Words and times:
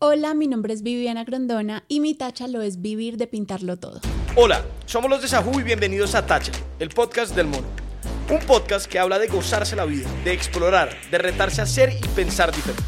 Hola, 0.00 0.34
mi 0.34 0.48
nombre 0.48 0.74
es 0.74 0.82
Viviana 0.82 1.24
Grondona 1.24 1.84
y 1.88 2.00
mi 2.00 2.14
tacha 2.14 2.46
lo 2.48 2.60
es 2.62 2.82
vivir 2.82 3.16
de 3.16 3.26
pintarlo 3.26 3.76
todo. 3.78 4.00
Hola, 4.34 4.64
somos 4.86 5.08
los 5.08 5.22
de 5.22 5.28
Sajú 5.28 5.60
y 5.60 5.62
bienvenidos 5.62 6.14
a 6.14 6.26
Tacha, 6.26 6.52
el 6.78 6.90
podcast 6.90 7.34
del 7.34 7.46
mono. 7.46 7.66
Un 8.28 8.40
podcast 8.40 8.86
que 8.86 8.98
habla 8.98 9.18
de 9.18 9.28
gozarse 9.28 9.76
la 9.76 9.84
vida, 9.84 10.08
de 10.24 10.32
explorar, 10.32 10.90
de 11.10 11.18
retarse 11.18 11.62
a 11.62 11.66
ser 11.66 11.92
y 11.92 12.06
pensar 12.08 12.54
diferente. 12.54 12.82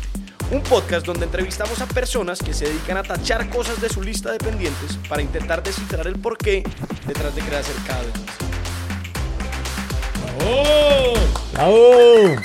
Un 0.50 0.62
podcast 0.62 1.06
donde 1.06 1.24
entrevistamos 1.24 1.80
a 1.80 1.86
personas 1.86 2.40
que 2.40 2.52
se 2.52 2.66
dedican 2.66 2.96
a 2.98 3.02
tachar 3.02 3.48
cosas 3.50 3.80
de 3.80 3.88
su 3.88 4.02
lista 4.02 4.32
de 4.32 4.38
pendientes 4.38 4.98
para 5.08 5.22
intentar 5.22 5.62
descifrar 5.62 6.06
el 6.06 6.18
porqué 6.18 6.62
detrás 7.06 7.34
de 7.34 7.40
hacer 7.42 7.74
cada 7.86 8.02
vez 8.02 8.12
más. 8.26 8.36
¡Bravo! 11.52 12.36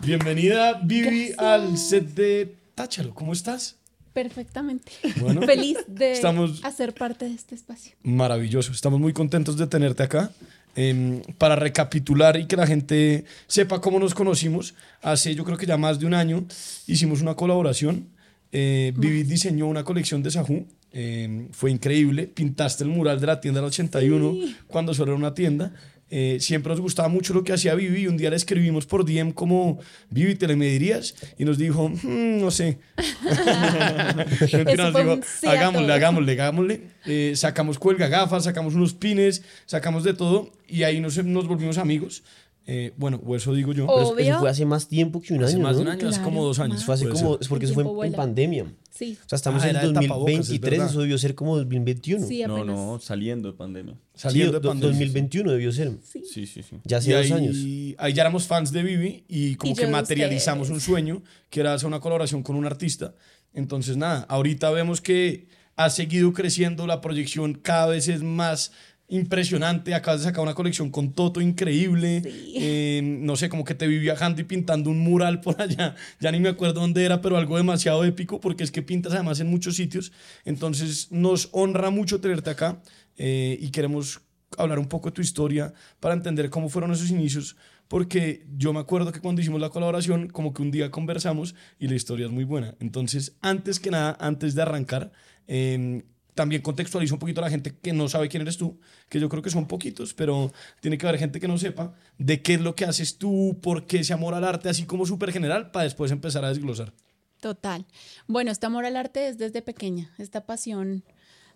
Bienvenida, 0.00 0.80
Vivi, 0.82 1.28
Gracias. 1.28 1.38
al 1.38 1.78
set 1.78 2.04
de 2.14 2.57
Táchalo. 2.78 3.12
¿Cómo 3.12 3.32
estás? 3.32 3.74
Perfectamente. 4.12 4.92
Bueno, 5.20 5.42
Feliz 5.42 5.78
de 5.88 6.12
estamos- 6.12 6.64
hacer 6.64 6.94
parte 6.94 7.24
de 7.28 7.34
este 7.34 7.56
espacio. 7.56 7.96
Maravilloso. 8.04 8.70
Estamos 8.70 9.00
muy 9.00 9.12
contentos 9.12 9.56
de 9.56 9.66
tenerte 9.66 10.04
acá. 10.04 10.30
Em, 10.76 11.22
para 11.38 11.56
recapitular 11.56 12.36
y 12.36 12.46
que 12.46 12.54
la 12.56 12.64
gente 12.68 13.24
sepa 13.48 13.80
cómo 13.80 13.98
nos 13.98 14.14
conocimos, 14.14 14.74
hace 15.02 15.34
yo 15.34 15.44
creo 15.44 15.56
que 15.58 15.66
ya 15.66 15.76
más 15.76 15.98
de 15.98 16.06
un 16.06 16.14
año 16.14 16.46
hicimos 16.86 17.20
una 17.20 17.34
colaboración. 17.34 18.10
Eh, 18.52 18.92
diseñó 18.96 19.66
una 19.66 19.82
colección 19.82 20.22
de 20.22 20.30
Sajú. 20.30 20.66
Em, 20.92 21.48
fue 21.50 21.72
increíble. 21.72 22.28
Pintaste 22.28 22.84
el 22.84 22.90
mural 22.90 23.20
de 23.20 23.26
la 23.26 23.40
tienda 23.40 23.60
del 23.60 23.66
81 23.68 24.36
cuando 24.68 24.94
solo 24.94 25.12
era 25.12 25.18
una 25.18 25.34
tienda. 25.34 25.72
Eh, 26.10 26.38
siempre 26.40 26.70
nos 26.70 26.80
gustaba 26.80 27.08
mucho 27.08 27.34
lo 27.34 27.44
que 27.44 27.52
hacía 27.52 27.74
Vivi. 27.74 28.06
Un 28.06 28.16
día 28.16 28.30
le 28.30 28.36
escribimos 28.36 28.86
por 28.86 29.04
DM 29.04 29.32
como, 29.32 29.78
Vivi, 30.10 30.34
¿te 30.34 30.46
le 30.46 30.56
medirías? 30.56 31.14
Y 31.38 31.44
nos 31.44 31.58
dijo, 31.58 31.88
"Mm, 31.88 32.40
no 32.40 32.50
sé. 32.50 32.78
Nos 34.76 34.94
dijo, 34.94 35.20
sí 35.40 35.46
hagámosle, 35.46 35.86
todo". 35.86 35.94
hagámosle, 35.94 36.32
hagámosle. 36.32 36.80
Eh, 37.06 37.32
sacamos 37.36 37.78
cuelga 37.78 38.08
gafas, 38.08 38.44
sacamos 38.44 38.74
unos 38.74 38.94
pines, 38.94 39.42
sacamos 39.66 40.04
de 40.04 40.14
todo 40.14 40.52
y 40.66 40.82
ahí 40.82 41.00
nos, 41.00 41.22
nos 41.24 41.46
volvimos 41.46 41.78
amigos. 41.78 42.22
Eh, 42.70 42.92
bueno, 42.98 43.18
o 43.24 43.34
eso 43.34 43.54
digo 43.54 43.72
yo. 43.72 43.86
Pero 43.86 44.18
eso- 44.18 44.38
fue 44.40 44.50
hace 44.50 44.66
más 44.66 44.88
tiempo 44.88 45.22
que 45.22 45.32
un 45.32 45.42
hace 45.42 45.54
año, 45.54 45.62
más 45.62 45.78
de 45.78 45.84
¿no? 45.84 45.90
un 45.90 45.96
año, 45.96 46.06
hace 46.08 46.18
Claro, 46.18 46.24
como 46.30 46.44
dos 46.44 46.58
años. 46.58 46.84
Fue 46.84 46.94
hace 46.96 47.04
puede 47.06 47.16
como, 47.16 47.32
ser. 47.32 47.40
es 47.42 47.48
porque 47.48 47.64
El 47.64 47.70
eso 47.70 47.74
fue 47.74 47.82
tiempo 47.84 48.04
en, 48.04 48.10
vuela. 48.10 48.16
pandemia. 48.18 48.66
Sí. 48.90 49.16
O 49.24 49.28
sea, 49.28 49.36
estamos 49.36 49.62
Ah, 49.62 49.70
en 49.70 49.76
era 49.76 49.86
de 49.86 49.92
tapabocas, 49.94 50.10
es 50.32 50.38
2023, 50.38 50.70
verdad. 50.72 50.90
eso 50.90 51.00
debió 51.00 51.16
ser 51.18 51.34
como 51.34 51.56
2021. 51.56 52.26
Sí, 52.26 52.42
No, 52.46 52.56
apenas. 52.56 52.76
no, 52.76 52.98
saliendo 53.00 53.50
de 53.52 53.56
pandemia. 53.56 53.94
Saliendo 54.14 54.52
Sí, 54.52 54.56
de 54.58 54.60
do- 54.60 54.68
pandemia. 54.68 54.90
2021 54.90 55.50
debió 55.52 55.72
ser. 55.72 55.92
Sí. 56.02 56.22
Sí, 56.30 56.46
sí, 56.46 56.62
sí. 56.62 56.76
Ya 56.84 56.98
hace 56.98 57.08
Y 57.08 57.12
dos 57.14 57.22
ahí, 57.24 57.32
años. 57.32 57.56
ahí 57.98 58.12
ya 58.12 58.22
éramos 58.22 58.46
fans 58.46 58.70
de 58.70 58.82
Vivi 58.82 59.24
y 59.28 59.54
como 59.54 59.72
Y 59.72 59.74
que 59.74 59.86
de 59.86 59.90
materializamos 59.90 60.68
un 60.68 60.80
sueño, 60.82 61.22
que 61.48 61.60
era 61.60 61.72
hacer 61.72 61.86
una 61.86 62.00
colaboración 62.00 62.42
con 62.42 62.54
un 62.54 62.66
artista. 62.66 63.14
Entonces, 63.54 63.96
nada, 63.96 64.26
ahorita 64.28 64.70
vemos 64.72 65.00
que 65.00 65.48
ha 65.76 65.88
seguido 65.88 66.34
creciendo, 66.34 66.86
la 66.86 67.00
proyección 67.00 67.54
cada 67.54 67.86
vez 67.86 68.08
es 68.08 68.22
más 68.22 68.72
impresionante. 69.08 69.94
Acabas 69.94 70.20
de 70.20 70.26
sacar 70.26 70.42
una 70.42 70.54
colección 70.54 70.90
con 70.90 71.12
Toto 71.12 71.40
increíble. 71.40 72.22
Sí. 72.22 72.52
Eh, 72.56 73.00
no 73.02 73.36
sé, 73.36 73.48
como 73.48 73.64
que 73.64 73.74
te 73.74 73.86
vi 73.86 73.98
viajando 73.98 74.40
y 74.40 74.44
pintando 74.44 74.90
un 74.90 74.98
mural 74.98 75.40
por 75.40 75.60
allá. 75.60 75.94
Ya 76.20 76.30
ni 76.30 76.40
me 76.40 76.50
acuerdo 76.50 76.80
dónde 76.80 77.04
era, 77.04 77.20
pero 77.20 77.36
algo 77.36 77.56
demasiado 77.56 78.04
épico 78.04 78.40
porque 78.40 78.64
es 78.64 78.70
que 78.70 78.82
pintas 78.82 79.14
además 79.14 79.40
en 79.40 79.48
muchos 79.48 79.76
sitios. 79.76 80.12
Entonces, 80.44 81.10
nos 81.10 81.48
honra 81.52 81.90
mucho 81.90 82.20
tenerte 82.20 82.50
acá 82.50 82.82
eh, 83.16 83.58
y 83.60 83.70
queremos 83.70 84.20
hablar 84.56 84.78
un 84.78 84.86
poco 84.86 85.10
de 85.10 85.14
tu 85.14 85.22
historia 85.22 85.72
para 86.00 86.14
entender 86.14 86.48
cómo 86.50 86.68
fueron 86.68 86.92
esos 86.92 87.10
inicios, 87.10 87.56
porque 87.86 88.46
yo 88.56 88.72
me 88.72 88.80
acuerdo 88.80 89.12
que 89.12 89.20
cuando 89.20 89.42
hicimos 89.42 89.60
la 89.60 89.68
colaboración, 89.68 90.28
como 90.28 90.54
que 90.54 90.62
un 90.62 90.70
día 90.70 90.90
conversamos 90.90 91.54
y 91.78 91.88
la 91.88 91.94
historia 91.96 92.26
es 92.26 92.32
muy 92.32 92.44
buena. 92.44 92.74
Entonces, 92.80 93.36
antes 93.42 93.78
que 93.78 93.90
nada, 93.90 94.16
antes 94.20 94.54
de 94.54 94.62
arrancar, 94.62 95.12
eh, 95.46 96.04
también 96.38 96.62
contextualizo 96.62 97.16
un 97.16 97.18
poquito 97.18 97.40
a 97.40 97.44
la 97.46 97.50
gente 97.50 97.74
que 97.82 97.92
no 97.92 98.08
sabe 98.08 98.28
quién 98.28 98.42
eres 98.42 98.56
tú, 98.56 98.78
que 99.08 99.18
yo 99.18 99.28
creo 99.28 99.42
que 99.42 99.50
son 99.50 99.66
poquitos, 99.66 100.14
pero 100.14 100.52
tiene 100.80 100.96
que 100.96 101.04
haber 101.04 101.18
gente 101.18 101.40
que 101.40 101.48
no 101.48 101.58
sepa 101.58 101.94
de 102.16 102.42
qué 102.42 102.54
es 102.54 102.60
lo 102.60 102.76
que 102.76 102.84
haces 102.84 103.18
tú, 103.18 103.58
por 103.60 103.86
qué 103.86 103.98
ese 103.98 104.12
amor 104.12 104.34
al 104.34 104.44
arte, 104.44 104.68
así 104.68 104.84
como 104.84 105.04
súper 105.04 105.32
general, 105.32 105.72
para 105.72 105.82
después 105.82 106.12
empezar 106.12 106.44
a 106.44 106.50
desglosar. 106.50 106.92
Total. 107.40 107.86
Bueno, 108.28 108.52
este 108.52 108.66
amor 108.66 108.84
al 108.84 108.94
arte 108.94 109.26
es 109.26 109.36
desde 109.36 109.62
pequeña. 109.62 110.14
Esta 110.16 110.46
pasión 110.46 111.02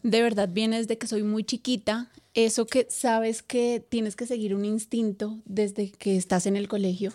de 0.03 0.21
verdad 0.21 0.49
viene 0.53 0.79
desde 0.79 0.99
que 0.99 1.07
soy 1.07 1.23
muy 1.23 1.45
chiquita. 1.45 2.11
Eso 2.35 2.67
que 2.67 2.89
sabes 2.91 3.45
que 3.45 3.87
tienes 3.89 4.17
que 4.17 4.27
seguir 4.27 4.53
un 4.53 4.65
instinto 4.65 5.39
desde 5.45 5.93
que 5.93 6.17
estás 6.17 6.47
en 6.47 6.57
el 6.57 6.67
colegio. 6.67 7.13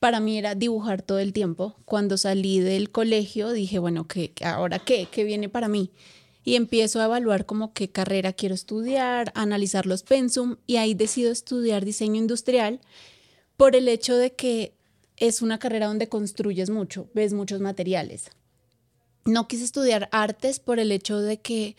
Para 0.00 0.20
mí 0.20 0.38
era 0.38 0.54
dibujar 0.54 1.02
todo 1.02 1.18
el 1.18 1.34
tiempo. 1.34 1.76
Cuando 1.84 2.16
salí 2.16 2.60
del 2.60 2.90
colegio 2.90 3.52
dije, 3.52 3.78
bueno, 3.78 4.08
¿qué, 4.08 4.32
¿ahora 4.42 4.78
qué? 4.78 5.06
¿Qué 5.12 5.24
viene 5.24 5.50
para 5.50 5.68
mí? 5.68 5.90
Y 6.48 6.56
empiezo 6.56 7.00
a 7.00 7.04
evaluar 7.04 7.44
como 7.46 7.72
qué 7.74 7.90
carrera 7.90 8.32
quiero 8.32 8.54
estudiar, 8.54 9.32
a 9.34 9.42
analizar 9.42 9.86
los 9.86 10.02
pensum 10.02 10.56
y 10.66 10.76
ahí 10.76 10.94
decido 10.94 11.30
estudiar 11.30 11.84
diseño 11.84 12.16
industrial 12.16 12.80
por 13.56 13.76
el 13.76 13.88
hecho 13.88 14.16
de 14.16 14.34
que 14.34 14.72
es 15.16 15.42
una 15.42 15.58
carrera 15.58 15.86
donde 15.88 16.08
construyes 16.08 16.70
mucho, 16.70 17.08
ves 17.14 17.32
muchos 17.32 17.60
materiales. 17.60 18.30
No 19.24 19.46
quise 19.48 19.64
estudiar 19.64 20.08
artes 20.12 20.58
por 20.60 20.78
el 20.78 20.90
hecho 20.92 21.20
de 21.20 21.38
que 21.40 21.76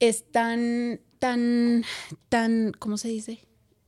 es 0.00 0.24
tan, 0.32 1.00
tan, 1.18 1.84
tan, 2.28 2.72
¿cómo 2.78 2.98
se 2.98 3.08
dice? 3.08 3.40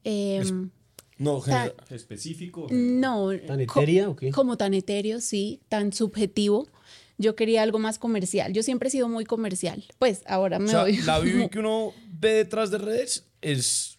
Em, 0.04 0.70
No, 1.18 1.40
Tan- 1.40 1.72
Específico. 1.90 2.68
no. 2.70 3.30
¿Tan 3.46 3.60
etérea 3.60 4.08
o 4.08 4.14
qué? 4.14 4.30
Como 4.30 4.56
tan 4.56 4.74
etéreo, 4.74 5.20
sí, 5.20 5.60
tan 5.68 5.92
subjetivo. 5.92 6.68
Yo 7.18 7.34
quería 7.36 7.62
algo 7.62 7.78
más 7.78 7.98
comercial. 7.98 8.52
Yo 8.52 8.62
siempre 8.62 8.88
he 8.88 8.92
sido 8.92 9.08
muy 9.08 9.24
comercial. 9.24 9.84
Pues 9.98 10.22
ahora 10.26 10.58
me 10.58 10.66
O 10.66 10.68
sea, 10.68 10.80
doy. 10.80 10.96
la 10.98 11.18
Vivi 11.20 11.48
que 11.48 11.58
uno 11.58 11.92
ve 12.20 12.32
detrás 12.32 12.70
de 12.70 12.78
redes 12.78 13.26
es 13.42 13.98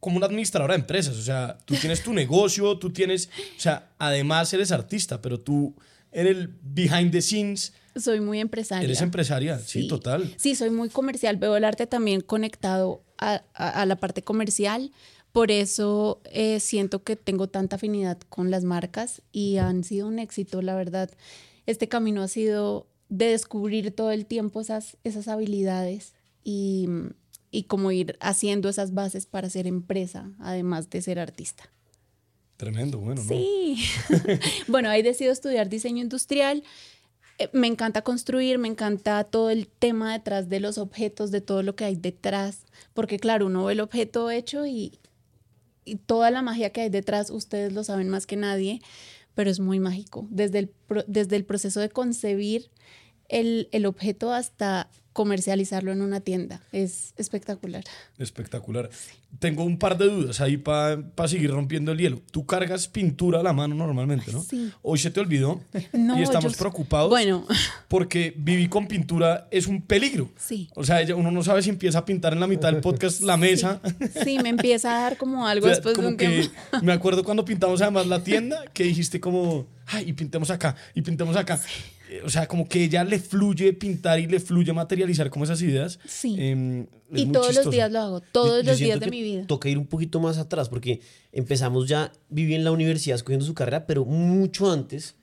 como 0.00 0.16
una 0.16 0.26
administradora 0.26 0.74
de 0.74 0.80
empresas. 0.80 1.16
O 1.16 1.22
sea, 1.22 1.58
tú 1.64 1.74
tienes 1.74 2.02
tu 2.02 2.12
negocio, 2.12 2.78
tú 2.78 2.90
tienes. 2.92 3.28
O 3.56 3.60
sea, 3.60 3.90
además 3.98 4.52
eres 4.52 4.70
artista, 4.70 5.20
pero 5.20 5.40
tú 5.40 5.74
en 6.12 6.26
el 6.28 6.54
behind 6.62 7.10
the 7.12 7.20
scenes 7.20 7.72
Soy 7.96 8.20
muy 8.20 8.38
empresaria. 8.40 8.84
eres 8.84 9.00
empresaria. 9.02 9.58
Sí, 9.58 9.88
total. 9.88 10.32
Sí, 10.36 10.54
soy 10.54 10.70
muy 10.70 10.88
comercial. 10.90 11.36
Veo 11.38 11.56
el 11.56 11.64
arte 11.64 11.86
también 11.88 12.20
conectado 12.20 13.02
a, 13.18 13.42
a- 13.54 13.82
a 13.82 13.86
la 13.86 13.96
parte 13.96 14.22
comercial. 14.22 14.92
Por 15.32 15.50
eso 15.50 16.22
eh, 16.32 16.58
siento 16.60 17.02
que 17.02 17.14
tengo 17.16 17.48
tanta 17.48 17.76
afinidad 17.76 18.18
con 18.28 18.50
las 18.50 18.64
marcas 18.64 19.20
y 19.32 19.56
han 19.58 19.82
sido 19.84 20.06
un 20.06 20.18
éxito, 20.20 20.62
la 20.62 20.74
verdad. 20.76 21.10
Este 21.68 21.86
camino 21.86 22.22
ha 22.22 22.28
sido 22.28 22.86
de 23.10 23.26
descubrir 23.26 23.90
todo 23.94 24.10
el 24.10 24.24
tiempo 24.24 24.62
esas, 24.62 24.96
esas 25.04 25.28
habilidades 25.28 26.14
y, 26.42 26.88
y 27.50 27.64
como 27.64 27.92
ir 27.92 28.16
haciendo 28.20 28.70
esas 28.70 28.94
bases 28.94 29.26
para 29.26 29.50
ser 29.50 29.66
empresa, 29.66 30.32
además 30.38 30.88
de 30.88 31.02
ser 31.02 31.18
artista. 31.18 31.70
Tremendo, 32.56 32.96
bueno, 32.96 33.22
¿no? 33.22 33.28
Sí. 33.28 33.84
bueno, 34.68 34.88
ahí 34.88 35.02
decido 35.02 35.30
estudiar 35.30 35.68
diseño 35.68 36.02
industrial. 36.02 36.64
Eh, 37.38 37.50
Me 37.52 37.66
encanta 37.66 38.00
construir, 38.00 38.56
me 38.58 38.68
encanta 38.68 39.22
todo 39.24 39.50
el 39.50 39.68
tema 39.68 40.14
detrás 40.14 40.48
de 40.48 40.60
los 40.60 40.78
objetos, 40.78 41.30
de 41.30 41.42
todo 41.42 41.62
lo 41.62 41.76
que 41.76 41.84
hay 41.84 41.96
detrás, 41.96 42.64
porque 42.94 43.18
claro, 43.18 43.44
uno 43.44 43.66
ve 43.66 43.74
el 43.74 43.80
objeto 43.80 44.30
hecho 44.30 44.64
y, 44.64 44.98
y 45.84 45.96
toda 45.96 46.30
la 46.30 46.40
magia 46.40 46.70
que 46.70 46.80
hay 46.80 46.88
detrás, 46.88 47.28
ustedes 47.28 47.74
lo 47.74 47.84
saben 47.84 48.08
más 48.08 48.26
que 48.26 48.36
nadie, 48.36 48.80
pero 49.38 49.50
es 49.52 49.60
muy 49.60 49.78
mágico. 49.78 50.26
Desde 50.32 50.58
el, 50.58 50.74
desde 51.06 51.36
el 51.36 51.44
proceso 51.44 51.78
de 51.78 51.90
concebir 51.90 52.72
el, 53.28 53.68
el 53.70 53.86
objeto 53.86 54.32
hasta 54.32 54.90
comercializarlo 55.18 55.90
en 55.90 56.00
una 56.00 56.20
tienda, 56.20 56.60
es 56.70 57.12
espectacular. 57.16 57.82
Espectacular. 58.18 58.88
Tengo 59.40 59.64
un 59.64 59.76
par 59.80 59.98
de 59.98 60.06
dudas 60.06 60.40
ahí 60.40 60.56
para 60.56 61.02
seguir 61.26 61.50
rompiendo 61.50 61.90
el 61.90 61.98
hielo. 61.98 62.22
Tú 62.30 62.46
cargas 62.46 62.86
pintura 62.86 63.40
a 63.40 63.42
la 63.42 63.52
mano 63.52 63.74
normalmente, 63.74 64.30
¿no? 64.32 64.40
Sí. 64.42 64.70
Hoy 64.80 64.96
se 65.00 65.10
te 65.10 65.18
olvidó 65.18 65.60
No, 65.92 66.16
y 66.18 66.22
estamos 66.22 66.52
yo- 66.52 66.58
preocupados 66.60 67.10
Bueno. 67.10 67.44
porque 67.88 68.32
vivir 68.36 68.70
con 68.70 68.86
pintura 68.86 69.48
es 69.50 69.66
un 69.66 69.82
peligro. 69.82 70.30
Sí. 70.38 70.70
O 70.76 70.84
sea, 70.84 71.00
uno 71.16 71.32
no 71.32 71.42
sabe 71.42 71.62
si 71.62 71.70
empieza 71.70 71.98
a 71.98 72.04
pintar 72.04 72.32
en 72.32 72.38
la 72.38 72.46
mitad 72.46 72.72
del 72.72 72.80
podcast 72.80 73.20
la 73.22 73.36
mesa. 73.36 73.80
Sí, 74.24 74.38
me 74.40 74.50
empieza 74.50 74.96
a 74.96 75.00
dar 75.02 75.16
como 75.16 75.46
algo 75.48 75.66
O 75.66 75.68
sea, 75.68 75.74
después 75.74 75.98
de 75.98 76.06
un 76.06 76.16
que 76.16 76.28
tiempo. 76.28 76.52
me 76.82 76.92
acuerdo 76.92 77.24
cuando 77.24 77.44
pintamos 77.44 77.82
además 77.82 78.06
la 78.06 78.22
tienda 78.22 78.62
que 78.72 78.84
dijiste 78.84 79.18
como, 79.18 79.66
ay, 79.86 80.10
y 80.10 80.12
pintemos 80.12 80.48
acá, 80.50 80.76
y 80.94 81.02
pintemos 81.02 81.36
acá. 81.36 81.60
Eh, 82.10 82.22
O 82.24 82.30
sea, 82.30 82.46
como 82.46 82.66
que 82.66 82.82
ella 82.84 83.04
le 83.04 83.18
fluye 83.18 83.74
pintar 83.74 84.18
y 84.18 84.26
le 84.26 84.40
fluye 84.40 84.72
materializar 85.08 85.30
como 85.30 85.44
esas 85.44 85.62
ideas. 85.62 85.98
Sí. 86.06 86.36
Es 86.38 87.20
Y 87.22 87.26
todos 87.26 87.46
los 87.46 87.46
chistoso. 87.48 87.70
días 87.70 87.90
lo 87.90 88.00
hago, 88.00 88.20
Yo- 88.20 88.26
todos 88.32 88.62
yo 88.64 88.70
los 88.70 88.78
siento 88.78 88.98
días 88.98 89.00
de 89.00 89.10
mi 89.10 89.22
vida. 89.22 89.46
Toca 89.46 89.68
ir 89.68 89.78
un 89.78 89.86
poquito 89.86 90.20
más 90.20 90.38
atrás 90.38 90.68
porque 90.68 91.00
empezamos 91.32 91.88
ya, 91.88 92.12
viví 92.28 92.54
en 92.54 92.64
la 92.64 92.72
universidad 92.72 93.16
escogiendo 93.16 93.46
su 93.46 93.54
carrera, 93.54 93.86
pero 93.86 94.04
mucho 94.04 94.70
antes 94.70 95.14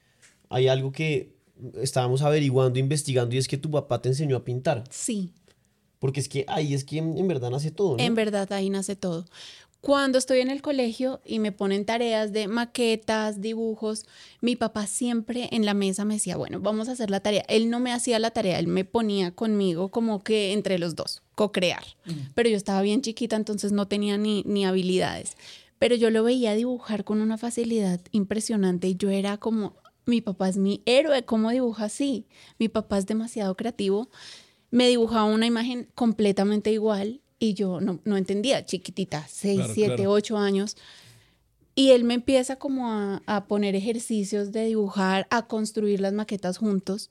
hay 0.49 0.67
algo 0.67 0.91
que 0.91 1.35
estábamos 1.81 2.21
averiguando, 2.21 2.79
investigando 2.79 3.35
y 3.35 3.37
es 3.37 3.47
que 3.47 3.57
tu 3.57 3.69
papá 3.71 4.01
te 4.01 4.09
enseñó 4.09 4.35
a 4.37 4.43
pintar. 4.43 4.83
Sí, 4.89 5.31
Porque 5.99 6.19
es 6.19 6.27
que 6.29 6.43
ahí 6.49 6.73
es 6.73 6.83
que 6.83 6.97
en, 6.97 7.17
en 7.17 7.27
verdad 7.27 7.49
nace 7.49 7.71
todo, 7.71 7.97
¿no? 7.97 8.03
en 8.03 8.13
verdad 8.15 8.51
ahí 8.53 8.69
nace 8.69 8.95
todo. 8.95 9.25
Cuando 9.85 10.17
estoy 10.17 10.39
en 10.39 10.49
el 10.49 10.63
colegio 10.63 11.21
y 11.23 11.37
me 11.37 11.51
ponen 11.51 11.85
tareas 11.85 12.33
de 12.33 12.47
maquetas, 12.47 13.39
dibujos, 13.39 14.07
mi 14.41 14.55
papá 14.55 14.87
siempre 14.87 15.47
en 15.51 15.63
la 15.63 15.75
mesa 15.75 16.05
me 16.05 16.15
decía, 16.15 16.37
bueno, 16.37 16.59
vamos 16.59 16.89
a 16.89 16.93
hacer 16.93 17.11
la 17.11 17.19
tarea. 17.19 17.45
Él 17.47 17.69
no 17.69 17.79
me 17.79 17.93
hacía 17.93 18.17
la 18.17 18.31
tarea, 18.31 18.57
él 18.57 18.65
me 18.65 18.83
ponía 18.83 19.29
conmigo 19.29 19.89
como 19.89 20.23
que 20.23 20.53
entre 20.53 20.79
los 20.79 20.95
dos, 20.95 21.21
co-crear. 21.35 21.83
Pero 22.33 22.49
yo 22.49 22.57
estaba 22.57 22.81
bien 22.81 23.03
chiquita, 23.03 23.35
entonces 23.35 23.73
no 23.73 23.87
tenía 23.87 24.17
ni, 24.17 24.41
ni 24.47 24.65
habilidades. 24.65 25.37
Pero 25.77 25.93
yo 25.93 26.09
lo 26.09 26.23
veía 26.23 26.55
dibujar 26.55 27.03
con 27.03 27.21
una 27.21 27.37
facilidad 27.37 28.01
impresionante 28.09 28.87
y 28.87 28.95
yo 28.95 29.11
era 29.11 29.37
como, 29.37 29.75
mi 30.07 30.19
papá 30.19 30.49
es 30.49 30.57
mi 30.57 30.81
héroe, 30.87 31.25
¿cómo 31.25 31.51
dibuja 31.51 31.85
así? 31.85 32.25
Mi 32.57 32.69
papá 32.69 32.97
es 32.97 33.05
demasiado 33.05 33.55
creativo. 33.55 34.09
Me 34.71 34.87
dibujaba 34.87 35.25
una 35.25 35.45
imagen 35.45 35.87
completamente 35.93 36.71
igual 36.71 37.21
y 37.39 37.53
yo 37.53 37.81
no, 37.81 37.99
no 38.05 38.17
entendía, 38.17 38.65
chiquitita, 38.65 39.25
6, 39.29 39.57
Claro, 39.57 39.73
7, 39.73 39.95
claro. 39.95 40.11
8 40.11 40.37
años. 40.37 40.77
Y 41.75 41.89
él 41.91 42.05
me 42.05 42.13
empieza 42.13 42.55
como 42.55 42.89
a, 42.89 43.21
a 43.25 43.47
poner 43.47 43.75
ejercicios 43.75 44.51
de 44.53 44.65
dibujar, 44.65 45.27
a 45.29 45.45
construir 45.47 45.99
las 45.99 46.13
maquetas 46.13 46.57
juntos. 46.57 47.09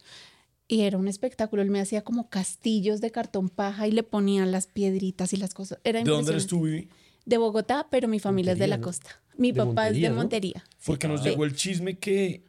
Y 0.66 0.80
era 0.82 0.96
un 0.96 1.08
espectáculo. 1.08 1.60
Él 1.60 1.70
me 1.70 1.80
hacía 1.80 2.02
como 2.02 2.30
castillos 2.30 3.02
de 3.02 3.10
cartón 3.10 3.50
paja 3.50 3.86
y 3.86 3.92
le 3.92 4.02
ponía 4.02 4.46
las 4.46 4.66
piedritas 4.66 5.34
y 5.34 5.36
las 5.36 5.52
cosas. 5.52 5.78
Era 5.84 6.02
¿De 6.02 6.10
dónde 6.10 6.32
eres 6.32 6.44
impresionante. 6.44 6.48
tú, 6.48 6.62
Vivi? 6.62 6.88
De 7.26 7.36
Bogotá, 7.36 7.88
pero 7.90 8.08
mi 8.08 8.18
familia 8.20 8.52
es 8.54 8.58
de 8.58 8.66
la 8.66 8.80
costa. 8.80 9.20
Mi 9.36 9.52
papá 9.52 9.88
es 9.88 10.00
de 10.00 10.08
¿no? 10.08 10.16
Montería. 10.16 10.64
Porque 10.86 11.08
nos 11.08 11.22
Sí. 11.22 11.28
llegó 11.28 11.44
el 11.44 11.54
chisme 11.54 11.98
que 11.98 12.42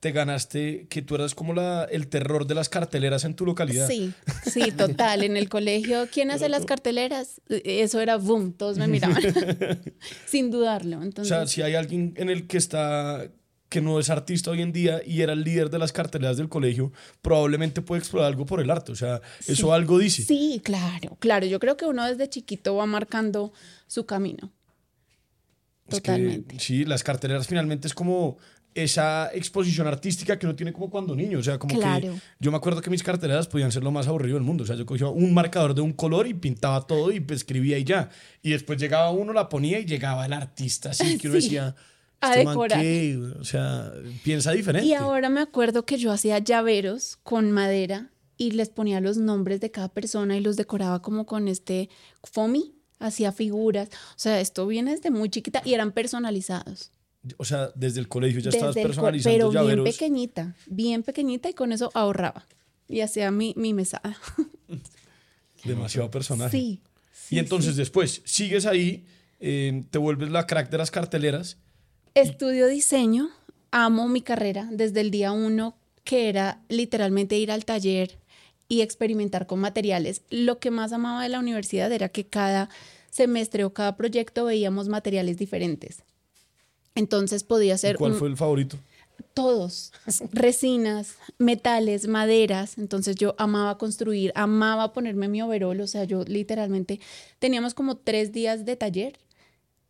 te 0.00 0.12
ganaste, 0.12 0.86
que 0.88 1.02
tú 1.02 1.14
eras 1.14 1.34
como 1.34 1.54
la, 1.54 1.84
el 1.84 2.08
terror 2.08 2.46
de 2.46 2.54
las 2.54 2.68
carteleras 2.68 3.24
en 3.24 3.34
tu 3.34 3.46
localidad. 3.46 3.88
Sí, 3.88 4.12
sí, 4.44 4.70
total. 4.70 5.22
En 5.24 5.36
el 5.36 5.48
colegio, 5.48 6.06
¿quién 6.12 6.30
hace 6.30 6.48
las 6.48 6.64
carteleras? 6.66 7.40
Eso 7.48 8.00
era 8.00 8.16
boom, 8.16 8.52
todos 8.52 8.78
me 8.78 8.88
miraban. 8.88 9.22
Sin 10.26 10.50
dudarlo. 10.50 10.98
O 10.98 11.02
Entonces, 11.02 11.28
sea, 11.28 11.46
si 11.46 11.62
hay 11.62 11.74
alguien 11.74 12.14
en 12.16 12.30
el 12.30 12.46
que 12.46 12.58
está 12.58 13.30
que 13.68 13.80
no 13.80 13.98
es 13.98 14.10
artista 14.10 14.52
hoy 14.52 14.62
en 14.62 14.72
día 14.72 15.00
y 15.04 15.22
era 15.22 15.32
el 15.32 15.42
líder 15.42 15.70
de 15.70 15.78
las 15.78 15.92
carteleras 15.92 16.36
del 16.36 16.48
colegio, 16.48 16.92
probablemente 17.20 17.82
puede 17.82 17.98
explorar 17.98 18.28
algo 18.28 18.46
por 18.46 18.60
el 18.60 18.70
arte. 18.70 18.92
O 18.92 18.94
sea, 18.94 19.20
eso 19.46 19.72
algo 19.72 19.98
dice. 19.98 20.22
sí, 20.22 20.60
claro, 20.62 21.16
claro. 21.18 21.46
Yo 21.46 21.58
creo 21.58 21.76
que 21.76 21.86
uno 21.86 22.06
desde 22.06 22.28
chiquito 22.28 22.76
va 22.76 22.86
marcando 22.86 23.52
su 23.88 24.06
camino. 24.06 24.52
Es 25.88 26.00
que, 26.00 26.12
Totalmente. 26.12 26.58
sí, 26.58 26.84
las 26.84 27.04
carteleras 27.04 27.46
finalmente 27.46 27.86
es 27.86 27.94
como 27.94 28.38
esa 28.76 29.30
exposición 29.34 29.86
artística 29.86 30.38
que 30.38 30.46
uno 30.46 30.54
tiene 30.54 30.72
como 30.72 30.90
cuando 30.90 31.14
niño. 31.16 31.38
O 31.38 31.42
sea, 31.42 31.58
como 31.58 31.74
Claro. 31.78 32.12
que 32.12 32.20
yo 32.38 32.50
me 32.50 32.56
acuerdo 32.58 32.80
que 32.80 32.90
mis 32.90 33.02
carteleras 33.02 33.48
podían 33.48 33.72
ser 33.72 33.82
lo 33.82 33.90
más 33.90 34.06
aburrido 34.06 34.34
del 34.34 34.44
mundo. 34.44 34.64
O 34.64 34.66
sea, 34.66 34.76
yo 34.76 34.84
cogía 34.86 35.08
un 35.08 35.32
marcador 35.34 35.74
de 35.74 35.80
un 35.80 35.92
color 35.92 36.26
y 36.26 36.34
pintaba 36.34 36.86
todo 36.86 37.10
y 37.12 37.20
pues, 37.20 37.38
escribía 37.40 37.78
y 37.78 37.84
ya. 37.84 38.10
Y 38.42 38.50
después 38.50 38.78
llegaba 38.80 39.10
uno, 39.10 39.32
la 39.32 39.48
ponía 39.48 39.78
y 39.80 39.84
llegaba 39.86 40.26
el 40.26 40.32
artista 40.32 40.90
así 40.90 41.18
que 41.18 41.28
uno 41.28 41.36
Sí. 41.40 41.44
decía, 41.48 41.74
A 42.20 42.34
"¿Este 42.34 42.48
decorar". 42.48 42.80
qué?". 42.80 43.16
O 43.40 43.44
sea, 43.44 43.92
piensa 44.24 44.52
diferente. 44.52 44.86
Y 44.88 44.94
ahora 44.94 45.28
me 45.28 45.40
acuerdo 45.40 45.84
que 45.84 45.98
yo 45.98 46.12
hacía 46.12 46.38
llaveros 46.38 47.18
con 47.22 47.50
madera 47.52 48.10
y 48.38 48.50
les 48.52 48.68
ponía 48.68 49.00
los 49.00 49.16
nombres 49.16 49.60
de 49.60 49.70
cada 49.70 49.88
persona 49.88 50.36
y 50.36 50.40
los 50.40 50.56
decoraba 50.56 51.00
como 51.02 51.24
con 51.26 51.48
este 51.48 51.88
foamy, 52.24 52.74
hacía 52.98 53.32
figuras. 53.32 53.88
O 54.10 54.18
sea, 54.18 54.40
esto 54.40 54.66
viene 54.66 54.92
desde 54.92 55.10
muy 55.10 55.28
chiquita 55.30 55.60
y 55.64 55.74
eran 55.74 55.92
personalizados. 55.92 56.90
O 57.38 57.44
sea, 57.44 57.70
desde 57.74 58.00
el 58.00 58.08
colegio 58.08 58.40
ya 58.40 58.50
estabas 58.50 58.74
Desde 58.74 58.82
co- 58.86 58.88
personalizando 58.88 59.36
pero 59.38 59.50
bien 59.50 59.62
llaveros. 59.62 59.84
pequeñita, 59.90 60.54
bien 60.66 61.02
pequeñita 61.02 61.48
y 61.48 61.54
con 61.54 61.72
eso 61.72 61.90
ahorraba. 61.94 62.46
Y 62.88 63.00
hacía 63.00 63.30
mi, 63.30 63.52
mi 63.56 63.72
mesada. 63.74 64.16
Demasiado 65.64 66.10
personaje. 66.10 66.56
Sí. 66.56 66.80
y 67.30 67.38
entonces 67.38 67.76
después 67.76 68.22
sigues 68.24 68.66
ahí, 68.66 69.04
eh, 69.40 69.84
te 69.90 69.98
vuelves 69.98 70.30
la 70.30 70.46
crack 70.46 70.70
de 70.70 70.78
las 70.78 70.90
carteleras. 70.90 71.58
Estudio 72.14 72.66
diseño, 72.68 73.30
amo 73.72 74.08
mi 74.08 74.20
carrera 74.22 74.68
desde 74.70 75.00
el 75.00 75.10
día 75.10 75.32
uno, 75.32 75.76
que 76.04 76.28
era 76.28 76.62
literalmente 76.68 77.36
ir 77.36 77.50
al 77.50 77.64
taller 77.64 78.18
y 78.68 78.82
experimentar 78.82 79.46
con 79.46 79.58
materiales. 79.58 80.22
Lo 80.30 80.58
que 80.60 80.70
más 80.70 80.92
amaba 80.92 81.22
de 81.24 81.28
la 81.30 81.40
universidad 81.40 81.90
era 81.90 82.08
que 82.08 82.26
cada 82.26 82.68
semestre 83.10 83.64
o 83.64 83.72
cada 83.72 83.96
proyecto 83.96 84.44
veíamos 84.44 84.88
materiales 84.88 85.36
diferentes. 85.36 86.04
Entonces 86.96 87.44
podía 87.44 87.76
¿Y 87.76 87.78
ser 87.78 87.96
¿Cuál 87.96 88.12
un- 88.12 88.18
fue 88.18 88.28
el 88.28 88.36
favorito? 88.36 88.76
todos, 89.34 89.92
resinas, 90.32 91.16
metales, 91.38 92.08
maderas. 92.08 92.78
Entonces 92.78 93.16
yo 93.16 93.34
amaba 93.38 93.76
construir, 93.78 94.32
amaba 94.34 94.92
ponerme 94.92 95.28
mi 95.28 95.42
overol. 95.42 95.80
O 95.80 95.86
sea, 95.86 96.04
yo 96.04 96.24
literalmente 96.24 97.00
teníamos 97.38 97.74
como 97.74 97.96
tres 97.98 98.32
días 98.32 98.64
de 98.64 98.76
taller. 98.76 99.18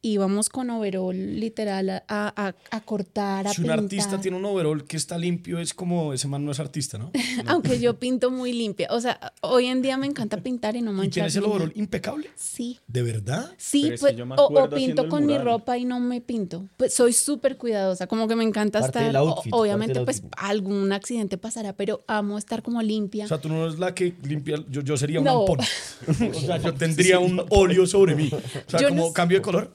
Íbamos 0.06 0.48
con 0.50 0.70
overol 0.70 1.16
literal 1.16 1.90
a, 1.90 2.04
a- 2.08 2.54
a 2.70 2.80
cortar, 2.82 3.46
a 3.48 3.50
Si 3.50 3.60
un 3.60 3.64
pintar. 3.64 3.78
artista 3.80 4.20
tiene 4.20 4.36
un 4.36 4.44
overall 4.44 4.84
que 4.84 4.96
está 4.96 5.18
limpio, 5.18 5.58
es 5.58 5.74
como 5.74 6.12
ese 6.12 6.28
man 6.28 6.44
no 6.44 6.52
es 6.52 6.60
artista, 6.60 6.96
¿no? 6.96 7.10
Aunque 7.46 7.80
yo 7.80 7.98
pinto 7.98 8.30
muy 8.30 8.52
limpia. 8.52 8.86
O 8.92 9.00
sea, 9.00 9.32
hoy 9.40 9.66
en 9.66 9.82
día 9.82 9.96
me 9.96 10.06
encanta 10.06 10.36
pintar 10.36 10.76
y 10.76 10.82
no 10.82 10.92
¿Y 10.92 10.94
manchar. 10.94 11.12
tienes 11.12 11.36
el 11.36 11.44
overall 11.44 11.72
impecable? 11.74 12.30
Sí. 12.36 12.78
¿De 12.86 13.02
verdad? 13.02 13.50
Sí, 13.56 13.92
pues, 13.98 14.14
yo 14.16 14.26
me 14.26 14.36
o- 14.38 14.46
o, 14.46 14.70
pinto 14.70 15.08
con 15.08 15.26
mi 15.26 15.36
ropa 15.38 15.76
y 15.76 15.84
no 15.84 15.98
me 15.98 16.20
pinto. 16.20 16.68
Pues 16.76 16.94
soy 16.94 17.12
súper 17.12 17.56
cuidadosa, 17.56 18.06
como 18.06 18.28
que 18.28 18.36
me 18.36 18.44
encanta 18.44 18.78
Parte 18.80 18.98
estar. 19.00 19.06
del 19.12 19.16
o- 19.16 19.28
outfit, 19.30 19.52
obviamente, 19.52 19.94
parte 20.00 20.12
del 20.12 20.20
pues 20.30 20.38
algún 20.38 20.92
accidente 20.92 21.36
pasará, 21.36 21.72
pero 21.72 22.04
amo 22.06 22.38
estar 22.38 22.62
como 22.62 22.80
limpia. 22.80 23.24
O 23.24 23.28
sea, 23.28 23.40
tú 23.40 23.48
no 23.48 23.64
eres 23.66 23.80
la 23.80 23.92
que 23.92 24.14
limpia. 24.22 24.62
Yo, 24.70 24.82
yo 24.82 24.96
sería 24.96 25.18
un 25.18 25.24
No. 25.24 25.40
ampón. 25.40 25.58
O 26.30 26.40
sea, 26.40 26.58
yo 26.58 26.72
tendría 26.74 27.18
un 27.18 27.44
óleo 27.50 27.86
sobre 27.86 28.14
mí. 28.14 28.30
O 28.32 28.70
sea, 28.70 28.80
Yo 28.80 28.88
como 28.90 29.06
no 29.06 29.12
cambio 29.12 29.38
de 29.38 29.42
color. 29.42 29.72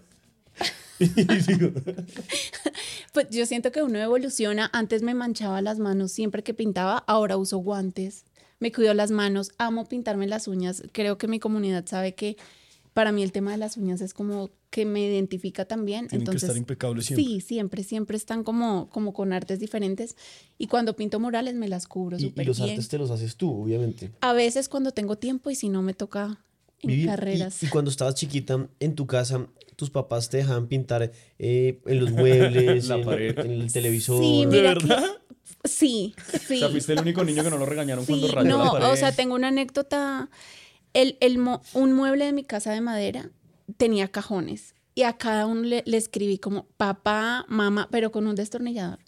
Y 1.02 1.26
Pues 3.14 3.28
yo 3.30 3.46
siento 3.46 3.72
que 3.72 3.84
uno 3.84 4.00
evoluciona. 4.00 4.70
Antes 4.74 5.02
me 5.02 5.14
manchaba 5.14 5.62
las 5.62 5.80
manos 5.80 6.12
siempre 6.12 6.44
que 6.44 6.54
pintaba, 6.54 7.04
ahora 7.08 7.38
uso 7.38 7.58
guantes. 7.58 8.26
Me 8.60 8.72
cuido 8.72 8.94
las 8.94 9.12
manos, 9.12 9.52
amo 9.58 9.86
pintarme 9.88 10.28
las 10.28 10.48
uñas. 10.48 10.84
Creo 10.92 11.18
que 11.18 11.28
mi 11.28 11.40
comunidad 11.40 11.86
sabe 11.88 12.14
que 12.14 12.38
para 12.94 13.12
mí 13.12 13.24
el 13.24 13.32
tema 13.32 13.52
de 13.52 13.58
las 13.58 13.78
uñas 13.78 14.02
es 14.02 14.14
como 14.14 14.50
que 14.70 14.86
me 14.86 15.02
identifica 15.06 15.66
también. 15.66 16.08
Tienen 16.08 16.26
que 16.26 16.32
Entonces, 16.32 16.44
estar 16.44 16.58
impecables 16.58 17.06
siempre. 17.08 17.26
Sí, 17.26 17.42
siempre, 17.42 17.84
siempre 17.84 18.18
están 18.18 18.44
como, 18.44 18.90
como 18.90 19.14
con 19.14 19.34
artes 19.34 19.60
diferentes. 19.60 20.16
Y 20.58 20.68
cuando 20.68 20.96
pinto 20.96 21.20
murales 21.20 21.56
me 21.56 21.68
las 21.68 21.88
cubro 21.88 22.18
Y, 22.18 22.22
y 22.26 22.30
súper 22.30 22.48
los 22.48 22.58
bien. 22.60 22.70
artes 22.70 22.88
te 22.88 22.98
los 22.98 23.10
haces 23.12 23.36
tú, 23.36 23.64
obviamente. 23.64 24.12
A 24.22 24.34
veces 24.34 24.70
cuando 24.70 24.92
tengo 24.92 25.18
tiempo 25.18 25.50
y 25.50 25.56
si 25.56 25.68
no 25.70 25.82
me 25.82 25.94
toca 25.94 26.40
Vivi, 26.84 27.04
y- 27.04 27.06
carreras. 27.06 27.62
Y, 27.64 27.68
cuando 27.68 27.92
estabas 27.92 28.16
chiquita 28.16 28.68
en 28.80 28.96
tu 28.96 29.06
casa, 29.08 29.48
tus 29.76 29.90
papás 29.90 30.30
te 30.30 30.38
dejaban 30.38 30.68
pintar 30.68 31.12
eh, 31.40 31.80
en 31.86 32.00
los 32.00 32.12
muebles, 32.12 32.88
La 32.88 32.96
en, 32.98 33.04
pared. 33.06 33.40
en 33.40 33.52
el 33.62 33.72
televisor. 33.74 34.22
Sí, 34.22 34.46
¿De 34.46 34.52
que- 34.52 34.62
verdad? 34.62 35.04
Sí, 35.64 36.16
sí. 36.48 36.56
O 36.56 36.60
sea, 36.60 36.70
fuiste 36.70 36.94
el 36.94 37.00
único 37.02 37.24
niño 37.24 37.44
que 37.44 37.52
no 37.52 37.58
lo 37.60 37.68
regañaron 37.68 38.04
Sí, 38.06 38.14
cuando 38.14 38.28
rayó 38.30 38.50
no, 38.50 38.66
la 38.66 38.72
pared. 38.72 38.88
o 38.88 38.96
sea, 38.96 39.12
tengo 39.12 39.36
una 39.36 39.50
anécdota. 39.50 40.30
El, 40.94 41.18
el 41.22 41.38
mo- 41.38 41.62
un 41.74 41.94
mueble 41.94 42.26
de 42.26 42.34
mi 42.34 42.44
casa 42.44 42.72
de 42.72 42.82
madera 42.82 43.30
tenía 43.78 44.08
cajones 44.10 44.74
y 44.96 45.04
a 45.04 45.14
cada 45.14 45.46
uno 45.46 45.62
le, 45.62 45.84
le 45.86 45.98
escribí 45.98 46.38
como 46.40 46.66
papá, 46.78 47.46
mamá, 47.48 47.88
pero 47.92 48.12
con 48.12 48.26
un 48.28 48.36
destornillador. 48.36 49.00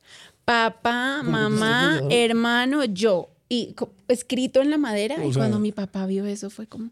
Papá, 0.45 1.17
¿Con 1.19 1.27
un 1.27 1.31
mamá, 1.33 2.01
hermano, 2.11 2.83
yo. 2.85 3.29
Y 3.49 3.75
escrito 4.07 4.61
en 4.61 4.69
la 4.69 4.77
madera. 4.77 5.15
O 5.19 5.27
y 5.27 5.33
sea- 5.33 5.41
cuando 5.41 5.59
mi 5.59 5.71
papá 5.71 6.05
vio 6.05 6.25
eso 6.25 6.49
fue 6.49 6.67
como, 6.67 6.91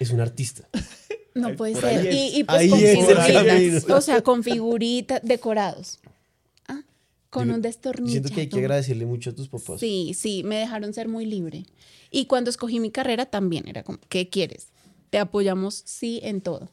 Es 0.00 0.10
un 0.10 0.20
artista. 0.20 0.68
no 1.34 1.54
puede 1.54 1.74
por 1.74 1.82
ser. 1.82 2.12
Y, 2.12 2.38
y 2.40 2.44
pues 2.44 2.58
Ahí 2.58 2.68
con 2.68 2.78
figuritas. 2.80 3.90
O 3.90 4.00
sea, 4.00 4.22
con 4.22 4.42
figuritas 4.42 5.20
decorados. 5.22 6.00
Ah, 6.66 6.82
con 7.30 7.48
Yo- 7.48 7.54
un 7.54 7.62
destornillador. 7.62 8.10
Siento 8.10 8.34
que 8.34 8.40
hay 8.40 8.48
que 8.48 8.58
agradecerle 8.58 9.06
mucho 9.06 9.30
a 9.30 9.34
tus 9.34 9.48
papás. 9.48 9.78
Sí, 9.78 10.12
sí, 10.18 10.42
me 10.42 10.56
dejaron 10.56 10.92
ser 10.92 11.06
muy 11.06 11.24
libre. 11.26 11.64
Y 12.10 12.24
cuando 12.26 12.50
escogí 12.50 12.80
mi 12.80 12.90
carrera 12.90 13.26
también 13.26 13.68
era 13.68 13.84
como, 13.84 13.98
¿qué 14.08 14.28
quieres? 14.28 14.68
Te 15.10 15.18
apoyamos, 15.18 15.82
sí, 15.86 16.18
en 16.24 16.40
todo. 16.40 16.68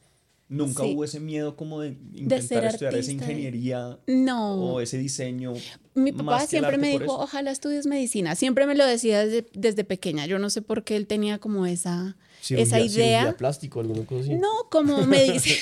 Nunca 0.50 0.82
sí. 0.82 0.94
hubo 0.94 1.04
ese 1.04 1.20
miedo 1.20 1.54
como 1.56 1.82
de 1.82 1.88
intentar 2.14 2.42
ser 2.42 2.64
estudiar 2.64 2.94
esa 2.94 3.12
ingeniería 3.12 3.98
No. 4.06 4.54
o 4.54 4.80
ese 4.80 4.96
diseño. 4.96 5.52
Mi 5.94 6.10
papá 6.12 6.46
siempre 6.46 6.78
me 6.78 6.88
dijo, 6.88 7.04
eso. 7.04 7.18
ojalá 7.20 7.50
estudies 7.50 7.86
medicina. 7.86 8.34
Siempre 8.34 8.64
me 8.66 8.74
lo 8.74 8.86
decía 8.86 9.24
desde, 9.26 9.46
desde 9.52 9.84
pequeña. 9.84 10.24
Yo 10.26 10.38
no 10.38 10.48
sé 10.48 10.62
por 10.62 10.84
qué 10.84 10.96
él 10.96 11.06
tenía 11.06 11.36
como 11.38 11.66
esa, 11.66 12.16
Cirugía- 12.42 12.62
esa 12.64 12.80
idea. 12.80 13.18
cirugía 13.20 13.36
plástico, 13.36 13.80
alguna 13.80 14.04
cosa 14.06 14.20
así. 14.22 14.34
No, 14.34 14.48
como 14.70 15.04
me 15.06 15.22
dice. 15.32 15.56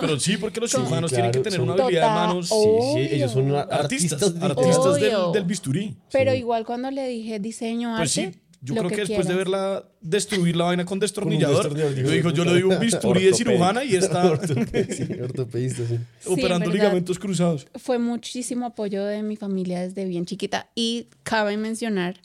Pero 0.00 0.18
sí, 0.20 0.36
porque 0.36 0.60
los 0.60 0.72
Con- 0.72 0.82
cirujanos 0.82 1.10
Sí, 1.10 1.16
tienen 1.16 1.32
que 1.32 1.40
claro, 1.42 1.50
tener 1.50 1.60
una 1.60 1.82
habilidad 1.84 2.08
de 2.08 2.14
manos. 2.14 2.48
Sí, 2.48 2.54
sí, 2.94 3.14
ellos 3.14 3.32
son 3.32 3.54
Artistas, 3.54 4.22
artistas. 4.22 4.50
artistas 4.50 4.94
del, 5.00 5.32
del 5.32 5.44
bisturí. 5.44 5.96
Pero 6.12 6.32
Sí. 6.32 6.38
igual 6.38 6.64
cuando 6.66 6.90
le 6.90 7.06
dije 7.08 7.38
diseño, 7.38 7.94
Pues 7.96 8.18
arte, 8.18 8.32
sí, 8.32 8.40
yo 8.62 8.74
lo 8.74 8.80
creo 8.82 8.90
que, 8.90 8.96
después 9.04 9.28
de 9.28 9.34
verla 9.34 9.84
destruir 10.00 10.56
la 10.56 10.64
vaina 10.64 10.84
con 10.84 10.98
destornillador, 10.98 11.56
destornillador, 11.74 11.94
yo 11.94 12.02
dijo, 12.10 12.28
dijo, 12.28 12.30
yo 12.30 12.44
le 12.44 12.50
doy 12.52 12.62
un 12.62 12.80
bisturí 12.80 13.24
de 13.24 13.34
cirujana 13.34 13.84
y 13.84 13.94
está 13.96 14.24
Ortopedista, 14.32 15.22
ortopedista, 15.24 15.82
sí. 15.88 15.98
Sí, 16.20 16.32
operando 16.32 16.70
ligamentos 16.70 17.18
cruzados. 17.18 17.66
fue 17.76 17.98
muchísimo 17.98 18.66
apoyo 18.66 19.04
de 19.04 19.22
mi 19.22 19.36
familia 19.36 19.80
desde 19.82 20.04
bien 20.04 20.26
chiquita 20.26 20.68
y 20.74 21.08
cabe 21.22 21.56
mencionar 21.56 22.20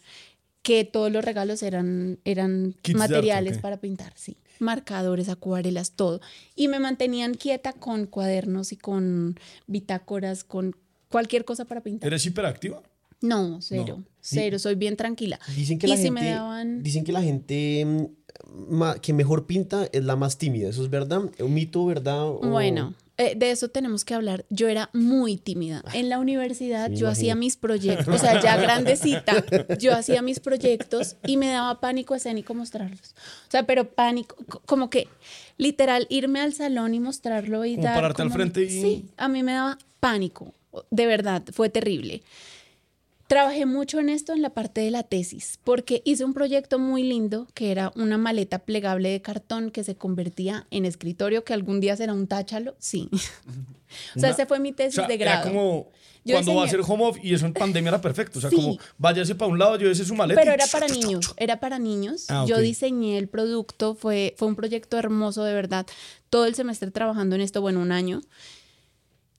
que 0.62 0.86
todos 0.86 1.12
los 1.12 1.24
regalos 1.26 1.64
eran, 1.64 2.20
eran 2.26 2.76
materiales 2.96 3.58
para 3.60 3.78
pintar, 3.78 4.14
sí. 4.16 4.38
marcadores, 4.60 5.28
acuarelas, 5.30 5.92
todo. 5.94 6.22
Y 6.56 6.68
me 6.68 6.80
mantenían 6.80 7.34
quieta 7.34 7.74
con 7.74 8.06
cuadernos 8.06 8.72
y 8.72 8.78
con 8.78 9.40
bitácoras, 9.68 10.44
con 10.44 10.76
cualquier 11.10 11.46
cosa 11.46 11.66
para 11.66 11.82
pintar. 11.82 12.08
¿Eres 12.08 12.26
hiperactiva? 12.26 12.82
No, 13.22 13.60
cero, 13.62 13.96
No. 14.00 14.06
cero, 14.20 14.60
soy 14.60 14.76
bien 14.76 14.96
tranquila. 14.98 15.40
Dicen 15.56 15.78
que 15.80 15.88
y 15.88 15.90
la 15.92 15.96
si 15.98 16.04
gente, 16.04 16.22
me 16.22 16.30
daban... 16.32 16.84
dicen 16.84 17.04
que 17.04 17.12
la 17.12 17.22
gente 17.22 17.86
mm, 17.86 18.84
que 19.02 19.14
mejor 19.14 19.46
pinta 19.46 19.88
es 19.92 20.04
la 20.04 20.16
más 20.16 20.38
tímida. 20.38 20.70
¿Eso 20.70 20.84
es 20.84 20.90
verdad? 20.90 21.22
¿Un 21.40 21.54
mito, 21.54 21.86
verdad? 21.86 22.28
o- 22.28 22.40
Bueno, 22.40 22.94
eh, 23.22 23.36
de 23.36 23.52
eso 23.52 23.70
tenemos 23.70 24.04
que 24.06 24.14
hablar. 24.14 24.46
Yo 24.50 24.68
era 24.68 24.90
muy 24.94 25.38
tímida. 25.38 25.84
En 25.94 26.10
la 26.10 26.20
universidad 26.20 26.90
Sí, 26.90 26.96
yo 26.98 27.08
hacía 27.08 27.36
mis 27.36 27.58
proyectos, 27.58 28.08
o 28.16 28.18
sea, 28.18 28.42
ya 28.42 28.58
grandecita, 28.58 29.44
yo 29.80 29.94
hacía 29.96 30.22
mis 30.22 30.40
proyectos 30.40 31.16
y 31.26 31.38
me 31.38 31.48
daba 31.50 31.80
pánico 31.80 32.16
escénico 32.16 32.54
mostrarlos. 32.54 33.14
O 33.48 33.52
sea, 33.52 33.64
pero 33.66 33.90
pánico, 33.90 34.36
co- 34.48 34.62
como 34.66 34.90
que 34.90 35.08
literal 35.58 36.08
irme 36.10 36.42
al 36.42 36.54
salón 36.54 36.94
y 36.94 37.00
mostrarlo 37.00 37.66
y 37.66 37.76
Como 37.76 37.84
dar... 37.86 37.96
pararte 37.96 38.22
al 38.24 38.32
frente 38.32 38.64
y- 38.64 38.70
Sí, 38.70 39.06
a 39.18 39.28
mí 39.28 39.44
me 39.44 39.54
daba 39.54 39.78
pánico. 40.00 40.54
De 40.90 41.06
verdad, 41.06 41.44
fue 41.52 41.70
terrible. 41.70 42.24
Trabajé 43.32 43.66
mucho 43.66 43.98
en 44.02 44.10
esto 44.10 44.34
en 44.34 44.42
la 44.42 44.50
parte 44.50 44.82
de 44.82 44.92
la 44.92 45.04
tesis, 45.04 45.58
porque 45.64 46.02
hice 46.04 46.26
un 46.26 46.34
proyecto 46.34 46.80
muy 46.80 47.02
lindo 47.04 47.48
que 47.54 47.72
era 47.72 47.94
una 47.96 48.18
maleta 48.18 48.60
plegable 48.60 49.08
de 49.08 49.22
cartón 49.22 49.72
que 49.72 49.86
se 49.86 49.96
convertía 49.96 50.68
en 50.70 50.84
escritorio, 50.84 51.46
que 51.46 51.54
algún 51.54 51.80
día 51.80 51.96
será 51.96 52.12
un 52.12 52.28
táchalo. 52.28 52.76
Sí. 52.78 53.08
o 54.18 54.20
sea, 54.20 54.32
ese 54.32 54.46
fue 54.46 54.60
mi 54.60 54.72
O 54.72 54.76
tesis 54.76 54.96
sea, 54.96 55.08
de 55.08 55.14
era 55.14 55.24
grado. 55.24 55.48
como 55.48 55.92
Yo 56.26 56.36
cuando 56.36 56.56
va 56.56 56.64
a 56.64 56.66
hacer 56.66 56.82
home 56.86 57.06
office 57.06 57.26
y 57.26 57.34
eso 57.34 57.46
en 57.46 57.54
pandemia 57.54 57.88
era 57.88 58.02
perfecto. 58.02 58.40
O 58.40 58.42
sea, 58.42 58.50
Sí. 58.50 58.58
como 58.58 58.78
váyase 58.98 59.34
para 59.34 59.50
un 59.50 59.58
lado, 59.58 59.78
llévese 59.78 60.04
su 60.04 60.14
maleta. 60.14 60.38
Pero 60.38 60.52
era 60.52 60.68
para 60.68 60.90
niños, 60.90 61.34
era 61.38 61.58
para 61.62 61.80
niños. 61.80 62.26
Ah, 62.28 62.44
Yo 62.46 62.58
diseñé 62.60 63.18
el 63.18 63.30
producto, 63.30 63.96
fue, 63.96 64.36
fue 64.38 64.50
un 64.50 64.58
proyecto 64.58 64.98
hermoso, 64.98 65.46
de 65.46 65.54
verdad. 65.54 65.86
Todo 66.30 66.48
el 66.48 66.56
semestre 66.56 66.92
trabajando 66.92 67.36
en 67.36 67.42
esto, 67.44 67.62
bueno, 67.62 67.80
un 67.80 67.94
año. 67.94 68.20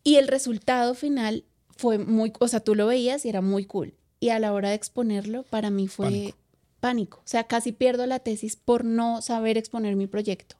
Y 0.02 0.16
el 0.16 0.28
resultado 0.28 0.94
final 0.94 1.44
fue 1.76 1.98
muy, 1.98 2.32
o 2.38 2.48
sea, 2.48 2.60
tú 2.60 2.74
lo 2.74 2.86
veías 2.86 3.24
y 3.24 3.28
era 3.28 3.40
muy 3.40 3.64
cool. 3.64 3.94
Y 4.20 4.30
a 4.30 4.38
la 4.38 4.52
hora 4.52 4.70
de 4.70 4.74
exponerlo, 4.76 5.42
para 5.44 5.70
mí 5.70 5.88
fue 5.88 6.06
Pánico. 6.06 6.38
pánico. 6.80 7.18
O 7.18 7.28
sea, 7.28 7.44
casi 7.44 7.72
pierdo 7.72 8.06
la 8.06 8.20
tesis 8.20 8.56
por 8.56 8.84
no 8.84 9.20
saber 9.22 9.58
exponer 9.58 9.96
mi 9.96 10.06
proyecto. 10.06 10.56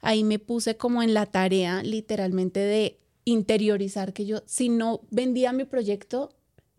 Ahí 0.00 0.24
me 0.24 0.38
puse 0.38 0.76
como 0.76 1.02
en 1.02 1.12
la 1.12 1.26
tarea 1.26 1.82
literalmente 1.82 2.60
de 2.60 2.98
interiorizar 3.24 4.12
que 4.12 4.26
yo, 4.26 4.42
si 4.46 4.68
no 4.68 5.02
vendía 5.10 5.52
mi 5.52 5.64
proyecto, 5.64 6.34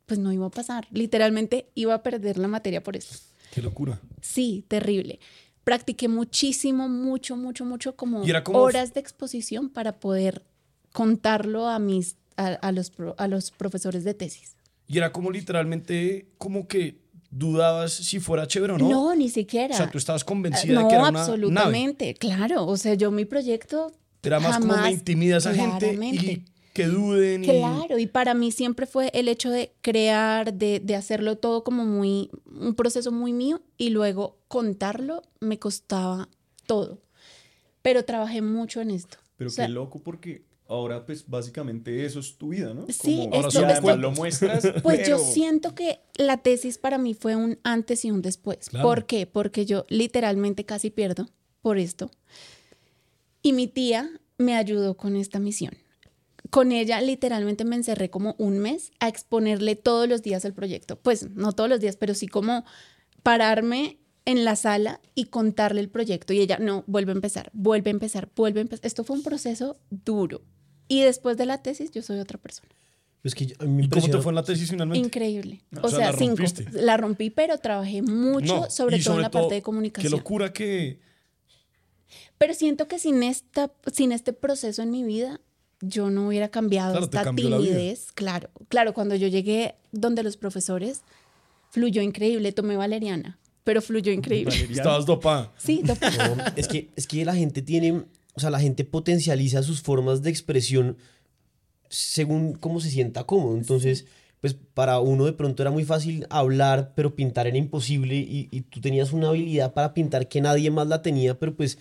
pues 0.05 0.19
no 0.19 0.31
iba 0.31 0.47
a 0.47 0.51
pasar. 0.51 0.88
Literalmente 0.91 1.69
iba 1.75 1.93
a 1.93 2.03
perder 2.03 2.38
la 2.38 2.47
materia 2.47 2.83
por 2.83 2.95
eso. 2.97 3.19
Qué 3.53 3.61
locura. 3.61 4.00
Sí, 4.21 4.65
terrible. 4.67 5.19
Practiqué 5.63 6.07
muchísimo, 6.07 6.89
mucho, 6.89 7.38
mucho, 7.38 7.65
mucho, 7.65 7.95
como, 7.95 8.23
horas 8.53 8.93
de 8.93 9.00
exposición 9.00 9.69
para 9.69 10.00
poder 10.00 10.43
contarlo 10.91 11.67
a 11.67 11.77
mis, 11.77 12.17
a, 12.38 12.47
a 12.47 12.71
los, 12.71 12.91
a 13.17 13.27
los 13.27 13.51
profesores 13.51 14.03
de 14.03 14.13
tesis. 14.13 14.55
Y 14.88 14.97
era 14.97 15.11
como 15.11 15.31
literalmente 15.31 16.27
como 16.38 16.67
que 16.67 17.00
dudabas 17.29 17.93
si 17.93 18.19
fuera 18.19 18.45
chévere 18.47 18.73
o 18.73 18.77
no. 18.77 18.89
No, 18.89 19.15
ni 19.15 19.29
siquiera. 19.29 19.73
O 19.73 19.77
sea, 19.77 19.89
tú 19.89 19.97
estabas 19.97 20.23
convencida 20.23 20.73
no, 20.73 20.81
de 20.81 20.88
que 20.89 20.93
era 20.95 21.03
una 21.03 21.11
nave. 21.11 21.23
absolutamente, 21.31 22.13
claro. 22.15 22.65
O 22.67 22.75
sea, 22.77 22.93
yo 22.95 23.09
mi 23.11 23.23
proyecto 23.25 23.93
Era 24.23 24.39
más 24.39 24.57
como 24.57 24.73
me 24.73 24.79
jamás- 24.79 24.91
intimida 24.93 25.38
esa 25.38 25.53
gente 25.53 25.77
claramente. 25.79 26.25
y 26.25 26.45
que 26.73 26.88
duden. 26.88 27.43
y- 27.43 27.47
Claro, 27.47 27.97
y 28.00 28.07
para 28.07 28.33
mí 28.33 28.51
siempre 28.51 28.85
fue 28.85 29.11
el 29.13 29.27
hecho 29.29 29.50
de 29.50 29.73
crear, 29.81 30.53
de, 30.53 30.81
de 30.81 30.95
hacerlo 30.95 31.38
todo 31.38 31.63
como 31.63 31.85
muy, 31.85 32.29
un 32.45 32.75
proceso 32.75 33.11
muy 33.13 33.31
mío 33.33 33.61
y 33.77 33.89
luego 33.91 34.38
contarlo 34.50 35.21
me 35.39 35.57
costaba 35.57 36.27
todo. 36.65 37.01
Pero 37.81 38.03
trabajé 38.05 38.41
mucho 38.41 38.81
en 38.81 38.91
esto. 38.91 39.17
Pero 39.38 39.50
O 39.50 39.53
sea, 39.53 39.65
qué 39.67 39.71
loco 39.71 40.00
porque 40.03 40.43
ahora 40.71 41.05
pues 41.05 41.27
básicamente 41.27 42.05
eso 42.05 42.19
es 42.19 42.37
tu 42.37 42.49
vida, 42.49 42.73
¿no? 42.73 42.85
Sí, 42.89 43.27
Como, 43.29 43.45
además 43.47 43.75
esto- 43.75 43.97
lo 43.97 44.11
muestras. 44.11 44.63
Pues 44.83 45.07
yo 45.07 45.19
siento 45.19 45.75
que 45.75 45.99
la 46.15 46.37
tesis 46.37 46.77
para 46.77 46.97
mí 46.97 47.13
fue 47.13 47.35
un 47.35 47.59
antes 47.63 48.05
y 48.05 48.11
un 48.11 48.21
después. 48.21 48.69
Claro. 48.69 48.87
¿Por 48.87 49.05
qué? 49.05 49.27
Porque 49.27 49.65
yo 49.65 49.85
literalmente 49.89 50.65
casi 50.65 50.89
pierdo 50.89 51.29
por 51.61 51.77
esto. 51.77 52.09
Y 53.41 53.53
mi 53.53 53.67
tía 53.67 54.09
me 54.37 54.55
ayudó 54.55 54.95
con 54.95 55.15
esta 55.15 55.39
misión. 55.39 55.73
Con 56.49 56.71
ella 56.71 57.01
literalmente 57.01 57.65
me 57.65 57.75
encerré 57.75 58.09
como 58.09 58.35
un 58.37 58.59
mes 58.59 58.91
a 58.99 59.07
exponerle 59.07 59.75
todos 59.75 60.07
los 60.07 60.21
días 60.21 60.45
el 60.45 60.53
proyecto. 60.53 60.97
Pues 60.99 61.29
no 61.31 61.51
todos 61.53 61.69
los 61.69 61.79
días, 61.79 61.97
pero 61.97 62.13
sí 62.13 62.27
como 62.27 62.65
pararme 63.23 63.99
en 64.25 64.45
la 64.45 64.55
sala 64.55 65.01
y 65.15 65.25
contarle 65.25 65.81
el 65.81 65.89
proyecto. 65.89 66.33
Y 66.33 66.39
ella, 66.39 66.57
no, 66.59 66.83
vuelve 66.87 67.11
a 67.11 67.15
empezar, 67.15 67.49
vuelve 67.53 67.89
a 67.89 67.93
empezar, 67.93 68.29
vuelve 68.35 68.59
a 68.59 68.63
empezar. 68.63 68.85
Esto 68.85 69.03
fue 69.03 69.15
un 69.15 69.23
proceso 69.23 69.79
duro. 69.89 70.41
Y 70.91 71.01
después 71.03 71.38
de 71.38 71.45
la 71.45 71.62
tesis 71.62 71.91
yo 71.91 72.01
soy 72.01 72.19
otra 72.19 72.38
persona. 72.38 72.69
Es 73.24 73.36
que 73.36 73.45
yo- 73.45 73.55
a 73.60 73.65
mí 73.65 73.71
me 73.71 73.83
¿Y 73.83 73.89
cómo 73.89 74.10
te 74.10 74.17
fue 74.17 74.31
en 74.31 74.36
la 74.36 74.43
tesis 74.43 74.69
finalmente? 74.69 75.05
Increíble. 75.05 75.62
O 75.81 75.86
O, 75.86 75.89
sea, 75.89 76.00
sea, 76.00 76.12
la 76.12 76.17
cinco. 76.17 76.43
La 76.74 76.98
rompí, 76.98 77.29
pero 77.29 77.57
trabajé 77.60 78.01
mucho, 78.01 78.62
No, 78.62 78.69
sobre 78.69 79.00
todo 79.01 79.15
en 79.15 79.21
la 79.21 79.29
todo, 79.29 79.43
parte 79.43 79.55
de 79.55 79.62
Qué 79.62 79.63
comunicación. 79.63 80.12
locura 80.12 80.51
que... 80.51 81.00
Pero 82.38 82.53
siento 82.55 82.88
que 82.88 82.98
sin, 83.00 83.21
esta, 83.24 83.71
sin 83.93 84.12
este 84.12 84.33
proceso 84.33 84.81
en 84.81 84.91
mi 84.91 85.03
vida, 85.03 85.39
yo 85.81 86.10
no 86.10 86.27
hubiera 86.27 86.50
cambiado 86.50 86.91
Claro, 86.91 87.05
esta 87.05 87.33
timidez. 87.36 88.12
Claro, 88.13 88.50
claro, 88.67 88.93
cuando 88.93 89.15
yo 89.15 89.27
llegué 89.27 89.75
donde 89.91 90.24
los 90.24 90.36
profesores, 90.38 91.01
fluyó 91.69 92.01
increíble. 92.01 92.51
Tomé 92.51 92.75
valeriana, 92.75 93.38
pero 93.63 93.81
fluyó 93.81 94.12
increíble. 94.12 94.50
Valeriana. 94.51 94.75
Estabas 94.81 95.05
dopada. 95.05 95.51
Sí, 95.57 95.81
dopa- 95.83 96.36
No, 96.36 96.43
es 96.55 96.67
que, 96.67 96.89
es 96.95 97.05
que 97.07 97.24
la 97.24 97.36
gente 97.36 97.62
tiene, 97.62 98.03
o 98.33 98.39
sea, 98.39 98.50
la 98.50 98.59
gente 98.59 98.83
potencializa 98.85 99.63
sus 99.63 99.81
formas 99.81 100.21
de 100.21 100.29
expresión 100.29 100.97
según 101.89 102.53
cómo 102.53 102.79
se 102.79 102.89
sienta 102.89 103.25
cómodo. 103.25 103.57
Entonces, 103.57 104.05
pues 104.39 104.55
para 104.73 105.00
uno 105.00 105.25
de 105.25 105.33
pronto 105.33 105.61
era 105.61 105.71
muy 105.71 105.83
fácil 105.83 106.25
hablar, 106.29 106.93
pero 106.95 107.15
pintar 107.15 107.47
era 107.47 107.57
imposible 107.57 108.15
y, 108.15 108.47
y 108.51 108.61
tú 108.61 108.79
tenías 108.81 109.11
una 109.13 109.29
habilidad 109.29 109.73
para 109.73 109.93
pintar 109.93 110.27
que 110.27 110.41
nadie 110.41 110.71
más 110.71 110.88
la 110.88 111.01
tenía, 111.01 111.38
pero 111.38 111.53
pues, 111.55 111.77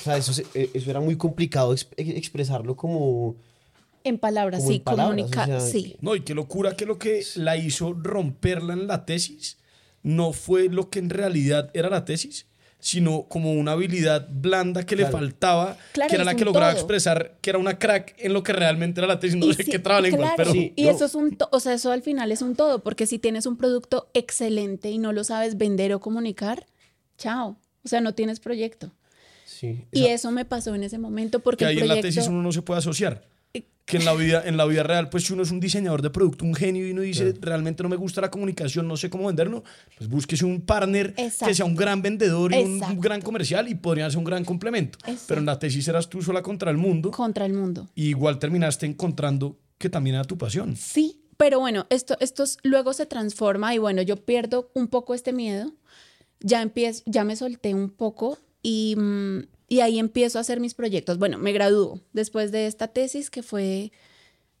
o 0.00 0.02
sea, 0.02 0.16
eso, 0.16 0.32
se- 0.32 0.46
eh, 0.54 0.70
eso 0.74 0.90
era 0.90 1.00
muy 1.00 1.16
complicado 1.16 1.72
ex- 1.72 1.88
expresarlo 1.96 2.74
como... 2.76 3.36
en 4.02 4.18
palabras, 4.18 4.60
Como 4.60 4.70
en 4.72 4.76
sí, 4.78 4.80
palabras, 4.80 5.16
comunicar, 5.30 5.50
o 5.50 5.60
sea, 5.60 5.70
sí. 5.70 5.96
No, 6.00 6.16
y 6.16 6.22
qué 6.22 6.34
locura 6.34 6.74
que 6.76 6.86
lo 6.86 6.98
que 6.98 7.22
la 7.36 7.56
hizo 7.56 7.92
romperla 7.92 8.72
en 8.72 8.86
la 8.86 9.04
tesis 9.04 9.58
no 10.02 10.32
fue 10.32 10.68
lo 10.70 10.88
que 10.88 10.98
en 10.98 11.10
realidad 11.10 11.70
era 11.74 11.90
la 11.90 12.06
tesis, 12.06 12.46
sino 12.80 13.24
como 13.28 13.52
una 13.52 13.72
habilidad 13.72 14.26
blanda 14.30 14.84
que 14.84 14.96
le 14.96 15.06
faltaba, 15.06 15.76
Claro, 15.92 16.08
que 16.08 16.14
era 16.16 16.24
la 16.24 16.34
que 16.34 16.44
lograba 16.44 16.70
todo. 16.72 16.80
expresar 16.80 17.36
que 17.42 17.50
era 17.50 17.58
una 17.58 17.78
crack 17.78 18.14
en 18.18 18.32
lo 18.32 18.42
que 18.42 18.52
realmente 18.54 19.00
era 19.00 19.06
la 19.06 19.20
tesis. 19.20 19.36
No 19.36 19.46
Y 19.46 19.54
sé 19.54 19.64
sí, 19.64 19.70
qué 19.70 19.78
trabalenguas, 19.78 20.34
claro, 20.34 20.36
pero... 20.36 20.52
Sí, 20.52 20.72
y 20.76 20.84
no. 20.84 20.90
eso 20.90 21.04
es 21.04 21.14
un, 21.14 21.36
to- 21.36 21.48
o 21.52 21.60
sea, 21.60 21.74
eso 21.74 21.92
al 21.92 22.02
final 22.02 22.32
es 22.32 22.40
un 22.42 22.56
todo, 22.56 22.78
porque 22.82 23.06
si 23.06 23.18
tienes 23.18 23.44
un 23.46 23.56
producto 23.58 24.08
excelente 24.14 24.90
y 24.90 24.98
no 24.98 25.12
lo 25.12 25.24
sabes 25.24 25.58
vender 25.58 25.92
o 25.92 26.00
comunicar, 26.00 26.66
chao, 27.18 27.56
o 27.84 27.88
sea, 27.88 28.00
no 28.00 28.14
tienes 28.14 28.40
proyecto. 28.40 28.90
Sí, 29.44 29.84
Y 29.92 30.06
eso 30.06 30.30
me 30.30 30.44
pasó 30.46 30.74
en 30.74 30.84
ese 30.84 30.96
momento 30.98 31.40
porque 31.40 31.64
que 31.64 31.70
ahí 31.70 31.76
el 31.76 31.82
en 31.82 31.88
la 31.88 32.00
tesis 32.00 32.26
uno 32.28 32.40
no 32.42 32.50
se 32.52 32.62
puede 32.62 32.78
asociar. 32.78 33.24
Que 33.52 33.96
en 33.96 34.04
la 34.04 34.14
vida, 34.14 34.42
en 34.46 34.56
la 34.56 34.66
vida 34.66 34.84
real, 34.84 35.08
pues 35.10 35.24
si 35.24 35.32
uno 35.32 35.42
es 35.42 35.50
un 35.50 35.58
diseñador 35.58 36.00
de 36.00 36.10
producto, 36.10 36.44
un 36.44 36.54
genio 36.54 36.86
y 36.86 36.92
uno 36.92 37.00
dice, 37.02 37.34
realmente 37.40 37.82
no 37.82 37.88
me 37.88 37.96
gusta 37.96 38.20
la 38.20 38.30
comunicación, 38.30 38.86
no 38.86 38.96
sé 38.96 39.10
cómo 39.10 39.26
venderlo, 39.26 39.64
pues 39.98 40.08
búsquese 40.08 40.44
un 40.44 40.60
partner 40.60 41.12
que 41.12 41.24
Exacto. 41.24 41.52
sea 41.56 41.64
un 41.66 41.74
gran 41.74 42.00
vendedor 42.00 42.52
y 42.54 42.58
un, 42.58 42.80
un 42.84 43.00
gran 43.00 43.20
comercial 43.20 43.68
y 43.68 43.74
podría 43.74 44.08
ser 44.08 44.18
un 44.18 44.24
gran 44.24 44.44
complemento. 44.44 44.96
Exacto. 45.00 45.24
Pero 45.26 45.40
en 45.40 45.46
la 45.46 45.58
tesis 45.58 45.88
eras 45.88 46.08
tú 46.08 46.22
sola 46.22 46.40
contra 46.40 46.70
el 46.70 46.76
mundo 46.76 47.10
contra 47.10 47.44
el 47.46 47.52
mundo. 47.52 47.88
y 47.96 48.10
igual 48.10 48.38
terminaste 48.38 48.86
encontrando 48.86 49.58
que 49.76 49.88
también 49.90 50.14
era 50.14 50.24
tu 50.24 50.38
pasión. 50.38 50.76
Sí, 50.76 51.22
pero 51.36 51.58
bueno, 51.58 51.86
esto, 51.90 52.16
esto 52.20 52.44
es- 52.44 52.58
luego 52.62 52.92
se 52.92 53.06
transforma 53.06 53.74
y 53.74 53.78
bueno, 53.78 54.02
yo 54.02 54.24
pierdo 54.24 54.70
un 54.74 54.86
poco 54.86 55.14
este 55.14 55.32
miedo, 55.32 55.72
ya 56.38 56.62
empiezo, 56.62 57.02
ya 57.06 57.24
me 57.24 57.34
solté 57.34 57.74
un 57.74 57.90
poco 57.90 58.38
y, 58.62 58.94
mm, 58.96 59.38
y 59.70 59.80
ahí 59.80 60.00
empiezo 60.00 60.36
a 60.36 60.40
hacer 60.40 60.58
mis 60.58 60.74
proyectos. 60.74 61.16
Bueno, 61.16 61.38
me 61.38 61.52
gradúo 61.52 62.00
después 62.12 62.50
de 62.50 62.66
esta 62.66 62.88
tesis 62.88 63.30
que 63.30 63.44
fue, 63.44 63.92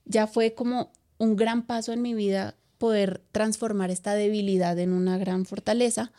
ya 0.04 0.28
fue 0.28 0.54
como 0.54 0.92
un 1.18 1.34
gran 1.34 1.66
paso 1.66 1.92
en 1.92 2.00
mi 2.00 2.14
vida 2.14 2.56
poder 2.78 3.20
transformar 3.32 3.90
esta 3.90 4.14
debilidad 4.14 4.78
en 4.78 4.92
una 4.92 5.18
gran 5.18 5.46
fortaleza. 5.46 6.12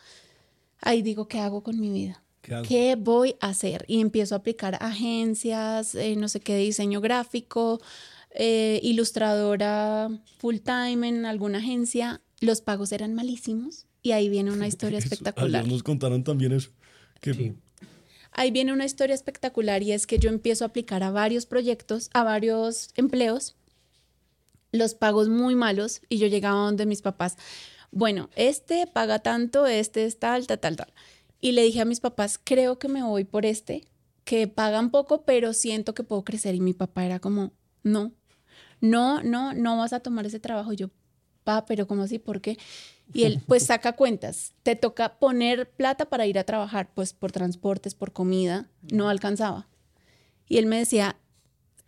Ahí 0.78 1.00
digo, 1.00 1.26
¿qué 1.26 1.38
hago 1.38 1.62
con 1.62 1.80
mi 1.80 1.90
vida? 1.90 2.22
¿Qué 2.42 2.96
voy 2.98 3.36
a 3.40 3.48
hacer? 3.48 3.86
Y 3.88 4.02
empiezo 4.02 4.34
a 4.34 4.38
aplicar 4.38 4.76
agencias, 4.82 5.94
eh, 5.94 6.14
no 6.16 6.28
sé 6.28 6.40
qué, 6.40 6.56
diseño 6.58 7.00
gráfico, 7.00 7.80
eh, 8.34 8.78
ilustradora 8.82 10.10
full 10.36 10.56
time 10.58 11.08
en 11.08 11.24
alguna 11.24 11.58
agencia. 11.58 12.20
Los 12.40 12.60
pagos 12.60 12.92
eran 12.92 13.14
malísimos 13.14 13.86
y 14.02 14.12
ahí 14.12 14.28
viene 14.28 14.52
una 14.52 14.68
historia 14.68 14.98
espectacular. 14.98 15.62
ayer 15.62 15.72
nos 15.72 15.82
contaron 15.82 16.24
también 16.24 16.52
eso. 16.52 16.70
Que 17.22 17.32
Sí. 17.32 17.54
Ahí 18.32 18.50
viene 18.50 18.72
una 18.72 18.84
historia 18.84 19.14
espectacular 19.14 19.82
y 19.82 19.92
es 19.92 20.06
que 20.06 20.18
yo 20.18 20.30
empiezo 20.30 20.64
a 20.64 20.68
aplicar 20.68 21.02
a 21.02 21.10
varios 21.10 21.46
proyectos, 21.46 22.10
a 22.14 22.24
varios 22.24 22.88
empleos, 22.96 23.56
los 24.72 24.94
pagos 24.94 25.28
muy 25.28 25.54
malos 25.54 26.00
y 26.08 26.18
yo 26.18 26.26
llegaba 26.26 26.64
donde 26.64 26.86
mis 26.86 27.02
papás, 27.02 27.36
bueno, 27.90 28.30
este 28.34 28.86
paga 28.86 29.18
tanto, 29.18 29.66
este 29.66 30.06
es 30.06 30.18
tal, 30.18 30.46
tal, 30.46 30.60
tal. 30.60 30.92
Y 31.40 31.52
le 31.52 31.62
dije 31.62 31.80
a 31.80 31.84
mis 31.84 32.00
papás, 32.00 32.40
creo 32.42 32.78
que 32.78 32.88
me 32.88 33.02
voy 33.02 33.24
por 33.24 33.44
este, 33.44 33.84
que 34.24 34.48
pagan 34.48 34.90
poco, 34.90 35.24
pero 35.24 35.52
siento 35.52 35.94
que 35.94 36.04
puedo 36.04 36.24
crecer. 36.24 36.54
Y 36.54 36.60
mi 36.60 36.72
papá 36.72 37.04
era 37.04 37.18
como, 37.18 37.52
no, 37.82 38.12
no, 38.80 39.22
no, 39.22 39.52
no 39.52 39.76
vas 39.76 39.92
a 39.92 40.00
tomar 40.00 40.24
ese 40.24 40.40
trabajo. 40.40 40.72
Y 40.72 40.76
yo, 40.76 40.90
pa, 41.44 41.66
pero 41.66 41.86
¿cómo 41.86 42.02
así? 42.02 42.18
¿Por 42.18 42.40
qué? 42.40 42.58
Y 43.12 43.24
él, 43.24 43.40
pues 43.46 43.66
saca 43.66 43.92
cuentas. 43.92 44.52
Te 44.62 44.74
toca 44.76 45.18
poner 45.18 45.70
plata 45.70 46.06
para 46.06 46.26
ir 46.26 46.38
a 46.38 46.44
trabajar, 46.44 46.90
pues 46.94 47.12
por 47.12 47.30
transportes, 47.32 47.94
por 47.94 48.12
comida. 48.12 48.68
No 48.90 49.08
alcanzaba. 49.08 49.68
Y 50.48 50.58
él 50.58 50.66
me 50.66 50.78
decía, 50.78 51.16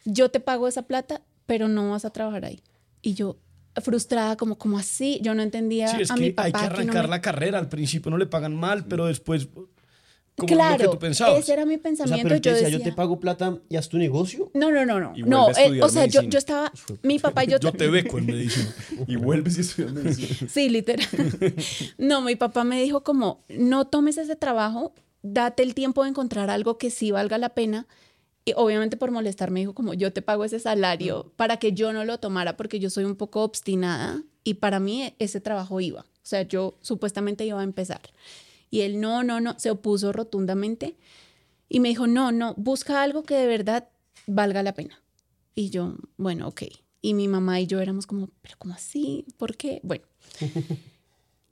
yo 0.05 0.31
te 0.31 0.41
pago 0.41 0.69
esa 0.69 0.83
plata, 0.83 1.23
pero 1.47 1.69
no 1.69 1.91
vas 1.91 2.05
a 2.05 2.11
trabajar 2.11 2.45
ahí. 2.45 2.63
Y 3.03 3.15
yo, 3.15 3.37
frustrada, 3.83 4.37
como, 4.37 4.57
como 4.59 4.79
así, 4.79 5.19
yo 5.23 5.35
no 5.35 5.43
entendía 5.43 5.89
Sí, 5.89 6.03
es 6.03 6.11
a 6.11 6.15
que 6.15 6.21
mi 6.21 6.31
papá. 6.31 6.45
hay 6.47 6.53
que 6.53 6.59
no 6.59 6.65
arrancar 6.67 7.03
me- 7.05 7.09
la 7.11 7.21
carrera. 7.21 7.59
Al 7.59 7.69
principio 7.69 8.11
no 8.11 8.19
le 8.19 8.27
pagan 8.27 8.55
mal, 8.55 8.87
pero 8.87 9.07
después, 9.07 9.49
como 10.37 10.49
claro, 10.49 10.73
lo 10.73 10.79
que 10.79 10.97
tú 10.97 10.99
pensabas. 10.99 11.39
ese 11.39 11.53
era 11.53 11.65
mi 11.65 11.75
O 11.75 11.77
sea, 11.77 11.83
pensamiento. 11.83 12.29
pero 12.29 12.41
yo 12.41 12.51
decía, 12.53 12.67
decía, 12.67 12.79
yo 12.79 12.85
te 12.85 12.93
pago 12.93 13.21
plata 13.21 13.59
y 13.69 13.77
haz 13.77 13.89
tu 13.89 13.99
negocio. 13.99 14.51
No, 14.53 14.73
no, 14.73 14.85
no, 14.85 14.99
no. 14.99 15.13
No, 15.17 15.51
eh, 15.51 15.81
o 15.81 15.89
sea, 15.89 16.07
yo, 16.07 16.23
yo 16.23 16.39
estaba, 16.39 16.73
mi 17.03 17.21
papá 17.21 17.45
y 17.45 17.49
yo, 17.49 17.61
Yo 17.61 17.73
te 17.73 17.89
beco 17.89 18.19
en 18.19 18.27
medicina. 18.27 18.75
Y 19.07 19.17
vuelves 19.17 19.59
y 19.59 19.61
estudias 19.61 19.93
medicina. 19.93 20.51
Sí, 20.51 20.69
literal. 20.69 21.07
No, 21.99 22.21
mi 22.23 22.35
papá 22.35 22.65
me 22.65 22.83
dijo 22.83 23.05
como, 23.05 23.45
no 23.49 23.87
tomes 23.87 24.19
ese 24.19 24.35
trabajo, 24.35 24.93
date 25.23 25.63
el 25.63 25.75
tiempo 25.75 26.03
de 26.03 26.11
encontrar 26.11 26.51
algo 26.51 26.79
que 26.79 26.91
sí 26.91 27.13
valga 27.13 27.39
la 27.39 27.51
pena. 27.51 27.87
Y 28.45 28.53
obviamente 28.57 28.97
por 28.97 29.11
molestar 29.11 29.51
me 29.51 29.61
dijo 29.61 29.75
como, 29.75 29.95
yo 29.95 30.13
te 30.13 30.21
pago 30.21 30.45
ese 30.45 30.59
salario 30.59 31.33
para 31.37 31.59
que 31.59 31.73
yo 31.73 31.93
no 31.93 32.05
lo 32.05 32.19
tomara 32.19 32.57
porque 32.57 32.79
yo 32.79 32.91
soy 32.91 33.05
un 33.05 33.17
poco 33.17 33.43
obstinada 33.43 34.23
y 34.43 34.55
para 34.55 34.81
mí 34.81 35.15
ese 35.19 35.41
trabajo 35.41 35.81
iba. 35.81 36.01
O 36.01 36.27
sea, 36.27 36.43
yo 36.43 36.77
supuestamente 36.81 37.47
iba 37.47 37.61
a 37.61 37.65
empezar. 37.65 38.01
Y 38.75 38.81
él 38.81 39.01
no, 39.01 39.23
no, 39.23 39.41
no, 39.41 39.57
se 39.57 39.71
opuso 39.71 40.13
rotundamente 40.13 40.97
y 41.69 41.79
me 41.79 41.91
dijo, 41.91 42.09
no, 42.09 42.33
no, 42.33 42.55
busca 42.57 43.05
algo 43.05 43.23
que 43.23 43.37
de 43.37 43.47
verdad 43.47 43.89
valga 44.27 44.65
la 44.65 44.75
pena. 44.75 45.01
Y 45.55 45.71
yo, 45.71 45.95
bueno, 46.17 46.49
ok. 46.49 46.63
Y 47.01 47.15
mi 47.15 47.29
mamá 47.29 47.61
y 47.61 47.69
yo 47.69 47.81
éramos 47.81 48.09
como, 48.09 48.31
pero 48.43 48.57
¿cómo 48.59 48.75
así? 48.75 49.27
¿Por 49.37 49.57
qué? 49.57 49.81
Bueno. 49.85 50.05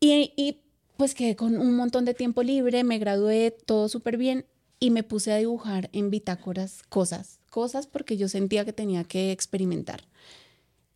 Y, 0.01 0.33
y, 0.37 0.59
pues 0.97 1.15
quedé 1.15 1.37
con 1.37 1.57
un 1.57 1.77
montón 1.77 2.05
de 2.05 2.13
tiempo 2.13 2.43
libre, 2.43 2.83
me 2.83 2.99
gradué, 2.99 3.53
todo 3.53 3.89
súper 3.89 4.17
bien 4.17 4.45
y 4.81 4.91
me 4.91 5.05
puse 5.05 5.31
a 5.31 5.37
dibujar 5.37 5.91
en 5.93 6.11
bitácoras 6.11 6.83
cosas, 6.89 7.39
cosas 7.51 7.87
porque 7.87 8.17
yo 8.17 8.27
sentía 8.27 8.65
que 8.65 8.73
tenía 8.73 9.05
que 9.05 9.31
experimentar. 9.31 10.09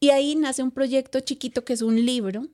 Y 0.00 0.10
ahí 0.10 0.34
nace 0.34 0.64
un 0.64 0.72
proyecto 0.72 1.20
chiquito 1.20 1.64
que 1.64 1.74
es 1.74 1.82
un 1.82 2.04
libro, 2.04 2.48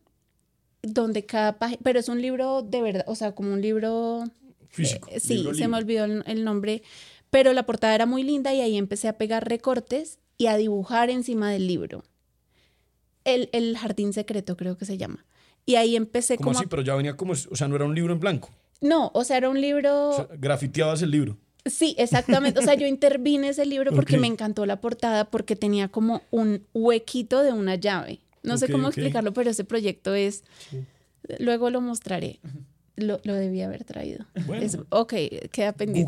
donde 0.82 1.24
cada 1.24 1.58
página, 1.58 1.80
pero 1.82 2.00
es 2.00 2.08
un 2.08 2.20
libro 2.20 2.62
de 2.62 2.82
verdad, 2.82 3.04
o 3.06 3.14
sea, 3.14 3.32
como 3.32 3.52
un 3.52 3.62
libro 3.62 4.24
Físico. 4.68 5.08
eh, 5.10 5.20
sí, 5.20 5.38
libro 5.38 5.54
se 5.54 5.68
me 5.68 5.76
olvidó 5.76 6.04
el, 6.04 6.22
el 6.26 6.44
nombre, 6.44 6.82
pero 7.30 7.52
la 7.52 7.64
portada 7.64 7.94
era 7.94 8.06
muy 8.06 8.22
linda 8.22 8.52
y 8.52 8.60
ahí 8.60 8.76
empecé 8.76 9.08
a 9.08 9.16
pegar 9.16 9.48
recortes 9.48 10.18
y 10.38 10.46
a 10.46 10.56
dibujar 10.56 11.08
encima 11.10 11.50
del 11.50 11.66
libro. 11.66 12.04
El, 13.24 13.48
el 13.52 13.76
jardín 13.78 14.12
secreto 14.12 14.56
creo 14.56 14.76
que 14.76 14.84
se 14.84 14.98
llama. 14.98 15.24
Y 15.64 15.76
ahí 15.76 15.94
empecé 15.94 16.36
¿Cómo 16.36 16.48
como... 16.48 16.58
así? 16.58 16.66
Pero 16.66 16.82
ya 16.82 16.94
venía 16.96 17.16
como, 17.16 17.32
o 17.32 17.56
sea, 17.56 17.68
no 17.68 17.76
era 17.76 17.84
un 17.84 17.94
libro 17.94 18.12
en 18.12 18.20
blanco. 18.20 18.50
No, 18.80 19.12
o 19.14 19.22
sea, 19.22 19.36
era 19.36 19.48
un 19.48 19.60
libro... 19.60 20.10
O 20.10 20.16
sea, 20.16 20.28
grafiteabas 20.36 21.02
el 21.02 21.12
libro. 21.12 21.38
Sí, 21.64 21.94
exactamente. 21.98 22.58
O 22.58 22.62
sea, 22.62 22.74
yo 22.74 22.86
intervine 22.88 23.48
ese 23.48 23.64
libro 23.64 23.92
porque 23.94 24.18
me 24.18 24.26
encantó 24.26 24.66
la 24.66 24.80
portada, 24.80 25.30
porque 25.30 25.54
tenía 25.54 25.88
como 25.88 26.22
un 26.32 26.66
huequito 26.74 27.42
de 27.42 27.52
una 27.52 27.76
llave. 27.76 28.18
No 28.42 28.58
sé 28.58 28.66
cómo 28.72 28.88
explicarlo, 28.88 29.32
pero 29.32 29.50
ese 29.50 29.64
proyecto 29.64 30.14
es... 30.14 30.44
Luego 31.38 31.70
lo 31.70 31.80
mostraré. 31.80 32.40
Lo, 32.96 33.20
lo 33.24 33.34
debí 33.34 33.62
haber 33.62 33.84
traído. 33.84 34.26
Bueno. 34.46 34.64
Es- 34.64 34.76
ok, 34.90 35.14
queda 35.50 35.72
pendiente. 35.72 36.02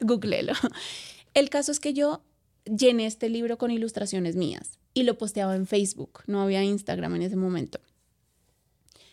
Googleelo. 0.00 0.52
El 1.34 1.50
caso 1.50 1.70
es 1.72 1.78
que 1.80 1.92
yo 1.92 2.22
llené 2.64 3.06
este 3.06 3.28
libro 3.28 3.58
con 3.58 3.70
ilustraciones 3.70 4.34
mías 4.36 4.78
y 4.94 5.02
lo 5.02 5.18
posteaba 5.18 5.54
en 5.54 5.66
Facebook. 5.66 6.20
No 6.26 6.40
había 6.40 6.64
Instagram 6.64 7.14
en 7.16 7.22
ese 7.22 7.36
momento. 7.36 7.78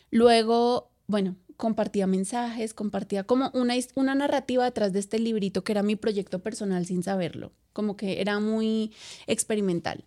Luego, 0.10 0.91
bueno, 1.08 1.36
compartía 1.58 2.08
mensajes, 2.08 2.74
compartía 2.74 3.24
como 3.24 3.51
una, 3.53 3.75
una 3.96 4.15
narrativa 4.15 4.63
detrás 4.63 4.93
de 4.93 5.00
este 5.00 5.20
librito 5.20 5.63
que 5.63 5.71
era 5.71 5.84
mi 5.84 5.95
proyecto 5.95 6.39
personal 6.39 6.86
sin 6.86 7.04
saberlo, 7.04 7.52
como 7.73 7.97
que 7.97 8.21
era 8.21 8.39
muy 8.39 8.91
experimental. 9.28 10.04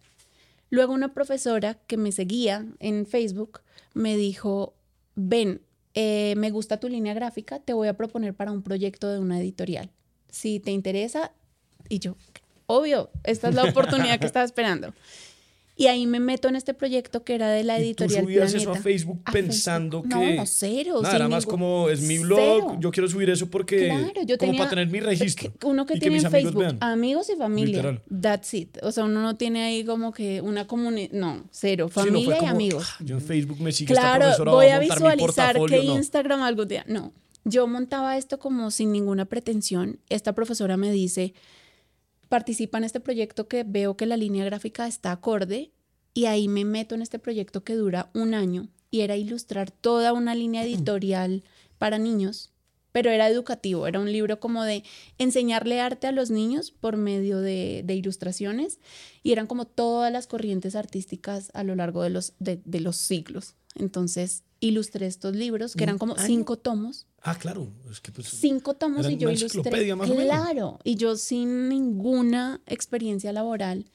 Luego 0.71 0.93
una 0.93 1.15
profesora 1.15 1.75
que 1.75 1.97
me 1.97 2.13
seguía 2.13 2.67
en 2.81 3.07
Facebook 3.07 3.61
me 3.95 4.17
dijo, 4.17 4.75
ven, 5.15 5.63
eh, 5.95 6.35
me 6.37 6.51
gusta 6.51 6.79
tu 6.79 6.89
línea 6.89 7.15
gráfica, 7.15 7.61
te 7.61 7.73
voy 7.73 7.89
a 7.89 7.97
proponer 7.97 8.35
para 8.35 8.53
un 8.53 8.63
proyecto 8.63 9.11
de 9.11 9.19
una 9.19 9.41
editorial. 9.41 9.91
Si 10.29 10.61
te 10.61 10.71
interesa, 10.71 11.33
y 11.89 12.01
yo, 12.01 12.17
obvio, 12.67 13.11
esta 13.25 13.49
es 13.49 13.55
la 13.55 13.65
oportunidad 13.65 14.19
que 14.19 14.27
estaba 14.27 14.45
esperando. 14.45 14.93
Y 15.79 15.89
ahí 15.89 16.07
me 16.07 16.21
meto 16.21 16.49
en 16.49 16.57
este 16.57 16.73
proyecto 16.73 17.23
que 17.23 17.35
era 17.35 17.51
de 17.51 17.63
la 17.63 17.79
Y 17.79 17.93
tú 17.93 18.05
editorial 18.05 18.25
subías 18.25 18.55
eso 18.55 18.71
a 18.71 18.73
Planeta. 18.73 18.83
Facebook 18.83 19.21
A 19.27 19.33
pensando 19.33 20.03
Facebook. 20.03 20.21
que... 20.27 20.35
No, 20.37 20.47
cero. 20.47 20.99
Nada, 21.03 21.17
era 21.17 21.29
más 21.29 21.45
ningún- 21.45 21.51
como, 21.51 21.89
es 21.91 22.01
mi 22.01 22.17
blog, 22.19 22.39
Cero. 22.41 22.77
yo 22.81 22.91
quiero 22.91 23.09
subir 23.11 23.29
eso 23.29 23.47
porque... 23.51 23.89
Claro, 23.89 24.07
yo 24.27 24.39
como 24.39 24.53
tenía- 24.53 24.59
para 24.59 24.71
tener 24.71 24.89
mi 24.89 25.01
registro. 25.01 25.53
que 25.59 25.67
uno 25.67 25.85
que 25.85 25.97
y 25.97 26.01
tiene 26.01 26.15
mis 26.17 26.25
en 26.25 26.29
amigos 26.29 26.43
Facebook, 26.55 26.63
vean. 26.63 26.79
amigos 26.81 27.29
y 27.29 27.37
familia. 27.37 27.77
Literal. 27.77 28.03
That's 28.23 28.55
it. 28.55 28.79
O 28.83 28.91
sea, 28.91 29.05
uno 29.05 29.21
no 29.21 29.37
tiene 29.37 29.65
ahí 29.65 29.85
como 29.85 30.13
que 30.13 30.41
una 30.41 30.67
comunidad. 30.67 31.11
No, 31.13 31.45
cero. 31.51 31.89
Sí, 31.93 32.01
no 32.01 32.05
Familia 32.07 32.37
y 32.37 32.39
como, 32.39 32.51
amigos. 32.53 32.89
"Ah, 32.99 33.03
Yo 33.05 33.17
en 33.17 33.21
Facebook 33.21 33.61
me 33.61 33.71
sigue 33.73 33.93
esta 33.93 34.01
Claro, 34.03 34.21
profesora, 34.23 34.53
voy 34.53 34.67
a 34.69 34.79
mi 34.81 34.87
visualizar 34.87 35.17
que 35.55 35.59
portafolio", 35.61 35.83
no. 35.85 35.97
Instagram 35.99 36.43
algún 36.43 36.69
día. 36.69 36.85
No, 36.89 37.13
yo 37.45 37.67
montaba 37.67 38.17
esto 38.17 38.39
como 38.39 38.71
sin 38.71 38.93
ninguna 38.93 39.27
pretensión. 39.27 39.99
Esta 40.09 40.33
profesora 40.35 40.79
me 40.79 40.91
dice, 40.91 41.35
participa 42.29 42.79
en 42.79 42.85
este 42.85 43.01
proyecto 43.01 43.49
que 43.49 43.65
veo 43.65 43.97
que 43.97 44.07
la 44.07 44.17
línea 44.17 44.45
gráfica 44.45 44.87
está 44.87 45.13
acorde 45.13 45.73
y 46.15 46.27
ahí 46.27 46.49
me 46.49 46.65
meto 46.65 46.95
en 46.95 47.03
este 47.03 47.19
proyecto 47.19 47.65
que 47.65 47.75
dura 47.75 48.11
un 48.15 48.35
año 48.35 48.69
y 48.91 49.01
era 49.01 49.17
ilustrar 49.17 49.71
toda 49.71 50.13
una 50.13 50.35
línea 50.35 50.65
editorial 50.65 51.45
para 51.79 51.99
niños, 51.99 52.53
pero 52.93 53.11
era 53.11 53.29
educativo, 53.29 53.87
era 53.87 54.01
un 54.01 54.11
libro 54.11 54.41
como 54.41 54.65
de 54.65 54.83
enseñarle 55.19 55.81
arte 55.81 56.07
a 56.07 56.13
los 56.13 56.31
niños 56.31 56.71
por 56.71 56.97
medio 56.97 57.41
de, 57.41 57.83
de 57.85 57.95
ilustraciones 57.95 58.81
y 59.23 59.33
eran 59.33 59.47
como 59.47 59.67
todas 59.67 60.11
las 60.11 60.27
corrientes 60.27 60.75
artísticas 60.75 61.51
a 61.53 61.63
lo 61.65 61.75
largo 61.75 62.03
de 62.03 62.11
los, 62.11 62.33
de, 62.39 62.61
de 62.65 62.81
los 62.81 62.97
siglos. 62.97 63.55
Entonces 63.79 64.43
ilustré 64.61 65.07
estos 65.07 65.35
libros 65.37 65.75
que 65.77 65.85
eran 65.85 65.99
como 65.99 66.17
cinco 66.19 66.57
tomos 66.57 67.07
Ah, 67.23 67.35
claro. 67.37 67.73
Es 67.91 68.01
que 68.01 68.13
pues, 68.13 68.29
cinco 68.29 68.75
tomos 68.75 69.09
y 69.11 69.17
yo 69.17 69.29
ilustré. 69.31 69.93
o 69.93 69.97
menos. 69.97 70.25
Claro, 70.25 70.79
y 70.85 70.95
yo 70.95 71.17
sin 71.17 71.69
ninguna 71.69 72.61
experiencia 72.67 73.33
laboral. 73.33 73.87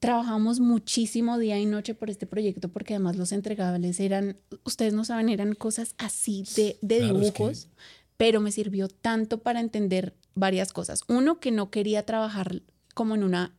Trabajamos 0.00 0.60
muchísimo 0.60 1.38
día 1.38 1.58
y 1.58 1.66
noche 1.66 1.94
por 1.94 2.10
este 2.10 2.26
proyecto 2.26 2.68
porque 2.68 2.94
además 2.94 3.16
los 3.16 3.32
entregables 3.32 3.98
eran, 3.98 4.36
ustedes 4.64 4.92
no 4.92 5.04
saben, 5.04 5.28
eran 5.30 5.54
cosas 5.54 5.94
así 5.98 6.44
de, 6.54 6.76
de 6.82 6.98
Claro, 6.98 7.20
es 7.20 7.32
que- 7.32 7.42
dibujos, 7.42 7.68
pero 8.16 8.40
me 8.40 8.52
sirvió 8.52 8.88
tanto 8.88 9.38
para 9.38 9.60
entender 9.60 10.14
varias 10.34 10.72
cosas. 10.72 11.02
Uno, 11.08 11.40
que 11.40 11.50
no 11.50 11.70
quería 11.70 12.04
trabajar 12.04 12.62
como 12.94 13.14
en 13.14 13.24
una 13.24 13.54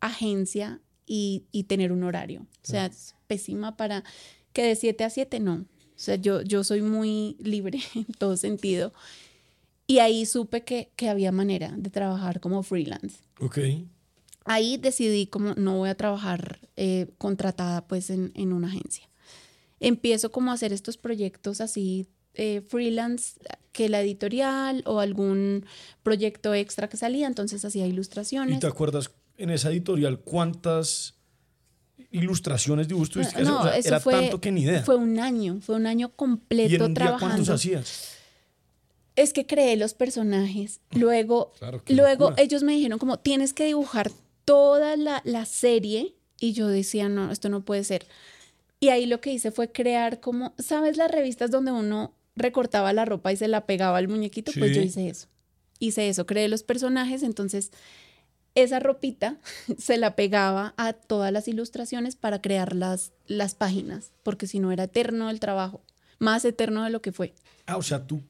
agencia 0.00 0.80
y, 1.06 1.44
y 1.52 1.64
tener 1.64 1.90
un 1.90 2.04
horario. 2.04 2.42
O 2.42 2.66
sea, 2.66 2.86
es 2.86 3.14
pésima 3.26 3.76
para 3.76 4.04
que 4.52 4.62
de 4.62 4.76
7 4.76 5.04
a 5.04 5.10
7 5.10 5.40
no. 5.40 5.54
O 5.54 6.02
sea, 6.02 6.16
yo, 6.16 6.42
yo 6.42 6.64
soy 6.64 6.82
muy 6.82 7.36
libre 7.40 7.80
en 7.94 8.06
todo 8.06 8.36
sentido. 8.36 8.92
Y 9.86 9.98
ahí 9.98 10.24
supe 10.24 10.62
que, 10.62 10.90
que 10.96 11.08
había 11.08 11.32
manera 11.32 11.72
de 11.76 11.90
trabajar 11.90 12.40
como 12.40 12.62
freelance. 12.62 13.18
ok. 13.40 13.58
Ahí 14.46 14.78
decidí 14.78 15.26
como 15.26 15.54
no 15.54 15.76
voy 15.76 15.90
a 15.90 15.94
trabajar 15.96 16.60
eh, 16.76 17.08
contratada 17.18 17.86
pues 17.86 18.08
en, 18.10 18.32
en 18.34 18.52
una 18.52 18.68
agencia. 18.68 19.08
Empiezo 19.80 20.32
como 20.32 20.50
a 20.50 20.54
hacer 20.54 20.72
estos 20.72 20.96
proyectos 20.96 21.60
así 21.60 22.08
eh, 22.34 22.62
freelance, 22.66 23.38
que 23.72 23.88
la 23.88 24.00
editorial 24.00 24.82
o 24.86 25.00
algún 25.00 25.66
proyecto 26.02 26.54
extra 26.54 26.88
que 26.88 26.96
salía, 26.96 27.26
entonces 27.26 27.64
hacía 27.64 27.86
¿Y 27.86 27.90
ilustraciones. 27.90 28.60
te 28.60 28.66
acuerdas 28.66 29.10
en 29.36 29.50
esa 29.50 29.70
editorial 29.70 30.20
cuántas 30.20 31.14
ilustraciones, 32.10 32.88
dibujos 32.88 33.16
hacer? 33.16 33.42
No, 33.44 33.60
O 33.60 33.62
sea, 33.64 33.76
eso 33.76 33.88
era 33.88 34.00
fue, 34.00 34.14
tanto 34.14 34.40
que 34.40 34.50
ni 34.52 34.62
idea. 34.62 34.82
fue 34.82 34.96
un 34.96 35.18
año, 35.18 35.58
fue 35.60 35.76
un 35.76 35.86
año 35.86 36.06
¿Y 36.06 36.10
en 36.10 36.16
completo 36.16 36.84
un 36.86 36.94
día 36.94 37.16
cuántos 37.18 37.48
hacías? 37.48 38.16
Es 39.16 39.32
que 39.32 39.46
creé 39.46 39.76
los 39.76 39.94
personajes. 39.94 40.80
Luego, 40.92 41.52
Claro, 41.58 41.82
luego 41.88 42.30
locura. 42.30 42.42
ellos 42.42 42.62
me 42.62 42.72
dijeron 42.72 42.98
como 42.98 43.18
tienes 43.18 43.52
que 43.52 43.64
dibujar 43.66 44.10
toda 44.44 44.96
la, 44.96 45.20
la 45.24 45.44
serie 45.44 46.14
y 46.40 46.52
yo 46.52 46.68
decía, 46.68 47.08
no, 47.08 47.30
esto 47.30 47.48
no 47.48 47.64
puede 47.64 47.84
ser. 47.84 48.06
Y 48.80 48.88
ahí 48.88 49.04
lo 49.06 49.20
que 49.20 49.30
hice 49.32 49.50
fue 49.50 49.70
crear 49.70 50.20
como, 50.20 50.54
¿sabes 50.58 50.96
las 50.96 51.10
revistas 51.10 51.50
donde 51.50 51.70
uno 51.70 52.14
recortaba 52.34 52.92
la 52.94 53.04
ropa 53.04 53.30
y 53.32 53.36
se 53.36 53.46
la 53.46 53.66
pegaba 53.66 53.98
al 53.98 54.08
muñequito? 54.08 54.52
Pues 54.58 54.74
yo 54.74 54.80
hice 54.80 55.08
eso. 55.08 55.28
Hice 55.78 56.08
eso, 56.08 56.24
creé 56.26 56.48
los 56.48 56.62
personajes, 56.62 57.22
entonces 57.22 57.72
esa 58.54 58.80
ropita 58.80 59.36
se 59.78 59.98
la 59.98 60.16
pegaba 60.16 60.74
a 60.76 60.92
todas 60.92 61.32
las 61.32 61.48
ilustraciones 61.48 62.16
para 62.16 62.40
crear 62.40 62.74
las, 62.74 63.12
las 63.26 63.54
páginas, 63.54 64.12
porque 64.22 64.46
si 64.46 64.60
no 64.60 64.72
era 64.72 64.84
eterno 64.84 65.30
el 65.30 65.40
trabajo, 65.40 65.82
más 66.18 66.44
eterno 66.44 66.84
de 66.84 66.90
lo 66.90 67.00
que 67.02 67.12
fue. 67.12 67.34
Ah, 67.66 67.76
o 67.76 67.82
sea, 67.82 68.06
tú 68.06 68.22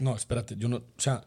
No, 0.00 0.16
espérate, 0.16 0.56
yo 0.56 0.68
no. 0.68 0.76
O 0.76 1.00
sea, 1.00 1.26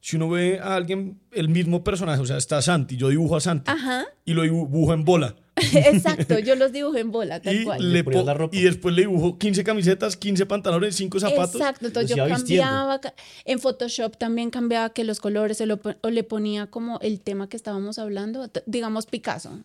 si 0.00 0.16
uno 0.16 0.28
ve 0.30 0.60
a 0.60 0.74
alguien, 0.76 1.20
el 1.32 1.48
mismo 1.48 1.82
personaje, 1.84 2.20
o 2.20 2.26
sea, 2.26 2.36
está 2.36 2.62
Santi, 2.62 2.96
yo 2.96 3.08
dibujo 3.08 3.36
a 3.36 3.40
Santi 3.40 3.70
Ajá. 3.70 4.04
y 4.24 4.34
lo 4.34 4.42
dibujo 4.42 4.94
en 4.94 5.04
bola. 5.04 5.36
Exacto, 5.94 6.38
yo 6.38 6.54
los 6.56 6.72
dibujé 6.72 7.00
en 7.00 7.10
bola, 7.10 7.40
tal 7.40 7.54
Y, 7.60 7.64
cual. 7.64 7.92
le 7.92 8.04
ponías 8.04 8.22
po- 8.22 8.26
la 8.26 8.34
ropa. 8.34 8.56
y 8.56 8.62
después 8.62 8.94
le 8.94 9.02
dibujo 9.02 9.38
15 9.38 9.64
camisetas, 9.64 10.16
15 10.16 10.46
pantalones, 10.46 10.94
5 10.96 11.20
zapatos. 11.20 11.54
Exacto, 11.56 11.86
entonces 11.86 12.16
yo 12.16 12.24
vistiendo. 12.26 12.64
cambiaba, 12.64 13.00
ca- 13.00 13.14
en 13.44 13.58
Photoshop 13.58 14.16
también 14.16 14.50
cambiaba 14.50 14.90
que 14.92 15.04
los 15.04 15.20
colores, 15.20 15.56
se 15.58 15.66
lo 15.66 15.78
po- 15.78 15.94
o 16.02 16.10
le 16.10 16.24
ponía 16.24 16.66
como 16.68 16.98
el 17.00 17.20
tema 17.20 17.48
que 17.48 17.56
estábamos 17.56 17.98
hablando, 17.98 18.48
digamos 18.66 19.06
Picasso, 19.06 19.60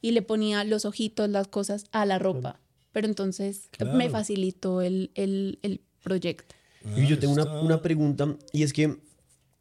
y 0.00 0.10
le 0.12 0.22
ponía 0.22 0.64
los 0.64 0.84
ojitos, 0.84 1.28
las 1.30 1.48
cosas 1.48 1.86
a 1.92 2.04
la 2.06 2.18
ropa. 2.18 2.60
Pero 2.92 3.06
entonces 3.08 3.68
me 3.94 4.08
facilitó 4.10 4.80
el, 4.82 5.10
el, 5.14 5.58
el 5.62 5.80
proyecto. 6.02 6.54
Y 6.96 7.06
yo 7.06 7.18
tengo 7.18 7.32
una, 7.34 7.60
una 7.60 7.82
pregunta 7.82 8.36
y 8.52 8.62
es 8.62 8.72
que 8.72 8.98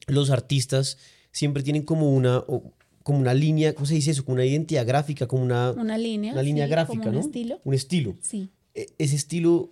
los 0.08 0.30
artistas 0.30 0.98
siempre 1.32 1.64
tienen 1.64 1.84
como 1.84 2.12
una, 2.12 2.44
como 3.04 3.20
una 3.20 3.34
línea, 3.34 3.74
¿cómo 3.74 3.86
se 3.86 3.96
dice 3.96 4.12
eso? 4.12 4.24
Como 4.26 4.36
una 4.36 4.46
identidad 4.46 4.86
gráfica, 4.88 5.28
como 5.28 5.44
una, 5.44 5.72
Una 5.72 5.98
línea. 5.98 6.34
una 6.34 6.42
línea 6.42 6.66
sí, 6.66 6.72
gráfica, 6.72 7.00
como 7.04 7.12
¿no? 7.12 7.20
Un 7.20 7.26
estilo. 7.26 7.60
Un 7.66 7.74
estilo. 7.74 8.16
Sí. 8.22 8.50
E- 8.74 8.88
Ese 8.98 9.16
estilo, 9.16 9.70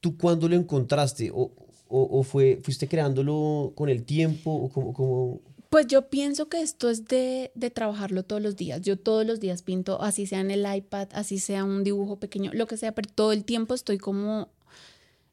¿tú 0.00 0.16
cuándo 0.16 0.48
lo 0.48 0.54
encontraste? 0.56 1.30
¿O, 1.30 1.50
o- 1.88 2.18
o 2.18 2.22
fue, 2.22 2.58
fuiste 2.62 2.86
creándolo 2.88 3.72
con 3.74 3.88
el 3.88 4.04
tiempo? 4.04 4.52
¿O 4.52 4.68
como, 4.68 4.92
como... 4.92 5.40
Pues 5.70 5.86
yo 5.88 6.08
pienso 6.08 6.48
que 6.48 6.60
esto 6.60 6.88
es 6.90 7.06
de, 7.06 7.50
de 7.54 7.70
trabajarlo 7.70 8.22
todos 8.24 8.40
los 8.40 8.56
días. 8.56 8.80
Yo 8.82 8.96
todos 8.98 9.26
los 9.26 9.40
días 9.40 9.62
pinto, 9.62 10.00
así 10.00 10.26
sea 10.26 10.40
en 10.40 10.50
el 10.52 10.64
iPad, 10.72 11.08
así 11.12 11.38
sea 11.40 11.64
un 11.64 11.82
dibujo 11.82 12.18
pequeño, 12.20 12.50
lo 12.54 12.66
que 12.66 12.76
sea, 12.76 12.92
pero 12.92 13.10
todo 13.14 13.32
el 13.32 13.44
tiempo 13.44 13.74
estoy 13.74 13.98
como... 13.98 14.48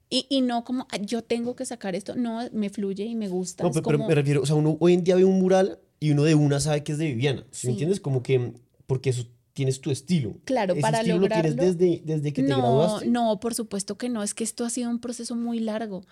Y, 0.09 0.25
y 0.29 0.41
no 0.41 0.63
como, 0.63 0.85
"Ah, 0.91 0.97
yo 0.97 1.23
tengo 1.23 1.55
que 1.55 1.65
sacar 1.65 1.95
esto, 1.95 2.15
no, 2.15 2.41
me 2.51 2.69
fluye 2.69 3.03
y 3.05 3.15
me 3.15 3.27
gusta. 3.29 3.63
No, 3.63 3.71
pero, 3.71 3.83
pero 3.83 3.97
como- 3.97 4.09
me 4.09 4.15
refiero, 4.15 4.41
o 4.43 4.45
sea, 4.45 4.55
uno 4.55 4.77
hoy 4.79 4.93
en 4.93 5.03
día 5.03 5.15
ve 5.15 5.25
un 5.25 5.39
mural 5.39 5.79
y 6.03 6.11
uno 6.11 6.23
de 6.23 6.35
una 6.35 6.59
sabe 6.59 6.83
que 6.83 6.91
es 6.91 6.97
de 6.97 7.05
Viviana. 7.05 7.45
¿sí 7.51 7.61
Sí. 7.61 7.67
me 7.67 7.71
entiendes? 7.73 7.99
Como 8.01 8.23
que, 8.23 8.53
porque 8.87 9.09
eso 9.09 9.25
tienes 9.53 9.79
tu 9.81 9.89
estilo. 9.91 10.35
Claro, 10.45 10.73
Ese 10.73 10.81
para 10.81 10.97
estilo 10.99 11.17
lo 11.19 11.27
tienes 11.29 11.55
lograrlo- 11.55 11.77
desde, 11.77 12.01
desde 12.03 12.33
que 12.33 12.43
te 12.43 12.49
no, 12.49 12.57
graduaste. 12.57 13.07
no, 13.07 13.39
por 13.39 13.53
supuesto 13.53 13.97
que 13.97 14.09
no, 14.09 14.21
es 14.23 14.33
que 14.33 14.43
esto 14.43 14.65
ha 14.65 14.69
sido 14.69 14.89
un 14.89 14.99
proceso 14.99 15.35
muy 15.35 15.59
largo. 15.59 16.05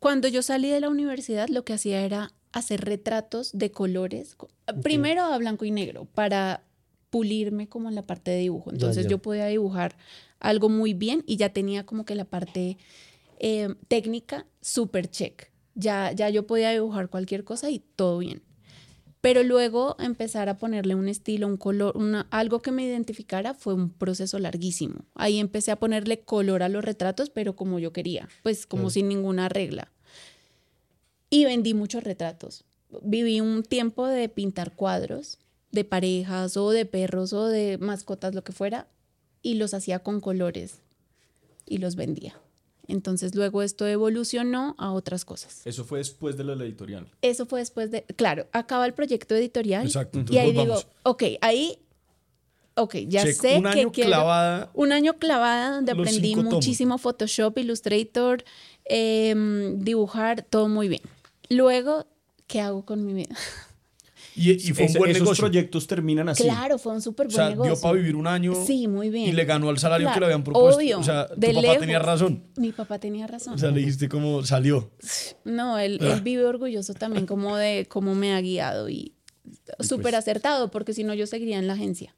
Cuando 0.00 0.28
yo 0.28 0.42
salí 0.42 0.68
de 0.68 0.80
la 0.80 0.88
universidad, 0.90 1.48
lo 1.48 1.64
que 1.64 1.72
hacía 1.72 2.02
era 2.04 2.32
hacer 2.52 2.80
retratos 2.82 3.50
de 3.54 3.70
colores, 3.70 4.34
co- 4.34 4.48
primero 4.82 5.22
a 5.22 5.38
blanco 5.38 5.64
y 5.64 5.70
negro, 5.70 6.04
para 6.06 6.64
pulirme 7.10 7.68
como 7.68 7.88
en 7.88 7.94
la 7.94 8.02
parte 8.06 8.30
de 8.32 8.38
dibujo. 8.40 8.70
Ya, 8.70 8.74
Entonces 8.74 9.04
ya. 9.04 9.10
yo 9.10 9.18
podía 9.18 9.46
dibujar 9.46 9.96
algo 10.40 10.68
muy 10.68 10.92
bien 10.92 11.22
y 11.26 11.36
ya 11.36 11.52
tenía 11.54 11.86
como 11.86 12.04
que 12.04 12.14
la 12.14 12.24
parte 12.26 12.76
eh, 13.38 13.74
técnica 13.88 14.44
súper 14.60 15.08
check. 15.08 15.50
Ya, 15.74 16.12
ya 16.12 16.28
yo 16.28 16.46
podía 16.46 16.70
dibujar 16.70 17.08
cualquier 17.08 17.44
cosa 17.44 17.70
y 17.70 17.78
todo 17.78 18.18
bien. 18.18 18.42
Pero 19.20 19.42
luego 19.42 19.96
empezar 19.98 20.48
a 20.48 20.58
ponerle 20.58 20.94
un 20.94 21.08
estilo, 21.08 21.46
un 21.48 21.56
color, 21.56 21.96
una, 21.96 22.28
algo 22.30 22.60
que 22.60 22.70
me 22.70 22.84
identificara 22.84 23.52
fue 23.52 23.74
un 23.74 23.90
proceso 23.90 24.38
larguísimo. 24.38 25.04
Ahí 25.14 25.38
empecé 25.38 25.72
a 25.72 25.76
ponerle 25.76 26.20
color 26.20 26.62
a 26.62 26.68
los 26.68 26.84
retratos, 26.84 27.28
pero 27.30 27.56
como 27.56 27.78
yo 27.78 27.92
quería, 27.92 28.28
pues 28.42 28.66
como 28.66 28.82
Claro. 28.82 28.90
sin 28.90 29.08
ninguna 29.08 29.48
regla. 29.48 29.90
Y 31.30 31.44
vendí 31.44 31.74
muchos 31.74 32.04
retratos. 32.04 32.64
Viví 33.02 33.40
un 33.40 33.64
tiempo 33.64 34.06
de 34.06 34.28
pintar 34.28 34.74
cuadros 34.74 35.38
de 35.72 35.84
parejas 35.84 36.56
o 36.56 36.70
de 36.70 36.86
perros 36.86 37.32
o 37.32 37.46
de 37.46 37.76
mascotas, 37.78 38.34
lo 38.34 38.42
que 38.42 38.52
fuera, 38.52 38.88
y 39.42 39.54
los 39.54 39.74
hacía 39.74 39.98
con 39.98 40.20
colores 40.20 40.80
y 41.66 41.78
los 41.78 41.96
vendía. 41.96 42.40
Entonces 42.88 43.34
luego 43.34 43.62
esto 43.62 43.86
evolucionó 43.86 44.74
a 44.78 44.92
otras 44.92 45.24
cosas. 45.26 45.60
Eso 45.66 45.84
fue 45.84 45.98
después 45.98 46.36
de 46.38 46.44
la 46.44 46.54
editorial. 46.54 47.06
Eso 47.22 47.44
fue 47.46 47.60
después 47.60 47.90
de, 47.90 48.02
claro, 48.16 48.46
acaba 48.52 48.86
el 48.86 48.94
proyecto 48.94 49.34
editorial 49.34 49.84
Exacto, 49.86 50.24
y 50.30 50.38
ahí 50.38 50.52
digo, 50.52 50.82
ok, 51.02 51.22
ahí, 51.42 51.78
ok, 52.76 52.94
ya 53.06 53.24
Check, 53.24 53.34
sé 53.36 53.56
un 53.58 53.64
que 53.64 53.68
año 53.68 53.92
quiero- 53.92 54.08
clavada. 54.10 54.70
un 54.72 54.92
año 54.92 55.18
clavada 55.18 55.70
donde 55.76 55.92
aprendí 55.92 56.32
tomos. 56.34 56.54
muchísimo 56.54 56.96
Photoshop, 56.96 57.58
Illustrator, 57.58 58.42
em, 58.86 59.78
dibujar, 59.84 60.42
todo 60.42 60.68
muy 60.68 60.88
bien. 60.88 61.02
Luego, 61.50 62.06
¿qué 62.46 62.60
hago 62.62 62.84
con 62.86 63.04
mi 63.04 63.12
vida? 63.12 63.34
Y, 64.36 64.50
y 64.52 64.72
fue 64.72 64.86
un 64.86 64.92
buen 64.94 65.10
esos 65.10 65.22
negocio. 65.22 65.42
proyectos 65.42 65.86
terminan 65.86 66.28
así. 66.28 66.44
Claro, 66.44 66.78
fue 66.78 66.92
un 66.92 67.02
súper 67.02 67.26
O 67.26 67.30
buen 67.30 67.36
sea, 67.36 67.48
negocio. 67.50 67.72
dio 67.72 67.80
para 67.82 67.94
vivir 67.94 68.14
un 68.16 68.26
año. 68.26 68.52
Sí, 68.66 68.86
muy 68.86 69.10
bien. 69.10 69.28
Y 69.28 69.32
le 69.32 69.44
ganó 69.44 69.68
al 69.68 69.78
salario 69.78 70.06
que 70.06 70.12
Claro, 70.12 70.20
le 70.20 70.26
habían 70.26 70.44
propuesto. 70.44 70.76
obvio, 70.78 70.98
o 71.00 71.02
sea, 71.02 71.26
tu 71.28 71.40
papá 71.40 71.52
lejos. 71.60 71.78
tenía 71.78 71.98
razón. 71.98 72.44
Mi 72.56 72.72
papá 72.72 72.98
tenía 72.98 73.26
razón. 73.26 73.54
O 73.54 73.58
sea, 73.58 73.70
le 73.70 73.80
dijiste 73.80 74.08
cómo 74.08 74.44
salió. 74.44 74.90
No, 75.44 75.78
él, 75.78 75.98
él 76.00 76.20
vive 76.20 76.44
orgulloso 76.44 76.94
también 76.94 77.26
como 77.26 77.56
de 77.56 77.86
cómo 77.88 78.14
me 78.14 78.32
ha 78.34 78.40
guiado 78.40 78.88
y 78.88 79.14
súper 79.80 80.14
acertado, 80.14 80.70
porque 80.70 80.92
si 80.92 81.04
no 81.04 81.14
yo 81.14 81.26
seguiría 81.26 81.58
en 81.58 81.66
la 81.66 81.72
agencia. 81.72 82.14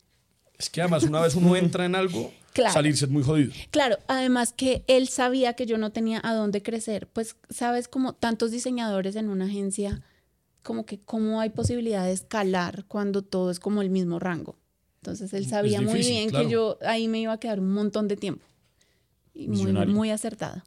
Es 0.59 0.69
que 0.69 0.83
además, 0.83 1.05
una 1.05 1.21
vez 1.23 1.35
uno 1.37 1.57
entra 1.57 1.87
en 1.87 1.95
algo, 1.95 2.33
Claro. 2.53 2.75
salirse 2.75 3.05
es 3.07 3.11
muy 3.11 3.23
jodido. 3.23 3.53
Claro, 3.71 3.97
además 4.09 4.53
que 4.53 4.83
él 4.89 5.09
sabía 5.09 5.55
que 5.55 5.65
yo 5.67 5.79
no 5.79 5.91
tenía 5.91 6.21
a 6.25 6.35
dónde 6.35 6.63
crecer, 6.63 7.07
pues 7.07 7.37
sabes 7.49 7.87
como 7.89 8.13
tantos 8.15 8.51
diseñadores 8.51 9.15
en 9.17 9.29
una 9.31 9.45
agencia, 9.47 10.03
como 10.63 10.87
que 10.87 10.99
cómo 10.99 11.41
hay 11.41 11.51
posibilidad 11.51 12.05
de 12.05 12.13
escalar 12.13 12.85
cuando 12.87 13.23
todo 13.23 13.51
es 13.51 13.61
como 13.61 13.83
el 13.83 13.91
mismo 13.91 14.19
rango. 14.19 14.57
Entonces 15.01 15.33
él 15.33 15.47
sabía 15.47 15.81
muy 15.81 16.01
bien 16.01 16.29
claro. 16.29 16.45
que 16.45 16.53
yo 16.53 16.79
ahí 16.83 17.09
me 17.09 17.21
iba 17.21 17.33
a 17.33 17.41
quedar 17.41 17.61
un 17.61 17.73
montón 17.73 18.07
de 18.09 18.17
tiempo. 18.17 18.45
Y 19.35 19.49
muy, 19.49 19.73
muy 19.87 20.11
acertado. 20.11 20.63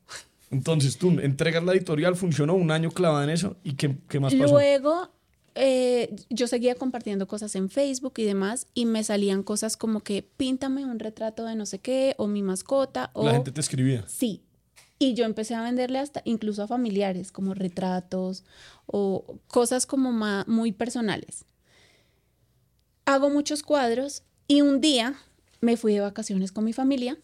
Entonces 0.50 0.98
tú 0.98 1.10
entregas 1.20 1.64
la 1.64 1.74
editorial, 1.74 2.16
funcionó 2.16 2.56
un 2.56 2.72
año 2.72 2.92
clavada 2.92 3.24
en 3.24 3.30
eso. 3.32 3.58
¿Y 3.64 3.74
qué, 3.74 3.98
qué 4.08 4.20
más 4.20 4.34
pasó? 4.34 4.54
Luego, 4.54 5.10
eh, 5.56 6.16
yo 6.30 6.48
seguía 6.48 6.76
compartiendo 6.76 7.28
cosas 7.28 7.56
en 7.56 7.70
Facebook 7.70 8.14
y 8.18 8.24
demás, 8.24 8.68
y 8.74 8.86
me 8.86 9.04
salían 9.04 9.44
cosas 9.44 9.78
como 9.78 10.00
que 10.02 10.28
píntame 10.38 10.86
un 10.86 11.00
retrato 11.00 11.46
de 11.46 11.56
no 11.56 11.66
sé 11.66 11.80
qué, 11.80 12.16
o 12.18 12.28
mi 12.28 12.42
mascota, 12.42 13.12
o... 13.14 13.26
La 13.26 13.34
gente 13.34 13.52
te 13.52 13.62
escribía. 13.62 14.06
Sí. 14.08 14.42
Y 15.00 15.16
yo 15.16 15.26
empecé 15.26 15.56
a 15.56 15.62
venderle 15.64 16.00
hasta 16.00 16.22
incluso 16.26 16.64
a 16.64 16.68
familiares, 16.68 17.32
como 17.32 17.54
retratos 17.54 18.44
o 18.86 19.38
cosas 19.48 19.86
como 19.86 20.12
muy 20.48 20.72
personales. 20.72 21.46
Hago 23.06 23.30
muchos 23.30 23.64
cuadros 23.64 24.24
y 24.48 24.62
un 24.62 24.80
día 24.80 25.16
me 25.62 25.76
fui 25.78 25.94
de 25.94 26.00
vacaciones 26.00 26.52
con 26.52 26.64
mi 26.64 26.72
familia 26.74 27.18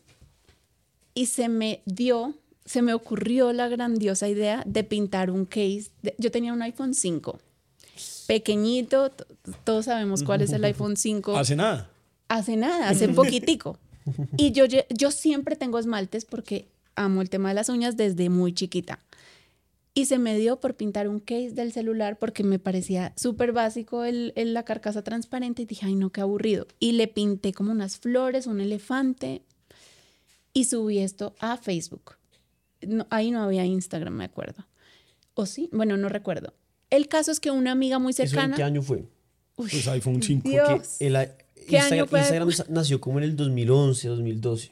y 1.13 1.27
se 1.27 1.47
me 1.47 1.82
dio, 1.86 2.34
se 2.65 2.82
me 2.82 2.93
ocurrió 2.93 3.53
la 3.53 3.67
grandiosa 3.69 4.27
idea 4.27 4.63
de 4.65 4.84
pintar 4.84 5.32
un 5.32 5.45
case. 5.45 5.89
de- 6.01 6.15
yo 6.17 6.32
tenía 6.32 6.51
un 6.53 6.62
iPhone 6.62 6.93
5, 6.93 7.39
pequeñito, 8.27 9.12
todos 9.63 9.86
sabemos 9.86 10.23
cuál 10.23 10.41
es 10.41 10.51
el 10.51 10.63
iPhone 10.65 10.97
5 10.97 11.38
Hace 11.38 11.55
nada. 11.55 11.89
hace 12.27 12.58
nada, 12.58 12.89
hace 12.89 13.08
poquitico. 13.15 13.77
Y 14.38 14.51
yo, 14.51 14.65
yo 14.89 15.12
siempre 15.12 15.55
tengo 15.55 15.77
esmaltes 15.79 16.25
porque 16.25 16.67
amo 16.99 17.21
el 17.21 17.29
tema 17.29 17.49
de 17.49 17.55
las 17.55 17.69
uñas 17.69 17.97
desde 17.97 18.29
muy 18.29 18.53
chiquita. 18.53 18.99
Y 19.95 20.05
se 20.05 20.17
me 20.19 20.38
dio 20.38 20.59
por 20.59 20.75
pintar 20.75 21.07
un 21.09 21.19
case 21.19 21.51
del 21.51 21.71
celular 21.73 22.19
porque 22.19 22.43
me 22.43 22.59
parecía 22.59 23.12
súper 23.17 23.51
básico 23.51 24.03
el, 24.05 24.33
el- 24.35 24.53
la 24.53 24.63
carcasa 24.63 25.03
transparente 25.03 25.63
y 25.63 25.65
dije, 25.65 25.85
ay 25.88 25.95
no, 25.95 26.12
qué 26.12 26.21
aburrido. 26.21 26.67
Y 26.79 26.91
le 26.93 27.07
pinté 27.07 27.53
como 27.53 27.71
unas 27.71 27.97
flores, 27.97 28.45
un 28.47 28.62
elefante 28.62 29.41
y 30.53 30.65
subí 30.65 30.99
esto 30.99 31.35
a 31.39 31.57
Facebook. 31.57 32.15
No, 32.88 33.07
ahí 33.09 33.31
no 33.31 33.41
había 33.41 33.65
Instagram, 33.65 34.13
me 34.13 34.25
acuerdo. 34.25 34.65
¿O 35.33 35.45
sí? 35.45 35.69
Bueno, 35.73 35.97
no 35.97 36.07
recuerdo. 36.07 36.53
El 36.89 37.07
caso 37.07 37.31
es 37.31 37.39
que 37.39 37.51
una 37.51 37.71
amiga 37.71 37.99
muy 37.99 38.12
¿Eso 38.12 38.23
en 38.23 38.29
cercana... 38.29 38.55
qué 38.55 38.63
año 38.63 38.81
fue? 38.81 38.97
Uy, 39.57 39.69
Pues 39.69 39.88
iPhone 39.88 40.21
5. 40.23 40.47
Dios. 40.49 40.95
Que 40.99 41.07
el, 41.07 41.13
¿Qué 41.13 41.75
Instagram, 41.77 41.93
año 41.93 42.07
fue? 42.07 42.19
Instagram 42.19 42.49
nació 42.69 43.01
como 43.01 43.17
en 43.19 43.25
el 43.25 43.35
2011, 43.35 44.07
2012, 44.07 44.71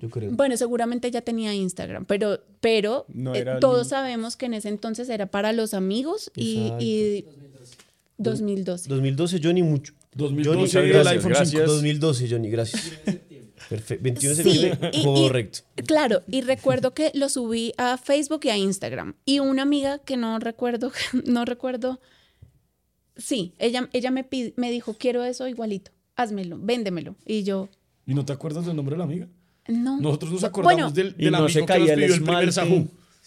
yo 0.00 0.10
creo. 0.10 0.30
Bueno, 0.32 0.56
seguramente 0.56 1.10
ya 1.10 1.20
tenía 1.22 1.54
Instagram, 1.54 2.04
pero, 2.06 2.40
pero 2.60 3.04
No 3.08 3.34
eh, 3.34 3.44
todos 3.60 3.88
sabemos 3.88 4.36
que 4.36 4.46
en 4.46 4.54
ese 4.54 4.68
entonces 4.68 5.08
era 5.08 5.26
para 5.26 5.52
los 5.52 5.74
amigos 5.74 6.30
y, 6.34 6.72
y 6.80 7.24
2012. 8.18 8.88
2012, 8.88 9.40
Johnny, 9.42 9.62
mucho. 9.62 9.94
2012 10.14 10.72
Johnny, 10.72 10.86
el 10.88 10.92
gracias, 10.92 11.12
iPhone 11.14 11.28
gracias. 11.32 11.50
5. 11.50 11.66
2012, 11.72 12.28
Johnny, 12.30 12.50
gracias. 12.50 12.92
Perfecto. 13.68 14.02
21 14.02 14.34
de 14.34 14.42
Sí, 14.42 14.50
septiembre, 14.58 14.90
y- 14.92 15.04
correcto. 15.04 15.58
Claro, 15.86 16.22
y 16.28 16.40
recuerdo 16.40 16.92
que 16.94 17.12
lo 17.14 17.28
subí 17.28 17.72
a 17.76 17.96
Facebook 17.98 18.40
y 18.44 18.48
a 18.48 18.56
Instagram. 18.56 19.14
Y 19.24 19.38
una 19.38 19.62
amiga 19.62 19.98
que 19.98 20.16
no 20.16 20.38
recuerdo, 20.38 20.90
no 21.26 21.44
recuerdo, 21.44 22.00
sí, 23.16 23.54
ella, 23.58 23.88
ella 23.92 24.10
me, 24.10 24.26
me 24.56 24.70
dijo, 24.70 24.94
quiero 24.94 25.24
eso 25.24 25.46
igualito, 25.46 25.92
házmelo, 26.16 26.58
véndemelo. 26.60 27.16
Y 27.26 27.42
yo, 27.44 27.68
¿Y 28.06 28.14
no 28.14 28.24
te 28.24 28.32
acuerdas 28.32 28.66
del 28.66 28.74
nombre 28.76 28.94
de 28.94 28.98
la 28.98 29.04
amiga? 29.04 29.28
No. 29.68 30.00
Nosotros 30.00 30.32
nos 30.32 30.44
acordamos 30.44 30.74
Bueno, 30.74 30.90
del, 30.90 31.14
Y 31.18 31.24
del 31.24 31.32
no 31.32 31.38
amigo 31.38 31.48
se 31.50 31.60
que 31.60 31.66
caía 31.66 31.80
nos 31.80 31.90
el 31.90 31.94
pidió 32.00 32.14
el 32.14 32.22
primer. 32.22 32.52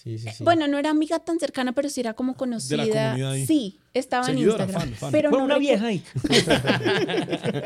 Sí, 0.04 0.17
sí, 0.17 0.28
sí. 0.36 0.43
Bueno, 0.43 0.67
no 0.67 0.78
era 0.78 0.89
amiga 0.89 1.19
tan 1.19 1.39
cercana, 1.39 1.72
pero 1.72 1.88
sí 1.88 2.02
era 2.02 2.13
como 2.13 2.36
conocida. 2.36 2.84
comunidad 2.86 3.32
ahí. 3.32 3.48
Sí, 3.48 3.80
estaba 3.93 4.26
Seguidora, 4.26 4.65
en 4.65 4.69
Instagram. 4.69 4.89
fan, 4.89 5.00
fan. 5.00 5.12
Pero 5.13 5.30
Fue 5.30 5.39
no 5.39 5.46
una 5.46 5.58
vieja 5.58 5.86
ahí. 5.88 6.04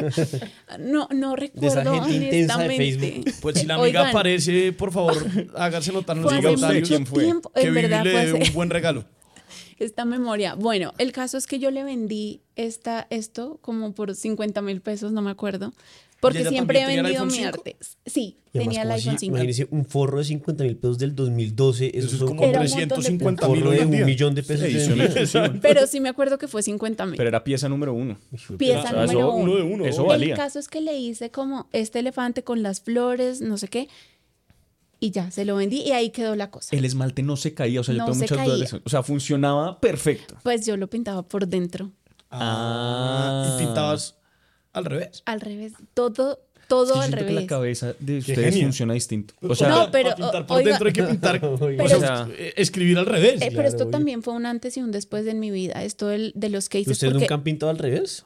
No, 0.80 1.08
no 1.12 1.36
recuerdo 1.36 2.03
gente 2.03 2.25
intensa 2.25 2.58
de 2.58 2.65
honestamente. 2.65 2.77
Facebook. 2.77 3.34
Pues 3.41 3.60
si 3.60 3.65
la 3.65 3.75
amiga 3.75 4.01
Oigan, 4.01 4.08
aparece, 4.10 4.73
por 4.73 4.91
favor, 4.91 5.15
hágase 5.56 5.91
notar 5.91 6.17
en 6.17 6.23
los 6.23 6.34
comentarios 6.34 6.88
quién 6.88 7.06
fue. 7.08 7.23
tiempo, 7.23 7.51
que 7.53 7.62
en 7.62 7.73
Vivi 7.73 7.88
verdad 7.88 8.03
fue 8.03 8.34
un 8.34 8.53
buen 8.53 8.69
regalo. 8.69 9.06
esta 9.80 10.06
memoria. 10.06 10.56
Bueno, 10.56 10.93
el 10.97 11.12
caso 11.12 11.38
es 11.38 11.47
que 11.47 11.60
yo 11.60 11.71
le 11.71 11.84
vendí 11.84 12.41
esta, 12.56 13.08
esto 13.10 13.60
como 13.62 13.93
por 13.93 14.13
50 14.13 14.62
mil 14.62 14.82
pesos, 14.82 15.12
no 15.12 15.21
me 15.21 15.32
acuerdo. 15.32 15.73
Porque 16.19 16.39
ella 16.39 16.49
siempre 16.49 16.82
he 16.82 16.86
vendido 16.88 17.03
mi 17.03 17.10
iPhone 17.12 17.32
5? 17.32 17.47
arte. 17.49 17.77
Sí, 18.06 18.38
Y 18.53 18.58
además, 18.58 18.63
tenía 18.75 18.82
el 18.82 18.88
¿cómo 18.88 18.95
iPhone 18.95 19.15
así? 19.15 19.25
5. 19.25 19.36
Imagínese 19.36 19.67
un 19.69 19.86
forro 19.86 20.17
de 20.17 20.23
50 20.23 20.63
mil 20.63 20.77
pesos 20.77 20.97
del 20.97 21.15
2012. 21.15 21.86
Eso, 21.95 22.08
Eso 22.08 22.08
es 22.15 22.21
como 22.23 22.36
como 22.38 22.43
Era 22.49 22.60
un 22.62 22.65
montón 22.65 22.80
de 22.80 22.88
350 22.95 23.45
un 23.47 23.51
mil 23.53 23.62
forro 23.62 23.71
hoy 23.71 23.77
de 23.77 23.86
un 24.01 24.06
millón 24.06 24.34
de 24.36 24.43
pesos. 24.43 24.67
día. 24.67 25.06
exclusiva. 25.06 25.53
Pero 25.62 25.86
sí 25.86 25.99
me 25.99 26.10
acuerdo 26.10 26.38
que 26.39 26.47
fue 26.47 26.63
50 26.63 27.06
mil. 27.06 27.17
Pero 27.17 27.30
era 27.30 27.43
pieza 27.43 27.69
número 27.69 27.93
uno. 27.93 28.17
Pieza 28.58 28.89
Era- 28.89 29.01
número 29.01 29.19
eso- 29.19 29.32
uno. 29.34 29.56
de 29.58 29.62
uno. 29.62 29.86
Eso 29.86 30.01
El 30.01 30.08
valía. 30.08 30.34
El 30.34 30.38
caso 30.39 30.58
es 30.58 30.67
que 30.67 30.82
le 30.82 30.97
hice 30.97 31.30
como 31.30 31.69
este 31.71 31.99
elefante 31.99 32.43
con 32.43 32.63
las 32.63 32.82
flores, 32.82 33.41
no 33.41 33.58
sé 33.60 33.67
qué. 33.67 33.88
Y 34.99 35.12
ya, 35.12 35.30
se 35.30 35.45
lo 35.45 35.56
vendí 35.58 35.82
y 35.82 35.91
ahí 35.91 36.10
quedó 36.10 36.36
la 36.36 36.49
cosa. 36.49 36.75
El 36.75 36.84
esmalte 36.84 37.21
no 37.21 37.36
se 37.38 37.53
caía, 37.53 37.82
o 37.82 37.84
sea, 37.84 37.93
yo 37.93 37.99
tengo 38.06 38.15
se 38.15 38.21
muchas 38.21 38.43
dudas 38.43 38.69
caía. 38.71 38.82
O 38.84 38.89
sea, 38.89 39.03
funcionaba 39.03 39.80
perfecto. 39.80 40.36
Pues 40.41 40.65
yo 40.65 40.75
lo 40.77 40.89
pintaba 40.89 41.21
por 41.21 41.47
dentro. 41.47 41.91
Ah, 42.32 43.53
y 43.56 43.63
pintabas 43.63 44.15
al 44.78 44.86
revés. 44.86 45.24
Al 45.26 45.42
revés. 45.42 45.74
Todo, 45.94 46.40
todo 46.68 46.84
Es 46.84 46.90
que 46.92 46.96
yo 46.96 47.02
al 47.02 47.08
siento 47.08 47.18
que 47.18 47.24
revés. 47.30 47.42
la 47.44 47.48
cabeza 47.48 47.94
de 48.00 48.18
ustedes 48.20 48.60
funciona 48.62 48.94
distinto. 48.94 49.34
O 49.42 49.56
sea, 49.56 49.70
No, 49.70 49.92
pero, 49.92 50.10
para 50.12 50.16
pintar 50.18 50.48
por 50.48 50.58
oiga- 50.58 50.70
dentro 50.72 50.88
hay 50.88 50.94
que 50.94 51.04
pintar. 51.12 51.42
Pero- 51.42 51.84
o 51.84 51.88
sea, 51.90 52.28
eh, 52.38 52.54
escribir 52.58 52.98
al 52.98 53.06
revés. 53.06 53.36
Eh, 53.36 53.38
pero 53.42 53.52
Claro, 53.54 53.68
esto 53.70 53.88
también 53.88 54.24
fue 54.24 54.34
un 54.34 54.46
antes 54.46 54.76
y 54.78 54.82
un 54.82 54.92
después 54.92 55.26
en 55.28 55.40
mi 55.40 55.52
vida. 55.52 55.84
Esto 55.84 56.08
del- 56.08 56.32
de, 56.36 56.50
los 56.50 56.68
cases. 56.70 56.88
¿Ustedes 56.90 57.13
porque, 57.13 57.26
nunca 57.26 57.36
han 57.36 57.44
pintado 57.44 57.70
al 57.70 57.78
revés? 57.78 58.26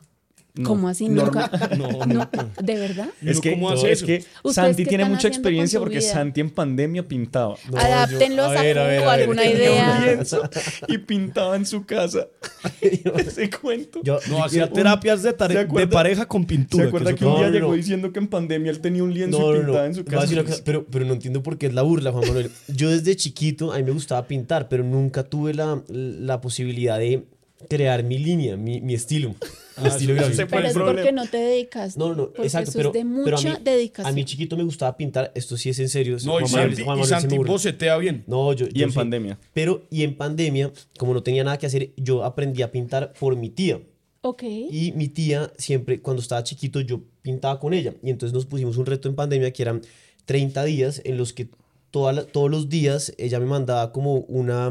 No. 0.55 0.67
¿Cómo 0.67 0.89
así? 0.89 1.07
Normal. 1.07 1.49
Nunca. 1.51 1.75
No, 1.77 2.05
No, 2.05 2.29
¿De 2.61 2.75
verdad? 2.75 3.09
Es 3.25 3.39
que, 3.39 3.51
¿cómo 3.51 3.69
hace 3.69 4.23
Santi 4.51 4.85
tiene 4.85 5.05
mucha 5.05 5.27
experiencia 5.27 5.79
porque 5.79 5.99
vida? 5.99 6.11
Santi 6.11 6.41
en 6.41 6.49
pandemia 6.49 7.07
pintaba. 7.07 7.55
No, 7.71 7.77
Adáptenlos 7.77 8.51
yo- 8.51 8.59
a, 8.59 8.61
ver, 8.61 8.79
a 8.79 8.83
ver, 8.87 9.01
Q, 9.03 9.07
a 9.09 9.11
ver. 9.15 9.21
alguna 9.21 9.45
idea. 9.45 10.19
y 10.87 10.97
pintaba 10.97 11.55
en 11.55 11.65
su 11.65 11.85
casa. 11.85 12.27
Ese 12.81 13.49
cuento. 13.49 14.01
Yo, 14.03 14.19
No, 14.29 14.43
hacía 14.43 14.69
terapias 14.71 15.23
de, 15.23 15.33
tare- 15.33 15.53
¿Se 15.53 15.59
acuerda- 15.61 15.87
de 15.87 15.93
pareja 15.93 16.27
con 16.27 16.45
pintura. 16.45 16.83
¿Se 16.83 16.87
acuerda 16.89 17.13
que 17.15 17.25
un 17.25 17.35
día 17.37 17.47
no, 17.47 17.53
llegó 17.53 17.67
no. 17.69 17.73
diciendo 17.75 18.11
que 18.11 18.19
en 18.19 18.27
pandemia 18.27 18.71
él 18.71 18.79
tenía 18.81 19.03
un 19.03 19.13
lienzo 19.13 19.39
No, 19.39 19.55
y 19.55 19.59
no, 19.59 19.65
pintaba 19.65 19.79
no. 19.79 19.85
en 19.85 19.95
su 19.95 20.05
casa? 20.05 20.43
cosa, 20.43 20.61
pero, 20.65 20.85
pero 20.85 21.05
no 21.05 21.13
entiendo 21.13 21.41
por 21.43 21.57
qué 21.57 21.67
es 21.67 21.73
la 21.73 21.81
burla, 21.81 22.11
Juan 22.11 22.27
Manuel. 22.27 22.51
Yo 22.67 22.89
desde 22.89 23.15
chiquito, 23.15 23.71
a 23.71 23.77
mí 23.77 23.83
me 23.83 23.91
gustaba 23.91 24.27
pintar, 24.27 24.67
pero 24.69 24.83
nunca 24.83 25.23
tuve 25.23 25.53
la, 25.53 25.81
la 25.87 26.41
posibilidad 26.41 26.99
de 26.99 27.23
crear 27.69 28.03
mi 28.03 28.17
línea, 28.17 28.57
mi, 28.57 28.81
mi 28.81 28.93
estilo. 28.93 29.29
mi 29.29 29.35
Ah, 29.77 29.87
estilo 29.87 30.13
sí, 30.13 30.19
gráfico. 30.19 30.33
ese 30.33 30.47
fue 30.47 30.57
Pero 30.57 30.67
es 30.67 30.73
porque 30.77 31.11
no 31.11 31.25
te 31.27 31.37
dedicas. 31.37 31.97
No, 31.97 32.09
no, 32.13 32.27
porque 32.29 32.43
exacto, 32.43 32.69
eso 32.71 32.79
pero, 32.79 32.89
es 32.89 32.93
de 32.93 32.99
pero 33.23 33.37
a 33.37 33.39
mucha 33.41 33.53
mí, 33.57 33.63
dedicación. 33.63 34.07
a 34.07 34.15
mí 34.15 34.25
chiquito 34.25 34.57
me 34.57 34.63
gustaba 34.63 34.95
pintar, 34.97 35.31
esto 35.33 35.57
sí 35.57 35.69
es 35.69 35.79
en 35.79 35.89
serio. 35.89 36.17
No, 36.25 36.39
y 36.39 36.43
Juan 36.43 36.51
Manuel- 36.51 36.69
Santi, 36.69 36.83
Juan 36.83 36.97
y 36.97 37.01
Manuel 37.01 37.21
Santi 37.21 37.37
bocetea 37.37 37.97
bien. 37.97 38.23
No, 38.27 38.53
yo, 38.53 38.65
Y 38.67 38.79
yo 38.79 38.85
en 38.85 38.91
sí. 38.91 38.95
pandemia. 38.95 39.39
Pero, 39.53 39.83
y 39.89 40.03
en 40.03 40.15
pandemia, 40.15 40.71
como 40.97 41.13
no 41.13 41.23
tenía 41.23 41.43
nada 41.43 41.57
que 41.57 41.65
hacer, 41.65 41.91
yo 41.97 42.23
aprendí 42.23 42.61
a 42.61 42.71
pintar 42.71 43.13
por 43.19 43.35
mi 43.35 43.49
tía. 43.49 43.79
Ok. 44.23 44.43
Y 44.43 44.91
mi 44.95 45.07
tía 45.07 45.51
siempre, 45.57 45.99
cuando 46.01 46.21
estaba 46.21 46.43
chiquito, 46.43 46.79
yo 46.81 47.01
pintaba 47.23 47.59
con 47.59 47.73
ella. 47.73 47.95
Y 48.03 48.09
entonces 48.11 48.33
nos 48.33 48.45
pusimos 48.45 48.77
un 48.77 48.85
reto 48.85 49.09
en 49.09 49.15
pandemia 49.15 49.51
que 49.51 49.63
eran 49.63 49.81
30 50.25 50.63
días 50.65 51.01
en 51.05 51.17
los 51.17 51.33
que 51.33 51.47
toda 51.91 52.13
la- 52.13 52.23
todos 52.25 52.49
los 52.49 52.69
días 52.69 53.13
ella 53.17 53.39
me 53.39 53.45
mandaba 53.45 53.91
como 53.91 54.15
una, 54.21 54.69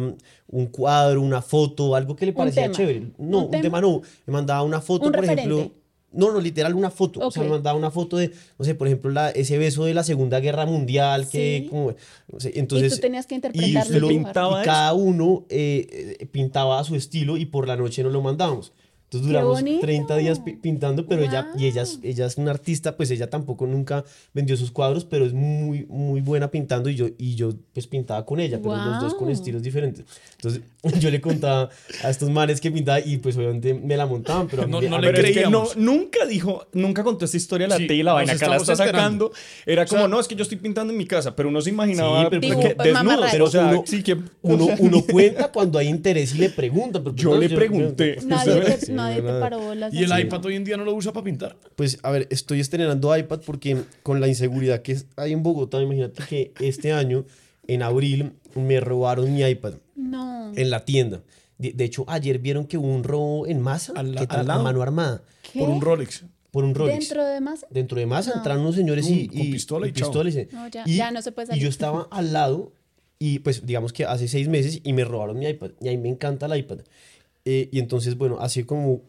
un 0.48 0.66
cuadro, 0.66 1.20
una 1.22 1.42
foto, 1.42 1.94
algo 1.94 2.16
que 2.16 2.26
le 2.26 2.32
parecía 2.32 2.62
tema. 2.64 2.74
chévere. 2.74 3.00
No, 3.18 3.38
Un 3.38 3.44
un, 3.44 3.50
tema. 3.50 3.62
tema. 3.62 3.80
no. 3.80 4.02
Me 4.26 4.32
mandaba 4.32 4.62
una 4.62 4.80
foto, 4.80 5.06
Un 5.06 5.12
por 5.12 5.20
referente. 5.20 5.50
ejemplo. 5.52 5.80
No, 6.12 6.32
no, 6.32 6.40
literal 6.40 6.74
una 6.74 6.90
foto. 6.90 7.20
O 7.24 7.30
sea, 7.30 7.44
me 7.44 7.50
mandaba 7.50 7.78
una 7.78 7.92
foto 7.92 8.16
de, 8.16 8.32
no 8.58 8.64
sé, 8.64 8.74
por 8.74 8.88
ejemplo, 8.88 9.12
la, 9.12 9.30
ese 9.30 9.58
beso 9.58 9.84
de 9.84 9.94
la 9.94 10.02
Segunda 10.02 10.40
Guerra 10.40 10.66
Mundial 10.66 11.28
que... 11.28 11.60
Sí. 11.62 11.68
como- 11.68 11.94
no 12.32 12.40
sé, 12.40 12.50
entonces, 12.56 12.92
y 12.92 12.96
tú 12.96 13.00
tenías 13.00 13.26
que 13.26 13.34
y 13.34 13.36
interpretarlo. 13.36 14.00
lo- 14.00 14.06
y 14.06 14.14
pintaba 14.14 14.46
dibujarlo. 14.48 14.62
y 14.62 14.66
cada 14.66 14.92
uno 14.94 15.44
eh, 15.50 16.16
eh, 16.20 16.26
pintaba 16.26 16.80
a 16.80 16.84
su 16.84 16.96
estilo 16.96 17.36
y 17.36 17.46
por 17.46 17.68
la 17.68 17.76
noche 17.76 18.02
nos 18.02 18.12
lo 18.12 18.22
mandábamos. 18.22 18.72
Entonces 19.12 19.26
¡Qué 19.26 19.32
duramos 19.32 19.54
bonito! 19.60 19.80
30 19.80 20.16
días 20.18 20.38
pi- 20.38 20.52
pintando, 20.54 21.04
pero 21.04 21.22
ella, 21.24 21.48
y 21.58 21.66
ella, 21.66 21.82
ella 22.04 22.26
es 22.26 22.36
una 22.36 22.52
artista, 22.52 22.96
pues 22.96 23.10
ella 23.10 23.28
tampoco 23.28 23.66
nunca 23.66 24.04
vendió 24.32 24.56
sus 24.56 24.70
cuadros, 24.70 25.04
pero 25.04 25.26
es 25.26 25.32
muy, 25.32 25.84
muy 25.88 26.20
buena 26.20 26.52
pintando 26.52 26.88
y 26.88 26.94
yo, 26.94 27.08
y 27.18 27.34
yo 27.34 27.50
pues 27.74 27.88
pintaba 27.88 28.24
con 28.24 28.38
ella, 28.38 28.60
pero 28.62 28.76
los 28.76 29.00
dos 29.00 29.14
con 29.16 29.28
estilos 29.28 29.64
diferentes. 29.64 30.04
Entonces 30.36 30.62
yo 31.00 31.10
le 31.10 31.20
contaba 31.20 31.70
a 32.04 32.10
estos 32.10 32.30
manes 32.30 32.60
que 32.60 32.70
pintaba 32.70 33.00
y 33.00 33.16
pues 33.16 33.36
obviamente 33.36 33.74
me 33.74 33.96
la 33.96 34.06
montaban, 34.06 34.46
pero 34.46 34.62
a 34.62 34.66
mí 34.66 34.72
No- 34.72 34.80
no 34.80 34.94
a 34.96 35.00
le 35.00 35.08
Pero 35.10 35.18
es 35.26 35.34
que 35.34 35.40
no, 35.42 35.64
creíamos. 35.64 35.76
nunca 35.76 36.24
dijo, 36.26 36.68
nunca 36.72 37.02
contó 37.02 37.24
esta 37.24 37.36
historia 37.36 37.66
de 37.66 37.70
la 37.70 37.76
Sí, 37.78 37.88
T 37.88 37.94
y 37.96 38.02
la 38.04 38.12
vaina. 38.12 38.34
Acá 38.34 38.48
la 38.48 38.58
está 38.58 38.76
sacando. 38.76 39.32
Era 39.66 39.86
como, 39.86 40.02
sea- 40.02 40.08
no, 40.08 40.20
es 40.20 40.28
que 40.28 40.36
yo 40.36 40.44
estoy 40.44 40.58
pintando 40.58 40.92
en 40.92 40.96
mi 40.98 41.06
casa, 41.06 41.34
pero 41.34 41.48
uno 41.48 41.60
se 41.60 41.70
imaginaba 41.70 42.20
Sí, 42.20 42.26
pero- 42.30 42.40
que 42.40 42.46
Dibujo, 42.46 42.68
desnudo. 42.68 42.92
mamarracho. 42.94 43.32
Pero, 43.32 43.44
o 43.46 43.50
sea, 43.50 43.66
Uno- 43.66 43.82
sí 43.86 44.04
que 44.04 44.16
Uno, 44.42 44.68
uno 44.78 45.02
cuenta 45.10 45.50
cuando 45.50 45.80
hay 45.80 45.88
interés 45.88 46.32
y 46.36 46.38
le 46.38 46.50
pregunta. 46.50 47.00
pero 47.00 47.12
pues 47.12 47.22
Yo 47.24 47.30
no, 47.34 47.40
le 47.40 47.48
pregunté. 47.50 48.20
Sí, 48.20 48.26
nadie 49.02 49.16
te 49.16 49.22
nada. 49.22 49.40
paró 49.40 49.58
bolas. 49.60 49.92
Y 49.94 50.04
el 50.04 50.12
así. 50.12 50.22
iPad 50.22 50.44
hoy 50.46 50.56
en 50.56 50.64
día 50.64 50.76
no 50.76 50.84
lo 50.84 50.94
usa 50.94 51.12
para 51.12 51.24
pintar. 51.24 51.56
Pues 51.76 51.98
a 52.02 52.10
ver, 52.10 52.26
estoy 52.30 52.60
estrenando 52.60 53.16
iPad 53.16 53.40
porque 53.44 53.76
con 54.02 54.20
la 54.20 54.28
inseguridad 54.28 54.82
que 54.82 54.96
hay 55.16 55.32
en 55.32 55.42
Bogotá, 55.42 55.80
imagínate 55.82 56.22
que 56.28 56.52
este 56.60 56.92
año, 56.92 57.24
en 57.66 57.82
abril, 57.82 58.32
me 58.54 58.80
robaron 58.80 59.32
mi 59.32 59.42
iPad 59.42 59.74
No. 59.96 60.52
en 60.54 60.70
la 60.70 60.84
tienda. 60.84 61.22
De, 61.58 61.72
de 61.72 61.84
hecho, 61.84 62.04
ayer 62.08 62.38
vieron 62.38 62.66
que 62.66 62.78
hubo 62.78 62.88
un 62.88 63.04
robo 63.04 63.46
en 63.46 63.60
masa, 63.60 63.92
Al 63.94 64.14
que 64.14 64.26
tal, 64.26 64.40
al 64.40 64.46
lado. 64.46 64.60
a 64.60 64.62
mano 64.64 64.82
armada, 64.82 65.22
¿Qué? 65.52 65.58
Por 65.60 65.68
un 65.68 65.80
Rolex. 65.80 66.24
por 66.50 66.64
un 66.64 66.74
Rolex. 66.74 66.98
¿Dentro 67.00 67.24
de 67.24 67.40
más? 67.40 67.66
Dentro 67.70 67.98
de 68.00 68.06
masa 68.06 68.30
No. 68.30 68.36
entraron 68.38 68.62
unos 68.62 68.74
señores 68.76 69.08
y, 69.08 69.28
con 69.28 69.38
y- 69.38 69.52
pistola 69.52 69.86
y 69.86 69.92
chao. 69.92 70.08
pistolas, 70.08 70.34
eh. 70.36 70.48
No, 70.52 70.66
ya- 70.68 70.84
y, 70.86 70.96
ya 70.96 71.10
no 71.10 71.20
se 71.22 71.32
puede 71.32 71.44
y 71.44 71.48
salir. 71.48 71.62
yo 71.62 71.68
estaba 71.68 72.08
al 72.10 72.32
lado 72.32 72.72
y 73.18 73.40
pues 73.40 73.66
digamos 73.66 73.92
que 73.92 74.04
hace 74.06 74.26
seis 74.26 74.48
meses 74.48 74.80
y 74.82 74.92
me 74.94 75.04
robaron 75.04 75.38
mi 75.38 75.46
iPad. 75.46 75.72
Y 75.82 75.88
a 75.88 75.90
mí 75.92 75.98
me 75.98 76.08
encanta 76.08 76.46
el 76.46 76.56
iPad. 76.58 76.78
Eh, 77.44 77.68
y 77.72 77.78
entonces, 77.78 78.16
bueno, 78.16 78.38
hace 78.40 78.66
como 78.66 79.02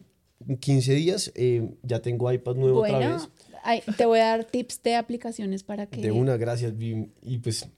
15 0.60 0.94
días 0.94 1.32
eh, 1.34 1.68
ya 1.82 2.00
tengo 2.00 2.30
iPad 2.32 2.56
nuevo 2.56 2.80
otra 2.80 2.96
Bueno, 2.98 3.14
vez. 3.14 3.28
ay, 3.62 3.82
te 3.96 4.06
voy 4.06 4.18
a 4.20 4.26
dar 4.26 4.44
tips 4.44 4.82
de 4.82 4.96
aplicaciones 4.96 5.62
para 5.62 5.86
que... 5.86 6.00
De 6.00 6.10
una, 6.12 6.36
gracias. 6.36 6.72
Y 6.80 7.38
pues 7.38 7.68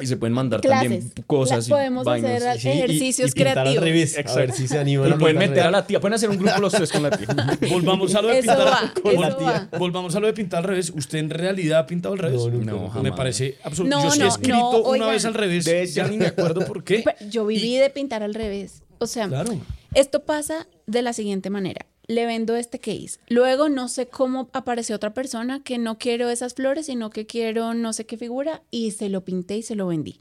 Y 0.00 0.06
se 0.06 0.16
pueden 0.16 0.32
mandar 0.32 0.60
Clases. 0.60 0.82
también 0.90 1.12
cosas 1.26 1.66
y 1.66 1.70
La- 1.70 1.76
podemos 1.76 2.04
vainas. 2.04 2.42
hacer 2.42 2.60
sí, 2.60 2.68
y- 2.68 2.72
ejercicios 2.72 3.30
y 3.30 3.34
pintar 3.34 3.52
creativos. 3.54 3.78
al 3.78 3.84
revés. 3.84 4.16
A 4.16 4.20
Exacto. 4.20 4.40
ver 4.40 4.52
si 4.52 4.68
se 4.68 4.78
animan. 4.78 5.12
A 5.12 5.18
pueden 5.18 5.38
meter 5.38 5.60
a 5.64 5.70
la 5.70 5.86
tía, 5.86 6.00
pueden 6.00 6.14
hacer 6.14 6.30
un 6.30 6.36
grupo 6.38 6.58
los 6.60 6.72
tres 6.72 6.90
con 6.92 7.02
la 7.02 7.10
tía. 7.10 7.26
Volvamos 7.70 8.14
a 8.14 8.22
lo 8.22 8.28
de 8.28 8.38
Eso 8.38 8.52
pintar. 8.54 8.66
va, 8.68 8.92
eso 8.94 9.02
Vol- 9.38 9.44
va. 9.72 9.78
Volvamos 9.78 10.14
a 10.14 10.20
lo 10.20 10.26
de 10.28 10.32
pintar 10.32 10.58
al 10.58 10.64
revés. 10.64 10.90
¿Usted 10.90 11.18
en 11.18 11.30
realidad 11.30 11.80
ha 11.80 11.86
pintado 11.86 12.12
al 12.14 12.18
revés? 12.20 12.40
No, 12.40 12.50
nunca, 12.50 12.72
No. 12.94 13.02
Me 13.02 13.12
parece 13.12 13.56
absoluto. 13.64 13.96
No, 13.96 14.04
Yo 14.04 14.10
sí 14.12 14.22
he 14.22 14.26
escrito 14.28 14.56
no, 14.58 14.70
una 14.78 14.88
oigan. 14.88 15.10
vez 15.10 15.24
al 15.24 15.34
revés. 15.34 15.64
De- 15.64 15.86
ya 15.86 16.06
ni 16.08 16.16
me 16.16 16.26
acuerdo 16.26 16.64
por 16.66 16.82
qué. 16.84 17.04
Yo 17.30 17.44
viví 17.46 17.76
de 17.76 17.90
pintar 17.90 18.22
al 18.22 18.34
revés. 18.34 18.82
O 18.98 19.06
sea, 19.06 19.28
Claro. 19.28 19.52
esto 19.94 20.24
pasa 20.24 20.66
de 20.86 21.02
la 21.02 21.12
siguiente 21.12 21.50
manera. 21.50 21.86
Le 22.06 22.26
vendo 22.26 22.54
este 22.56 22.78
case. 22.80 23.18
Luego 23.28 23.68
no 23.70 23.88
sé 23.88 24.06
cómo 24.08 24.50
apareció 24.52 24.94
otra 24.96 25.14
persona 25.14 25.62
que 25.62 25.78
no 25.78 25.96
quiero 25.98 26.28
esas 26.28 26.52
flores, 26.54 26.86
sino 26.86 27.08
que 27.10 27.24
quiero 27.26 27.72
no 27.74 27.92
sé 27.94 28.04
qué 28.04 28.18
figura 28.18 28.62
y 28.70 28.90
se 28.90 29.08
lo 29.08 29.24
pinté 29.24 29.56
y 29.56 29.62
se 29.62 29.74
lo 29.74 29.86
vendí. 29.86 30.20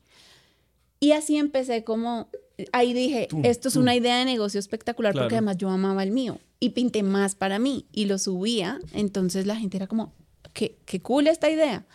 Y 1.01 1.11
así 1.11 1.35
empecé 1.35 1.83
como, 1.83 2.29
ahí 2.71 2.93
dije, 2.93 3.27
Tú, 3.29 3.41
esto 3.43 3.67
es 3.67 3.73
tú. 3.73 3.81
una 3.81 3.93
idea 3.95 4.17
de 4.17 4.23
negocio 4.23 4.59
espectacular 4.61 5.11
Claro. 5.11 5.25
porque 5.25 5.35
además 5.35 5.57
yo 5.57 5.69
amaba 5.69 6.03
el 6.03 6.11
mío 6.11 6.39
y 6.61 6.69
pinté 6.69 7.03
más 7.03 7.35
para 7.35 7.59
mí 7.59 7.85
y 7.91 8.05
lo 8.05 8.17
subía. 8.17 8.79
Entonces 8.93 9.45
la 9.45 9.57
gente 9.57 9.75
era 9.75 9.87
como, 9.87 10.13
qué, 10.53 10.77
qué 10.85 11.01
cool 11.01 11.27
esta 11.27 11.49
idea. 11.49 11.85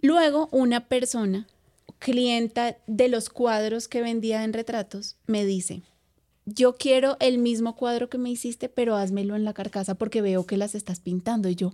Luego 0.00 0.48
una 0.52 0.86
persona, 0.86 1.46
clienta 2.04 2.76
de 2.86 3.08
los 3.08 3.30
cuadros 3.30 3.88
que 3.88 4.02
vendía 4.02 4.44
en 4.44 4.52
retratos, 4.52 5.16
me 5.26 5.46
dice, 5.46 5.80
yo 6.44 6.76
quiero 6.76 7.16
el 7.18 7.38
mismo 7.38 7.76
cuadro 7.76 8.10
que 8.10 8.18
me 8.18 8.28
hiciste, 8.30 8.68
pero 8.68 8.94
házmelo 8.94 9.36
en 9.36 9.44
la 9.44 9.54
carcasa 9.54 9.94
porque 9.94 10.20
veo 10.20 10.44
que 10.44 10.58
las 10.58 10.74
estás 10.74 11.00
pintando. 11.00 11.48
Y 11.48 11.54
yo, 11.54 11.72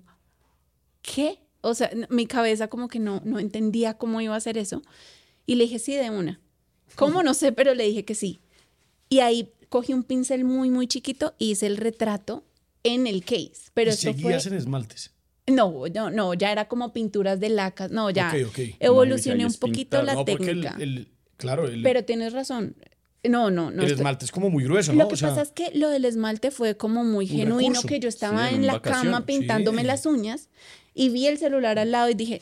¿qué? 1.02 1.40
O 1.62 1.74
sea, 1.74 1.90
mi 2.10 2.28
cabeza 2.28 2.68
como 2.68 2.86
que 2.86 3.00
no, 3.00 3.20
no 3.24 3.40
entendía 3.40 3.94
cómo 3.98 4.20
iba 4.20 4.34
a 4.34 4.36
hacer 4.36 4.56
eso. 4.56 4.82
Y 5.46 5.56
le 5.56 5.64
dije, 5.64 5.80
sí, 5.80 5.96
de 5.96 6.10
una. 6.10 6.40
¿Cómo? 6.94 7.24
No 7.24 7.34
sé, 7.34 7.50
pero 7.50 7.74
le 7.74 7.84
dije 7.84 8.04
que 8.04 8.14
sí. 8.14 8.40
Y 9.08 9.18
ahí 9.18 9.52
cogí 9.68 9.92
un 9.92 10.04
pincel 10.04 10.44
muy, 10.44 10.70
muy 10.70 10.86
chiquito 10.86 11.34
y 11.38 11.50
hice 11.50 11.66
el 11.66 11.76
retrato 11.76 12.44
en 12.84 13.08
el 13.08 13.24
case. 13.24 13.72
Pero 13.74 13.90
y 13.90 14.14
fue... 14.14 14.34
en 14.34 14.54
esmaltes. 14.54 15.10
No, 15.50 15.84
no, 15.94 16.10
no, 16.10 16.34
ya 16.34 16.52
era 16.52 16.66
como 16.68 16.92
pinturas 16.92 17.40
de 17.40 17.48
lacas. 17.50 17.90
No, 17.90 18.10
ya 18.10 18.28
Ok, 18.34 18.48
ok. 18.48 18.58
evolucioné 18.80 19.42
No, 19.44 19.48
un 19.48 19.54
poquito 19.54 19.98
pintar. 19.98 20.04
la 20.04 20.14
no, 20.14 20.24
porque 20.24 20.50
el, 20.50 20.60
técnica. 20.62 20.76
el- 20.80 21.08
claro, 21.36 21.66
el, 21.68 21.82
Pero 21.82 22.04
tienes 22.04 22.32
razón. 22.32 22.74
No, 23.22 23.50
no, 23.50 23.70
no. 23.70 23.82
el 23.82 23.88
estoy- 23.88 23.96
esmalte 23.98 24.24
es 24.24 24.32
como 24.32 24.48
muy 24.48 24.64
grueso, 24.64 24.92
¿no? 24.92 25.02
Lo 25.02 25.08
que 25.08 25.14
O 25.14 25.16
sea, 25.18 25.28
pasa 25.30 25.42
es 25.42 25.50
que 25.50 25.70
lo 25.78 25.90
del 25.90 26.04
esmalte 26.06 26.50
fue 26.50 26.76
como 26.76 27.04
muy 27.04 27.26
genuino, 27.26 27.68
recurso. 27.74 27.88
que 27.88 28.00
yo 28.00 28.08
estaba 28.08 28.48
Sí, 28.48 28.54
en 28.54 28.60
en 28.62 28.66
la 28.66 28.80
cama 28.80 29.26
pintándome 29.26 29.82
sí. 29.82 29.86
las 29.86 30.06
uñas 30.06 30.48
y 30.94 31.10
vi 31.10 31.26
el 31.26 31.36
celular 31.36 31.78
al 31.78 31.90
lado 31.90 32.08
y 32.08 32.14
dije 32.14 32.40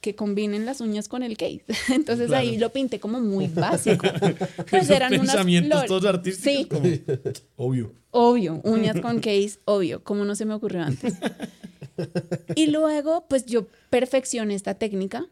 que 0.00 0.14
combinen 0.14 0.64
las 0.66 0.80
uñas 0.80 1.08
con 1.08 1.24
el 1.24 1.36
case. 1.36 1.62
Entonces 1.92 2.28
Claro. 2.28 2.42
ahí 2.48 2.56
lo 2.58 2.70
pinté 2.70 3.00
como 3.00 3.20
muy 3.20 3.48
básico. 3.54 4.06
Pues 4.70 4.88
eran 4.90 5.12
unas 5.14 5.26
pensamientos 5.26 5.86
todos 5.86 6.04
artísticos. 6.04 6.78
Sí, 6.80 7.00
como- 7.02 7.26
obvio. 7.56 7.92
obvio, 8.12 8.60
uñas 8.62 9.00
con 9.00 9.18
case, 9.18 9.58
obvio, 9.64 10.04
como 10.04 10.24
no 10.24 10.36
se 10.36 10.44
me 10.44 10.54
ocurrió 10.54 10.82
antes. 10.82 11.14
Y 12.54 12.66
luego, 12.68 13.24
pues 13.28 13.46
yo 13.46 13.66
perfeccioné 13.90 14.54
esta 14.54 14.74
técnica, 14.74 15.26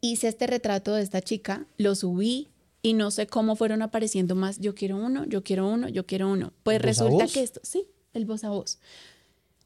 hice 0.00 0.28
este 0.28 0.46
retrato 0.46 0.94
de 0.94 1.02
esta 1.02 1.20
chica, 1.22 1.66
lo 1.78 1.94
subí 1.94 2.48
y 2.82 2.92
no 2.92 3.10
sé 3.10 3.26
cómo 3.26 3.56
fueron 3.56 3.82
apareciendo 3.82 4.34
más. 4.34 4.58
Yo 4.58 4.74
quiero 4.74 4.96
uno, 4.96 5.24
yo 5.26 5.42
quiero 5.42 5.68
uno, 5.68 5.88
yo 5.88 6.04
quiero 6.06 6.30
uno. 6.30 6.52
Pues 6.62 6.78
¿Voz 6.78 6.84
a 6.84 7.04
resulta 7.04 7.26
que 7.26 7.42
esto, 7.42 7.60
sí, 7.62 7.86
el 8.12 8.26
voz 8.26 8.44
a 8.44 8.50
voz. 8.50 8.78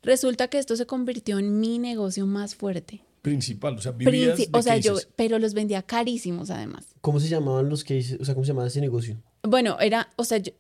Resulta 0.03 0.49
que 0.49 0.59
esto 0.59 0.77
se 0.77 0.87
convirtió 0.87 1.39
en 1.39 1.59
mi 1.59 1.79
negocio 1.79 2.27
más 2.27 2.55
fuerte. 2.55 3.01
Principal, 3.23 3.77
o 3.77 3.81
sea, 3.81 3.93
vivías 3.93 4.39
Princi- 4.39 4.51
de 4.51 4.59
o 4.59 4.63
sea, 4.63 4.77
yo, 4.77 4.95
pero 5.17 5.41
los 5.41 5.53
vendía 5.55 5.83
carísimos 5.83 6.51
además. 6.51 6.87
¿Cómo 7.01 7.19
se 7.19 7.29
llamaban 7.29 7.69
los 7.69 7.83
cases? 7.83 8.17
O 8.21 8.25
sea, 8.25 8.35
¿cómo 8.35 8.45
se 8.45 8.51
llamaba 8.53 8.69
ese 8.69 8.81
negocio? 8.81 9.21
Bueno, 9.43 9.79
era, 9.81 10.09
o 10.17 10.25
sea, 10.25 10.39
yo... 10.39 10.53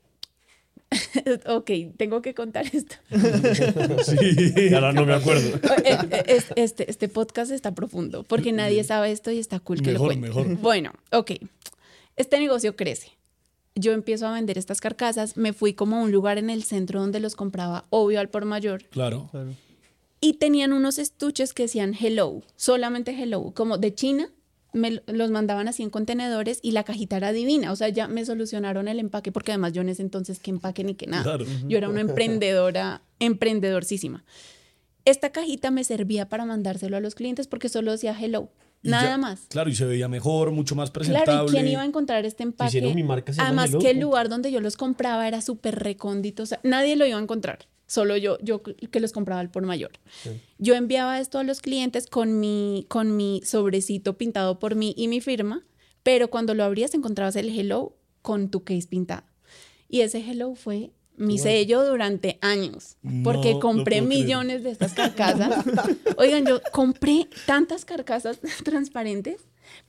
ok, 1.46 1.70
tengo 1.96 2.22
que 2.22 2.34
contar 2.34 2.64
esto. 2.72 2.96
Sí. 4.04 4.70
Ahora 4.74 4.92
no 4.92 5.04
me 5.06 5.14
acuerdo. 5.14 5.58
Eh, 5.84 5.98
eh, 6.10 6.22
es- 6.28 6.46
Este, 6.56 6.90
este 6.90 7.08
podcast 7.08 7.50
está 7.50 7.74
profundo 7.74 8.24
porque 8.24 8.52
nadie 8.52 8.82
sabe 8.84 9.10
esto 9.12 9.30
y 9.30 9.38
está 9.38 9.60
cool 9.60 9.80
que 9.82 9.92
Mejor, 9.92 10.14
lo 10.14 10.20
cuente. 10.20 10.28
mejor. 10.28 10.56
Bueno, 10.62 10.92
ok. 11.12 11.32
Este 12.16 12.38
negocio 12.40 12.74
crece. 12.76 13.12
Yo 13.74 13.92
empiezo 13.92 14.26
a 14.26 14.32
vender 14.32 14.58
estas 14.58 14.80
carcasas. 14.80 15.36
Me 15.36 15.52
fui 15.52 15.72
como 15.74 15.96
a 15.96 16.00
un 16.02 16.10
lugar 16.10 16.36
en 16.38 16.50
el 16.50 16.64
centro 16.64 17.00
donde 17.00 17.20
los 17.20 17.36
compraba, 17.36 17.84
obvio 17.90 18.18
al 18.20 18.28
por 18.28 18.44
mayor. 18.44 18.84
Claro. 18.88 19.30
Y 20.20 20.34
tenían 20.34 20.72
unos 20.72 20.98
estuches 20.98 21.52
que 21.54 21.64
decían 21.64 21.94
hello, 21.98 22.42
solamente 22.56 23.12
hello, 23.12 23.52
como 23.54 23.78
de 23.78 23.94
China. 23.94 24.30
Me 24.78 24.90
lo- 24.92 25.02
los 25.06 25.30
mandaban 25.30 25.68
así 25.68 25.82
en 25.82 25.90
contenedores 25.90 26.58
y 26.62 26.70
la 26.72 26.84
cajita 26.84 27.16
era 27.18 27.32
divina. 27.32 27.72
O 27.72 27.76
sea, 27.76 27.88
ya 27.88 28.08
me 28.08 28.24
solucionaron 28.24 28.88
el 28.88 28.98
empaque 28.98 29.32
porque 29.32 29.52
además 29.52 29.72
yo 29.72 29.82
en 29.82 29.88
ese 29.90 30.02
entonces 30.02 30.38
que 30.38 30.50
empaque 30.50 30.84
ni 30.84 30.94
que 30.94 31.06
nada. 31.06 31.22
Claro. 31.24 31.44
Yo 31.66 31.76
era 31.78 31.88
una 31.88 32.00
emprendedora, 32.00 33.02
emprendedorcísima. 33.18 34.24
Esta 35.04 35.30
cajita 35.30 35.70
me 35.70 35.84
servía 35.84 36.28
para 36.28 36.44
mandárselo 36.44 36.96
a 36.96 37.00
los 37.00 37.14
clientes 37.14 37.46
porque 37.46 37.68
solo 37.68 37.92
decía 37.92 38.14
hello, 38.18 38.50
Y 38.82 38.90
nada 38.90 39.10
ya- 39.10 39.18
más. 39.18 39.46
Claro, 39.48 39.70
y 39.70 39.74
se 39.74 39.84
veía 39.86 40.06
mejor, 40.08 40.50
mucho 40.52 40.74
más 40.76 40.90
presentable. 40.90 41.24
Claro, 41.24 41.48
¿y 41.48 41.50
quién 41.50 41.66
iba 41.68 41.82
a 41.82 41.84
encontrar 41.86 42.24
este 42.26 42.42
empaque? 42.42 42.68
Hicieron 42.68 42.94
mi 42.94 43.02
marca, 43.02 43.32
se 43.32 43.38
llama 43.38 43.62
Además 43.64 43.82
que 43.82 43.90
el 43.90 44.00
lugar 44.00 44.28
donde 44.28 44.52
yo 44.52 44.60
los 44.60 44.76
compraba 44.76 45.26
era 45.26 45.40
súper 45.40 45.76
recóndito, 45.76 46.42
o 46.42 46.46
sea, 46.46 46.60
nadie 46.62 46.94
lo 46.96 47.06
iba 47.06 47.18
a 47.18 47.22
encontrar, 47.22 47.60
solo 47.88 48.16
yo, 48.16 48.38
yo 48.40 48.62
que 48.62 49.00
los 49.00 49.10
compraba 49.12 49.40
al 49.40 49.50
por 49.50 49.64
mayor. 49.66 49.90
Yo 50.58 50.74
enviaba 50.76 51.18
esto 51.18 51.40
a 51.40 51.42
los 51.42 51.60
clientes 51.60 52.06
con 52.06 52.38
mi, 52.38 52.86
con 52.88 53.16
mi 53.16 53.42
sobrecito 53.44 54.16
pintado 54.16 54.60
por 54.60 54.76
mí 54.76 54.94
y 54.96 55.08
mi 55.08 55.20
firma, 55.20 55.66
pero 56.04 56.30
cuando 56.30 56.54
lo 56.54 56.62
abrías 56.62 56.94
encontrabas 56.94 57.34
el 57.34 57.48
hello 57.48 57.96
con 58.22 58.50
tu 58.50 58.62
case 58.62 58.86
pintado. 58.86 59.24
Y 59.88 60.02
ese 60.02 60.18
hello 60.20 60.54
fue 60.54 60.92
mi 61.16 61.38
sello 61.38 61.84
durante 61.84 62.38
años, 62.42 62.96
porque 63.24 63.54
No 63.54 63.60
compré 63.60 63.96
creer. 63.96 64.02
millones 64.04 64.62
de 64.62 64.70
estas 64.70 64.92
carcasas. 64.92 65.64
Oigan, 66.16 66.46
yo 66.46 66.60
compré 66.70 67.26
tantas 67.46 67.84
carcasas 67.84 68.38
transparentes, 68.64 69.40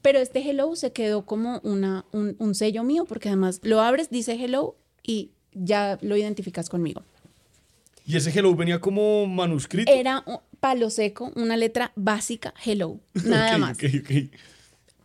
pero 0.01 0.17
este 0.19 0.39
hello 0.39 0.75
se 0.75 0.91
quedó 0.91 1.25
como 1.25 1.59
una, 1.63 2.05
un, 2.13 2.35
un 2.39 2.55
sello 2.55 2.83
mío, 2.83 3.05
porque 3.05 3.27
además 3.29 3.59
lo 3.61 3.79
abres, 3.81 4.09
dice 4.09 4.33
hello 4.43 4.77
y 5.03 5.31
ya 5.53 5.99
lo 6.01 6.17
identificas 6.17 6.67
conmigo. 6.69 7.03
Y 8.09 8.17
ese 8.17 8.31
hello 8.31 8.55
venía 8.55 8.79
como 8.81 9.27
manuscrito. 9.27 9.91
Era 9.91 10.23
un 10.25 10.39
palo 10.59 10.89
seco, 10.89 11.31
una 11.35 11.55
letra 11.57 11.91
básica, 11.95 12.55
hello, 12.65 12.99
nada 13.23 13.53
Ok, 13.53 13.59
más. 13.59 13.77
ok, 13.77 13.83
ok. 14.01 14.11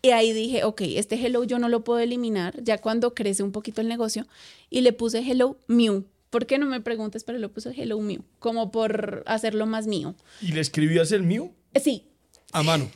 Y 0.01 0.11
ahí 0.13 0.33
dije, 0.33 0.65
ok, 0.65 0.81
este 0.87 1.17
hello 1.17 1.45
yo 1.45 1.59
no 1.59 1.69
lo 1.69 1.85
puedo 1.85 1.99
eliminar, 2.01 2.63
ya 2.63 2.79
cuando 2.79 3.13
crece 3.13 3.43
un 3.43 3.53
poquito 3.53 3.83
el 3.83 3.89
negocio, 3.89 4.27
y 4.71 4.81
le 4.81 4.95
puse 4.95 5.19
hello 5.19 5.59
Mew. 5.67 6.07
¿Por 6.31 6.47
qué 6.47 6.57
no 6.57 6.65
me 6.65 6.81
preguntes? 6.81 7.25
Pero 7.25 7.39
le 7.39 7.51
puse 7.51 7.75
hello 7.77 8.01
Mew, 8.01 8.23
como 8.39 8.71
por 8.71 9.23
hacerlo 9.27 9.67
más 9.67 9.87
mío. 9.87 10.15
¿Y 10.41 10.53
le 10.53 10.63
escribías 10.63 11.13
el? 11.13 11.31
Eh, 11.31 11.81
Sí, 11.81 12.07
A 12.53 12.63
mano. 12.63 12.89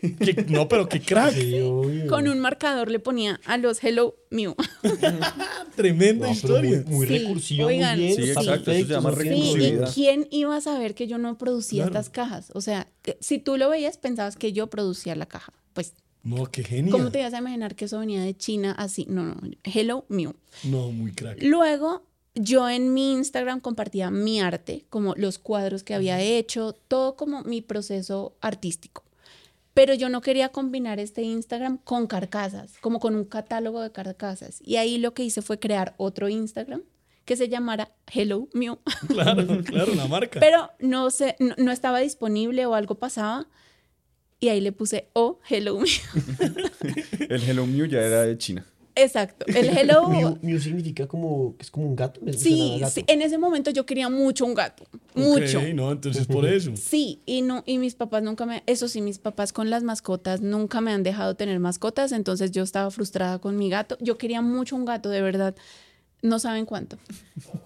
Qué- 0.00 0.44
no, 0.48 0.68
pero 0.68 0.88
qué 0.88 1.00
crack. 1.00 1.32
Sí, 1.34 1.58
obvio. 1.60 2.06
con 2.06 2.28
un 2.28 2.38
marcador 2.38 2.90
le 2.90 2.98
ponía 2.98 3.40
a 3.46 3.56
los 3.56 3.82
hello 3.82 4.14
Mew. 4.30 4.54
Tremenda 5.76 6.28
No, 6.28 6.34
pero 6.42 6.54
muy, 6.60 6.68
historia. 6.68 6.84
muy 6.86 7.06
Sí, 7.06 7.18
recursivo, 7.18 7.66
oigan, 7.66 7.98
muy 7.98 8.06
bien. 8.08 8.16
Sí, 8.16 8.30
exacto, 8.30 8.70
eso 8.72 8.86
se 8.86 8.92
llama 8.92 9.10
bien. 9.12 9.34
¿y 9.34 9.40
recursividad. 9.54 9.94
quién 9.94 10.28
iba 10.30 10.56
a 10.56 10.60
saber 10.60 10.94
que 10.94 11.06
yo 11.06 11.18
no 11.18 11.36
producía 11.38 11.84
Claro. 11.84 11.98
estas 12.00 12.10
cajas? 12.10 12.50
O 12.54 12.60
sea, 12.60 12.88
que 13.02 13.16
si 13.20 13.38
tú 13.38 13.56
lo 13.56 13.70
veías 13.70 13.96
pensabas 13.98 14.36
que 14.36 14.52
yo 14.52 14.68
producía 14.68 15.14
la 15.16 15.26
caja. 15.26 15.52
Pues, 15.72 15.94
No, 16.22 16.44
qué 16.46 16.62
genial. 16.64 16.92
¿cómo 16.92 17.10
te 17.10 17.20
ibas 17.20 17.32
a 17.34 17.38
imaginar 17.38 17.74
que 17.74 17.86
eso 17.86 17.98
venía 18.00 18.22
de 18.22 18.36
China 18.36 18.72
así? 18.76 19.06
No, 19.08 19.24
no, 19.24 19.36
hello 19.64 20.04
Mew. 20.08 20.34
No, 20.64 20.90
muy 20.92 21.12
crack. 21.12 21.38
Luego, 21.42 22.04
yo 22.34 22.68
en 22.68 22.92
mi 22.92 23.12
Instagram 23.12 23.60
compartía 23.60 24.10
mi 24.10 24.40
arte, 24.40 24.84
como 24.90 25.14
los 25.16 25.38
cuadros 25.38 25.82
que 25.84 25.94
había 25.94 26.20
hecho, 26.20 26.74
todo 26.88 27.16
como 27.16 27.42
mi 27.44 27.62
proceso 27.62 28.36
artístico. 28.40 29.04
Pero 29.74 29.94
yo 29.94 30.08
no 30.08 30.20
quería 30.20 30.50
combinar 30.50 30.98
este 30.98 31.22
Instagram 31.22 31.78
con 31.78 32.06
carcasas, 32.06 32.78
como 32.80 32.98
con 32.98 33.14
un 33.14 33.24
catálogo 33.24 33.80
de 33.82 33.92
carcasas. 33.92 34.60
Y 34.64 34.76
ahí 34.76 34.98
lo 34.98 35.14
que 35.14 35.22
hice 35.22 35.42
fue 35.42 35.58
crear 35.58 35.94
otro 35.96 36.28
Instagram 36.28 36.82
que 37.24 37.36
se 37.36 37.48
llamara 37.48 37.92
Hello 38.12 38.48
Mew. 38.54 38.78
Claro, 39.08 39.62
claro, 39.64 39.94
la 39.94 40.06
marca. 40.08 40.40
Pero 40.40 40.70
no, 40.80 41.10
sé, 41.10 41.36
no, 41.38 41.54
no 41.58 41.70
estaba 41.70 42.00
disponible 42.00 42.66
o 42.66 42.74
algo 42.74 42.96
pasaba. 42.96 43.46
Y 44.40 44.48
ahí 44.48 44.60
le 44.60 44.72
puse 44.72 45.10
Oh 45.12 45.38
Hello 45.48 45.78
Mew. 45.78 45.86
El 47.28 47.42
Hello 47.48 47.66
Mew 47.66 47.86
ya 47.86 48.00
era 48.00 48.22
de 48.22 48.36
China. 48.36 48.66
Exacto. 48.94 49.46
El 49.48 49.68
Hello. 49.78 50.08
Mew, 50.08 50.38
Mew 50.42 50.58
significa 50.60 51.06
como, 51.06 51.56
que 51.56 51.62
es 51.62 51.70
como 51.70 51.86
un 51.86 51.96
gato. 51.96 52.20
Sí, 52.36 52.78
gato. 52.80 52.92
sí, 52.94 53.04
en 53.06 53.22
ese 53.22 53.38
momento 53.38 53.70
yo 53.70 53.86
quería 53.86 54.08
mucho 54.08 54.44
un 54.44 54.54
gato. 54.54 54.84
Mucho. 55.14 55.58
Ok, 55.60 55.66
no, 55.74 55.92
entonces 55.92 56.26
por 56.26 56.46
eso. 56.46 56.72
Sí, 56.76 57.20
y 57.26 57.42
no, 57.42 57.62
y 57.66 57.78
mis 57.78 57.94
papás 57.94 58.22
nunca 58.22 58.46
me, 58.46 58.62
eso 58.66 58.88
sí, 58.88 59.00
mis 59.00 59.18
papás 59.18 59.52
con 59.52 59.70
las 59.70 59.82
mascotas 59.82 60.40
nunca 60.40 60.80
me 60.80 60.92
han 60.92 61.02
dejado 61.02 61.34
tener 61.36 61.58
mascotas, 61.60 62.12
entonces 62.12 62.50
yo 62.52 62.62
estaba 62.62 62.90
frustrada 62.90 63.38
con 63.38 63.56
mi 63.56 63.68
gato. 63.70 63.96
Yo 64.00 64.18
quería 64.18 64.40
mucho 64.42 64.76
un 64.76 64.84
gato, 64.84 65.08
de 65.08 65.22
verdad. 65.22 65.54
No 66.22 66.38
saben 66.38 66.66
cuánto. 66.66 66.98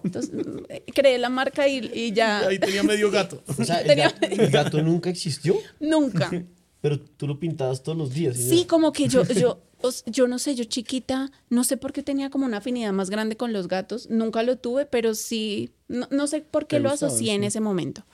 Entonces, 0.05 0.31
mm, 0.33 0.91
creé 0.93 1.17
la 1.17 1.27
marca 1.29 1.67
y, 1.67 1.91
y 1.93 2.13
ya 2.13 2.39
Ahí 2.47 2.57
tenía 2.57 2.83
medio 2.83 3.11
gato. 3.11 3.43
O 3.57 3.63
sea, 3.65 3.81
el 3.81 3.87
Tenía- 3.87 4.09
gato, 4.11 4.27
el 4.27 4.49
gato 4.49 4.81
nunca 4.81 5.09
existió, 5.09 5.55
nunca. 5.81 6.29
pero 6.81 6.99
tú 6.99 7.27
lo 7.27 7.37
pintabas 7.39 7.83
todos 7.83 7.97
los 7.97 8.13
días. 8.13 8.37
¿sí? 8.37 8.49
Sí, 8.59 8.65
como 8.65 8.93
que 8.93 9.07
yo, 9.09 9.23
yo, 9.25 9.59
yo 10.05 10.27
no 10.27 10.39
sé, 10.39 10.55
yo 10.55 10.63
chiquita, 10.65 11.31
no 11.49 11.63
sé 11.63 11.77
por 11.77 11.93
qué 11.93 12.03
tenía 12.03 12.29
como 12.29 12.45
una 12.45 12.57
afinidad 12.57 12.93
más 12.93 13.09
grande 13.09 13.37
con 13.37 13.53
los 13.53 13.67
gatos. 13.67 14.09
Nunca 14.09 14.43
lo 14.43 14.57
tuve, 14.57 14.85
pero 14.85 15.15
sí, 15.15 15.71
no, 15.87 16.07
no 16.11 16.27
sé 16.27 16.41
por 16.41 16.67
qué 16.67 16.79
lo 16.79 16.89
asocié 16.89 17.33
en 17.33 17.41
sí. 17.41 17.47
ese 17.47 17.59
momento. 17.61 18.05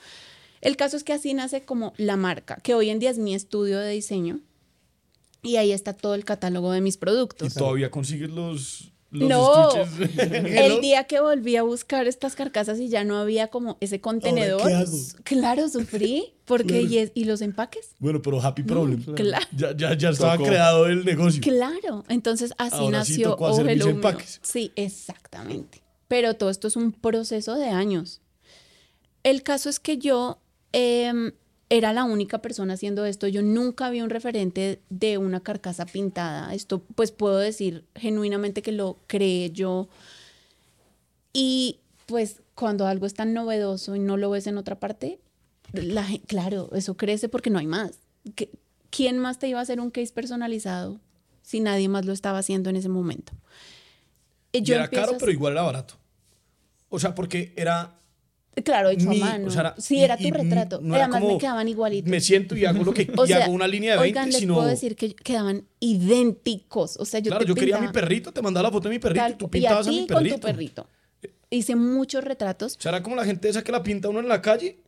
El 0.61 0.77
caso 0.77 0.95
es 0.97 1.03
que 1.03 1.13
así 1.13 1.33
nace 1.33 1.63
como 1.65 1.93
la 1.97 2.17
marca, 2.17 2.57
que 2.63 2.75
hoy 2.75 2.89
en 2.89 2.99
día 2.99 3.09
es 3.09 3.17
mi 3.17 3.33
estudio 3.33 3.79
de 3.79 3.91
diseño. 3.91 4.39
Y 5.43 5.55
ahí 5.55 5.71
está 5.71 5.93
todo 5.93 6.13
el 6.13 6.23
catálogo 6.23 6.71
de 6.71 6.81
mis 6.81 6.95
Y 6.95 6.99
productos. 6.99 7.53
todavía 7.55 7.89
consigues 7.89 8.29
los, 8.29 8.91
los 9.11 9.29
No, 9.29 9.71
el 10.17 10.81
día 10.81 11.03
que 11.03 11.19
volví 11.19 11.55
a 11.57 11.63
buscar 11.63 12.07
estas 12.07 12.35
carcasas 12.35 12.79
y 12.79 12.87
ya 12.89 13.03
no 13.03 13.17
había 13.17 13.49
como 13.49 13.77
ese 13.81 13.99
contenedor, 14.01 14.65
qué 14.65 14.73
hago? 14.73 14.97
claro, 15.23 15.69
sufrí, 15.69 16.33
porque 16.45 16.81
y, 16.81 16.97
es- 16.97 17.11
y 17.13 17.25
los 17.25 17.41
empaques, 17.41 17.89
Bueno, 17.99 18.21
pero 18.21 18.41
happy 18.41 18.63
problem. 18.63 19.03
claro. 19.15 19.45
Ya, 19.55 19.75
ya, 19.75 19.97
ya 19.97 20.09
estaba 20.09 20.37
Tocó. 20.37 20.47
creado 20.47 20.87
el 20.87 21.03
negocio. 21.05 21.41
Claro, 21.41 22.03
entonces 22.09 22.53
así 22.57 22.75
Ahora 22.77 23.03
sí 23.05 23.11
nació 23.13 23.29
tocó 23.31 23.47
hacer 23.47 23.65
mis 23.65 23.73
Hello 23.75 23.85
Mew. 23.87 23.95
empaques. 23.95 24.39
Sí, 24.41 24.71
exactamente. 24.75 25.81
Pero 26.07 26.33
todo 26.35 26.49
esto 26.49 26.67
es 26.67 26.75
un 26.75 26.91
proceso 26.91 27.55
de 27.55 27.67
años. 27.69 28.21
El 29.23 29.43
caso 29.43 29.69
es 29.69 29.79
que 29.79 29.97
yo 29.97 30.39
em, 30.73 31.31
era 31.73 31.93
la 31.93 32.03
única 32.03 32.41
persona 32.41 32.73
haciendo 32.73 33.05
esto. 33.05 33.27
Yo 33.29 33.41
nunca 33.41 33.89
vi 33.89 34.01
un 34.01 34.09
referente 34.09 34.81
de 34.89 35.17
una 35.17 35.39
carcasa 35.39 35.85
pintada. 35.85 36.53
Esto, 36.53 36.83
pues 36.95 37.13
puedo 37.13 37.37
decir 37.37 37.85
genuinamente 37.95 38.61
que 38.61 38.73
lo 38.73 38.97
creé 39.07 39.51
yo. 39.51 39.87
Y 41.33 41.79
pues 42.07 42.41
cuando 42.55 42.87
algo 42.87 43.05
es 43.05 43.13
tan 43.13 43.33
novedoso 43.33 43.95
y 43.95 43.99
no 43.99 44.17
lo 44.17 44.29
ves 44.29 44.47
en 44.47 44.57
otra 44.57 44.79
parte, 44.79 45.19
la, 45.71 46.05
claro, 46.27 46.69
eso 46.73 46.95
crece 46.97 47.29
porque 47.29 47.49
no 47.49 47.59
hay 47.59 47.67
más. 47.67 47.91
¿Qué- 48.35 48.51
¿Quién 48.89 49.17
más 49.17 49.39
te 49.39 49.47
iba 49.47 49.59
a 49.59 49.61
hacer 49.61 49.79
un 49.79 49.89
case 49.91 50.11
personalizado 50.11 50.99
si 51.41 51.61
nadie 51.61 51.87
más 51.87 52.05
lo 52.05 52.11
estaba 52.11 52.39
haciendo 52.39 52.69
en 52.69 52.75
ese 52.75 52.89
momento? 52.89 53.31
Y 54.51 54.69
era 54.73 54.89
caro, 54.89 55.13
a- 55.13 55.17
pero 55.17 55.31
igual 55.31 55.53
era 55.53 55.61
barato. 55.61 55.93
O 56.89 56.99
sea, 56.99 57.15
porque 57.15 57.53
era 57.55 57.95
Claro, 58.65 58.89
hecho 58.89 59.09
mi- 59.09 59.21
a 59.21 59.25
mano. 59.25 59.47
o 59.47 59.49
sea, 59.49 59.61
era- 59.61 59.75
sí, 59.77 59.95
y- 59.97 60.03
era 60.03 60.17
tu 60.17 60.23
y 60.23 60.31
retrato. 60.31 60.79
no 60.81 60.93
era 60.95 61.05
Además 61.05 61.21
como, 61.21 61.33
me 61.35 61.39
quedaban 61.39 61.67
igualitos. 61.69 62.09
Me 62.09 62.19
siento 62.19 62.55
y 62.57 62.65
hago 62.65 62.83
lo 62.83 62.93
que 62.93 63.09
O 63.17 63.23
y 63.23 63.27
sea, 63.29 63.45
hago 63.45 63.53
una 63.53 63.67
línea 63.67 63.93
de 63.93 64.01
20, 64.01 64.19
oigan, 64.19 64.29
les 64.29 64.39
sino 64.39 64.55
puedo 64.55 64.67
decir 64.67 64.95
que 64.95 65.15
quedaban 65.15 65.65
idénticos. 65.79 66.97
O 66.97 67.05
sea, 67.05 67.19
yo 67.21 67.29
Claro, 67.29 67.45
te 67.45 67.49
yo 67.49 67.55
quería 67.55 67.75
a 67.77 67.79
mi 67.79 67.87
pintaba 67.87 68.01
perrito, 68.05 68.31
te 68.33 68.41
mandaba 68.41 68.67
la 68.67 68.71
foto 68.73 68.89
de 68.89 68.95
mi 68.95 68.99
perrito 68.99 69.21
tal- 69.21 69.31
y 69.31 69.35
tú 69.35 69.45
y 69.45 69.47
a 69.47 69.51
pintabas 69.51 69.87
a, 69.87 69.91
mi 69.91 70.07
con 70.07 70.17
perrito. 70.17 70.35
tu 70.35 70.41
perrito. 70.41 70.87
Hice 71.49 71.75
muchos 71.75 72.23
retratos. 72.23 72.75
O 72.77 72.81
sea, 72.81 72.91
era 72.91 73.03
como 73.03 73.15
la 73.15 73.25
gente 73.25 73.47
esa 73.49 73.63
que 73.63 73.71
la 73.71 73.83
pinta 73.83 74.09
uno 74.09 74.19
en 74.19 74.27
la 74.27 74.41
calle. 74.41 74.79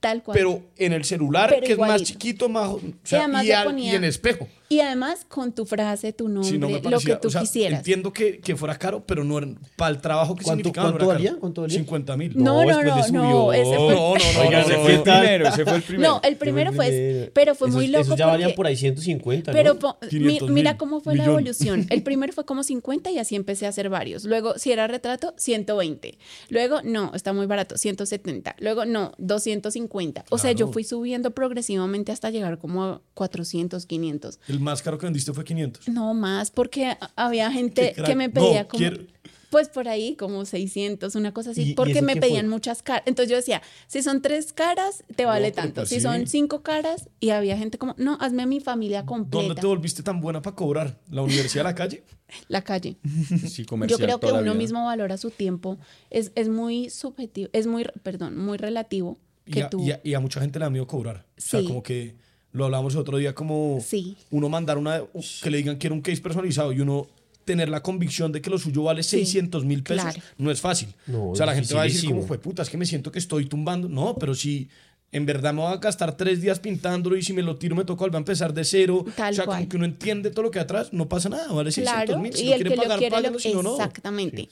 Tal 0.00 0.22
cual. 0.22 0.36
Pero 0.36 0.62
en 0.78 0.92
el 0.94 1.04
celular, 1.04 1.50
Pero 1.50 1.66
que 1.66 1.72
es 1.72 1.78
más 1.78 2.02
chiquito, 2.02 2.48
más, 2.48 2.70
o 2.70 2.80
sea, 3.04 3.28
y, 3.44 3.50
al- 3.52 3.64
ponía- 3.66 3.92
y 3.92 3.96
en 3.96 4.04
espejo. 4.04 4.48
Y 4.70 4.78
además 4.80 5.26
con 5.28 5.52
tu 5.52 5.66
frase, 5.66 6.12
tu 6.12 6.28
nombre, 6.28 6.56
no 6.56 6.68
lo 6.90 7.00
que 7.00 7.16
tú 7.16 7.26
o 7.26 7.30
sea, 7.30 7.40
quisieras. 7.40 7.80
Entiendo 7.80 8.12
que, 8.12 8.38
que 8.38 8.54
fuera 8.54 8.78
caro, 8.78 9.04
pero 9.04 9.24
no 9.24 9.36
era, 9.36 9.48
para 9.76 9.90
el 9.90 10.00
trabajo 10.00 10.36
que 10.36 10.44
¿Cuánto- 10.44 10.60
significaba. 10.68 10.90
no 10.90 10.92
cuánto 10.96 11.06
valía? 11.08 11.36
¿Cuánto 11.40 11.60
valía? 11.62 11.76
50 11.78 12.16
mil. 12.16 12.32
No, 12.36 12.64
no, 12.64 12.82
no, 12.82 12.82
no, 12.84 13.00
ese 13.00 13.10
fue- 13.10 13.12
No, 13.12 13.24
no, 13.24 14.14
no, 14.14 14.40
Oiga, 14.40 14.60
no, 14.60 14.66
ese 14.66 14.72
no, 14.76 14.82
fue 14.84 14.94
el 14.94 15.02
primero, 15.02 15.48
ese 15.48 15.64
fue 15.64 15.74
el 15.76 15.82
primero. 15.82 16.08
No, 16.12 16.20
el 16.22 16.36
primero 16.36 16.72
fue, 16.72 17.30
pero 17.34 17.54
fue 17.56 17.68
Esos- 17.68 17.74
muy 17.74 17.88
loco 17.88 18.02
Esos 18.04 18.16
ya 18.16 18.26
valían 18.26 18.50
porque- 18.50 18.56
por 18.56 18.66
ahí 18.68 18.76
150, 18.76 19.50
¿no? 19.50 19.56
Pero 19.56 19.78
po- 19.78 19.98
mi- 20.02 20.08
500 20.08 20.50
mira 20.50 20.76
cómo 20.78 21.00
fue 21.00 21.16
la 21.16 21.24
evolución. 21.24 21.86
El 21.90 22.02
primero 22.04 22.32
fue 22.32 22.44
como 22.46 22.62
50 22.62 23.10
y 23.10 23.18
así 23.18 23.34
empecé 23.34 23.66
a 23.66 23.70
hacer 23.70 23.88
varios. 23.90 24.24
Luego, 24.24 24.56
si 24.56 24.70
era 24.70 24.86
retrato, 24.86 25.34
120. 25.36 26.16
Luego, 26.48 26.80
no, 26.84 27.10
está 27.14 27.32
muy 27.32 27.46
barato, 27.46 27.76
170. 27.76 28.54
Luego, 28.60 28.84
no, 28.86 29.12
250. 29.18 29.89
O 30.30 30.38
sea, 30.38 30.52
yo 30.52 30.68
fui 30.72 30.84
subiendo 30.84 31.32
progresivamente 31.32 32.12
hasta 32.12 32.30
llegar 32.30 32.58
como 32.58 32.84
a 32.84 33.02
400, 33.14 33.84
500. 33.86 34.40
El 34.48 34.60
más 34.60 34.82
caro 34.82 34.98
que 34.98 35.06
vendiste 35.06 35.32
fue 35.32 35.44
500. 35.44 35.88
No 35.88 36.14
más, 36.14 36.50
porque 36.50 36.96
había 37.16 37.50
gente 37.52 37.94
que 38.04 38.14
me 38.14 38.30
pedía 38.30 38.62
No, 38.62 38.68
como... 38.68 38.78
quiero- 38.78 39.04
Pues 39.50 39.68
por 39.68 39.88
ahí, 39.88 40.14
como 40.14 40.44
600, 40.44 41.16
una 41.16 41.34
cosa 41.34 41.50
así, 41.50 41.62
¿Y- 41.62 41.70
y 41.70 41.74
porque 41.74 42.02
me 42.02 42.14
pedían 42.14 42.46
fue? 42.46 42.50
muchas 42.50 42.84
caras. 42.84 43.02
Entonces 43.06 43.30
yo 43.32 43.36
decía, 43.36 43.60
si 43.88 44.00
son 44.00 44.22
tres 44.22 44.52
caras, 44.52 45.02
te 45.16 45.24
vale 45.24 45.50
pero 45.50 45.62
tanto. 45.62 45.80
pues 45.80 45.88
si 45.88 45.96
sí. 45.96 46.00
son 46.02 46.28
cinco 46.28 46.62
caras, 46.62 47.08
y 47.18 47.30
había 47.30 47.58
gente 47.58 47.76
como, 47.76 47.96
no, 47.98 48.16
hazme 48.20 48.44
a 48.44 48.46
mi 48.46 48.60
familia 48.60 49.04
completa. 49.06 49.44
¿Dónde 49.48 49.60
te 49.60 49.66
volviste 49.66 50.04
tan 50.04 50.20
buena 50.20 50.40
para 50.40 50.54
cobrar? 50.54 51.00
¿La 51.10 51.22
universidad 51.22 51.64
la 51.64 51.74
calle? 51.74 52.04
La 52.46 52.62
calle. 52.62 52.96
Sí, 53.48 53.62
Yo 53.62 53.66
comercial 53.66 53.98
creo 54.00 54.20
que 54.20 54.26
uno 54.32 54.54
mismo 54.54 54.84
valora 54.84 55.16
su 55.16 55.30
tiempo. 55.32 55.78
Es, 56.10 56.30
es 56.36 56.48
muy 56.48 56.88
subjetivo, 56.88 57.50
es 57.52 57.66
muy, 57.66 57.86
perdón, 58.04 58.38
muy 58.38 58.56
relativo. 58.56 59.18
Y 59.50 59.52
Que 59.54 59.62
a, 59.64 59.70
tú, 59.70 59.84
y 59.84 59.90
a- 59.90 60.00
y 60.04 60.14
a 60.14 60.20
mucha 60.20 60.40
gente 60.40 60.58
le 60.58 60.64
da 60.64 60.70
miedo 60.70 60.86
cobrar. 60.86 61.26
O 61.36 61.40
sea, 61.40 61.60
Sí. 61.60 61.66
como 61.66 61.82
que 61.82 62.14
lo 62.52 62.64
hablamos 62.64 62.94
el 62.94 63.00
otro 63.00 63.18
día, 63.18 63.34
como 63.34 63.78
Sí. 63.84 64.16
uno 64.30 64.48
mandar 64.48 64.78
una, 64.78 65.02
que 65.42 65.50
le 65.50 65.58
digan 65.58 65.76
quiero 65.76 65.94
un 65.94 66.02
case 66.02 66.20
personalizado 66.20 66.72
y 66.72 66.80
uno 66.80 67.06
tener 67.44 67.68
la 67.68 67.82
convicción 67.82 68.30
de 68.32 68.40
que 68.40 68.50
lo 68.50 68.58
suyo 68.58 68.84
vale 68.84 69.02
Sí, 69.02 69.18
600 69.18 69.64
mil 69.64 69.82
pesos, 69.82 70.04
claro. 70.04 70.20
no 70.38 70.50
es 70.50 70.60
fácil. 70.60 70.88
No, 71.06 71.30
o 71.30 71.36
sea, 71.36 71.46
la 71.46 71.54
gente 71.54 71.74
va 71.74 71.82
a 71.82 71.84
decir 71.84 72.08
como, 72.08 72.22
fue 72.22 72.38
puta, 72.38 72.62
es 72.62 72.70
que 72.70 72.76
me 72.76 72.86
siento 72.86 73.10
que 73.10 73.18
estoy 73.18 73.46
tumbando. 73.46 73.88
No, 73.88 74.14
pero 74.16 74.34
si 74.34 74.68
en 75.12 75.26
verdad 75.26 75.52
me 75.52 75.60
voy 75.62 75.72
a 75.72 75.76
gastar 75.78 76.16
tres 76.16 76.40
días 76.40 76.60
pintándolo 76.60 77.16
y 77.16 77.22
si 77.22 77.32
me 77.32 77.42
lo 77.42 77.56
tiro 77.56 77.74
me 77.74 77.84
toca 77.84 78.00
volver 78.00 78.16
a 78.16 78.18
empezar 78.18 78.54
de 78.54 78.62
cero. 78.64 79.04
Tal 79.16 79.32
o 79.32 79.36
sea, 79.36 79.44
cual. 79.46 79.58
como 79.58 79.68
que 79.68 79.76
uno 79.76 79.84
entiende 79.86 80.30
todo 80.30 80.42
lo 80.44 80.50
que 80.52 80.60
hay 80.60 80.64
atrás, 80.64 80.92
no 80.92 81.08
pasa 81.08 81.28
nada, 81.28 81.50
vale 81.52 81.72
600 81.72 82.04
Claro, 82.04 82.20
mil. 82.22 82.32
Si 82.32 82.42
y 82.44 82.46
no 82.46 82.52
el 82.54 82.56
quiere 82.60 82.70
que 82.70 82.76
lo 82.76 82.82
pagar, 82.82 82.98
quiere, 82.98 83.30
lo, 83.30 83.38
si 83.40 83.52
no, 83.54 83.62
no. 83.64 83.72
exactamente. 83.72 84.48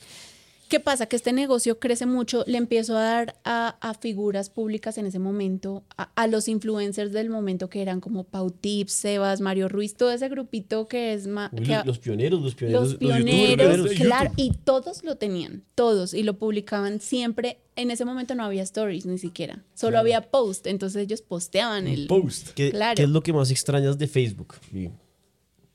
¿Qué 0.68 0.80
pasa? 0.80 1.06
Que 1.06 1.16
este 1.16 1.32
negocio 1.32 1.78
crece 1.78 2.04
mucho, 2.06 2.44
le 2.46 2.58
empiezo 2.58 2.96
a 2.96 3.02
dar 3.02 3.36
a, 3.44 3.76
a 3.80 3.94
figuras 3.94 4.50
públicas 4.50 4.98
en 4.98 5.06
ese 5.06 5.18
momento, 5.18 5.82
a, 5.96 6.10
a 6.14 6.26
los 6.26 6.46
influencers 6.48 7.12
del 7.12 7.30
momento 7.30 7.70
que 7.70 7.80
eran 7.80 8.00
como 8.00 8.24
Pau 8.24 8.50
Tips, 8.50 8.92
Sebas, 8.92 9.40
Mario 9.40 9.68
Ruiz, 9.68 9.94
todo 9.94 10.10
ese 10.12 10.28
grupito 10.28 10.86
que 10.86 11.14
es 11.14 11.26
más... 11.26 11.50
Los, 11.52 11.86
los 11.86 11.98
pioneros, 11.98 12.42
los 12.42 12.54
pioneros. 12.54 12.82
Los 12.90 12.96
pioneros, 12.98 13.90
claro, 13.92 14.30
y 14.36 14.52
todos 14.64 15.04
lo 15.04 15.16
tenían, 15.16 15.64
todos, 15.74 16.12
y 16.12 16.22
lo 16.22 16.34
publicaban 16.38 17.00
siempre. 17.00 17.58
En 17.74 17.90
ese 17.90 18.04
momento 18.04 18.34
no 18.34 18.44
había 18.44 18.62
stories 18.62 19.06
ni 19.06 19.18
siquiera, 19.18 19.64
solo 19.74 19.98
había 19.98 20.20
post, 20.30 20.66
entonces 20.66 21.02
ellos 21.02 21.22
posteaban 21.22 21.86
el... 21.86 22.06
Post. 22.08 22.48
¿Qué, 22.54 22.70
Claro. 22.70 22.96
qué 22.96 23.04
es 23.04 23.08
lo 23.08 23.22
que 23.22 23.32
más 23.32 23.50
extrañas 23.50 23.96
de 23.98 24.06
Facebook? 24.06 24.54
Y 24.74 24.90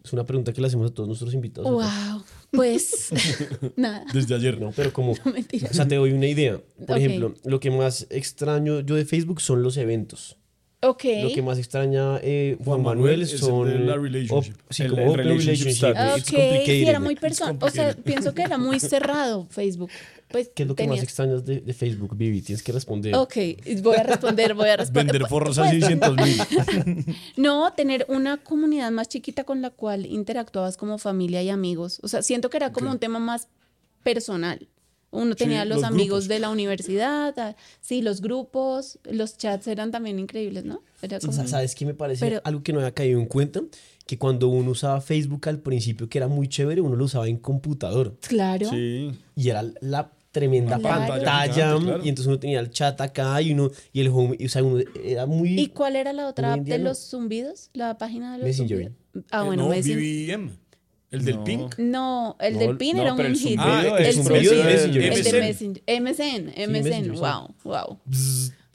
es 0.03 0.11
una 0.11 0.25
pregunta 0.25 0.51
que 0.51 0.59
le 0.59 0.67
hacemos 0.67 0.91
a 0.91 0.93
todos 0.93 1.07
nuestros 1.07 1.33
invitados. 1.33 1.71
Wow, 1.71 2.23
pues 2.51 3.09
nada, 3.77 4.05
Desde 4.13 4.35
ayer. 4.35 4.59
No, 4.59 4.71
pero 4.75 4.91
como... 4.91 5.13
mentira. 5.33 5.69
O 5.71 5.73
sea, 5.73 5.87
te 5.87 5.95
doy 5.95 6.11
una 6.11 6.27
idea. 6.27 6.61
Por 6.85 6.97
ejemplo, 6.97 7.33
lo 7.45 7.59
que 7.59 7.71
más 7.71 8.07
extraño 8.09 8.81
yo 8.81 8.95
de 8.95 9.05
Facebook 9.05 9.39
son 9.41 9.63
los 9.63 9.77
eventos. 9.77 10.37
Ok. 10.83 11.03
Lo 11.23 11.33
que 11.33 11.41
más 11.41 11.57
extraña 11.57 12.19
eh, 12.21 12.57
Juan, 12.63 12.83
Juan 12.83 12.97
Manuel, 12.97 13.25
son... 13.27 13.87
la 13.87 13.95
relationship. 13.95 14.53
sí, 14.69 14.83
El- 14.83 14.89
como 14.91 15.01
el 15.03 15.09
open 15.09 15.25
relationship 15.27 15.71
sí, 15.71 16.85
era 16.85 16.99
muy 16.99 17.15
personal. 17.15 17.57
O 17.61 17.69
sea, 17.69 17.93
pienso 17.95 18.33
que 18.33 18.41
era 18.41 18.57
muy 18.57 18.79
cerrado 18.79 19.47
Facebook. 19.49 19.89
Pues 20.29 20.49
¿Qué 20.55 20.63
es 20.63 20.69
lo 20.69 20.75
que 20.75 20.87
más 20.87 21.03
extrañas 21.03 21.45
de, 21.45 21.61
de 21.61 21.73
Facebook, 21.73 22.17
Vivi? 22.17 22.41
Tienes 22.41 22.63
que 22.63 22.71
responder. 22.71 23.13
Ok, 23.15 23.35
voy 23.83 23.95
a 23.97 24.03
responder, 24.03 24.55
voy 24.55 24.69
a 24.69 24.77
responder. 24.77 25.13
Vender 25.13 25.29
forros 25.29 25.59
a 25.59 25.61
Pues, 25.69 25.73
600 25.73 26.15
mil. 26.17 27.05
No, 27.37 27.71
tener 27.73 28.05
una 28.09 28.37
comunidad 28.37 28.89
más 28.91 29.07
chiquita 29.09 29.43
con 29.43 29.61
la 29.61 29.69
cual 29.69 30.05
interactuabas 30.07 30.75
como 30.75 30.97
familia 30.97 31.43
y 31.43 31.49
amigos. 31.49 31.99
O 32.03 32.07
sea, 32.07 32.23
siento 32.23 32.49
que 32.49 32.57
era 32.57 32.71
como 32.71 32.89
un 32.89 32.97
tema 32.99 33.19
más 33.19 33.47
personal. 34.03 34.67
Uno 35.13 35.35
tenía 35.35 35.63
los, 35.63 35.77
los 35.77 35.83
amigos 35.85 36.07
grupos. 36.07 36.27
de 36.27 36.39
la 36.39 36.49
universidad, 36.49 37.33
ah, 37.39 37.55
sí, 37.81 38.01
los 38.01 38.19
grupos, 38.21 38.99
los 39.09 39.37
chats 39.37 39.67
eran 39.67 39.91
también 39.91 40.19
increíbles, 40.19 40.65
¿no? 40.65 40.81
Era 41.01 41.19
como- 41.19 41.31
Sa- 41.33 41.47
¿Sabes 41.47 41.75
qué 41.75 41.85
me 41.85 41.93
parece 41.93 42.25
Pero- 42.25 42.41
algo 42.43 42.63
que 42.63 42.73
no 42.73 42.79
había 42.79 42.93
caído 42.93 43.19
en 43.19 43.25
cuenta? 43.27 43.61
Que 44.05 44.17
cuando 44.17 44.49
uno 44.49 44.71
usaba 44.71 44.99
Facebook 45.01 45.47
al 45.47 45.59
principio, 45.59 46.09
que 46.09 46.17
era 46.17 46.27
muy 46.27 46.47
chévere, 46.49 46.81
uno 46.81 46.95
lo 46.95 47.05
usaba 47.05 47.27
en 47.27 47.37
computador. 47.37 48.17
Claro. 48.27 48.69
Sí. 48.69 49.11
Y 49.35 49.49
era 49.49 49.63
la 49.81 50.11
tremenda 50.31 50.79
Claro. 50.79 50.97
pantalla. 50.97 51.25
Pantalla 51.25 51.53
gigante, 51.53 51.85
claro. 51.85 52.03
Y 52.05 52.09
entonces 52.09 52.27
uno 52.27 52.39
tenía 52.39 52.59
el 52.59 52.71
chat 52.71 52.99
acá 52.99 53.39
y 53.41 53.53
uno 53.53 53.69
y 53.93 54.01
el 54.01 54.07
home. 54.07 54.35
y, 54.39 54.45
o 54.47 54.49
sea, 54.49 54.63
uno 54.63 54.83
era 55.03 55.25
muy. 55.27 55.59
¿Y 55.59 55.67
cuál 55.67 55.95
era 55.95 56.11
la 56.11 56.27
otra 56.27 56.53
app 56.53 56.61
de 56.61 56.79
no. 56.79 56.85
los 56.85 56.97
zumbidos? 56.97 57.69
¿La 57.73 57.97
página 57.99 58.31
de 58.33 58.39
los 58.39 58.47
Messenger. 58.47 58.77
zumbidos? 59.13 59.25
Ah, 59.31 59.41
Eh, 59.43 59.45
bueno, 59.45 59.63
no, 59.63 59.69
Messenger. 59.69 59.99
BBM. 59.99 60.51
El 61.13 61.23
del 61.25 61.35
No. 61.37 61.43
Pink. 61.43 61.75
No, 61.77 62.35
el 62.39 62.53
No, 62.53 62.59
del 62.59 62.77
PIN 62.77 62.97
no, 62.97 63.01
era 63.03 63.13
un 63.13 63.19
hit. 63.35 63.37
zumbido 63.39 63.61
Ah, 63.63 63.97
el 63.99 64.05
el 64.05 64.13
zumbido 64.15 64.53
de 64.55 64.63
Messenger. 64.63 65.01
El 65.03 65.23
de 65.23 65.29
MSN. 65.31 65.39
Messenger. 65.39 65.83
MSN, 66.01 66.49
MSN, 66.57 66.71
Messenger, 66.71 67.13
sí. 67.15 67.21
wow, 67.21 67.55
wow. 67.63 67.99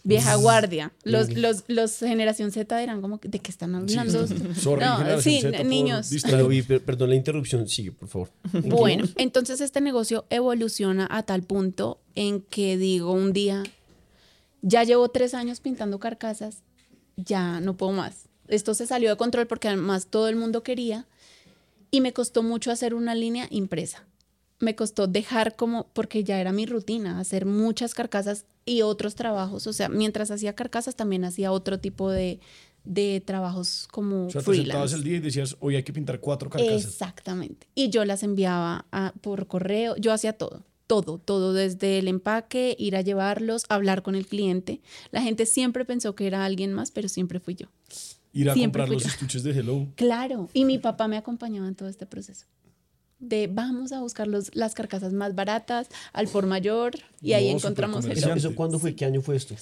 Vieja 0.04 0.36
guardia. 0.36 0.92
Los, 1.04 1.36
los, 1.36 1.64
los 1.66 1.98
generación 1.98 2.50
Z 2.50 2.82
eran 2.82 3.02
como, 3.02 3.20
¿de 3.22 3.40
qué 3.40 3.50
están 3.50 3.74
hablando? 3.74 4.26
Sorry, 4.54 4.82
no, 4.84 5.20
sí, 5.20 5.40
Z 5.42 5.62
niños. 5.64 6.08
perdón 6.86 7.10
la 7.10 7.16
interrupción. 7.16 7.68
Sigue, 7.68 7.92
por 7.92 8.08
favor. 8.08 8.30
Bueno, 8.64 9.04
entonces 9.16 9.60
este 9.60 9.80
negocio 9.82 10.24
evoluciona 10.30 11.06
a 11.10 11.24
tal 11.24 11.42
punto 11.42 11.98
en 12.14 12.40
que 12.40 12.78
digo 12.78 13.12
un 13.12 13.32
día, 13.34 13.64
ya 14.62 14.82
llevo 14.84 15.08
tres 15.10 15.34
años 15.34 15.60
pintando 15.60 15.98
carcasas, 15.98 16.62
ya 17.16 17.60
no 17.60 17.76
puedo 17.76 17.92
más. 17.92 18.28
Esto 18.46 18.72
se 18.72 18.86
salió 18.86 19.10
de 19.10 19.16
control 19.16 19.46
porque 19.46 19.68
además 19.68 20.06
todo 20.06 20.28
el 20.28 20.36
mundo 20.36 20.62
quería 20.62 21.06
y 21.90 22.00
me 22.00 22.12
costó 22.12 22.42
mucho 22.42 22.70
hacer 22.70 22.94
una 22.94 23.14
línea 23.14 23.46
impresa. 23.50 24.04
Me 24.60 24.74
costó 24.74 25.06
dejar 25.06 25.54
como, 25.56 25.86
porque 25.92 26.24
ya 26.24 26.40
era 26.40 26.52
mi 26.52 26.66
rutina, 26.66 27.20
hacer 27.20 27.46
muchas 27.46 27.94
carcasas 27.94 28.44
y 28.64 28.82
otros 28.82 29.14
trabajos. 29.14 29.66
O 29.66 29.72
sea, 29.72 29.88
mientras 29.88 30.30
hacía 30.30 30.54
carcasas 30.54 30.96
también 30.96 31.24
hacía 31.24 31.52
otro 31.52 31.78
tipo 31.78 32.10
de, 32.10 32.40
de 32.84 33.22
trabajos 33.24 33.86
como 33.92 34.26
O 34.26 34.30
sea, 34.30 34.40
te 34.42 34.46
sentabas 34.54 34.92
el 34.94 35.04
día 35.04 35.16
y 35.18 35.20
decías, 35.20 35.56
hoy 35.60 35.76
hay 35.76 35.84
que 35.84 35.92
pintar 35.92 36.18
cuatro 36.20 36.50
carcasas. 36.50 36.84
Exactamente. 36.86 37.68
Y 37.76 37.90
yo 37.90 38.04
las 38.04 38.22
enviaba 38.24 38.86
a- 38.90 39.12
por 39.20 39.46
correo, 39.46 39.94
yo 39.96 40.12
hacía 40.12 40.32
todo, 40.32 40.64
todo, 40.88 41.18
todo, 41.18 41.52
desde 41.52 41.98
el 42.00 42.08
empaque, 42.08 42.74
ir 42.80 42.96
a 42.96 43.00
llevarlos, 43.02 43.64
hablar 43.68 44.02
con 44.02 44.16
el 44.16 44.26
cliente. 44.26 44.80
La 45.12 45.22
gente 45.22 45.46
siempre 45.46 45.84
pensó 45.84 46.16
que 46.16 46.26
era 46.26 46.44
alguien 46.44 46.72
más, 46.72 46.90
pero 46.90 47.08
siempre 47.08 47.38
fui 47.38 47.54
yo. 47.54 47.68
Ir 48.40 48.50
a 48.50 48.54
Siempre 48.54 48.82
comprar 48.82 48.86
fui 48.88 48.94
los 48.96 49.02
yo. 49.04 49.08
estuches 49.10 49.42
de 49.42 49.50
Hello. 49.50 49.86
Claro. 49.96 50.48
Y 50.52 50.64
mi 50.64 50.78
papá 50.78 51.08
me 51.08 51.16
acompañaba 51.16 51.66
en 51.66 51.74
todo 51.74 51.88
este 51.88 52.06
proceso. 52.06 52.46
De 53.18 53.48
vamos 53.48 53.90
a 53.90 54.00
buscar 54.00 54.28
los, 54.28 54.54
las 54.54 54.74
carcasas 54.74 55.12
más 55.12 55.34
baratas 55.34 55.88
al 56.12 56.28
por 56.28 56.46
mayor 56.46 56.92
y 57.20 57.32
ahí 57.32 57.50
No, 57.50 57.56
encontramos 57.58 58.04
el 58.04 58.12
supercomercial. 58.12 58.38
¿Eso, 58.38 58.54
cuándo 58.54 58.78
fue? 58.78 58.94
¿Qué 58.94 59.04
año 59.04 59.22
fue 59.22 59.34
esto? 59.34 59.56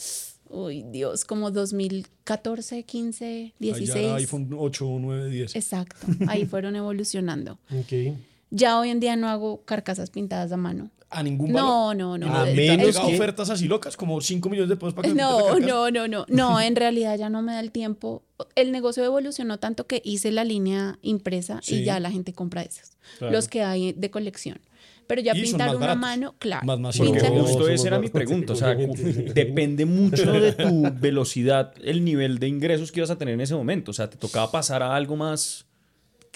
Uy, 0.51 0.85
Dios, 0.93 1.25
como 1.25 1.51
2014, 1.51 2.83
15, 2.85 3.25
Allá 3.27 3.53
16. 3.59 4.13
iPhone 4.13 4.51
8, 4.57 4.87
9, 5.01 5.31
10. 5.31 5.57
Exacto. 5.57 5.97
Ahí 6.29 6.45
fueron 6.45 6.77
evolucionando. 6.77 7.59
Ok. 7.73 8.15
Ya 8.51 8.79
hoy 8.79 8.91
en 8.91 9.01
día 9.01 9.17
no 9.17 9.29
hago 9.29 9.65
carcasas 9.65 10.11
pintadas 10.11 10.53
a 10.53 10.57
mano. 10.57 10.91
A 11.09 11.23
ningún 11.23 11.53
valor. 11.53 11.97
No, 11.97 12.17
no, 12.17 12.19
no. 12.19 12.37
A 12.37 12.51
¿Y 12.51 12.55
te 12.57 12.69
han 12.71 12.77
menos 12.79 12.87
llegado 12.95 13.09
que- 13.09 13.15
ofertas 13.15 13.51
así 13.51 13.69
locas, 13.69 13.97
como 13.97 14.21
5 14.21 14.49
millones 14.49 14.69
de 14.71 14.77
pesos 14.77 14.93
para 14.95 15.09
que 15.09 15.15
me 15.15 15.23
No, 15.23 15.59
no, 15.61 15.91
no, 15.91 16.09
no. 16.09 16.25
No, 16.29 16.61
en 16.61 16.75
realidad 16.75 17.17
ya 17.17 17.31
no 17.31 17.43
me 17.43 17.53
da 17.53 17.61
el 17.61 17.71
tiempo. 17.71 18.25
El 18.57 18.73
negocio 18.73 19.05
evolucionó 19.05 19.59
tanto 19.59 19.87
que 19.87 20.03
hice 20.05 20.33
la 20.33 20.43
línea 20.45 20.99
impresa 21.03 21.61
y 21.67 21.85
ya 21.85 22.01
la 22.01 22.11
gente 22.11 22.33
compra 22.33 22.63
esas. 22.63 22.97
Claro. 23.19 23.33
Los 23.33 23.49
que 23.49 23.63
hay 23.63 23.93
de 23.93 24.11
colección. 24.11 24.61
Pero 25.07 25.23
ya 25.23 25.35
pintar 25.35 25.69
más 25.69 25.77
una 25.77 25.87
baratos, 25.87 26.01
mano, 26.01 26.35
claro. 26.41 26.67
más 26.67 26.81
masivos. 26.81 27.11
Porque 27.11 27.31
No, 27.31 27.45
justo 27.45 27.69
esa 27.69 27.87
era 27.87 27.99
mi 28.01 28.09
pregunta. 28.09 28.55
O 28.55 28.57
sea, 28.57 28.75
depende 28.75 29.87
mucho 29.87 30.33
de 30.33 30.53
tu 30.53 30.83
velocidad, 30.99 31.73
el 31.85 32.05
nivel 32.05 32.41
de 32.41 32.49
ingresos 32.49 32.91
que 32.91 32.99
ibas 32.99 33.11
a 33.11 33.17
tener 33.17 33.35
en 33.35 33.41
ese 33.41 33.55
momento. 33.55 33.93
O 33.93 33.95
sea, 33.95 34.11
te 34.11 34.17
tocaba 34.17 34.51
pasar 34.51 34.83
a 34.83 34.97
algo 34.97 35.15
más. 35.15 35.67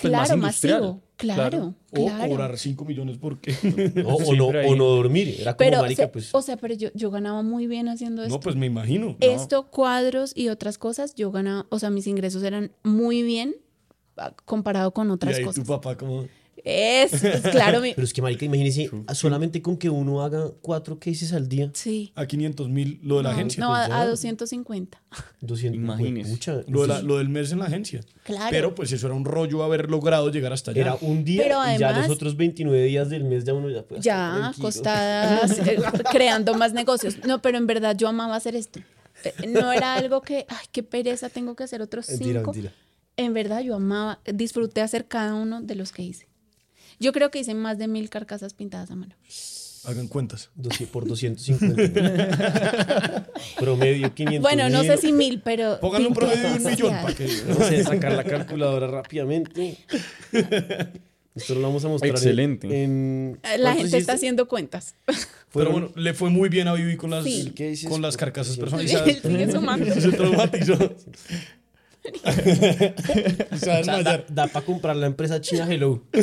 Pues, 0.00 0.12
más 0.12 0.28
claro, 0.28 0.40
industrial. 0.42 0.80
masivo. 0.80 1.02
Claro, 1.16 1.74
O 1.92 2.06
claro. 2.06 2.28
cobrar 2.30 2.56
5 2.58 2.84
millones 2.86 3.18
porque... 3.18 3.52
O, 4.06 4.34
no, 4.34 4.46
o 4.46 4.76
no 4.76 4.84
dormir. 4.86 5.36
Era 5.38 5.54
como 5.54 5.58
Pero, 5.70 5.82
marica, 5.82 6.04
se- 6.04 6.08
pues. 6.08 6.34
o 6.34 6.40
sea, 6.42 6.56
pero 6.56 6.74
yo, 6.74 6.88
yo 6.94 7.10
ganaba 7.10 7.42
muy 7.42 7.66
bien 7.66 7.88
haciendo 7.88 8.22
esto. 8.22 8.34
no, 8.34 8.40
pues 8.40 8.56
me 8.56 8.66
imagino. 8.66 9.16
Esto, 9.20 9.70
cuadros 9.70 10.32
y 10.34 10.48
otras 10.48 10.78
cosas, 10.78 11.14
yo 11.14 11.30
ganaba, 11.30 11.66
o 11.68 11.78
sea, 11.78 11.90
mis 11.90 12.06
ingresos 12.06 12.42
eran 12.42 12.72
muy 12.82 13.22
bien 13.22 13.54
ah, 14.16 14.34
comparado 14.46 14.92
con 14.92 15.08
y 15.08 15.10
otras 15.12 15.36
ahí 15.36 15.44
cosas. 15.44 15.62
tu 15.64 15.68
papá 15.68 15.96
como... 15.96 16.26
Es, 16.64 17.10
pues, 17.20 17.40
claro, 17.52 17.80
mi- 17.80 17.94
Pero 17.94 18.04
es 18.04 18.12
que, 18.12 18.22
marica, 18.22 18.44
imagínese, 18.44 18.90
solamente 19.14 19.62
con 19.62 19.76
que 19.76 19.88
uno 19.90 20.22
haga 20.22 20.50
cuatro 20.60 20.98
cases 20.98 21.32
al 21.32 21.48
día, 21.48 21.70
sí. 21.74 22.12
A 22.14 22.26
500 22.26 22.68
mil, 22.68 23.00
lo 23.02 23.18
de 23.18 23.22
la 23.24 23.30
No, 23.30 23.36
agencia. 23.36 23.60
No, 23.60 23.68
pues, 23.70 23.90
a, 23.90 24.00
a 24.02 24.06
250. 24.06 25.02
200. 25.40 25.76
Imagínese. 25.76 26.30
pucha, 26.30 26.60
Lo, 26.68 26.82
de 26.82 26.88
la- 26.88 26.98
eso 26.98 27.06
lo 27.06 27.18
del 27.18 27.28
mes 27.28 27.50
en 27.52 27.58
la 27.60 27.64
agencia. 27.66 28.00
Claro. 28.24 28.46
Pero 28.50 28.74
pues 28.74 28.92
eso 28.92 29.06
era 29.06 29.16
un 29.16 29.24
rollo 29.24 29.62
haber 29.62 29.90
logrado 29.90 30.30
llegar 30.30 30.52
hasta 30.52 30.70
allá. 30.72 30.80
Era 30.82 30.94
un 31.00 31.24
día 31.24 31.42
Pero 31.44 31.56
y 31.74 31.78
ya 31.78 31.88
además- 31.88 32.08
los 32.08 32.16
otros 32.16 32.36
29 32.36 32.84
días 32.84 33.08
del 33.10 33.24
mes 33.24 33.44
ya 33.44 33.54
uno 33.54 33.70
ya 33.70 33.82
puede 33.82 34.00
estar 34.00 34.12
Ya, 34.14 34.38
tranquilo. 34.40 34.68
acostadas, 34.68 35.58
eh, 35.58 35.78
creando 36.12 36.54
más 36.54 36.72
negocios. 36.72 37.16
No, 37.26 37.40
pero 37.42 37.58
en 37.58 37.66
verdad 37.66 37.96
yo 37.96 38.08
amaba 38.08 38.36
hacer 38.36 38.54
esto. 38.54 38.80
Eh, 39.24 39.48
No 39.48 39.72
era 39.72 39.94
algo 39.96 40.22
que, 40.22 40.46
ay, 40.48 40.66
qué 40.72 40.82
pereza, 40.82 41.28
tengo 41.28 41.54
que 41.56 41.64
hacer 41.64 41.82
otros 41.82 42.08
Mentira, 42.08 42.40
cinco. 42.40 42.52
mentira. 42.52 42.72
En 43.16 43.34
verdad 43.34 43.60
yo 43.60 43.74
amaba, 43.74 44.18
disfruté 44.32 44.80
hacer 44.80 45.06
cada 45.06 45.34
uno 45.34 45.60
de 45.60 45.74
los 45.74 45.92
que 45.92 46.02
hice. 46.02 46.26
Yo 47.00 47.12
creo 47.12 47.30
que 47.30 47.38
hice 47.40 47.54
más 47.54 47.78
de 47.78 47.88
mil 47.88 48.08
carcasas 48.10 48.54
pintadas 48.54 48.90
a 48.90 48.96
mano. 48.96 49.14
Hagan 49.84 50.08
cuentas. 50.08 50.50
Por 50.92 51.06
250. 51.08 53.26
Promedio 53.58 54.14
500 54.14 54.42
Bueno, 54.42 54.68
no 54.68 54.82
sé 54.84 54.98
si 54.98 55.10
mil, 55.12 55.40
pero... 55.42 55.80
Pónganle 55.80 56.08
un 56.08 56.14
promedio 56.14 56.50
de 56.50 56.56
un 56.58 56.64
millón 56.64 56.90
para 57.00 57.14
que. 57.14 57.26
No 57.48 57.54
sé, 57.66 57.82
sacar 57.84 58.12
la 58.12 58.24
calculadora 58.24 58.88
rápidamente. 58.88 59.78
Esto 61.34 61.54
lo 61.54 61.62
vamos 61.62 61.82
a 61.84 61.88
mostrar. 61.88 62.10
en- 62.10 62.16
Excelente. 62.16 62.84
En, 62.84 63.40
Eh, 63.42 63.56
La 63.56 63.70
¿cuánto 63.70 63.82
gente 63.84 63.96
está 63.96 64.12
haciendo 64.12 64.46
cuentas. 64.48 64.96
Pero 65.54 65.72
bueno, 65.72 65.90
le 65.96 66.12
fue 66.12 66.28
muy 66.28 66.50
bien 66.50 66.68
a 66.68 66.74
Vivi 66.74 66.98
con 66.98 67.08
las, 67.10 67.24
Sí. 67.24 67.54
Con 67.88 68.02
las 68.02 68.18
carcasas 68.18 68.56
Sí. 68.56 68.60
personalizadas. 68.60 69.16
Sigue 69.22 69.50
sumando. 69.50 69.94
Se 69.94 70.12
traumatizó. 70.12 70.76
O 73.52 73.56
sea, 73.56 73.82
da, 74.28 74.46
para 74.48 74.66
comprar 74.66 74.96
la 74.96 75.06
empresa 75.06 75.40
china 75.40 75.66
Hello. 75.70 76.02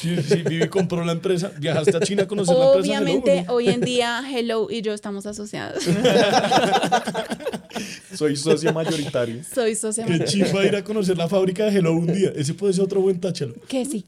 Sí, 0.00 0.16
sí, 0.22 0.36
Vivi 0.42 0.68
compró 0.68 1.04
la 1.04 1.12
empresa. 1.12 1.52
Viajaste 1.58 1.96
a 1.96 2.00
China 2.00 2.22
a 2.22 2.26
conocer 2.26 2.56
la 2.56 2.66
empresa. 2.72 2.86
Hello, 2.86 3.00
Obviamente, 3.02 3.42
¿no? 3.42 3.52
hoy 3.54 3.68
en 3.68 3.80
día 3.82 4.22
Hello 4.32 4.68
y 4.70 4.80
yo 4.82 4.94
estamos 4.94 5.26
asociados. 5.26 5.82
Soy 8.14 8.36
socio 8.36 8.72
mayoritario. 8.72 9.42
Soy 9.52 9.74
socia. 9.74 10.06
Qué 10.06 10.24
chimba 10.24 10.64
ir 10.64 10.74
a 10.76 10.84
conocer 10.84 11.18
la 11.18 11.28
fábrica 11.28 11.64
de 11.64 11.76
Hello 11.78 11.92
un 11.92 12.06
día. 12.06 12.32
Ese 12.34 12.54
puede 12.54 12.72
ser 12.72 12.84
otro 12.84 13.00
buen 13.02 13.20
táchalo. 13.20 13.54
Que 13.68 13.84
sí, 13.84 14.06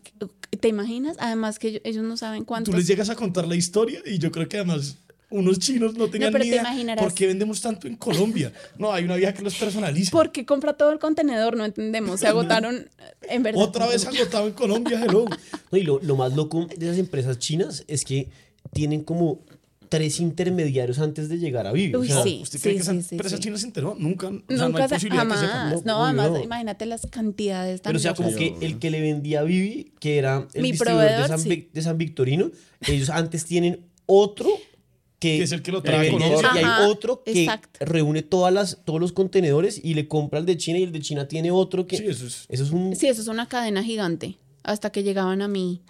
¿te 0.60 0.68
imaginas? 0.68 1.16
Además 1.20 1.58
que 1.58 1.82
ellos- 1.84 2.04
no 2.04 2.16
saben 2.16 2.40
Tú 2.42 2.46
cuántos... 2.46 2.74
les 2.74 2.86
llegas 2.86 3.10
a 3.10 3.16
contar 3.16 3.46
la 3.46 3.56
historia 3.56 4.00
y 4.06 4.18
yo 4.18 4.30
creo 4.30 4.48
que 4.48 4.56
además 4.58 4.96
unos 5.32 5.58
chinos 5.58 5.94
no 5.94 6.08
tenían 6.08 6.30
pero 6.32 6.44
ni 6.44 6.50
te 6.50 6.56
idea 6.56 6.96
por 6.96 7.12
qué 7.14 7.26
vendemos 7.26 7.60
tanto 7.60 7.86
en 7.88 7.96
Colombia. 7.96 8.52
No, 8.78 8.92
hay 8.92 9.04
una 9.04 9.16
vieja 9.16 9.32
que 9.34 9.42
los 9.42 9.54
personaliza. 9.54 10.10
Porque 10.12 10.46
compra 10.46 10.74
todo 10.74 10.92
el 10.92 10.98
contenedor, 10.98 11.56
no 11.56 11.64
entendemos. 11.64 12.20
Se 12.20 12.26
agotaron, 12.28 12.88
en 13.22 13.42
verdad. 13.42 13.62
Otra 13.62 13.86
vez 13.88 14.06
agotado 14.06 14.46
en 14.46 14.52
Colombia, 14.54 15.02
Hello. 15.04 15.24
No, 15.70 15.78
y 15.78 15.82
lo, 15.82 16.00
lo 16.02 16.16
más 16.16 16.34
loco 16.34 16.66
de 16.76 16.86
esas 16.86 16.98
empresas 16.98 17.38
chinas 17.38 17.84
es 17.88 18.04
que 18.04 18.28
tienen 18.72 19.02
como 19.02 19.40
tres 19.88 20.20
intermediarios 20.20 20.98
antes 21.00 21.28
de 21.28 21.38
llegar 21.38 21.66
a 21.66 21.72
Vivi. 21.72 21.94
Uy, 21.94 22.10
o 22.10 22.14
sea, 22.14 22.22
sí. 22.22 22.38
¿Usted 22.42 22.60
cree 22.62 22.74
que 22.76 22.80
esa 22.80 22.92
sí, 23.02 23.08
empresa 23.16 23.36
sí. 23.36 23.42
china 23.42 23.58
se 23.58 23.66
enteró? 23.66 23.94
Nunca. 23.98 24.28
O 24.28 24.30
sea, 24.30 24.40
no 24.56 24.68
Nunca 24.68 24.84
hay 24.84 24.88
se- 24.88 24.94
posibilidad 24.94 25.26
que 25.28 25.34
sepa. 25.34 25.46
jamás. 25.52 25.84
No, 25.84 25.98
No, 25.98 26.04
además, 26.06 26.30
no. 26.30 26.42
imagínate 26.42 26.86
las 26.86 27.06
cantidades 27.10 27.82
tan 27.82 27.90
Pero 27.90 27.98
o 27.98 28.00
sea, 28.02 28.14
como 28.14 28.34
que 28.34 28.54
el 28.62 28.78
que 28.78 28.90
le 28.90 29.02
vendía 29.02 29.40
a 29.40 29.42
Vivi, 29.42 29.92
que 30.00 30.16
era 30.16 30.48
el 30.54 30.62
Mi 30.62 30.70
distribuidor 30.72 31.02
de 31.10 31.14
proveedor, 31.16 31.28
San, 31.28 31.40
sí. 31.40 31.48
Vic- 31.50 31.72
de 31.72 31.82
San 31.82 31.98
Victorino, 31.98 32.50
ellos 32.86 33.10
antes 33.10 33.44
tienen 33.44 33.80
otro 34.06 34.48
que, 35.22 35.38
Que 35.38 35.42
es 35.44 35.52
el 35.52 35.62
que 35.62 35.70
lo 35.70 35.82
trae 35.82 36.10
Colombia. 36.10 36.50
y 36.54 36.58
hay 36.58 36.90
otro 36.90 37.22
que 37.22 37.44
exacto. 37.44 37.84
reúne 37.84 38.22
todas 38.22 38.52
las, 38.52 38.80
todos 38.84 39.00
los 39.00 39.12
contenedores 39.12 39.80
y 39.82 39.94
le 39.94 40.08
compra 40.08 40.40
el 40.40 40.46
de 40.46 40.56
China 40.56 40.78
y 40.80 40.82
el 40.82 40.92
de 40.92 41.00
China 41.00 41.28
tiene 41.28 41.50
otro 41.52 41.86
que... 41.86 41.96
Sí, 41.96 42.04
eso 42.06 42.26
es. 42.26 42.46
Eso 42.48 42.64
es 42.64 42.70
un... 42.72 42.96
Sí, 42.96 43.06
eso 43.06 43.22
es 43.22 43.28
una 43.28 43.46
cadena 43.48 43.84
gigante. 43.84 44.38
Hasta 44.64 44.90
que 44.90 45.02
llegaban 45.04 45.40
a 45.40 45.48
mí. 45.48 45.82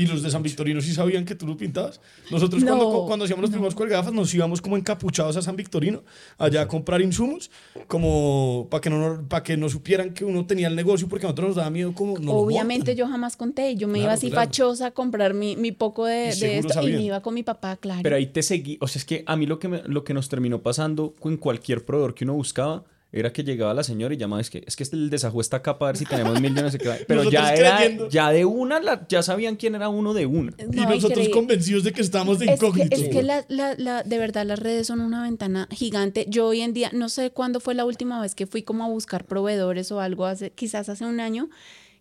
Y 0.00 0.06
los 0.06 0.22
de 0.22 0.30
San 0.30 0.42
Victorino 0.42 0.80
sí 0.80 0.94
sabían 0.94 1.24
que 1.24 1.34
tú 1.34 1.46
lo 1.46 1.56
pintabas. 1.56 2.00
Nosotros 2.30 2.62
No, 2.62 2.76
cuando, 2.78 3.04
cuando 3.06 3.24
hacíamos 3.26 3.42
los 3.42 3.50
primeros 3.50 3.74
colgafas 3.74 4.12
nos 4.12 4.32
íbamos 4.34 4.62
como 4.62 4.76
encapuchados 4.76 5.36
a 5.36 5.42
San 5.42 5.56
Victorino 5.56 6.02
allá 6.38 6.62
a 6.62 6.68
comprar 6.68 7.00
insumos 7.02 7.50
como 7.86 8.66
para 8.70 8.80
que 8.80 8.88
no 8.90 9.24
para 9.28 9.42
que 9.42 9.56
no 9.56 9.68
supieran 9.68 10.14
que 10.14 10.24
uno 10.24 10.46
tenía 10.46 10.68
el 10.68 10.76
negocio 10.76 11.08
porque 11.08 11.26
a 11.26 11.28
nosotros 11.28 11.48
nos 11.48 11.56
daba 11.56 11.70
miedo 11.70 11.92
como 11.94 12.18
no 12.18 12.32
Obviamente 12.32 12.94
yo 12.94 13.06
jamás 13.08 13.36
conté. 13.36 13.76
Yo 13.76 13.86
me 13.88 13.94
Claro, 13.94 14.04
iba 14.04 14.12
así 14.14 14.30
claro. 14.30 14.46
fachosa 14.46 14.86
a 14.86 14.90
comprar 14.92 15.34
mi, 15.34 15.56
mi 15.56 15.72
poco 15.72 16.08
Y 16.08 16.12
de, 16.12 16.16
de 16.26 16.32
seguro 16.32 16.58
esto 16.60 16.68
y 16.70 16.72
sabían. 16.74 16.96
me 16.98 17.04
iba 17.04 17.20
con 17.20 17.34
mi 17.34 17.42
papá, 17.42 17.76
claro. 17.76 18.00
Pero 18.02 18.16
ahí 18.16 18.26
te 18.26 18.42
seguí. 18.42 18.78
O 18.80 18.88
sea, 18.88 18.98
es 19.00 19.04
que 19.04 19.22
a 19.26 19.36
mí 19.36 19.46
lo 19.46 19.58
que, 19.58 19.68
me- 19.68 19.82
lo 19.84 20.04
que 20.04 20.14
nos 20.14 20.28
terminó 20.28 20.62
pasando 20.62 21.14
con 21.18 21.36
cualquier 21.36 21.84
proveedor 21.84 22.14
que 22.14 22.24
uno 22.24 22.34
buscaba 22.34 22.84
era 23.12 23.32
que 23.32 23.42
llegaba 23.42 23.74
la 23.74 23.82
señora 23.82 24.14
y 24.14 24.16
llamaba, 24.16 24.40
es 24.40 24.50
que, 24.50 24.62
es 24.66 24.76
que 24.76 24.84
este- 24.84 24.96
el 24.96 25.10
desajuste 25.10 25.40
está 25.42 25.56
acá 25.58 25.78
para 25.78 25.92
ver 25.92 25.96
si 25.98 26.04
tenemos 26.04 26.40
mil, 26.40 26.54
yo 26.54 26.62
no 26.62 26.70
sé 26.70 26.78
qué. 26.78 27.04
Pero 27.08 27.28
ya 27.30 27.52
era, 27.54 27.76
creyendo. 27.78 28.08
ya 28.08 28.30
de 28.30 28.44
una, 28.44 28.78
la- 28.80 29.06
ya 29.08 29.22
sabían 29.22 29.56
quién 29.56 29.74
era 29.74 29.88
uno 29.88 30.14
de 30.14 30.26
una. 30.26 30.52
y 30.58 30.64
No, 30.76 30.82
nosotros 30.84 31.02
increíble. 31.10 31.30
convencidos 31.32 31.82
de 31.84 31.92
que 31.92 32.02
estamos 32.02 32.38
de 32.38 32.46
Es 32.46 32.60
que, 32.60 32.66
incógnito. 32.66 32.96
es 32.96 33.08
que 33.08 33.22
la, 33.22 33.44
la- 33.48 33.74
la- 33.76 34.02
de 34.04 34.18
verdad 34.18 34.46
las 34.46 34.58
redes 34.60 34.86
son 34.86 35.00
una 35.00 35.22
ventana 35.24 35.66
gigante. 35.72 36.26
Yo 36.28 36.46
hoy 36.46 36.60
en 36.60 36.72
día, 36.72 36.90
no 36.92 37.08
sé 37.08 37.30
cuándo 37.30 37.58
fue 37.60 37.74
la 37.74 37.84
última 37.84 38.20
vez 38.22 38.34
que 38.34 38.46
fui 38.46 38.62
como 38.62 38.84
a 38.84 38.88
buscar 38.88 39.24
proveedores 39.24 39.90
o 39.90 40.00
algo, 40.00 40.26
hace, 40.26 40.50
quizás 40.50 40.88
hace 40.88 41.04
un 41.04 41.18
año. 41.20 41.48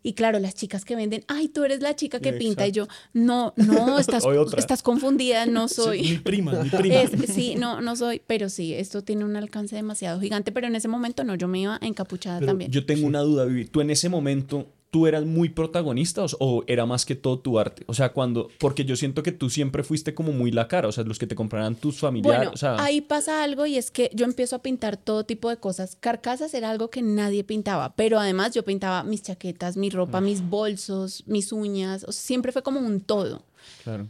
Y 0.02 0.14
claro, 0.14 0.39
las 0.39 0.56
chicas 0.56 0.86
que 0.86 0.95
venden, 0.95 1.26
ay, 1.28 1.50
tú 1.50 1.64
eres 1.66 1.82
la 1.82 1.95
chica 1.95 2.20
que 2.22 2.32
pinta. 2.34 2.66
Y 2.68 2.72
yo, 2.72 2.88
no, 3.14 3.54
no, 3.58 4.00
estás, 4.00 4.24
estás 4.58 4.82
confundida, 4.82 5.45
no 5.45 5.68
Sí, 5.68 5.76
soy. 5.76 6.02
mi 6.04 6.18
prima, 6.20 6.54
mi 6.64 6.70
prima. 6.70 6.95
Es- 7.02 7.12
sí, 7.34 7.56
no, 7.56 7.82
no 7.82 7.95
soy, 7.97 8.22
pero 8.26 8.47
sí, 8.50 8.74
esto 8.74 9.04
tiene 9.04 9.26
un 9.26 9.36
alcance 9.36 9.76
demasiado 9.76 10.22
gigante, 10.22 10.52
pero 10.54 10.68
en 10.68 10.76
ese 10.76 10.88
momento 10.88 11.24
no, 11.26 11.36
yo 11.36 11.47
me 11.50 11.60
iba 11.60 11.78
encapuchada 11.82 12.39
Pero 12.39 12.52
también. 12.52 12.72
Yo 12.72 12.86
tengo 12.86 13.06
una 13.08 13.20
duda, 13.20 13.43
Vivi. 13.45 13.66
¿Tú 13.66 13.82
en 13.82 13.89
ese 13.89 14.08
momento, 14.08 14.68
tú 14.91 15.05
eras 15.07 15.23
muy 15.25 15.49
protagonista 15.49 16.23
o, 16.23 16.27
o 16.39 16.63
era 16.67 16.85
más 16.85 17.05
que 17.05 17.15
todo 17.15 17.39
tu 17.39 17.59
arte? 17.59 17.83
O 17.87 17.93
sea, 17.93 18.11
cuando, 18.11 18.49
porque 18.59 18.85
yo 18.85 18.95
siento 18.95 19.21
que 19.23 19.31
tú 19.31 19.49
siempre 19.49 19.83
fuiste 19.83 20.13
como 20.15 20.31
muy 20.31 20.51
la 20.51 20.67
cara, 20.67 20.87
o 20.87 20.91
sea, 20.91 21.03
los 21.03 21.19
que 21.19 21.27
te 21.27 21.35
compraran 21.35 21.75
tus 21.75 21.99
familiares, 21.99 22.37
Bueno, 22.39 22.51
o 22.53 22.57
sea, 22.57 22.83
ahí 22.83 23.01
pasa 23.01 23.43
algo 23.43 23.65
y 23.65 23.77
es 23.77 23.91
que 23.91 24.09
yo 24.13 24.25
empiezo 24.25 24.55
a 24.55 24.61
pintar 24.61 24.97
todo 24.97 25.23
tipo 25.25 25.49
de 25.49 25.57
cosas. 25.57 25.95
Carcasas 25.99 26.53
era 26.53 26.69
algo 26.71 26.89
que 26.89 27.01
nadie 27.01 27.43
pintaba, 27.43 27.95
pero 27.95 28.19
además 28.19 28.53
yo 28.53 28.63
pintaba 28.65 29.03
mis 29.03 29.21
chaquetas, 29.21 29.77
mi 29.77 29.89
ropa, 29.89 30.21
mis 30.21 30.41
bolsos, 30.49 31.23
mis 31.27 31.51
uñas, 31.51 32.03
o 32.07 32.11
sea, 32.11 32.21
siempre 32.23 32.51
fue 32.51 32.63
como 32.63 32.79
un 32.79 33.01
todo. 33.01 33.43
claro. 33.83 34.07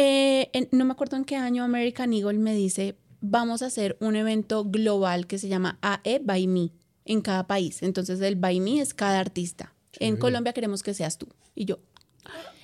Eh, 0.00 0.50
en- 0.52 0.68
no 0.70 0.84
me 0.84 0.92
acuerdo 0.92 1.16
en 1.16 1.24
qué 1.24 1.36
año 1.36 1.64
American 1.64 2.12
Eagle 2.12 2.38
me 2.38 2.54
dice, 2.54 2.96
vamos 3.20 3.62
a 3.62 3.66
hacer 3.66 3.96
un 4.00 4.14
evento 4.14 4.64
global 4.64 5.26
que 5.26 5.38
se 5.38 5.48
llama 5.48 5.78
AE 5.82 6.20
by 6.22 6.46
Me 6.46 6.70
en 7.08 7.20
cada 7.22 7.46
país. 7.46 7.82
Entonces 7.82 8.20
el 8.20 8.36
by 8.36 8.60
Me 8.60 8.80
es 8.80 8.94
cada 8.94 9.18
artista. 9.18 9.74
En 9.98 10.16
Colombia 10.16 10.52
queremos 10.52 10.82
que 10.84 10.94
seas 10.94 11.18
tú. 11.18 11.26
Y 11.56 11.64
yo, 11.64 11.78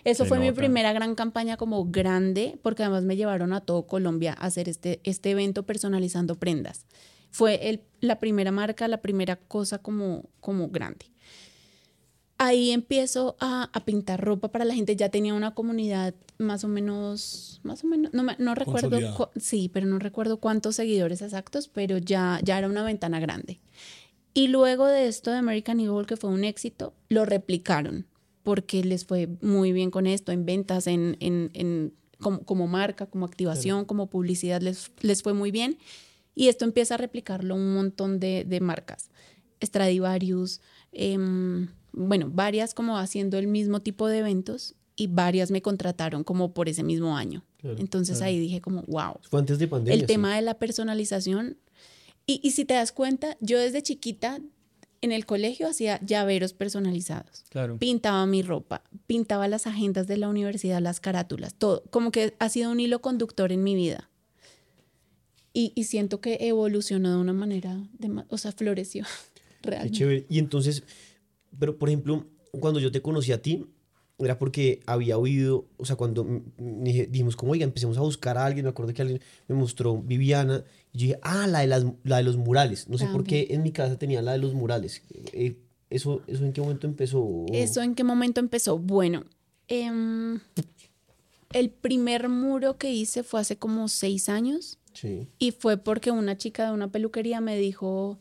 eso 0.05 0.24
Se 0.24 0.28
fue 0.28 0.38
mi 0.38 0.47
nota. 0.49 0.59
primera 0.59 0.92
gran 0.92 1.14
campaña 1.14 1.57
como 1.57 1.86
grande, 1.86 2.59
porque 2.62 2.82
además 2.84 3.05
me 3.05 3.16
llevaron 3.16 3.53
a 3.53 3.61
todo 3.62 3.86
Colombia 3.86 4.34
a 4.38 4.47
hacer 4.47 4.68
este, 4.68 5.01
este 5.03 5.30
evento 5.30 5.64
personalizando 5.64 6.36
prendas. 6.36 6.86
Fue 7.30 7.68
el- 7.70 7.82
la 8.01 8.20
primera 8.20 8.53
marca, 8.53 8.86
la 8.86 9.01
primera 9.03 9.36
cosa 9.36 9.78
como, 9.78 10.28
como 10.40 10.68
grande. 10.68 11.07
Ahí 12.36 12.72
empiezo 12.72 13.36
a, 13.40 13.70
a 13.72 13.84
pintar 13.84 14.20
ropa 14.20 14.49
para 14.51 14.64
la 14.64 14.74
gente. 14.74 14.97
Ya 14.97 15.09
tenía 15.09 15.34
una 15.34 15.55
comunidad 15.55 16.14
más 16.38 16.64
o 16.64 16.68
menos, 16.68 17.61
más 17.62 17.84
o 17.84 17.86
menos, 17.86 18.12
no, 18.12 18.24
no 18.38 18.55
recuerdo, 18.57 18.99
cu- 19.16 19.28
sí, 19.40 19.70
pero 19.72 19.86
no 19.86 20.01
recuerdo 20.01 20.38
cuántos 20.38 20.74
seguidores 20.76 21.22
exactos, 21.22 21.68
pero 21.68 21.97
ya, 21.99 22.40
ya 22.42 22.59
era 22.59 22.66
una 22.68 22.82
ventana 22.82 23.20
grande. 23.20 23.61
Y 24.35 24.49
luego 24.49 24.87
de 24.87 25.07
esto 25.07 25.30
de 25.30 25.39
American 25.39 25.78
Eagle, 25.80 26.07
que 26.07 26.16
fue 26.16 26.30
un 26.30 26.45
éxito, 26.45 26.93
lo 27.09 27.24
replicaron 27.24 28.07
porque 28.43 28.85
les 28.85 29.07
fue 29.07 29.28
muy 29.41 29.72
bien 29.72 29.91
con 29.91 30.07
esto, 30.07 30.30
en 30.32 30.45
ventas, 30.45 30.87
en, 30.87 31.16
en, 31.20 31.51
en- 31.55 31.95
como, 32.20 32.41
como 32.45 32.66
marca, 32.66 33.07
como 33.07 33.24
activación, 33.26 33.85
como 33.87 34.09
publicidad, 34.11 34.61
les, 34.61 34.91
les 35.01 35.22
fue 35.22 35.32
muy 35.35 35.51
bien. 35.51 35.78
Y 36.35 36.49
esto 36.49 36.64
empieza 36.64 36.95
a 36.95 36.99
replicarlo 36.99 37.55
un 37.55 37.74
montón 37.74 38.18
de, 38.20 38.45
de 38.47 38.61
marcas. 38.61 39.09
Stradivarius, 39.62 40.61
em, 40.93 41.68
bueno, 41.93 42.30
varias 42.32 42.74
como 42.74 42.99
haciendo 42.99 43.39
el 43.39 43.47
mismo 43.47 43.80
tipo 43.82 44.09
de 44.09 44.18
eventos 44.18 44.74
y 44.97 45.07
varias 45.09 45.51
me 45.51 45.62
contrataron 45.62 46.22
como 46.24 46.53
por 46.55 46.68
ese 46.68 46.82
mismo 46.82 47.16
año. 47.16 47.45
Claro, 47.59 47.76
Entonces 47.78 48.20
ahí 48.22 48.39
dije 48.39 48.61
como, 48.61 48.82
wow, 48.82 49.14
Fue 49.22 49.41
antes 49.41 49.59
de 49.59 49.66
pandemia. 49.68 49.95
el 49.95 50.01
sí. 50.01 50.07
tema 50.07 50.37
de 50.37 50.43
la 50.43 50.55
personalización. 50.55 51.57
Y, 52.27 52.41
y 52.43 52.53
si 52.53 52.64
te 52.64 52.75
das 52.75 52.93
cuenta, 52.93 53.37
yo 53.41 53.59
desde 53.59 53.83
chiquita 53.83 54.41
en 55.03 55.12
el 55.12 55.27
colegio 55.27 55.68
hacía 55.68 56.01
llaveros 56.01 56.55
personalizados. 56.55 57.45
Claro. 57.51 57.77
Pintaba 57.79 58.25
mi 58.25 58.41
ropa, 58.43 58.83
pintaba 59.07 59.49
las 59.49 59.66
agendas 59.66 60.07
de 60.07 60.16
la 60.16 60.29
universidad, 60.29 60.81
las 60.81 61.01
carátulas, 61.01 61.55
todo. 61.55 61.83
Como 61.91 62.11
que 62.11 62.35
ha 62.39 62.49
sido 62.49 62.70
un 62.70 62.81
hilo 62.81 63.01
conductor 63.03 63.53
en 63.53 63.62
mi 63.62 63.75
vida. 63.75 64.09
Y, 65.53 65.72
y 65.75 65.85
siento 65.85 66.20
que 66.20 66.39
evolucionó 66.41 67.11
de 67.12 67.16
una 67.18 67.33
manera, 67.33 67.77
dema- 67.99 68.27
o 68.29 68.39
sea, 68.39 68.53
floreció 68.53 69.05
Qué 69.62 69.70
realmente. 69.70 69.99
chévere. 69.99 70.27
Y 70.29 70.39
entonces, 70.39 70.83
pero 71.59 71.77
por 71.79 71.89
ejemplo, 71.91 72.27
cuando 72.59 72.81
yo 72.81 72.91
te 72.91 73.03
conocí 73.03 73.31
a 73.33 73.41
ti, 73.43 73.66
era 74.19 74.39
porque 74.39 74.81
había 74.87 75.19
oído, 75.19 75.67
o 75.77 75.85
sea, 75.85 75.97
cuando 75.97 76.43
dijimos, 76.57 77.35
como, 77.37 77.53
oiga, 77.53 77.65
empecemos 77.65 77.99
a 77.99 78.01
buscar 78.03 78.39
a 78.39 78.47
alguien, 78.47 78.65
me 78.65 78.71
acuerdo 78.71 78.95
que 78.95 79.03
alguien 79.03 79.21
me 79.49 79.57
mostró 79.57 79.97
Viviana, 79.99 80.65
y 80.93 80.99
yo 80.99 81.03
dije, 81.09 81.19
ah, 81.23 81.47
la 81.49 81.61
de, 81.61 81.67
las, 81.67 81.85
la 82.05 82.19
de 82.19 82.23
los 82.23 82.37
murales. 82.37 82.89
No 82.89 82.97
sé 82.99 83.07
por 83.07 83.25
qué 83.25 83.49
en 83.51 83.62
mi 83.62 83.73
casa 83.73 83.99
tenía 83.99 84.23
la 84.23 84.33
de 84.33 84.39
los 84.39 84.55
murales. 84.55 85.03
Eh, 85.33 85.57
¿Eso, 85.91 86.23
¿Eso 86.27 86.45
en 86.45 86.53
qué 86.53 86.61
momento 86.61 86.87
empezó? 86.87 87.45
¿Eso 87.53 87.83
en 87.83 87.95
qué 87.95 88.05
momento 88.05 88.41
empezó? 88.41 88.79
Bueno, 88.79 89.25
em, 89.69 90.39
el 91.53 91.71
primer 91.71 92.29
muro 92.29 92.79
que 92.79 92.93
hice 92.93 93.23
fue 93.23 93.41
hace 93.41 93.57
como 93.57 93.89
seis 93.89 94.29
años 94.29 94.79
Sí. 94.93 95.27
y 95.41 95.51
fue 95.51 95.77
porque 95.77 96.11
una 96.12 96.37
chica 96.39 96.67
de 96.69 96.73
una 96.73 96.91
peluquería 96.91 97.41
me 97.41 97.57
dijo, 97.59 98.19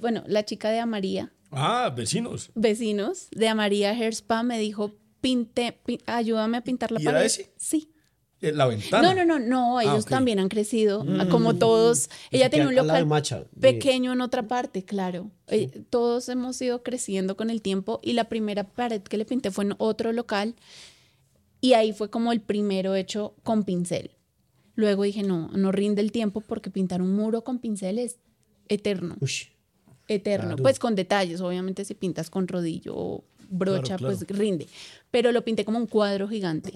bueno, 0.00 0.24
la 0.26 0.44
chica 0.44 0.70
de 0.70 0.80
Amaría, 0.80 1.32
Ah, 1.52 1.92
vecinos. 1.96 2.50
vecinos 2.54 3.28
de 3.32 3.48
Amaría 3.48 3.90
Hair 3.90 4.12
Spa 4.12 4.42
me 4.42 4.58
dijo, 4.58 4.92
pinte, 5.20 5.78
pi- 5.84 6.00
ayúdame 6.06 6.56
a 6.58 6.60
pintar 6.62 6.90
la 6.92 7.00
¿Y 7.00 7.02
era 7.04 7.12
pared. 7.12 7.26
ese? 7.26 7.50
Sí. 7.56 7.90
Eh, 8.42 8.52
La 8.52 8.66
ventana. 8.66 9.12
No, 9.12 9.14
no, 9.14 9.38
no, 9.38 9.38
no, 9.38 9.80
ellos 9.82 10.04
ok. 10.04 10.08
también 10.10 10.38
han 10.38 10.48
crecido, 10.48 11.04
como 11.30 11.56
todos. 11.56 12.08
Ella 12.30 12.48
tenía 12.48 12.68
un 12.68 12.74
local 12.74 13.04
Macha, 13.06 13.44
pequeño 13.60 14.12
en 14.14 14.22
otra 14.22 14.48
parte, 14.48 14.82
claro. 14.82 15.30
Eh, 15.48 15.82
todos 15.90 16.28
hemos 16.30 16.60
ido 16.62 16.82
creciendo 16.82 17.36
con 17.36 17.50
el 17.50 17.60
tiempo 17.60 18.00
y 18.02 18.14
la 18.14 18.24
primera 18.30 18.64
pared 18.64 19.02
que 19.02 19.18
le 19.18 19.26
pinté 19.26 19.50
fue 19.50 19.64
en 19.64 19.74
otro 19.76 20.12
local 20.14 20.54
y 21.60 21.74
ahí 21.74 21.92
fue 21.92 22.08
como 22.08 22.32
el 22.32 22.40
primero 22.40 22.94
hecho 22.94 23.34
con 23.42 23.64
pincel. 23.64 24.12
Luego 24.74 25.02
dije, 25.02 25.22
no, 25.22 25.48
no 25.48 25.70
rinde 25.72 26.00
el 26.00 26.10
tiempo 26.10 26.40
porque 26.40 26.70
pintar 26.70 27.02
un 27.02 27.14
muro 27.14 27.44
con 27.44 27.58
pincel 27.58 27.98
es 27.98 28.16
eterno, 28.70 29.16
Ush. 29.20 29.48
eterno. 30.08 30.48
claro. 30.50 30.62
Pues 30.62 30.78
con 30.78 30.94
detalles, 30.94 31.42
obviamente 31.42 31.84
si 31.84 31.92
pintas 31.92 32.30
con 32.30 32.48
rodillo 32.48 32.94
o 32.96 33.24
brocha, 33.50 33.96
Claro, 33.96 34.16
claro. 34.16 34.26
pues 34.26 34.38
rinde. 34.38 34.66
Pero 35.10 35.32
lo 35.32 35.44
pinté 35.44 35.64
como 35.66 35.76
un 35.78 35.86
cuadro 35.86 36.28
gigante. 36.28 36.72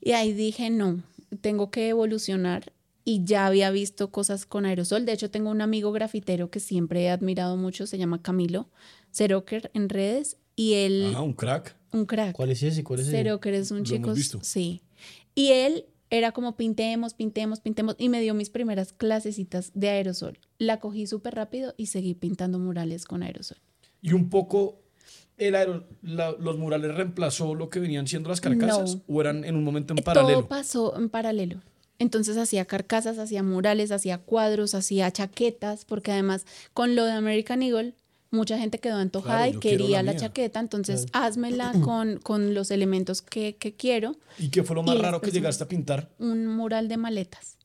Y 0.00 0.12
ahí 0.12 0.32
dije, 0.32 0.70
no, 0.70 1.02
tengo 1.40 1.70
que 1.70 1.88
evolucionar. 1.88 2.72
Y 3.04 3.22
ya 3.24 3.46
había 3.46 3.70
visto 3.70 4.10
cosas 4.10 4.46
con 4.46 4.66
aerosol. 4.66 5.06
De 5.06 5.12
hecho, 5.12 5.30
tengo 5.30 5.50
un 5.50 5.60
amigo 5.60 5.92
grafitero 5.92 6.50
que 6.50 6.58
siempre 6.58 7.02
he 7.04 7.10
admirado 7.10 7.56
mucho, 7.56 7.86
se 7.86 7.98
llama 7.98 8.20
Camilo 8.20 8.68
Zeroker 9.14 9.70
en 9.74 9.88
redes. 9.88 10.38
Y 10.56 10.72
él, 10.74 11.12
Ah, 11.14 11.22
un 11.22 11.32
crack. 11.34 11.76
un 11.92 12.04
crack. 12.06 12.32
¿Cuál 12.34 12.50
es 12.50 12.62
ese? 12.62 12.82
¿Cuál 12.82 13.00
es 13.00 13.06
ese? 13.08 13.16
Zeroker 13.18 13.54
es 13.54 13.70
un 13.70 13.84
chico. 13.84 14.12
Sí. 14.42 14.82
Y 15.36 15.48
él 15.52 15.84
era 16.10 16.32
como 16.32 16.56
pintemos, 16.56 17.14
pintemos, 17.14 17.60
pintemos. 17.60 17.94
Y 17.98 18.08
me 18.08 18.20
dio 18.20 18.34
mis 18.34 18.50
primeras 18.50 18.92
clasecitas 18.92 19.70
de 19.74 19.88
aerosol. 19.90 20.38
La 20.58 20.80
cogí 20.80 21.06
súper 21.06 21.34
rápido 21.34 21.74
y 21.76 21.86
seguí 21.86 22.14
pintando 22.14 22.58
murales 22.58 23.04
con 23.04 23.22
aerosol. 23.22 23.58
Y 24.02 24.14
un 24.14 24.30
poco 24.30 24.80
el 25.38 25.52
la- 26.02 26.32
los 26.32 26.56
murales 26.58 26.94
reemplazó 26.94 27.54
lo 27.54 27.68
que 27.68 27.80
venían 27.80 28.06
siendo 28.06 28.28
las 28.30 28.40
carcasas 28.40 28.96
No. 28.96 29.02
o 29.08 29.20
eran 29.20 29.44
en 29.44 29.56
un 29.56 29.64
momento 29.64 29.92
en 29.92 29.98
Eh, 29.98 30.02
paralelo. 30.02 30.38
Todo 30.40 30.48
pasó 30.48 30.96
en 30.96 31.08
paralelo. 31.08 31.60
Entonces 31.98 32.36
hacía 32.36 32.64
carcasas, 32.66 33.18
hacía 33.18 33.42
murales, 33.42 33.90
hacía 33.90 34.18
cuadros, 34.18 34.74
hacía 34.74 35.10
chaquetas, 35.10 35.84
porque 35.84 36.12
además 36.12 36.44
con 36.74 36.94
lo 36.94 37.04
de 37.04 37.12
American 37.12 37.62
Eagle, 37.62 37.94
mucha 38.30 38.58
gente 38.58 38.78
quedó 38.78 38.96
antojada 38.96 39.44
Claro, 39.44 39.56
y 39.56 39.60
quería 39.60 40.02
la 40.02 40.14
chaqueta, 40.16 40.60
entonces 40.60 41.06
házmela 41.12 41.72
con, 41.82 42.18
con 42.18 42.52
los 42.54 42.70
elementos 42.70 43.22
que, 43.22 43.56
que 43.56 43.74
quiero. 43.74 44.16
¿Y 44.38 44.48
qué 44.50 44.62
fue 44.62 44.76
lo 44.76 44.82
más 44.82 44.96
Y 44.96 44.98
raro 44.98 45.20
que 45.22 45.30
llegaste 45.30 45.64
a 45.64 45.68
pintar? 45.68 46.10
Un 46.18 46.46
mural 46.46 46.88
de 46.88 46.96
maletas. 46.98 47.56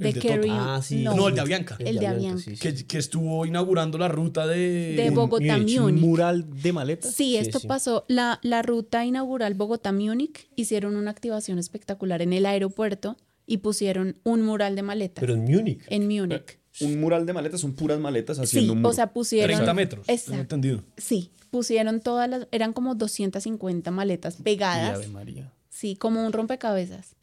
De. 0.00 0.12
Toto. 0.14 0.48
Ah, 0.50 0.80
sí. 0.82 1.02
No, 1.04 1.28
el 1.28 1.34
de 1.34 1.40
Avianca. 1.40 1.76
El 1.78 1.98
de 1.98 2.06
Avianca. 2.06 2.42
sí, 2.42 2.56
sí. 2.56 2.60
Que, 2.60 2.86
que 2.86 2.98
estuvo 2.98 3.44
inaugurando 3.46 3.98
la 3.98 4.08
ruta 4.08 4.46
de... 4.46 4.94
De 4.96 5.10
Bogotá, 5.10 5.58
Múnich, 5.58 5.76
¿Un 5.78 5.82
Múnich. 5.84 6.00
mural 6.04 6.46
de 6.62 6.72
maletas? 6.72 7.14
Sí, 7.14 7.36
esto 7.36 7.58
sí. 7.60 7.66
pasó. 7.66 8.04
La, 8.08 8.38
la 8.42 8.62
ruta 8.62 9.04
inaugural 9.04 9.54
Bogotá-Múnich 9.54 10.48
hicieron 10.56 10.96
una 10.96 11.10
activación 11.10 11.58
espectacular 11.58 12.22
en 12.22 12.32
el 12.32 12.46
aeropuerto 12.46 13.16
y 13.46 13.58
pusieron 13.58 14.16
un 14.24 14.42
mural 14.42 14.74
de 14.76 14.82
maletas 14.82 15.20
Pero 15.20 15.34
en 15.34 15.44
Múnich. 15.44 15.82
en 15.88 16.08
Múnich. 16.08 16.58
Un 16.80 17.00
mural 17.00 17.26
de 17.26 17.32
maletas 17.32 17.60
son 17.60 17.72
puras 17.74 17.98
maletas 17.98 18.36
Sí, 18.38 18.42
haciendo 18.44 18.72
un 18.74 18.86
o 18.86 18.92
sea, 18.92 19.12
pusieron... 19.12 19.56
30 19.56 19.74
metros. 19.74 20.08
Exacto. 20.08 20.40
entendido. 20.40 20.82
Sí, 20.96 21.30
pusieron 21.50 22.00
todas 22.00 22.30
las, 22.30 22.46
eran 22.52 22.72
como 22.72 22.94
250 22.94 23.90
maletas 23.90 24.36
pegadas, 24.36 24.94
Ave 24.96 25.08
María. 25.08 25.52
sí, 25.68 25.96
como 25.96 26.24
un 26.24 26.32
rompecabezas. 26.32 27.16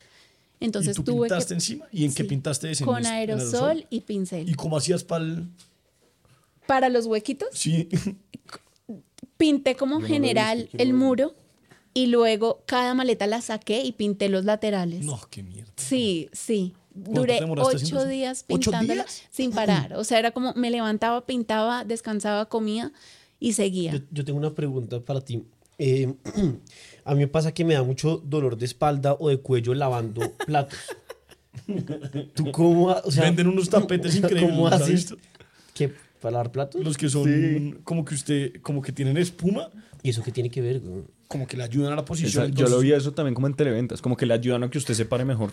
Entonces 0.60 0.94
¿Y 0.98 1.04
tú 1.04 1.04
tuve 1.14 1.28
pintaste 1.28 1.50
que, 1.50 1.54
encima? 1.56 1.86
¿Y 1.92 2.06
en 2.06 2.14
qué 2.14 2.24
pintaste 2.24 2.72
ese? 2.72 2.84
con 2.84 2.98
¿En 3.00 3.06
aerosol, 3.06 3.86
y 3.90 4.02
pincel. 4.02 4.50
¿Y 4.50 4.54
cómo 4.56 4.78
hacías 4.78 5.04
para 5.04 5.24
el...? 5.24 5.48
Para 6.66 6.90
los 6.90 7.06
huequitos, 7.06 7.50
Sí. 7.54 7.88
pinté 9.38 9.76
como 9.76 10.00
no 10.00 10.06
general 10.06 10.64
visto, 10.64 10.78
el 10.80 10.94
muro 10.94 11.36
y 11.94 12.08
luego 12.08 12.64
cada 12.66 12.94
maleta 12.94 13.28
la 13.28 13.42
saqué 13.42 13.84
y 13.84 13.92
pinté 13.92 14.30
los 14.30 14.46
laterales. 14.46 15.06
no, 15.06 15.20
qué 15.30 15.44
mierda. 15.44 15.72
Sí, 15.78 16.30
sí. 16.34 16.74
¿Cuánto 16.94 17.22
Duré 17.22 17.40
ocho 17.44 18.06
días 18.06 18.46
¿Ocho 18.50 18.72
pintándola 18.72 19.04
días? 19.04 19.24
sin 19.30 19.52
parar. 19.52 19.94
O 19.94 20.04
sea, 20.04 20.18
era 20.18 20.32
como 20.32 20.54
me 20.56 20.72
levantaba, 20.72 21.26
pintaba, 21.28 21.86
descansaba, 21.86 22.48
comía 22.50 22.92
y 23.40 23.54
seguía. 23.54 23.92
Yo, 23.94 24.00
yo 24.12 24.26
tengo 24.26 24.40
una 24.40 24.56
pregunta 24.56 25.00
para 25.00 25.22
ti. 25.22 25.44
Eh, 25.78 26.14
a 27.06 27.14
mí 27.14 27.20
me 27.20 27.28
pasa 27.28 27.54
que 27.54 27.64
me 27.66 27.74
da 27.76 27.84
mucho 27.84 28.18
dolor 28.26 28.58
de 28.58 28.66
espalda 28.66 29.16
o 29.20 29.30
de 29.30 29.38
cuello 29.40 29.74
lavando 29.74 30.22
platos. 30.46 30.80
¿Tú 32.34 32.52
cómo? 32.52 32.90
ha- 32.92 33.02
O 33.06 33.12
sea, 33.12 33.24
Venden 33.24 33.48
unos 33.48 33.70
tapetes 33.70 34.16
increíbles. 34.18 34.50
¿Cómo 34.50 34.64
¿los 34.66 34.74
has 34.74 34.82
haces? 34.82 34.96
visto? 34.96 35.18
¿Qué? 35.74 35.92
¿Para 36.22 36.32
lavar 36.34 36.52
platos? 36.52 36.84
Los 36.84 36.98
que 36.98 37.10
son 37.10 37.80
como 37.84 38.04
que 38.04 38.16
usted, 38.16 38.62
como 38.62 38.82
que 38.82 38.92
tienen 38.92 39.18
espuma, 39.18 39.70
¿Y 40.04 40.10
eso 40.10 40.24
qué 40.24 40.32
tiene 40.32 40.50
que 40.50 40.62
ver? 40.62 40.80
güey? 40.80 41.04
como 41.28 41.46
que 41.46 41.58
le 41.58 41.64
ayudan 41.64 41.92
a 41.92 41.96
la 41.98 42.06
posición. 42.06 42.46
Esa- 42.46 42.54
yo 42.54 42.62
lo 42.64 42.68
entonces, 42.68 42.82
vi 42.84 42.94
eso 42.94 43.12
también 43.14 43.36
como 43.36 43.48
en 43.48 43.54
televentas, 43.54 44.02
como 44.02 44.16
que 44.16 44.26
le 44.26 44.34
ayudan 44.34 44.64
a 44.64 44.70
que 44.70 44.78
usted 44.78 44.94
se 44.94 45.04
pare 45.06 45.26
mejor. 45.26 45.52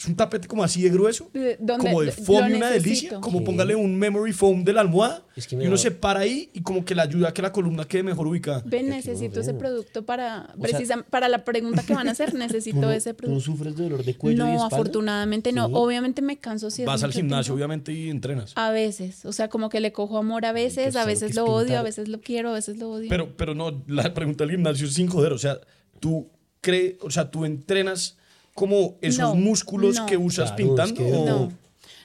Es 0.00 0.06
un 0.06 0.16
tapete 0.16 0.48
como 0.48 0.64
así 0.64 0.80
de 0.80 0.88
grueso, 0.88 1.28
¿De 1.34 1.58
dónde- 1.60 1.84
como 1.84 2.00
de 2.00 2.06
lo 2.06 2.12
foam 2.12 2.50
y 2.50 2.54
una 2.54 2.70
necesito? 2.70 2.82
delicia, 2.88 3.20
como 3.20 3.40
Sí. 3.40 3.44
póngale 3.44 3.74
un 3.76 3.96
memory 3.98 4.32
foam 4.32 4.64
de 4.64 4.72
la 4.72 4.80
almohada 4.80 5.26
Es 5.36 5.46
que 5.46 5.56
me 5.56 5.64
y 5.64 5.66
uno 5.66 5.76
se 5.76 5.90
para 5.90 6.20
ahí 6.20 6.48
y 6.54 6.62
como 6.62 6.86
que 6.86 6.94
le 6.94 7.02
ayuda 7.02 7.28
a 7.28 7.34
que 7.34 7.42
la 7.42 7.52
columna 7.52 7.84
quede 7.84 8.02
mejor 8.04 8.26
ubicada. 8.26 8.64
Necesito 8.64 9.40
ese 9.40 9.52
producto 9.52 10.06
para, 10.06 10.44
O 10.56 10.66
sea- 10.66 10.78
precisa- 10.78 11.04
para 11.10 11.28
la 11.28 11.44
pregunta 11.44 11.82
que 11.82 11.92
van 11.94 12.08
a 12.08 12.12
hacer, 12.12 12.30
¿Tú 12.32 12.38
necesito 12.38 12.78
no, 12.80 12.90
ese 12.90 13.10
tú 13.12 13.24
no 13.24 13.34
producto. 13.34 13.44
sufres 13.44 13.76
de 13.76 13.82
dolor 13.84 14.02
de 14.02 14.14
cuello 14.16 14.36
y 14.36 14.38
No, 14.38 14.54
espalda? 14.54 14.76
afortunadamente 14.76 15.52
no. 15.52 15.66
Obviamente 15.66 16.22
me 16.22 16.38
canso 16.38 16.70
si 16.70 16.80
es 16.80 16.86
Vas 16.86 17.02
al 17.02 17.12
gimnasio, 17.12 17.52
tiempo. 17.52 17.56
obviamente, 17.56 17.92
y 17.92 18.08
entrenas. 18.08 18.52
A 18.56 18.70
veces, 18.70 19.26
o 19.26 19.32
sea, 19.34 19.48
como 19.48 19.68
que 19.68 19.80
le 19.80 19.92
cojo 19.92 20.16
amor 20.16 20.46
a 20.46 20.52
veces, 20.52 20.96
a 20.96 21.00
lo 21.02 21.06
veces 21.08 21.30
es 21.32 21.36
lo 21.36 21.44
odio, 21.44 21.78
a 21.78 21.82
veces 21.82 22.08
lo 22.08 22.22
quiero, 22.22 22.48
a 22.48 22.54
veces 22.54 22.78
lo 22.78 22.90
odio. 22.90 23.10
Pero, 23.10 23.36
pero 23.36 23.54
no, 23.54 23.82
la 23.86 24.14
pregunta 24.14 24.44
del 24.44 24.52
gimnasio 24.52 24.86
es 24.86 24.94
sin 24.94 25.08
joder. 25.08 25.34
O 25.34 25.38
sea, 25.38 25.58
tú 26.00 26.30
crees, 26.62 26.94
o 27.02 27.10
sea, 27.10 27.30
tú 27.30 27.44
entrenas 27.44 28.16
como 28.54 28.96
esos 29.00 29.20
No, 29.20 29.34
músculos 29.34 29.96
no. 29.96 30.06
que 30.06 30.16
usas 30.16 30.52
Claro, 30.52 30.56
pintando. 30.76 30.84
es 30.84 30.92
que- 31.08 31.12
o- 31.16 31.24
No. 31.26 31.52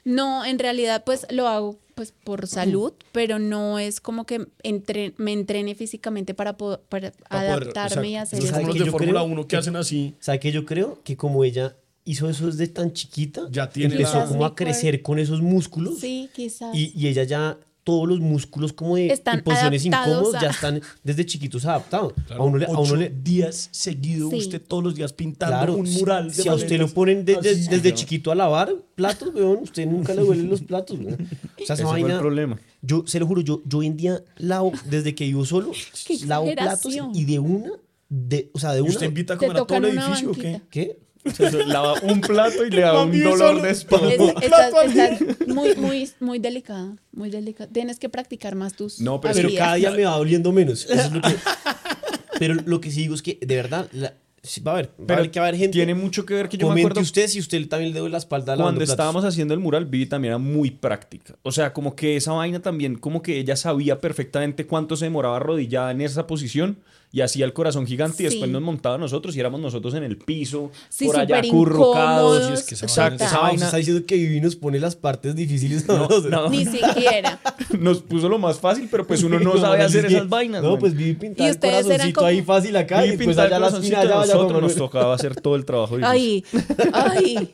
No, 0.03 0.45
en 0.45 0.59
realidad 0.59 1.03
pues 1.05 1.25
lo 1.31 1.47
hago 1.47 1.79
pues 1.95 2.11
por 2.11 2.45
salud, 2.47 2.93
pero 3.13 3.39
no 3.39 3.79
es 3.79 4.01
como 4.01 4.25
que 4.25 4.45
entre- 4.63 5.13
me 5.17 5.31
entrene 5.31 5.75
físicamente 5.75 6.33
para, 6.33 6.57
po- 6.57 6.79
para 6.89 7.11
para 7.11 7.53
poder- 7.55 7.63
adaptarme 7.73 8.09
y 8.09 8.15
exacto. 8.15 8.35
hacer 8.37 8.43
eso. 8.43 8.53
como 8.53 8.67
los 8.67 8.73
que 8.75 8.79
de 8.81 8.85
yo 8.85 8.91
Fórmula 8.91 9.19
creo 9.21 9.31
1 9.31 9.47
que 9.47 9.55
hacen 9.57 9.75
así. 9.77 10.13
¿Sabe 10.19 10.39
que 10.41 10.51
yo 10.51 10.65
creo? 10.65 10.99
Que 11.03 11.15
como 11.17 11.43
ella 11.45 11.75
hizo 12.03 12.29
eso 12.29 12.47
desde 12.47 12.67
tan 12.67 12.91
chiquita, 12.93 13.47
Ya 13.49 13.69
tiene 13.69 13.95
empezó 13.95 14.19
la- 14.19 14.25
como 14.25 14.45
a 14.45 14.53
crecer 14.55 15.01
con 15.01 15.17
esos 15.19 15.41
músculos 15.41 15.99
Sí, 15.99 16.29
quizás. 16.35 16.75
y, 16.75 16.91
y 16.95 17.07
ella 17.07 17.23
ya 17.23 17.57
todos 17.85 18.09
los 18.09 18.19
músculos 18.19 18.73
como 18.73 18.95
de 18.97 19.07
Están 19.07 19.39
y 19.39 19.41
posiciones 19.43 19.85
incómodas 19.85 20.35
a- 20.35 20.41
ya 20.41 20.49
están 20.49 20.81
desde 21.03 21.25
chiquitos 21.25 21.63
adaptados. 21.65 22.13
Claro, 22.27 22.41
a 22.41 22.45
uno 22.45 22.57
le, 22.57 22.65
a 22.65 22.69
uno 22.71 22.95
le- 22.97 23.09
días 23.11 23.69
seguidos, 23.71 24.31
Sí. 24.31 24.37
usted 24.39 24.61
todos 24.61 24.83
los 24.83 24.95
días 24.95 25.13
pintando 25.13 25.55
claro, 25.55 25.75
un 25.75 25.87
si- 25.87 25.99
mural. 25.99 26.27
de 26.29 26.33
Si, 26.43 26.49
a 26.49 26.55
usted 26.55 26.77
lo 26.79 26.87
ponen 26.89 27.23
de- 27.23 27.35
de- 27.37 27.49
Así, 27.51 27.67
desde 27.69 27.91
¿no? 27.91 27.95
chiquito 27.95 28.31
a 28.31 28.35
lavar 28.35 28.73
platos, 28.95 29.33
weón, 29.33 29.59
usted 29.63 29.85
nunca 29.87 30.13
le 30.13 30.23
duelen 30.23 30.49
los 30.49 30.61
platos. 30.61 30.97
weón. 30.99 31.13
O 31.13 31.17
sea, 31.65 31.73
esa 31.73 31.73
Ese 31.75 31.83
fue 31.85 32.01
el 32.01 32.17
problema. 32.19 32.59
yo 32.81 33.03
se 33.07 33.19
lo 33.19 33.27
juro, 33.27 33.41
yo, 33.41 33.61
yo 33.65 33.77
hoy 33.77 33.85
en 33.87 33.95
día 33.97 34.23
lavo, 34.37 34.73
desde 34.89 35.13
que 35.15 35.23
vivo 35.25 35.45
solo, 35.45 35.71
lavo 36.25 36.51
platos 36.55 36.93
y 37.13 37.23
de 37.25 37.39
una, 37.39 37.69
de, 38.09 38.49
o 38.53 38.59
sea, 38.59 38.71
de 38.73 38.79
¿Y 38.79 38.81
una. 38.81 38.89
usted 38.89 39.05
invita 39.05 39.35
a 39.35 39.37
comer 39.37 39.57
a 39.57 39.65
todo 39.65 39.77
el 39.77 39.85
edificio 39.85 40.31
o 40.31 40.33
qué? 40.33 40.61
¿Qué? 40.69 40.99
Se 41.33 41.65
lava 41.65 41.93
un 42.03 42.21
plato 42.21 42.65
y 42.65 42.69
le 42.71 42.81
da 42.81 43.01
un 43.03 43.23
dolor 43.23 43.61
de 43.61 43.69
espalda. 43.71 44.11
Es- 44.13 44.43
estás, 44.43 44.73
estás 44.85 45.47
muy, 45.47 45.75
muy, 45.75 46.09
muy 46.19 46.39
delicada, 46.39 46.95
muy 47.11 47.29
delicada. 47.29 47.69
Tienes 47.71 47.97
que 47.99 48.09
practicar 48.09 48.55
más 48.55 48.73
tus 48.75 48.99
No, 49.01 49.19
pero- 49.21 49.33
Pero 49.35 49.49
cada 49.57 49.75
día 49.75 49.91
me 49.91 50.05
va 50.05 50.17
doliendo 50.17 50.51
menos. 50.51 50.85
Eso 50.85 50.93
es 50.93 51.11
lo 51.11 51.21
que- 51.21 51.35
pero 52.39 52.55
lo 52.65 52.81
que 52.81 52.91
sí 52.91 53.01
digo 53.01 53.15
es 53.15 53.21
que, 53.21 53.37
de 53.41 53.55
verdad, 53.55 53.87
la- 53.93 54.13
sí, 54.43 54.61
va 54.61 54.71
a 54.71 54.73
haber, 54.75 54.87
va 54.87 54.91
a 55.03 55.07
Pero 55.07 55.19
haber 55.19 55.31
que 55.31 55.39
haber 55.39 55.55
gente. 55.55 55.71
tiene 55.77 55.95
mucho 55.95 56.25
que 56.25 56.33
ver 56.35 56.49
que 56.49 56.57
yo 56.57 56.67
me 56.67 56.71
Comente 56.71 56.85
acuerdo 56.87 57.01
usted 57.01 57.27
si 57.27 57.39
usted 57.39 57.67
también 57.67 57.93
le 57.93 57.99
duele 57.99 58.11
la 58.11 58.17
espalda 58.19 58.55
cuando 58.55 58.77
platos. 58.79 58.89
estábamos 58.91 59.25
haciendo 59.25 59.53
el 59.53 59.59
mural, 59.59 59.85
Vivi 59.85 60.05
también 60.05 60.33
era 60.33 60.37
muy 60.37 60.69
práctica. 60.71 61.35
O 61.43 61.51
sea, 61.51 61.73
como 61.73 61.95
que 61.95 62.17
esa 62.17 62.33
vaina 62.33 62.61
también, 62.61 62.95
como 62.97 63.21
que 63.21 63.39
ella 63.39 63.55
sabía 63.55 63.99
perfectamente 63.99 64.67
cuánto 64.67 64.95
se 64.95 65.05
demoraba 65.05 65.37
arrodillada 65.37 65.91
en 65.91 66.01
esa 66.01 66.27
posición 66.27 66.77
y 67.15 67.21
hacía 67.21 67.45
el 67.45 67.53
corazón 67.53 67.87
gigante 67.87 68.23
y 68.23 68.25
después 68.25 68.51
nos 68.51 68.61
montaba 68.61 68.95
a 68.95 68.97
nosotros 68.97 69.33
y 69.37 69.39
éramos 69.39 69.61
nosotros 69.61 69.93
en 69.93 70.03
el 70.03 70.17
piso, 70.17 70.69
Sí, 70.89 71.05
por 71.05 71.17
allá 71.17 71.39
acurrucados. 71.39 72.51
es 72.59 72.63
que 72.65 72.75
esa 72.75 72.85
Exacto, 72.87 73.11
vaina 73.19 73.25
esa 73.25 73.35
usted 73.35 73.41
vaina 73.41 73.65
está 73.65 73.77
diciendo 73.77 74.05
que 74.05 74.15
Vivi 74.15 74.41
nos 74.41 74.57
pone 74.57 74.79
las 74.81 74.97
partes 74.97 75.33
difíciles. 75.33 75.87
No, 75.87 76.09
no. 76.29 76.49
Ni 76.49 76.65
siquiera. 76.65 77.39
nos 77.79 78.01
puso 78.01 78.27
lo 78.27 78.37
más 78.37 78.59
fácil, 78.59 78.89
pero 78.91 79.07
pues 79.07 79.23
uno 79.23 79.39
no 79.39 79.57
sabe 79.61 79.81
hacer 79.81 80.07
que- 80.07 80.13
esas 80.15 80.27
vainas. 80.27 80.61
No, 80.61 80.71
man. 80.71 80.79
pues 80.79 80.93
Vivi 80.93 81.13
pintar 81.13 81.45
Y 81.45 81.47
el 81.47 81.55
ustedes 81.55 81.73
eran 81.73 81.83
corazoncito 81.85 82.15
como- 82.19 82.27
ahí 82.27 82.41
fácil 82.41 82.75
acá 82.75 83.01
Vivi 83.03 83.13
y 83.13 83.17
pues 83.17 83.27
pintaba 83.27 83.47
allá 83.47 83.55
el 83.55 83.61
la 83.61 83.67
corazoncito 83.69 83.95
esquina 83.95 84.03
y 84.03 84.07
allá 84.11 84.19
vaya 84.19 84.33
nosotros 84.33 84.61
nos 84.61 84.75
tocaba 84.75 85.15
hacer 85.15 85.35
todo 85.39 85.55
el 85.55 85.63
trabajo. 85.63 85.95
difícil. 85.97 86.11
Ay, 86.11 86.43
ay. 86.91 87.49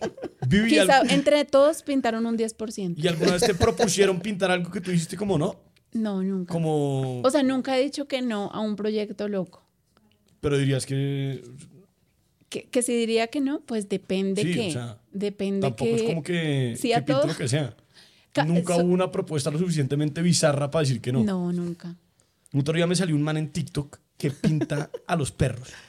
Vivi, 0.48 0.68
¿y, 0.76 0.80
Quizá 0.82 0.98
al- 1.02 1.12
entre 1.12 1.46
todos 1.46 1.84
pintaron 1.84 2.26
un 2.26 2.36
10%. 2.36 2.96
¿y 2.98 3.08
alguna 3.08 3.34
vez 3.34 3.44
te 3.44 3.54
propusieron 3.54 4.20
pintar 4.22 4.50
algo 4.50 4.72
que 4.72 4.82
tú 4.82 4.90
dijiste 4.90 5.16
como 5.18 5.38
no? 5.38 5.56
No, 5.94 6.24
nunca. 6.24 6.54
Como, 6.54 7.22
O 7.22 7.30
sea, 7.30 7.44
nunca 7.44 7.78
he 7.78 7.82
dicho 7.84 8.08
que 8.08 8.22
no 8.22 8.50
a 8.52 8.60
un 8.62 8.76
proyecto 8.76 9.28
loco. 9.28 9.62
pero 10.40 10.58
dirías 10.58 10.86
que 10.86 11.44
Que, 12.50 12.64
que 12.64 12.82
si 12.82 12.94
diría 12.96 13.28
que 13.28 13.40
no, 13.42 13.62
pues 13.62 13.88
depende 13.90 14.42
Sí, 14.44 14.54
que. 14.54 14.68
o 14.70 14.72
sea, 14.72 14.98
depende 15.14 15.62
tampoco 15.62 15.86
que. 15.86 15.96
es 15.96 16.02
como 16.04 16.24
que, 16.24 16.76
Sí, 16.78 16.90
que 16.90 16.96
a 16.96 16.98
pinte 17.00 17.14
todo. 17.14 17.28
lo 17.28 17.38
que 17.38 17.48
sea. 17.48 17.76
Ca- 18.34 18.46
Nunca 18.46 18.76
so- 18.76 18.84
hubo 18.84 18.94
una 18.94 19.12
propuesta 19.12 19.52
lo 19.52 19.58
suficientemente 19.60 20.22
bizarra 20.22 20.70
para 20.72 20.82
decir 20.84 21.00
que 21.02 21.12
no. 21.12 21.24
No, 21.24 21.52
nunca. 21.54 21.96
Un 22.54 22.60
otro 22.62 22.74
día 22.74 22.88
me 22.88 22.96
salió 22.96 23.16
un 23.16 23.22
man 23.24 23.38
en 23.38 23.50
TikTok 23.52 23.98
que 24.18 24.32
pinta 24.32 24.90
a 25.08 25.16
los 25.16 25.32
perros. 25.32 25.70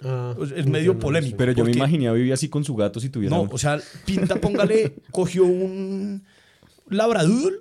Ah, 0.00 0.32
Es- 0.54 0.64
medio 0.66 0.92
no, 0.94 1.00
polémico. 1.00 1.36
Pero 1.36 1.50
yo 1.50 1.64
me 1.64 1.70
Porque- 1.70 1.78
imaginé 1.78 2.06
a 2.06 2.12
Vivi 2.12 2.30
así 2.30 2.48
con 2.48 2.62
su 2.62 2.76
gato 2.76 3.00
si 3.00 3.08
tuviera. 3.10 3.34
No, 3.36 3.48
o 3.50 3.58
sea, 3.58 3.80
pinta, 4.04 4.36
póngale, 4.36 4.94
cogió 5.10 5.44
un 5.44 6.22
labradoodle 6.88 7.58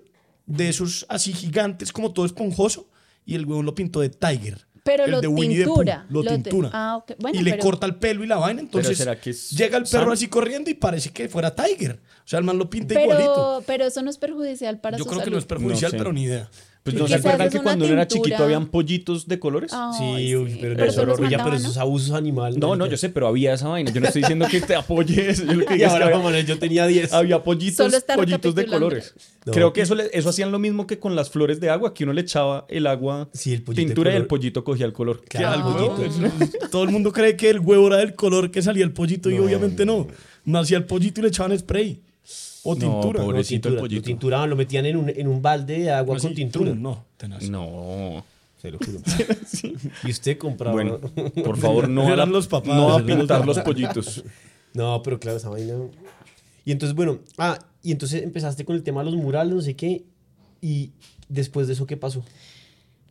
de 0.48 0.70
esos 0.70 1.06
así 1.10 1.32
gigantes, 1.34 1.92
como 1.94 2.12
todo 2.14 2.26
esponjoso, 2.26 2.90
y 3.26 3.36
el 3.36 3.46
huevón 3.46 3.66
lo 3.66 3.76
pintó 3.76 4.00
de 4.00 4.10
Tiger. 4.10 4.66
Pero 4.84 5.04
el 5.04 5.12
lo 5.12 5.20
de 5.22 5.28
Winnie 5.28 5.66
Pooh, 5.66 5.84
lo 5.84 6.24
lo 6.24 6.24
te- 6.24 6.30
tintura. 6.38 6.70
ah. 6.74 7.04
Bueno, 7.20 7.38
y 7.40 7.44
le 7.44 7.52
pero- 7.52 7.64
corta 7.64 7.86
el 7.86 7.96
pelo 7.96 8.24
y 8.24 8.28
la 8.28 8.38
vaina, 8.38 8.62
entonces 8.62 8.98
¿será 8.98 9.20
que 9.20 9.32
es 9.32 9.52
llega 9.52 9.78
el 9.78 9.84
perro 9.84 10.00
sano? 10.04 10.12
así 10.14 10.28
corriendo 10.28 10.70
y 10.70 10.76
parece 10.76 11.10
que 11.12 11.28
fuera 11.28 11.54
Tiger. 11.54 12.00
O 12.24 12.28
sea, 12.30 12.40
el 12.40 12.46
man 12.46 12.58
lo 12.58 12.70
pinta 12.70 12.94
igualito. 13.02 13.34
Pero, 13.34 13.64
pero 13.68 13.86
eso 13.86 14.02
no 14.02 14.10
es 14.10 14.18
perjudicial 14.18 14.80
para 14.80 14.98
Yo 14.98 15.04
su 15.04 15.10
creo 15.10 15.24
que 15.24 15.30
no 15.32 15.38
es 15.38 15.46
perjudicial, 15.46 15.92
No 15.92 15.98
pero 15.98 16.14
ni 16.14 16.24
idea. 16.24 16.50
Pues 16.88 16.96
¿Y 16.96 17.00
no 17.00 17.08
se 17.10 17.16
acuerdan 17.16 17.50
que 17.50 17.58
¿Es 17.58 17.64
cuando 17.64 17.84
uno 17.84 17.94
era 17.96 18.08
chiquito 18.08 18.44
habían 18.46 18.68
pollitos 18.68 19.28
de 19.28 19.40
colores. 19.40 19.72
Sí, 19.98 20.36
uy, 20.38 20.58
pero, 20.62 20.76
Pero 20.78 20.90
eso, 20.90 21.02
oye, 21.02 21.38
pero 21.38 21.54
eso 21.54 21.68
es 21.68 21.76
¿no? 21.76 21.82
abusos 21.82 22.12
animales. 22.12 22.58
No, 22.58 22.78
no, 22.78 22.86
yo 22.88 22.96
sé, 22.96 23.10
pero 23.10 23.28
había 23.28 23.54
esa 23.54 23.68
vaina. 23.68 23.92
Yo 23.92 24.00
no 24.00 24.08
estoy 24.08 24.22
diciendo 24.22 24.48
que 24.50 24.62
te 24.62 24.74
apoyes. 24.74 25.46
Yo 25.46 25.54
lo 25.54 25.66
que 25.66 25.74
Y 25.76 25.78
digo 25.80 25.88
es 25.90 25.94
que 25.94 26.04
ahora, 26.04 26.18
había, 26.30 26.42
yo 26.42 26.58
tenía 26.60 26.88
10. 26.88 27.12
había 27.12 27.44
pollitos, 27.44 27.94
pollitos 28.16 28.56
de 28.56 28.66
colores. 28.68 29.14
No. 29.46 29.52
Creo 29.52 29.74
que 29.74 29.82
eso, 29.82 29.96
le- 29.96 30.10
eso 30.14 30.30
hacían 30.30 30.52
lo 30.52 30.60
mismo 30.60 30.88
que 30.88 30.98
con 30.98 31.16
las 31.16 31.30
flores 31.30 31.60
de 31.60 31.70
agua, 31.70 31.94
que 31.94 32.06
uno 32.06 32.14
le 32.14 32.22
echaba 32.22 32.66
el 32.70 32.88
agua 32.88 33.28
Sí, 33.34 33.54
el 33.54 33.64
tintura 33.64 34.14
y 34.14 34.16
el 34.16 34.26
pollito 34.28 34.64
cogía 34.64 34.86
el 34.86 34.94
color. 34.94 35.22
¿Qué 35.28 35.40
Claro, 35.40 35.64
algo, 35.66 36.02
el 36.04 36.10
pollito. 36.10 36.68
Todo 36.72 36.84
el 36.84 36.90
mundo 36.92 37.12
cree 37.12 37.36
que 37.36 37.50
el 37.50 37.60
huevo 37.60 37.88
era 37.88 37.98
del 37.98 38.14
color 38.16 38.50
que 38.52 38.62
salía 38.62 38.86
el 38.86 38.92
pollito 38.94 39.30
y 39.30 39.38
obviamente 39.40 39.86
no. 39.86 40.08
Nacía 40.46 40.78
el 40.78 40.86
pollito 40.86 41.20
y 41.20 41.24
le 41.24 41.30
echaban 41.30 41.58
spray. 41.60 42.00
O 42.64 42.74
No, 42.76 42.80
tintura. 42.80 43.22
pobrecito 43.24 43.70
el 43.70 43.76
tintura- 43.76 43.80
pollito. 43.82 44.02
lo 44.02 44.06
tinturaban, 44.06 44.50
lo 44.50 44.56
metían 44.56 44.86
en 44.86 44.98
un, 44.98 45.10
en 45.10 45.28
un 45.28 45.42
balde 45.42 45.80
de 45.80 45.92
agua 45.92 46.18
con 46.18 46.34
tintura. 46.34 46.74
No, 46.74 47.06
tenaz. 47.18 47.50
No. 47.50 48.24
Se 48.62 48.72
lo 48.72 48.80
juro. 48.80 49.00
Y 50.04 50.12
usted 50.12 50.38
compraba. 50.38 50.74
Bueno, 50.74 51.00
por 51.44 51.58
favor, 51.58 51.88
no 51.88 52.08
a, 52.08 52.26
los 52.26 52.48
papás, 52.48 52.76
no 52.76 52.96
a 52.96 53.00
los 53.00 53.08
pintar 53.08 53.46
los 53.46 53.60
pollitos. 53.60 54.24
No, 54.74 55.02
pero 55.04 55.20
claro, 55.20 55.38
esa 55.38 55.50
vaina. 55.50 55.76
Y 56.66 56.72
entonces, 56.72 56.96
bueno, 56.96 57.20
ah, 57.38 57.60
y 57.84 57.92
entonces 57.92 58.24
empezaste 58.24 58.66
con 58.66 58.76
el 58.76 58.84
tema 58.84 59.04
de 59.04 59.12
los 59.12 59.20
murales, 59.20 59.54
no 59.54 59.62
sé 59.62 59.76
qué. 59.76 60.04
Y 60.62 60.92
después 61.30 61.68
de 61.68 61.74
eso, 61.74 61.86
¿qué 61.86 61.98
pasó? 61.98 62.24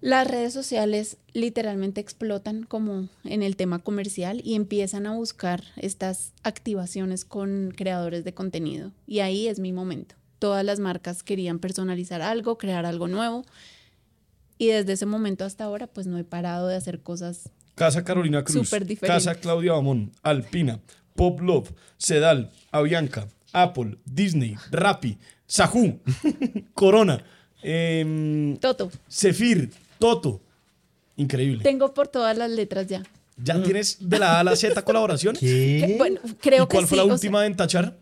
Las 0.01 0.29
redes 0.29 0.53
sociales 0.53 1.17
literalmente 1.33 2.01
explotan 2.01 2.65
como 2.65 3.09
en 3.25 3.43
el 3.43 3.57
tema 3.57 3.79
comercial 3.79 4.41
y 4.45 4.55
empiezan 4.55 5.07
a 5.07 5.13
buscar 5.13 5.65
estas 5.77 6.33
activaciones 6.43 7.25
con 7.25 7.73
creadores 7.75 8.25
de 8.25 8.35
contenido. 8.35 8.93
Y 9.07 9.21
ahí 9.21 9.49
es 9.49 9.59
mi 9.59 9.73
momento. 9.73 10.15
Todas 10.39 10.65
las 10.65 10.81
marcas 10.81 11.23
querían 11.23 11.59
personalizar 11.59 12.21
algo, 12.21 12.59
crear 12.59 12.85
algo 12.85 13.09
nuevo. 13.09 13.45
Y 14.59 14.69
desde 14.69 14.93
ese 14.93 15.07
momento 15.07 15.45
hasta 15.45 15.65
ahora, 15.65 15.87
pues 15.87 16.07
no 16.07 16.19
he 16.19 16.25
parado 16.25 16.69
de 16.69 16.77
hacer 16.77 17.01
cosas. 17.01 17.51
Casa 17.75 18.05
Carolina 18.05 18.45
Cruz. 18.45 18.71
Casa 19.01 19.35
Claudia 19.35 19.73
Bamón, 19.73 20.13
Alpina, 20.23 20.81
Pop 21.15 21.41
Love, 21.41 21.73
Sedal, 21.99 22.51
Avianca, 22.71 23.29
Apple, 23.53 23.99
Disney, 24.05 24.57
Rappi, 24.71 25.19
Sajú, 25.47 26.01
Corona, 26.75 27.25
em, 27.63 28.57
Toto, 28.59 28.91
Zephyr, 29.11 29.71
Toto. 29.99 30.41
Increíble. 31.17 31.63
tengo 31.63 31.95
por 31.95 32.09
todas 32.09 32.37
las 32.37 32.51
letras 32.51 32.87
ya. 32.89 33.03
¿Ya 33.39 33.63
tienes 33.63 33.99
de 34.01 34.19
la 34.19 34.37
A 34.37 34.41
a 34.41 34.45
la 34.45 34.57
Z 34.57 34.83
colaboraciones? 34.85 35.41
¿Qué? 35.41 35.85
Que, 35.87 35.95
bueno, 35.99 36.21
creo 36.41 36.65
¿Y 36.65 36.67
cuál 36.67 36.85
que 36.85 36.89
fue 36.89 36.89
sí, 36.89 36.97
la 36.97 37.03
o 37.03 37.07
sea, 37.07 37.15
última 37.15 37.47
en 37.47 37.57
tachar? 37.57 37.97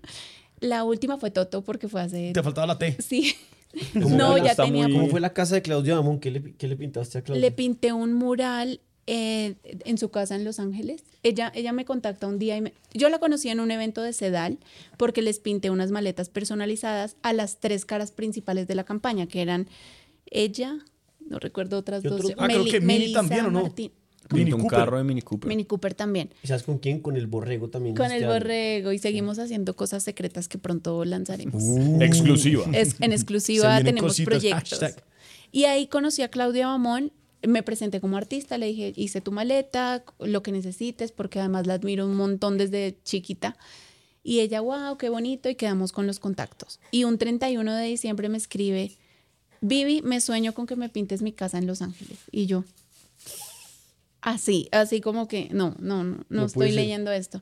la 0.60 0.84
última 0.84 1.18
fue 1.18 1.30
Toto 1.30 1.62
porque 1.62 1.88
fue 1.88 2.00
hace... 2.02 2.32
Te 2.32 2.42
faltaba 2.42 2.66
la 2.66 2.78
T. 2.78 2.96
Sí. 3.00 3.34
No, 3.94 4.36
ya 4.36 4.54
tenía... 4.54 4.86
muy- 4.86 4.92
¿Cómo 4.98 5.08
fue 5.08 5.18
la 5.20 5.32
casa 5.32 5.54
de 5.54 5.62
Claudia 5.62 5.96
Amón? 5.96 6.20
¿Qué 6.20 6.30
le, 6.30 6.54
qué 6.56 6.68
le 6.68 6.76
pintaste 6.76 7.16
a 7.18 7.22
Claudia? 7.22 7.40
Le 7.40 7.50
pinté 7.52 7.94
un 7.94 8.12
mural 8.12 8.80
eh, 9.06 9.54
en 9.86 9.96
su 9.96 10.10
casa 10.10 10.34
en 10.36 10.44
Los 10.44 10.60
Ángeles. 10.60 11.02
Ella, 11.22 11.50
ella 11.54 11.72
me 11.72 11.86
contacta 11.86 12.26
un 12.26 12.38
día 12.38 12.54
y 12.58 12.60
me- 12.60 12.74
yo 12.92 13.08
la 13.08 13.18
conocí 13.18 13.48
en 13.48 13.60
un 13.60 13.70
evento 13.70 14.02
de 14.02 14.12
Sedal 14.12 14.58
porque 14.98 15.22
les 15.22 15.38
pinté 15.38 15.70
unas 15.70 15.90
maletas 15.90 16.28
personalizadas 16.28 17.16
a 17.22 17.32
las 17.32 17.60
tres 17.60 17.86
caras 17.86 18.12
principales 18.12 18.68
de 18.68 18.74
la 18.74 18.84
campaña, 18.84 19.26
que 19.26 19.40
eran 19.40 19.66
ella, 20.30 20.76
no 21.28 21.38
recuerdo 21.38 21.78
otras 21.78 22.04
¿Y 22.04 22.08
dos. 22.08 22.20
Ah, 22.38 22.46
creo 22.46 22.64
que 22.64 22.80
Mini 22.80 22.98
Melissa 23.00 23.20
también, 23.20 23.46
¿o 23.46 23.50
no? 23.50 23.62
Martín- 23.62 23.92
Mini 24.30 24.52
un 24.52 24.60
Cooper. 24.62 24.78
carro 24.78 24.98
de 24.98 25.04
Mini 25.04 25.20
Cooper. 25.20 25.48
Mini 25.48 25.64
Cooper 25.64 25.94
también. 25.94 26.30
¿Y 26.42 26.46
sabes 26.46 26.62
con 26.62 26.78
quién? 26.78 27.00
Con 27.00 27.16
el 27.16 27.26
borrego 27.26 27.68
también. 27.68 27.94
Con 27.96 28.06
hiciste 28.06 28.22
el 28.24 28.28
borrego 28.30 28.92
y 28.92 28.98
seguimos 28.98 29.38
haciendo 29.38 29.74
cosas 29.76 30.02
secretas 30.04 30.48
que 30.48 30.58
pronto 30.58 31.04
lanzaremos. 31.04 31.62
Exclusiva. 32.00 32.64
Es, 32.72 32.96
en 33.00 33.12
exclusiva 33.12 33.76
tenemos 33.84 34.12
cositas, 34.12 34.26
proyectos. 34.32 34.78
hashtag. 34.78 35.04
Y 35.50 35.64
ahí 35.64 35.86
conocí 35.88 36.22
a 36.22 36.28
Claudia 36.28 36.68
Bamón, 36.68 37.12
me 37.46 37.62
presenté 37.62 38.00
como 38.00 38.16
artista, 38.16 38.56
le 38.58 38.66
dije, 38.66 38.92
hice 38.96 39.20
tu 39.20 39.32
maleta, 39.32 40.04
lo 40.20 40.42
que 40.42 40.52
necesites, 40.52 41.12
porque 41.12 41.40
además 41.40 41.66
la 41.66 41.74
admiro 41.74 42.06
un 42.06 42.14
montón 42.14 42.56
desde 42.56 42.96
chiquita. 43.04 43.56
Y 44.22 44.38
ella, 44.40 44.60
wow, 44.60 44.96
qué 44.98 45.08
bonito, 45.08 45.50
y 45.50 45.56
quedamos 45.56 45.90
con 45.90 46.06
los 46.06 46.20
contactos. 46.20 46.78
Y 46.92 47.04
un 47.04 47.18
31 47.18 47.74
de 47.74 47.84
diciembre 47.86 48.28
me 48.28 48.38
escribe, 48.38 48.92
Vivi, 49.62 50.02
me 50.02 50.20
sueño 50.20 50.52
con 50.52 50.66
que 50.66 50.76
me 50.76 50.88
pintes 50.90 51.22
mi 51.22 51.32
casa 51.32 51.56
en 51.56 51.66
Los 51.66 51.80
Ángeles. 51.82 52.18
Y 52.30 52.46
yo, 52.46 52.64
así, 54.20 54.68
así 54.72 55.00
como 55.00 55.28
que, 55.28 55.48
no, 55.52 55.74
no, 55.78 56.04
no, 56.04 56.16
no, 56.16 56.24
No 56.28 56.44
estoy 56.46 56.68
ser. 56.68 56.76
leyendo 56.76 57.10
esto. 57.12 57.40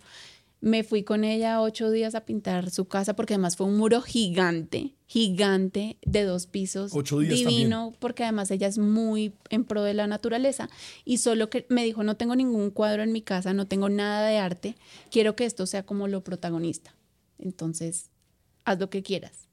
Me 0.62 0.84
fui 0.84 1.02
con 1.04 1.24
ella 1.24 1.62
ocho 1.62 1.90
días 1.90 2.14
a 2.14 2.26
pintar 2.26 2.70
su 2.70 2.84
casa 2.84 3.16
porque 3.16 3.32
además 3.32 3.56
fue 3.56 3.66
un 3.66 3.78
muro 3.78 4.02
gigante, 4.02 4.92
gigante 5.06 5.96
de 6.04 6.24
dos 6.24 6.46
pisos. 6.46 6.92
Ocho 6.94 7.18
días 7.20 7.34
Divino, 7.34 7.94
porque 7.98 8.24
además 8.24 8.50
ella 8.50 8.66
es 8.66 8.76
muy 8.76 9.32
en 9.48 9.64
pro 9.64 9.82
de 9.82 9.94
la 9.94 10.06
naturaleza. 10.06 10.68
Y 11.06 11.16
solo 11.16 11.48
que 11.48 11.64
me 11.70 11.82
dijo, 11.82 12.02
no 12.02 12.18
tengo 12.18 12.36
ningún 12.36 12.70
cuadro 12.70 13.02
en 13.02 13.10
mi 13.12 13.22
casa, 13.22 13.54
no 13.54 13.66
tengo 13.66 13.88
nada 13.88 14.28
de 14.28 14.36
arte, 14.36 14.76
quiero 15.10 15.34
que 15.34 15.46
esto 15.46 15.64
sea 15.64 15.86
como 15.86 16.08
lo 16.08 16.22
protagonista. 16.22 16.94
Entonces, 17.38 18.10
haz 18.66 18.78
lo 18.78 18.90
que 18.90 19.02
quieras. 19.02 19.48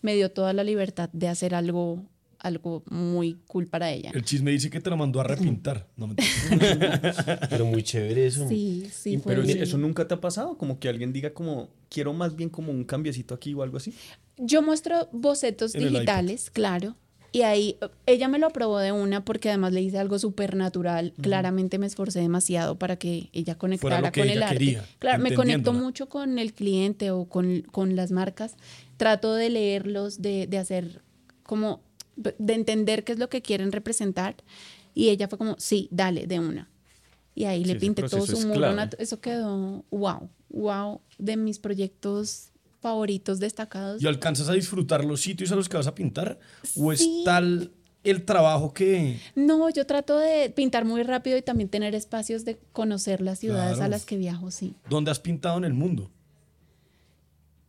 Me 0.00 0.14
dio 0.14 0.30
toda 0.30 0.52
la 0.52 0.62
libertad 0.62 1.10
de 1.12 1.26
hacer 1.26 1.56
algo, 1.56 2.04
algo 2.42 2.82
muy 2.90 3.38
cool 3.46 3.66
para 3.68 3.90
ella. 3.90 4.10
El 4.12 4.24
chisme 4.24 4.50
dice 4.50 4.68
que 4.68 4.80
te 4.80 4.90
la 4.90 4.96
mandó 4.96 5.20
a 5.20 5.24
repintar. 5.24 5.88
No, 5.96 6.08
mentira. 6.08 7.38
Pero 7.48 7.64
muy 7.64 7.82
chévere 7.82 8.26
eso. 8.26 8.48
Sí, 8.48 8.88
sí, 8.92 9.18
fue 9.18 9.32
Pero 9.34 9.46
lindo. 9.46 9.62
eso 9.62 9.78
nunca 9.78 10.08
te 10.08 10.14
ha 10.14 10.20
pasado, 10.20 10.58
como 10.58 10.78
que 10.80 10.88
alguien 10.88 11.12
diga 11.12 11.32
como, 11.32 11.68
quiero 11.88 12.12
más 12.12 12.34
bien 12.34 12.48
como 12.48 12.72
un 12.72 12.84
cambiecito 12.84 13.34
aquí 13.34 13.54
o 13.54 13.62
algo 13.62 13.76
así. 13.76 13.94
Yo 14.36 14.62
muestro 14.62 15.08
bocetos 15.12 15.74
En 15.74 15.88
digitales, 15.88 16.50
claro. 16.50 16.96
Y 17.34 17.42
ahí 17.42 17.78
ella 18.04 18.28
me 18.28 18.38
lo 18.38 18.48
aprobó 18.48 18.78
de 18.78 18.92
una 18.92 19.24
porque 19.24 19.48
además 19.48 19.72
le 19.72 19.80
hice 19.80 19.98
algo 19.98 20.18
súper 20.18 20.54
natural. 20.56 21.14
Claramente 21.22 21.78
me 21.78 21.86
esforcé 21.86 22.20
demasiado 22.20 22.78
para 22.78 22.96
que 22.96 23.30
ella 23.32 23.54
conectara 23.56 24.10
que 24.10 24.20
con 24.20 24.28
ella 24.28 24.36
el 24.36 24.42
arte. 24.42 24.58
quería, 24.58 24.84
claro, 24.98 25.22
me 25.22 25.32
conecto 25.34 25.72
mucho 25.72 26.08
con 26.10 26.38
el 26.38 26.52
cliente 26.52 27.10
o 27.10 27.24
con, 27.26 27.62
con 27.70 27.96
las 27.96 28.10
marcas. 28.10 28.56
Trato 28.98 29.34
de 29.34 29.48
leerlos, 29.48 30.20
de, 30.20 30.46
de 30.46 30.58
hacer 30.58 31.02
como, 31.42 31.80
de 32.16 32.52
entender 32.54 33.04
qué 33.04 33.12
es 33.12 33.18
lo 33.18 33.28
que 33.28 33.42
quieren 33.42 33.72
representar. 33.72 34.36
Y 34.94 35.08
ella 35.08 35.28
fue 35.28 35.38
como, 35.38 35.56
sí, 35.58 35.88
dale, 35.90 36.26
de 36.26 36.38
una. 36.40 36.68
Y 37.34 37.44
ahí 37.44 37.62
Sí, 37.64 37.72
le 37.72 37.80
pinté 37.80 38.02
todo 38.08 38.26
su 38.26 38.36
es 38.38 38.44
muro. 38.44 38.66
Eso 38.98 39.20
quedó, 39.20 39.84
wow, 39.90 40.28
wow, 40.50 41.00
de 41.18 41.36
mis 41.36 41.58
proyectos 41.58 42.50
favoritos 42.80 43.38
destacados. 43.40 44.02
¿Y 44.02 44.06
alcanzas 44.06 44.48
a 44.48 44.52
disfrutar 44.52 45.04
los 45.04 45.20
sitios 45.20 45.50
a 45.52 45.56
los 45.56 45.68
que 45.68 45.76
vas 45.76 45.86
a 45.86 45.94
pintar? 45.94 46.38
¿O 46.76 46.94
Sí. 46.94 47.20
es 47.20 47.24
tal 47.24 47.70
el 48.04 48.24
trabajo 48.24 48.74
que... 48.74 49.18
No, 49.36 49.70
yo 49.70 49.86
trato 49.86 50.18
de 50.18 50.50
pintar 50.50 50.84
muy 50.84 51.04
rápido 51.04 51.36
y 51.38 51.42
también 51.42 51.68
tener 51.70 51.94
espacios 51.94 52.44
de 52.44 52.58
conocer 52.72 53.20
las 53.20 53.38
ciudades 53.38 53.74
Claro. 53.76 53.84
a 53.84 53.88
las 53.88 54.04
que 54.04 54.16
viajo, 54.16 54.50
sí. 54.50 54.74
¿Dónde 54.90 55.10
has 55.12 55.20
pintado 55.20 55.56
en 55.58 55.64
el 55.64 55.72
mundo? 55.72 56.10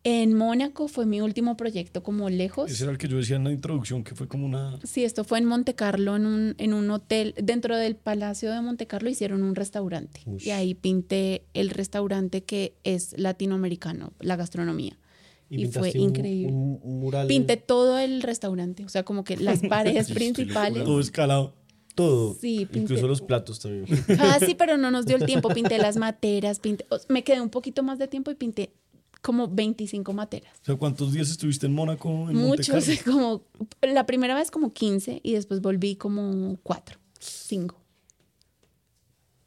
En 0.05 0.33
Mónaco 0.33 0.89
fue 0.89 1.05
mi 1.05 1.21
último 1.21 1.55
proyecto 1.55 2.03
como 2.03 2.29
lejos. 2.29 2.69
Ese 2.69 2.83
era 2.83 2.91
el 2.91 2.97
que 2.97 3.07
yo 3.07 3.15
decía 3.17 3.37
en 3.37 3.45
la 3.45 3.51
introducción, 3.53 4.03
que 4.03 4.15
fue 4.15 4.27
como 4.27 4.45
una... 4.45 4.77
Sí, 4.83 5.05
esto 5.05 5.23
fue 5.23 5.37
en 5.39 5.45
Monte 5.45 5.75
Carlo, 5.75 6.17
en 6.17 6.25
un, 6.25 6.55
en 6.57 6.73
un 6.73 6.89
hotel. 6.91 7.33
Dentro 7.41 7.77
del 7.77 7.95
Palacio 7.95 8.51
de 8.51 8.59
Monte 8.59 8.85
Carlo 8.85 9.09
hicieron 9.09 9.43
un 9.43 9.55
restaurante. 9.55 10.19
Y 10.39 10.49
ahí 10.49 10.73
pinté 10.73 11.45
el 11.53 11.69
restaurante 11.69 12.43
que 12.43 12.75
es 12.83 13.17
latinoamericano, 13.17 14.11
la 14.19 14.35
gastronomía. 14.35 14.99
Y, 15.49 15.67
fue 15.67 15.91
un- 15.95 16.01
increíble. 16.01 16.51
Un, 16.51 16.79
mural. 16.99 17.27
Pinté 17.27 17.55
todo 17.55 17.97
el 17.97 18.23
restaurante, 18.23 18.83
o 18.83 18.89
sea, 18.89 19.03
como 19.03 19.23
que 19.23 19.37
las 19.37 19.61
paredes 19.69 20.11
principales. 20.13 20.83
Todo 20.83 20.99
escalado. 20.99 21.53
todo. 21.95 22.33
Sí, 22.33 22.65
pinté- 22.69 22.79
Incluso 22.79 23.07
los 23.07 23.21
platos 23.21 23.59
también. 23.61 23.85
Ah, 24.19 24.37
sí, 24.45 24.53
pero 24.55 24.77
no 24.77 24.91
nos 24.91 25.05
dio 25.05 25.15
el 25.15 25.25
tiempo. 25.25 25.47
Pinté 25.49 25.77
las 25.77 25.95
materas, 25.95 26.59
pinté. 26.59 26.85
Me 27.07 27.23
quedé 27.23 27.39
un 27.39 27.49
poquito 27.49 27.83
más 27.83 27.99
de 27.99 28.09
tiempo 28.09 28.29
y 28.31 28.35
pinté 28.35 28.73
como 29.23 29.47
25 29.47 30.11
materas. 30.11 30.53
O 30.61 30.65
sea, 30.65 30.75
¿cuántos 30.75 31.13
días 31.13 31.29
estuviste 31.29 31.65
en 31.65 31.73
Mónaco? 31.73 32.09
En 32.29 32.35
Muchos, 32.35 32.85
como 33.05 33.45
la 33.81 34.05
primera 34.05 34.35
vez 34.35 34.51
como 34.51 34.73
15 34.73 35.21
y 35.23 35.33
después 35.33 35.61
volví 35.61 35.95
como 35.95 36.57
4, 36.61 36.99
5. 37.19 37.81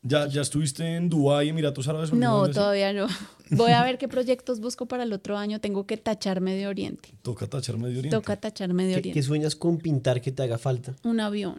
¿Ya, 0.02 0.28
¿Ya 0.28 0.40
estuviste 0.40 0.96
en 0.96 1.10
Dubái, 1.10 1.50
Emiratos 1.50 1.86
Árabes? 1.88 2.08
alguna 2.10 2.26
No, 2.26 2.48
todavía 2.48 2.92
no. 2.94 3.06
Voy 3.50 3.72
a 3.72 3.84
ver 3.84 3.98
qué 3.98 4.08
proyectos 4.08 4.60
busco 4.60 4.86
para 4.86 5.02
el 5.02 5.12
otro 5.12 5.36
año. 5.36 5.60
Tengo 5.60 5.86
que 5.86 5.98
tachar 5.98 6.40
Medio 6.40 6.70
Oriente. 6.70 7.14
Toca 7.22 7.46
tachar 7.46 7.76
Medio 7.76 7.98
Oriente. 7.98 8.16
Toca 8.16 8.36
tachar 8.36 8.72
Medio 8.72 8.94
¿Qué, 8.94 9.00
Oriente. 9.00 9.20
qué 9.20 9.22
sueñas 9.22 9.56
con 9.56 9.76
pintar 9.78 10.22
que 10.22 10.32
te 10.32 10.42
haga 10.42 10.56
falta? 10.58 10.96
Un 11.04 11.20
avión. 11.20 11.58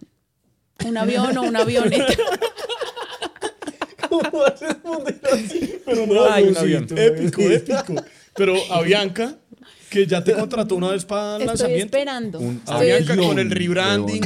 Un 0.86 0.98
avión 0.98 1.38
o 1.38 1.44
una 1.44 1.60
avioneta. 1.60 2.14
¿Cómo 2.18 2.26
vas 2.26 2.26
a 2.72 3.98
responder 3.98 4.07
así? 4.07 4.07
Pero 5.86 6.06
no, 6.06 6.26
Ay, 6.30 6.44
un 6.46 6.58
avión. 6.58 6.88
Épico, 6.96 7.42
épico. 7.42 7.96
Pero 8.36 8.56
a 8.72 8.82
Bianca, 8.82 9.36
que 9.90 10.06
ya 10.06 10.24
te 10.24 10.34
contrató 10.34 10.76
una 10.76 10.92
vez 10.92 11.06
para 11.06 11.36
el 11.38 11.42
Estoy 11.42 11.48
lanzamiento. 11.48 11.86
esperando. 11.98 12.40
Un 12.40 12.62
A 12.66 12.72
Estoy 12.74 12.86
Bianca 12.88 13.14
avión, 13.14 13.28
con 13.28 13.40
el 13.40 13.52
rebranding. 13.52 14.22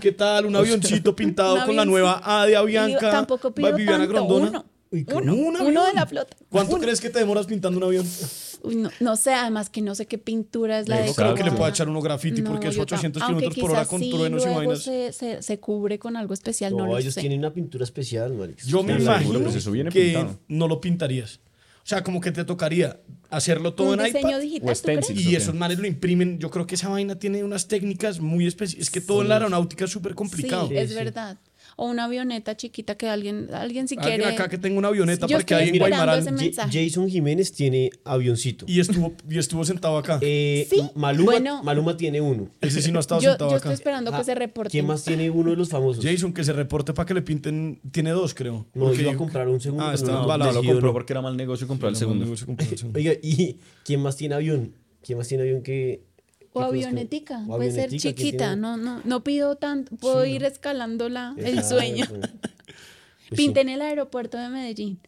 ¿Qué 0.00 0.12
tal? 0.12 0.46
Un 0.46 0.56
avioncito 0.56 1.14
pintado 1.16 1.54
Un 1.54 1.60
con 1.66 1.76
la 1.76 1.82
avión- 1.82 1.90
nueva 1.90 2.22
A 2.24 2.46
de 2.46 2.56
Avianca. 2.56 3.10
Tampoco 3.10 3.52
pido 3.54 3.72
Viviana 3.74 3.98
tanto. 3.98 4.12
Grondona. 4.12 4.48
Uno. 4.50 4.64
Uy, 4.92 5.04
¿qué? 5.04 5.14
Uno, 5.14 5.32
Un 5.34 5.40
uno 5.46 5.58
avión. 5.60 5.84
de 5.86 5.92
la 5.94 6.06
flota. 6.06 6.36
¿Cuánto 6.48 6.74
Uno. 6.74 6.82
crees 6.82 7.00
que 7.00 7.10
te 7.10 7.20
demoras 7.20 7.46
pintando 7.46 7.78
un 7.78 7.84
avión? 7.84 8.06
Uy, 8.62 8.76
no, 8.76 8.90
no 9.00 9.16
sé, 9.16 9.32
además 9.32 9.70
que 9.70 9.82
no 9.82 9.94
sé 9.94 10.06
qué 10.06 10.18
pintura 10.18 10.80
es 10.80 10.88
la 10.88 10.98
de 11.00 11.06
No 11.08 11.14
creo 11.14 11.34
que 11.34 11.42
le 11.44 11.52
pueda 11.52 11.70
echar 11.70 11.88
uno 11.88 12.00
graffiti 12.00 12.42
porque 12.42 12.68
es 12.68 12.74
yo 12.76 12.82
tam- 12.82 12.94
800 12.94 13.22
aunque 13.22 13.38
kilómetros 13.48 13.62
por 13.62 13.70
hora 13.70 13.86
con 13.86 14.00
sí, 14.00 14.10
truenos 14.10 14.42
y 14.42 14.44
luego 14.44 14.58
vainas. 14.58 14.82
Se, 14.82 15.12
se, 15.12 15.42
se 15.42 15.58
cubre 15.60 15.98
con 15.98 16.16
algo 16.16 16.34
especial, 16.34 16.72
no, 16.72 16.78
No, 16.78 16.86
lo 16.92 16.98
ellos 16.98 17.14
sé. 17.14 17.20
tienen 17.20 17.38
una 17.40 17.52
pintura 17.52 17.84
especial, 17.84 18.32
Marix. 18.34 18.66
Yo 18.66 18.82
me 18.82 18.94
imagino 18.94 19.40
pues 19.40 19.56
eso 19.56 19.70
viene 19.70 19.90
que 19.90 20.02
pintado. 20.12 20.38
no 20.48 20.68
lo 20.68 20.80
pintarías. 20.80 21.40
O 21.82 21.86
sea, 21.90 22.04
como 22.04 22.20
que 22.20 22.30
te 22.30 22.44
tocaría 22.44 23.00
hacerlo 23.30 23.72
todo 23.74 23.92
Un 23.94 24.00
en 24.00 24.06
diseño 24.06 24.28
iPad. 24.40 24.40
digital. 24.40 25.04
Y 25.16 25.34
esos 25.34 25.54
manes 25.54 25.78
lo 25.78 25.86
imprimen. 25.86 26.38
Yo 26.38 26.50
creo 26.50 26.66
que 26.66 26.74
esa 26.74 26.88
vaina 26.88 27.18
tiene 27.18 27.42
unas 27.42 27.68
técnicas 27.68 28.20
muy 28.20 28.46
especiales. 28.46 28.86
Es 28.88 28.90
que 28.90 29.00
todo 29.00 29.22
en 29.22 29.28
la 29.30 29.36
aeronáutica 29.36 29.86
es 29.86 29.90
súper 29.90 30.14
complicado. 30.14 30.68
Sí, 30.68 30.76
es 30.76 30.94
verdad. 30.94 31.38
O 31.76 31.86
una 31.86 32.04
avioneta 32.04 32.56
chiquita 32.56 32.94
que 32.96 33.08
alguien, 33.08 33.48
alguien 33.52 33.88
si 33.88 33.96
Alguien 33.98 34.20
quiere. 34.20 34.34
acá 34.34 34.48
que 34.48 34.58
tenga 34.58 34.78
una 34.78 34.88
avioneta 34.88 35.26
Yo 35.26 35.36
porque 35.38 35.54
hay 35.54 35.68
en 35.70 36.34
mensaje. 36.34 36.84
Jason 36.84 37.08
Jiménez 37.08 37.52
tiene 37.52 37.90
avioncito. 38.04 38.64
Y 38.68 38.80
estuvo, 38.80 39.12
y 39.28 39.38
estuvo 39.38 39.64
sentado 39.64 39.96
acá. 39.98 40.18
Eh, 40.22 40.66
Sí, 40.70 40.82
Maluma, 40.94 41.32
bueno. 41.32 41.62
Maluma 41.62 41.96
tiene 41.96 42.20
uno. 42.20 42.48
Ese 42.60 42.82
sí 42.82 42.92
no 42.92 42.98
ha 42.98 43.00
estado 43.00 43.20
yo, 43.20 43.30
sentado 43.30 43.50
yo 43.50 43.56
acá. 43.56 43.68
estoy 43.68 43.74
esperando 43.74 44.10
que 44.10 44.16
Ah, 44.18 44.24
se 44.24 44.34
reporte. 44.34 44.70
¿Quién 44.70 44.86
más 44.86 45.02
tiene 45.04 45.30
uno 45.30 45.50
de 45.50 45.56
los 45.56 45.68
famosos? 45.68 46.04
Jason, 46.04 46.32
que 46.32 46.44
se 46.44 46.52
reporte 46.52 46.92
para 46.92 47.06
que 47.06 47.14
le 47.14 47.22
pinten. 47.22 47.80
Tiene 47.90 48.10
dos, 48.10 48.34
creo. 48.34 48.66
No, 48.74 48.86
Porque 48.86 49.02
iba 49.02 49.12
a 49.12 49.16
comprar 49.16 49.48
un 49.48 49.60
segundo. 49.60 49.84
Ah, 49.86 49.94
está 49.94 50.12
no, 50.12 50.22
embalado, 50.22 50.52
No, 50.52 50.62
lo 50.62 50.68
compró 50.68 50.86
no. 50.88 50.92
porque 50.92 51.12
era 51.12 51.22
mal 51.22 51.36
negocio 51.36 51.66
comprar 51.66 51.90
el 51.90 51.96
segundo. 51.96 52.26
no, 52.26 52.36
se 52.36 52.46
compró 52.46 52.66
el 52.68 52.76
segundo. 52.78 52.98
Oiga, 52.98 53.12
¿y 53.22 53.56
quién 53.84 54.00
más 54.00 54.16
tiene 54.16 54.34
avión? 54.34 54.74
¿Quién 55.02 55.16
más 55.16 55.28
tiene 55.28 55.44
avión 55.44 55.62
que... 55.62 56.02
O 56.52 56.60
avionetica, 56.62 57.44
O 57.48 57.56
puede 57.56 57.70
ser 57.70 57.84
avionetica, 57.84 58.02
¿quién 58.02 58.14
chiquita, 58.14 58.56
no, 58.56 58.76
no, 58.76 59.00
no 59.04 59.22
pido 59.24 59.56
tanto, 59.56 59.94
puedo 59.96 60.24
ir 60.26 60.44
escalando 60.44 61.08
la, 61.08 61.34
el 61.38 61.62
sueño. 61.62 62.06
Pues 62.08 62.20
sí. 63.30 63.36
Pinté 63.36 63.60
en 63.60 63.68
el 63.68 63.82
aeropuerto 63.82 64.36
de 64.38 64.48
Medellín. 64.48 64.98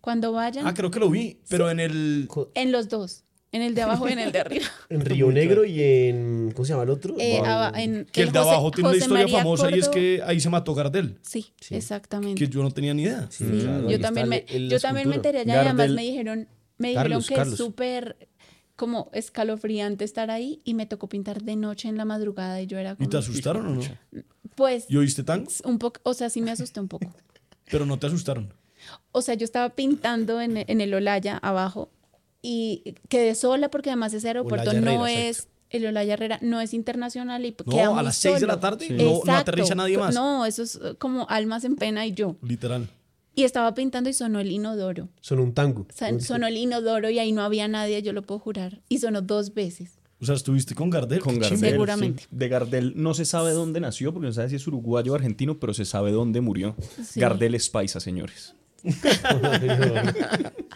Cuando 0.00 0.32
vayan, 0.32 0.66
Ah, 0.66 0.72
creo 0.72 0.90
que 0.90 0.98
lo 1.00 1.10
vi, 1.10 1.38
pero 1.48 1.70
en 1.70 1.80
el. 1.80 2.28
En 2.54 2.72
los 2.72 2.88
dos, 2.88 3.24
en 3.52 3.60
el 3.60 3.74
de 3.74 3.82
abajo 3.82 4.08
y 4.08 4.12
en 4.12 4.20
el 4.20 4.32
de 4.32 4.38
arriba. 4.40 4.64
En 4.88 5.02
Río 5.04 5.30
Negro 5.30 5.66
y 5.66 5.82
en... 5.82 6.52
¿Cómo 6.54 6.64
se 6.64 6.72
llama 6.72 6.84
el 6.84 6.90
otro? 6.90 7.14
Eh, 7.18 7.38
Wow. 7.40 7.74
en 7.74 8.06
Que 8.10 8.22
el 8.22 8.32
de 8.32 8.38
José- 8.38 8.50
abajo 8.50 8.70
tiene 8.70 8.88
una 8.88 8.96
historia 8.98 9.22
María 9.24 9.38
famosa 9.38 9.70
y 9.70 9.78
es 9.80 9.88
que 9.90 10.22
ahí 10.24 10.40
se 10.40 10.48
mató 10.48 10.74
Gardel. 10.74 11.18
Sí, 11.20 11.46
exactamente. 11.68 12.38
Que 12.42 12.50
yo 12.50 12.62
no 12.62 12.70
tenía 12.70 12.94
ni 12.94 13.02
idea. 13.02 13.26
Sí, 13.30 13.44
claro, 13.44 13.86
ahí 13.88 13.92
yo 13.92 14.00
también, 14.00 14.28
me, 14.30 14.44
yo 14.68 14.80
también 14.80 15.08
me 15.10 15.16
enteré 15.16 15.40
allá 15.40 15.54
y 15.62 15.66
además 15.66 15.90
me 15.90 16.02
dijeron, 16.02 16.48
me 16.78 16.88
dijeron 16.88 17.10
Carlos, 17.10 17.28
que 17.28 17.34
Carlos. 17.34 17.52
es 17.54 17.58
súper 17.58 18.28
como 18.78 19.10
escalofriante 19.12 20.04
estar 20.04 20.30
ahí 20.30 20.60
y 20.64 20.74
me 20.74 20.86
tocó 20.86 21.08
pintar 21.08 21.42
de 21.42 21.56
noche 21.56 21.88
en 21.88 21.96
la 21.96 22.04
madrugada 22.04 22.62
y 22.62 22.68
yo 22.68 22.78
era 22.78 22.92
¿Y 22.92 22.96
como, 22.96 23.10
te 23.10 23.16
asustaron 23.18 23.66
o 23.66 23.74
no? 23.74 23.82
pues 24.54 24.86
¿Y 24.88 24.96
oíste 24.96 25.24
tan? 25.24 25.48
un 25.64 25.80
poco, 25.80 26.00
o 26.04 26.14
sea, 26.14 26.30
sí 26.30 26.40
me 26.40 26.52
asusté 26.52 26.78
un 26.78 26.86
poco. 26.86 27.12
Pero 27.70 27.86
no 27.86 27.98
te 27.98 28.06
asustaron. 28.06 28.54
O 29.10 29.20
sea, 29.20 29.34
yo 29.34 29.44
estaba 29.44 29.70
pintando 29.70 30.40
en, 30.40 30.56
en 30.56 30.80
el 30.80 30.94
Olaya 30.94 31.38
abajo 31.38 31.90
y 32.40 32.94
quedé 33.08 33.34
sola 33.34 33.68
porque 33.68 33.90
además 33.90 34.14
ese 34.14 34.28
aeropuerto 34.28 34.70
Olaya 34.70 34.80
no 34.80 35.06
Herrera, 35.08 35.28
es, 35.28 35.48
el 35.70 35.84
Olaya 35.84 36.14
Herrera 36.14 36.38
no 36.40 36.60
es 36.60 36.72
internacional 36.72 37.44
y 37.44 37.56
No, 37.66 37.72
queda 37.72 37.98
a 37.98 38.02
las 38.04 38.16
6 38.18 38.40
de 38.40 38.46
la 38.46 38.60
tarde 38.60 38.90
no, 38.90 39.22
no 39.24 39.32
aterriza 39.36 39.74
nadie 39.74 39.98
más. 39.98 40.14
No, 40.14 40.46
eso 40.46 40.62
es 40.62 40.78
como 40.98 41.28
almas 41.28 41.64
en 41.64 41.74
pena 41.74 42.06
y 42.06 42.12
yo. 42.12 42.36
Literal. 42.42 42.88
Y 43.38 43.44
estaba 43.44 43.72
pintando 43.74 44.10
y 44.10 44.12
sonó 44.14 44.40
el 44.40 44.50
inodoro. 44.50 45.08
Son 45.20 45.38
un 45.38 45.54
tango. 45.54 45.86
Son- 45.96 46.20
sonó 46.20 46.48
el 46.48 46.56
inodoro 46.56 47.08
y 47.08 47.20
ahí 47.20 47.30
no 47.30 47.42
había 47.42 47.68
nadie, 47.68 48.02
yo 48.02 48.12
lo 48.12 48.22
puedo 48.22 48.40
jurar. 48.40 48.80
Y 48.88 48.98
sonó 48.98 49.22
dos 49.22 49.54
veces. 49.54 49.92
O 50.20 50.26
sea, 50.26 50.34
estuviste 50.34 50.74
con 50.74 50.90
Gardel. 50.90 51.20
Con 51.20 51.38
Gardel. 51.38 51.58
Seguramente. 51.58 52.22
sí. 52.24 52.28
De 52.32 52.48
Gardel 52.48 52.94
no 52.96 53.14
se 53.14 53.24
sabe 53.24 53.52
dónde 53.52 53.78
nació, 53.78 54.12
porque 54.12 54.26
no 54.26 54.32
se 54.32 54.36
sabe 54.38 54.48
si 54.48 54.56
es 54.56 54.66
uruguayo 54.66 55.12
o 55.12 55.14
argentino, 55.14 55.60
pero 55.60 55.72
se 55.72 55.84
sabe 55.84 56.10
dónde 56.10 56.40
murió. 56.40 56.74
Sí. 57.06 57.20
Gardel 57.20 57.54
es 57.54 57.68
paisa, 57.68 58.00
señores. 58.00 58.56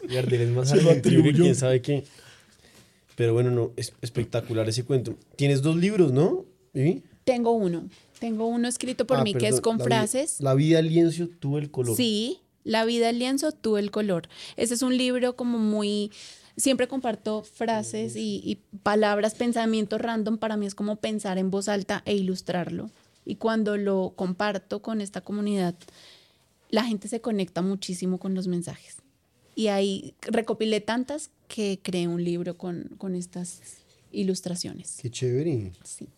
Gardel 0.08 0.40
es 0.42 0.48
más 0.50 0.70
argentino 0.72 0.92
que 0.92 0.98
atribuyó. 0.98 1.42
quién 1.44 1.54
sabe 1.54 1.82
qué. 1.82 2.04
Pero 3.16 3.34
bueno, 3.34 3.50
no, 3.50 3.72
es 3.76 3.92
espectacular 4.00 4.68
ese 4.68 4.84
cuento. 4.84 5.16
Tienes 5.36 5.62
dos 5.62 5.76
libros, 5.76 6.12
¿no? 6.12 6.44
Vivi? 6.72 7.02
Tengo 7.24 7.52
uno. 7.52 7.88
Tengo 8.18 8.46
uno 8.46 8.68
escrito 8.68 9.06
por 9.06 9.18
Ah, 9.18 9.24
mí 9.24 9.32
que 9.34 9.46
es 9.48 9.56
perdón, 9.56 9.62
con 9.62 9.78
la 9.78 9.84
vi- 9.84 9.88
frases. 9.88 10.40
La 10.40 10.54
vida 10.54 10.78
al 10.78 10.88
lienzo, 10.88 11.28
tú 11.40 11.58
el 11.58 11.70
color. 11.70 11.96
Sí, 11.96 12.38
La 12.64 12.84
vida 12.84 13.06
del 13.06 13.18
lienzo, 13.18 13.52
tú 13.52 13.76
el 13.76 13.90
color. 13.90 14.28
Ese 14.56 14.74
es 14.74 14.82
un 14.82 14.96
libro 14.96 15.36
como 15.36 15.58
muy... 15.58 16.10
Siempre 16.56 16.86
comparto 16.86 17.42
frases 17.42 18.14
y, 18.14 18.42
y 18.44 18.56
palabras, 18.82 19.34
pensamientos 19.34 20.00
random. 20.00 20.36
Para 20.36 20.56
mí 20.56 20.66
es 20.66 20.74
como 20.74 20.96
pensar 20.96 21.38
en 21.38 21.50
voz 21.50 21.68
alta 21.68 22.02
e 22.04 22.14
ilustrarlo. 22.14 22.90
Y 23.24 23.36
cuando 23.36 23.76
lo 23.76 24.12
comparto 24.16 24.82
con 24.82 25.00
esta 25.00 25.22
comunidad, 25.22 25.74
la 26.68 26.84
gente 26.84 27.08
se 27.08 27.20
conecta 27.20 27.62
muchísimo 27.62 28.18
con 28.18 28.34
los 28.34 28.48
mensajes. 28.48 28.96
Y 29.54 29.68
ahí 29.68 30.14
recopilé 30.22 30.80
tantas 30.80 31.30
que 31.48 31.78
creé 31.82 32.08
un 32.08 32.24
libro 32.24 32.56
con, 32.56 32.90
con 32.98 33.14
estas 33.14 33.60
ilustraciones. 34.10 34.98
Qué 35.00 35.10
chévere. 35.10 35.72
Sí. 35.84 36.08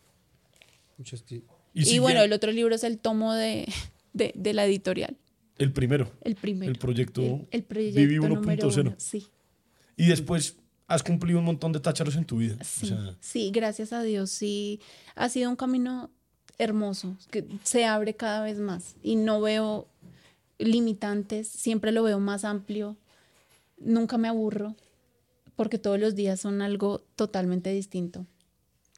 Muchas 0.97 1.25
Y, 1.75 1.99
bueno, 1.99 2.23
el 2.23 2.33
otro 2.33 2.53
libro 2.53 2.75
es 2.75 2.85
el 2.85 2.99
tomo 2.99 3.35
de, 3.35 3.69
de, 4.13 4.33
de 4.37 4.53
la 4.53 4.65
editorial, 4.65 5.17
el 5.59 5.73
primero. 5.73 6.11
el 6.23 6.35
primero. 6.37 6.71
El 6.73 6.79
proyecto 6.79 7.23
El, 7.23 7.47
el 7.51 7.63
proyecto 7.65 8.01
Vivi 8.01 8.17
número 8.17 8.43
1.0. 8.43 8.81
uno, 8.81 8.95
Sí, 8.99 9.27
Y 9.97 10.07
después 10.07 10.57
has 10.87 11.03
cumplido 11.03 11.39
un 11.39 11.45
montón 11.47 11.73
de 11.73 11.81
tácharos 11.81 12.17
en 12.17 12.25
tu 12.25 12.39
vida. 12.39 12.57
sí, 12.63 12.87
O 12.87 12.89
sea, 12.89 13.17
sí, 13.21 13.51
gracias 13.53 13.93
a 13.93 14.03
Dios, 14.03 14.31
sí. 14.31 14.81
Ha 15.15 15.29
sido 15.29 15.49
un 15.51 15.57
camino 15.57 16.11
hermoso, 16.59 17.17
que 17.31 17.45
se 17.65 17.85
abre 17.85 18.15
cada 18.15 18.43
vez 18.45 18.59
más 18.59 18.95
y 19.03 19.17
no 19.17 19.41
veo 19.41 19.89
limitantes, 20.59 21.49
siempre 21.49 21.93
lo 21.93 22.03
veo 22.03 22.21
más 22.21 22.45
amplio, 22.45 22.97
nunca 23.79 24.19
me 24.19 24.29
aburro, 24.29 24.77
porque 25.57 25.79
todos 25.79 25.99
los 25.99 26.15
días 26.15 26.41
son 26.41 26.63
algo 26.63 27.05
totalmente 27.17 27.71
distinto. 27.73 28.27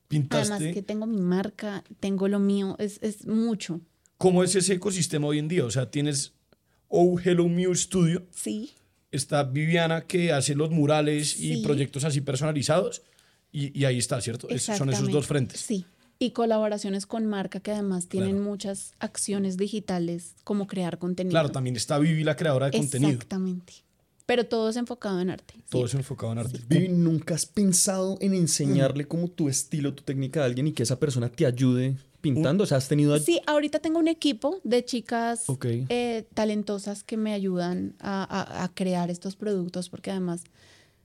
pintaste. 0.09 0.53
Además 0.55 0.75
que 0.75 0.83
tengo 0.83 1.07
mi 1.07 1.21
marca, 1.21 1.83
tengo 2.01 2.29
lo 2.29 2.39
mío, 2.39 2.77
es, 2.79 2.99
es 3.03 3.27
mucho. 3.27 3.81
¿Cómo 4.19 4.43
es 4.43 4.55
ese 4.55 4.75
ecosistema 4.75 5.27
hoy 5.29 5.39
en 5.39 5.49
día? 5.49 5.65
O 5.65 5.71
sea, 5.71 5.91
tienes 5.91 6.33
Oh 6.89 7.19
Hello 7.23 7.49
Mew 7.49 7.75
Studio, 7.75 8.25
Sí, 8.35 8.73
está 9.13 9.43
Viviana 9.45 10.03
que 10.07 10.33
hace 10.33 10.55
los 10.55 10.71
murales 10.71 11.39
y 11.41 11.63
proyectos 11.63 12.05
así 12.05 12.21
personalizados 12.21 13.03
y, 13.53 13.77
y 13.79 13.85
ahí 13.85 13.99
está, 13.99 14.21
¿cierto? 14.21 14.49
Es- 14.49 14.63
son 14.65 14.75
esos 14.75 14.81
Exactamente. 14.87 15.13
dos 15.13 15.27
frentes. 15.27 15.61
Sí. 15.61 15.87
Y 16.19 16.31
colaboraciones 16.31 17.05
con 17.07 17.27
marca 17.27 17.61
que 17.61 17.73
además 17.73 18.09
tienen 18.09 18.37
Claro. 18.37 18.45
muchas 18.51 18.93
acciones 19.01 19.57
digitales 19.59 20.35
como 20.45 20.67
crear 20.67 20.99
contenido. 20.99 21.33
Claro, 21.33 21.51
también 21.51 21.77
está 21.77 21.99
Vivi, 21.99 22.25
la 22.25 22.37
creadora 22.37 22.71
de 22.71 22.79
contenido. 22.79 23.11
Exactamente. 23.13 23.75
Pero 24.25 24.45
todo 24.47 24.71
es 24.71 24.77
enfocado 24.77 25.21
en 25.21 25.29
arte. 25.31 25.55
Todo 25.69 25.83
sí. 25.87 25.89
es 25.89 25.95
enfocado 25.95 26.33
en 26.33 26.39
arte. 26.39 26.59
Vivi, 26.69 26.89
¿nunca 26.89 27.35
has 27.35 27.45
pensado 27.47 28.17
en 28.23 28.33
enseñarle 28.35 29.07
como 29.07 29.29
tu 29.29 29.49
estilo, 29.49 29.93
tu 29.95 30.03
técnica 30.05 30.43
a 30.43 30.47
alguien 30.47 30.67
y 30.69 30.73
que 30.73 30.83
esa 30.85 30.99
persona 30.99 31.29
te 31.29 31.45
ayude 31.47 31.97
pintando? 32.35 32.65
O 32.65 32.67
sea, 32.67 32.79
has 32.79 32.89
tenido... 32.89 33.19
Sí, 33.19 33.41
ahorita 33.47 33.79
tengo 33.79 33.99
un 33.99 34.09
equipo 34.09 34.61
de 34.65 34.85
chicas 34.85 35.45
Ok. 35.49 35.67
eh, 35.89 36.27
talentosas 36.35 37.03
que 37.05 37.17
me 37.17 37.33
ayudan 37.33 37.95
a, 38.01 38.23
a- 38.25 38.65
a 38.65 38.69
crear 38.75 39.11
estos 39.11 39.37
productos 39.37 39.89
porque 39.89 40.11
además 40.11 40.43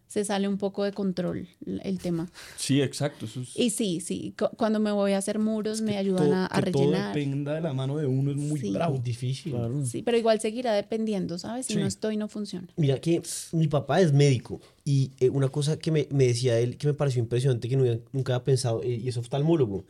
se 0.08 0.26
sale 0.26 0.50
un 0.50 0.58
poco 0.58 0.84
de 0.84 0.92
control 0.92 1.48
el 1.84 1.98
tema. 2.00 2.30
Sí, 2.58 2.82
exacto. 2.82 3.24
eso 3.28 3.40
es- 3.44 3.58
Y 3.58 3.70
sí, 3.70 4.02
sí, 4.02 4.34
cu- 4.38 4.50
cuando 4.58 4.82
me 4.82 4.92
voy 4.92 5.14
a 5.14 5.18
hacer 5.20 5.40
muros 5.40 5.80
me 5.80 5.96
ayudan 5.98 6.26
Todo- 6.26 6.36
a, 6.36 6.50
a 6.52 6.62
que 6.62 6.72
todo 6.72 6.84
rellenar. 6.84 7.16
dependa 7.16 7.54
de 7.54 7.62
la 7.62 7.72
mano 7.72 7.96
de 7.98 8.08
uno 8.08 8.32
es 8.32 8.36
muy 8.38 8.60
Sí. 8.60 8.72
bravo. 8.72 8.98
Difícil. 9.02 9.56
Sí, 9.86 10.02
pero 10.02 10.18
igual 10.18 10.42
seguirá 10.42 10.74
dependiendo, 10.74 11.40
¿sabes? 11.40 11.66
Si 11.66 11.76
Sí. 11.76 11.80
no 11.80 11.86
estoy, 11.88 12.18
no 12.18 12.28
funciona. 12.28 12.68
Mira 12.76 13.00
que 13.00 13.22
mi 13.54 13.70
papá 13.70 14.02
es 14.02 14.12
médico 14.12 14.60
y 14.84 15.12
eh, 15.22 15.30
una 15.30 15.48
cosa 15.48 15.80
que 15.80 15.92
me, 15.92 16.10
me 16.12 16.26
decía 16.28 16.60
él 16.60 16.76
que 16.76 16.88
me 16.88 16.94
pareció 16.94 17.22
impresionante 17.22 17.70
que 17.70 17.78
no 17.78 17.84
había- 17.84 18.00
nunca 18.12 18.36
había 18.36 18.44
pensado, 18.44 18.84
eh, 18.84 19.00
y 19.02 19.08
es 19.08 19.16
oftalmólogo, 19.16 19.86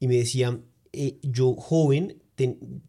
y 0.00 0.08
me 0.08 0.16
decía, 0.16 0.58
eh, 0.92 1.16
yo 1.22 1.54
joven 1.54 2.16
ten- 2.34 2.82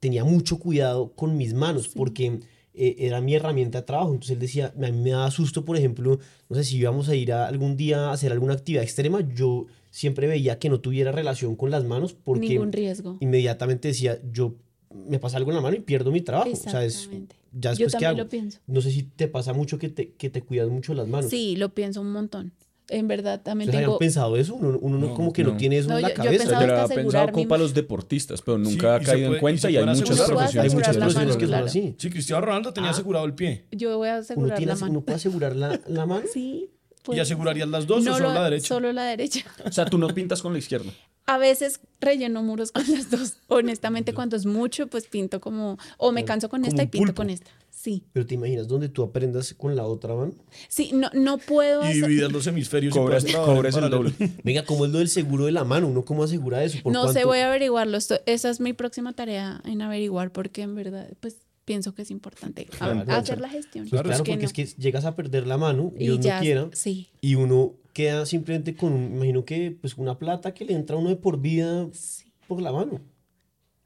tenía 0.00 0.24
mucho 0.24 0.58
cuidado 0.58 1.12
con 1.12 1.36
mis 1.36 1.54
manos 1.54 1.88
porque 1.88 2.40
eh, 2.74 2.96
era 2.98 3.20
mi 3.20 3.34
herramienta 3.34 3.78
de 3.80 3.86
trabajo. 3.86 4.10
Entonces 4.12 4.34
él 4.34 4.38
decía, 4.40 4.72
a 4.76 4.80
mí 4.90 4.92
me 4.92 5.10
daba 5.10 5.30
susto, 5.30 5.64
por 5.64 5.76
ejemplo, 5.76 6.18
no 6.48 6.56
sé 6.56 6.64
si 6.64 6.76
íbamos 6.78 7.08
a 7.08 7.14
ir 7.14 7.32
a 7.32 7.46
algún 7.48 7.76
día 7.76 8.08
a 8.08 8.12
hacer 8.12 8.32
alguna 8.32 8.54
actividad 8.54 8.84
extrema, 8.84 9.20
yo 9.34 9.66
siempre 9.90 10.26
veía 10.26 10.58
que 10.58 10.68
no 10.68 10.80
tuviera 10.80 11.10
relación 11.12 11.56
con 11.56 11.70
las 11.70 11.84
manos 11.84 12.12
porque 12.14 12.48
Ningún 12.50 12.72
riesgo. 12.72 13.16
inmediatamente 13.20 13.88
decía, 13.88 14.20
yo 14.32 14.54
me 14.94 15.18
pasa 15.18 15.36
algo 15.38 15.50
en 15.50 15.56
la 15.56 15.62
mano 15.62 15.76
y 15.76 15.80
pierdo 15.80 16.10
mi 16.12 16.20
trabajo. 16.20 16.50
O 16.52 16.56
sea, 16.56 16.84
es, 16.84 16.94
Exactamente. 16.96 17.36
ya 17.52 17.72
Yo 17.72 17.86
después 17.86 17.86
qué 17.86 17.90
también 17.92 18.08
hago. 18.10 18.18
lo 18.24 18.28
pienso. 18.28 18.58
No 18.66 18.80
sé 18.80 18.90
si 18.90 19.02
te 19.02 19.28
pasa 19.28 19.52
mucho 19.52 19.78
que 19.78 19.88
te, 19.88 20.10
que 20.12 20.30
te 20.30 20.42
cuidas 20.42 20.68
mucho 20.68 20.94
las 20.94 21.08
manos. 21.08 21.30
Sí, 21.30 21.56
lo 21.56 21.70
pienso 21.70 22.00
un 22.00 22.12
montón. 22.12 22.52
En 22.90 23.06
verdad 23.06 23.40
también 23.42 23.68
¿Ustedes 23.68 23.76
habían 23.78 23.88
tengo... 23.90 23.98
pensado 23.98 24.36
eso? 24.36 24.54
Uno, 24.54 24.78
uno 24.80 24.98
no, 24.98 25.14
como 25.14 25.32
que 25.32 25.44
no, 25.44 25.50
no. 25.52 25.56
tiene 25.58 25.76
eso 25.78 25.88
No, 25.90 25.96
en 25.96 26.02
la 26.02 26.08
yo- 26.08 26.14
yo 26.14 26.22
cabeza. 26.22 26.44
Yo 26.44 26.50
lo 26.52 26.58
que 26.58 26.64
había 26.64 26.86
pensado 26.88 27.32
mi- 27.36 27.46
para 27.46 27.62
los 27.62 27.74
deportistas, 27.74 28.40
pero 28.40 28.56
nunca 28.56 28.80
Sí, 28.80 28.86
ha 28.86 29.02
y 29.02 29.04
caído 29.04 29.18
en 29.18 29.26
puede- 29.26 29.36
y 29.38 29.40
cuenta 29.40 29.70
y, 29.70 29.76
hay 29.76 29.84
muchas. 29.84 30.10
Uno 30.18 30.26
profesiones. 30.26 30.72
Hay 30.72 30.76
muchas 30.78 30.96
profesiones 30.96 31.34
que 31.36 31.40
son 31.42 31.48
claro. 31.48 31.66
así. 31.66 31.94
Sí, 31.98 32.10
Cristiano 32.10 32.40
Ronaldo 32.46 32.72
tenía 32.72 32.88
Ah. 32.90 32.92
asegurado 32.94 33.26
el 33.26 33.34
pie. 33.34 33.64
Yo 33.72 33.96
voy 33.98 34.08
a 34.08 34.12
Uno, 34.12 34.20
asegurar 34.20 34.56
tiene, 34.58 34.72
la 34.72 34.78
mano. 34.78 34.90
uno 34.92 35.00
puede 35.02 35.16
asegurar 35.16 35.54
la, 35.56 35.80
la 35.86 36.06
mano. 36.06 36.22
Sí. 36.32 36.70
¿Y 36.70 37.00
pues, 37.10 37.20
asegurarías 37.20 37.68
las 37.68 37.86
dos 37.86 38.04
no 38.04 38.12
o 38.12 38.14
solo 38.16 38.28
lo- 38.28 38.34
la 38.34 38.44
derecha? 38.44 38.68
Solo 38.68 38.92
la 38.92 39.04
derecha. 39.04 39.40
O 39.66 39.72
sea, 39.72 39.84
tú 39.86 39.98
no 39.98 40.08
pintas 40.08 40.40
con 40.42 40.52
la 40.52 40.58
izquierda. 40.58 40.90
A 41.26 41.36
veces 41.36 41.80
relleno 42.00 42.42
muros 42.42 42.72
con 42.72 42.84
las 42.90 43.10
dos. 43.10 43.34
Honestamente, 43.48 44.14
cuando 44.14 44.34
es 44.36 44.46
mucho, 44.46 44.86
pues 44.86 45.06
pinto 45.08 45.40
como... 45.40 45.76
O 45.98 46.10
me 46.12 46.24
canso 46.24 46.48
con 46.48 46.64
esta 46.64 46.82
y 46.82 46.86
pinto 46.86 47.14
con 47.14 47.28
esta. 47.30 47.50
Sí. 47.80 48.02
Pero 48.12 48.26
te 48.26 48.34
imaginas 48.34 48.66
donde 48.66 48.88
tú 48.88 49.04
aprendas 49.04 49.54
con 49.54 49.76
la 49.76 49.86
otra 49.86 50.12
mano. 50.16 50.32
Sí, 50.68 50.90
no, 50.92 51.10
no 51.14 51.38
puedo 51.38 51.82
Y 51.82 51.86
hacer... 51.86 52.08
dividas 52.08 52.32
los 52.32 52.44
hemisferios. 52.48 52.92
y 52.92 52.98
Cobras, 52.98 53.24
cobras 53.24 53.76
el 53.76 53.88
doble. 53.88 54.12
Venga, 54.42 54.64
¿cómo 54.64 54.84
es 54.84 54.90
lo 54.90 54.98
del 54.98 55.08
seguro 55.08 55.44
de 55.46 55.52
la 55.52 55.62
mano? 55.62 55.86
¿Uno 55.86 56.04
cómo 56.04 56.24
asegura 56.24 56.64
eso? 56.64 56.78
¿Por 56.82 56.92
No 56.92 57.02
sé, 57.06 57.12
cuánto? 57.12 57.28
voy 57.28 57.38
a 57.38 57.46
averiguarlo. 57.46 57.96
Esto- 57.96 58.18
esa 58.26 58.50
es 58.50 58.58
mi 58.58 58.72
próxima 58.72 59.12
tarea 59.12 59.60
en 59.64 59.80
averiguar 59.80 60.32
porque 60.32 60.62
en 60.62 60.74
verdad, 60.74 61.08
pues 61.20 61.36
pienso 61.64 61.94
que 61.94 62.02
es 62.02 62.10
importante 62.10 62.66
a- 62.72 62.76
Claro, 62.76 63.00
hacer 63.12 63.24
claro. 63.36 63.40
la 63.42 63.48
gestión. 63.50 63.84
Pues 63.88 64.02
claro, 64.02 64.08
¿Por 64.16 64.24
qué 64.26 64.32
porque 64.32 64.42
no? 64.42 64.46
es 64.46 64.52
que 64.74 64.80
llegas 64.82 65.04
a 65.04 65.14
perder 65.14 65.46
la 65.46 65.56
mano, 65.56 65.92
Y 65.96 66.04
Dios 66.04 66.18
ya, 66.20 66.36
no 66.36 66.42
quiera, 66.42 66.68
Sí, 66.72 67.08
y 67.20 67.36
uno 67.36 67.74
queda 67.92 68.26
simplemente 68.26 68.74
con, 68.74 69.14
imagino 69.14 69.44
que 69.44 69.76
pues 69.80 69.96
una 69.96 70.18
plata 70.18 70.52
que 70.52 70.64
le 70.64 70.72
entra 70.74 70.96
a 70.96 70.98
uno 70.98 71.10
de 71.10 71.16
por 71.16 71.40
vida 71.40 71.86
sí. 71.92 72.24
por 72.48 72.60
la 72.60 72.72
mano. 72.72 73.00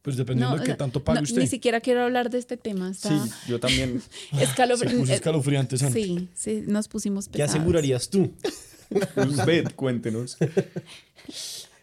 Pues 0.02 0.16
dependiendo 0.16 0.56
de 0.56 0.64
qué 0.64 0.74
tanto 0.74 1.02
pague 1.04 1.20
no, 1.20 1.24
usted. 1.24 1.40
Ni 1.40 1.46
siquiera 1.46 1.80
quiero 1.80 2.02
hablar 2.02 2.28
de 2.28 2.38
este 2.38 2.56
tema. 2.56 2.90
Está 2.90 3.24
Sí, 3.24 3.30
yo 3.48 3.60
también. 3.60 4.02
Se 4.30 4.36
escalofri- 4.46 4.98
puso 4.98 5.12
eh, 5.12 5.14
escalofriante, 5.14 5.78
Santi. 5.78 6.02
Sí, 6.02 6.28
sí, 6.34 6.64
nos 6.66 6.88
pusimos 6.88 7.26
¿Qué 7.28 7.34
pesados. 7.38 7.54
asegurarías 7.54 8.08
tú? 8.10 8.32
Usted, 9.16 9.66
cuéntenos. 9.76 10.36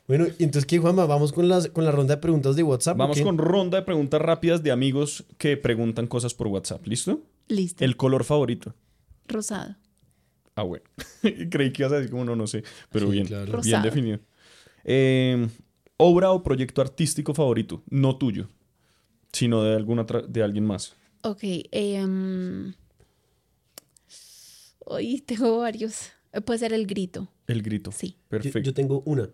Bueno, 0.08 0.26
entonces, 0.40 0.66
¿qué, 0.66 0.80
Juanma? 0.80 1.06
Vamos 1.06 1.32
con, 1.32 1.48
las, 1.48 1.68
con 1.68 1.86
la 1.86 1.92
ronda 1.92 2.16
de 2.16 2.20
preguntas 2.22 2.56
de 2.56 2.64
WhatsApp. 2.64 2.96
¿o 2.96 2.98
Vamos 2.98 3.18
qué? 3.18 3.24
con 3.24 3.38
ronda 3.38 3.78
de 3.78 3.84
preguntas 3.86 4.20
rápidas 4.20 4.64
de 4.64 4.72
amigos 4.72 5.24
que 5.38 5.56
preguntan 5.56 6.08
cosas 6.08 6.34
por 6.34 6.48
WhatsApp. 6.48 6.84
¿Listo? 6.88 7.22
Listo. 7.48 7.86
El 7.86 7.96
color 7.96 8.24
favorito. 8.24 8.74
Rosado. 9.28 9.76
Ah, 10.56 10.64
bueno. 10.64 10.84
Creí 11.52 11.72
que 11.72 11.84
ibas 11.84 11.92
a 11.92 11.98
decir 11.98 12.10
como 12.10 12.26
no, 12.26 12.36
no 12.36 12.48
sé. 12.48 12.64
Pero 12.92 13.06
Sí, 13.06 13.12
bien. 13.12 13.28
claro. 13.28 13.62
Bien 13.62 13.82
definido. 13.84 14.20
Eh, 14.84 15.48
obra 16.02 16.32
o 16.32 16.42
proyecto 16.44 16.82
artístico 16.82 17.34
favorito. 17.34 17.84
No 17.90 18.18
tuyo, 18.18 18.50
sino 19.34 19.62
de, 19.64 19.76
alguna 19.76 20.04
otra- 20.04 20.22
de 20.22 20.42
alguien 20.42 20.66
más. 20.66 20.96
Ok. 21.22 21.44
Eh, 21.44 22.06
hoy 24.86 25.22
tengo 25.22 25.60
varios. 25.60 26.10
Puede 26.46 26.60
ser 26.60 26.74
el 26.74 26.86
grito. 26.88 27.28
El 27.48 27.62
grito. 27.62 27.92
Sí. 27.92 28.16
Perfecto. 28.28 28.60
yo 28.60 28.74
tengo 28.74 29.02
una. 29.06 29.30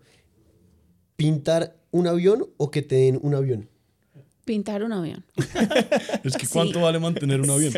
¿Pintar 1.16 1.76
un 1.90 2.06
avión 2.06 2.46
o 2.56 2.70
que 2.70 2.82
te 2.82 2.96
den 2.96 3.18
un 3.22 3.34
avión? 3.34 3.68
Pintar 4.44 4.82
un 4.84 4.92
avión. 4.92 5.24
Es 6.24 6.36
que 6.36 6.46
Sí. 6.46 6.52
¿cuánto 6.52 6.80
vale 6.80 6.98
mantener 6.98 7.40
un 7.40 7.50
avión? 7.50 7.72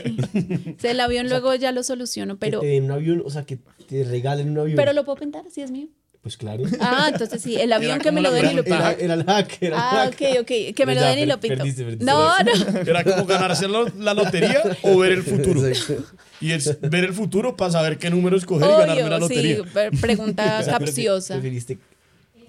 O 0.76 0.80
sea, 0.80 0.90
el 0.90 1.00
avión 1.00 1.28
luego 1.28 1.54
ya 1.54 1.72
lo 1.72 1.82
soluciono, 1.82 2.38
pero, 2.38 2.60
que 2.60 2.66
te 2.66 2.72
den 2.74 2.84
un 2.84 2.90
avión, 2.92 3.22
o 3.24 3.30
sea, 3.30 3.44
que 3.44 3.58
te 3.86 4.04
regalen 4.04 4.50
un 4.50 4.58
avión. 4.58 4.76
pero 4.76 4.92
lo 4.92 5.04
puedo 5.04 5.16
pintar, 5.18 5.50
si 5.50 5.60
es 5.62 5.70
mío. 5.70 5.88
Pues 6.28 6.36
claro. 6.36 6.62
Ah, 6.78 7.08
entonces 7.10 7.40
sí, 7.40 7.56
el 7.56 7.72
avión 7.72 7.92
Era 7.92 8.02
que 8.04 8.12
me 8.12 8.20
lo 8.20 8.30
la 8.30 8.36
den 8.36 8.50
y 8.50 8.54
lo 8.56 8.62
pinto. 8.62 8.78
Era, 8.78 8.92
era 8.92 9.14
el 9.14 9.24
hack, 9.24 9.56
era 9.62 9.76
el 9.76 9.82
Ah, 9.82 9.90
hack. 10.04 10.12
ok, 10.12 10.40
ok. 10.42 10.74
Que 10.76 10.84
me 10.84 10.94
lo 10.94 11.00
den 11.00 11.18
y 11.20 11.24
lo 11.24 11.40
pinto. 11.40 11.56
perdiste, 11.56 11.84
perdiste. 11.84 12.04
No, 12.04 12.34
no. 12.40 12.78
Era 12.80 13.02
como 13.02 13.24
ganarse 13.24 13.66
lo- 13.66 13.88
la 13.98 14.12
lotería 14.12 14.62
o 14.82 14.98
ver 14.98 15.12
el 15.12 15.22
futuro. 15.22 15.66
Exacto. 15.66 16.04
Y 16.42 16.52
es 16.52 16.78
ver 16.82 17.04
el 17.04 17.14
futuro 17.14 17.56
para 17.56 17.72
saber 17.72 17.96
qué 17.96 18.10
número 18.10 18.36
escoger 18.36 18.68
y 18.68 18.70
ganarme 18.72 19.08
la 19.08 19.16
Obvio, 19.16 19.28
sí. 19.28 19.34
lotería. 19.34 19.64
pre- 19.72 19.90
Pregunta 19.98 20.62
capciosa. 20.68 21.32
Preferiste 21.34 21.78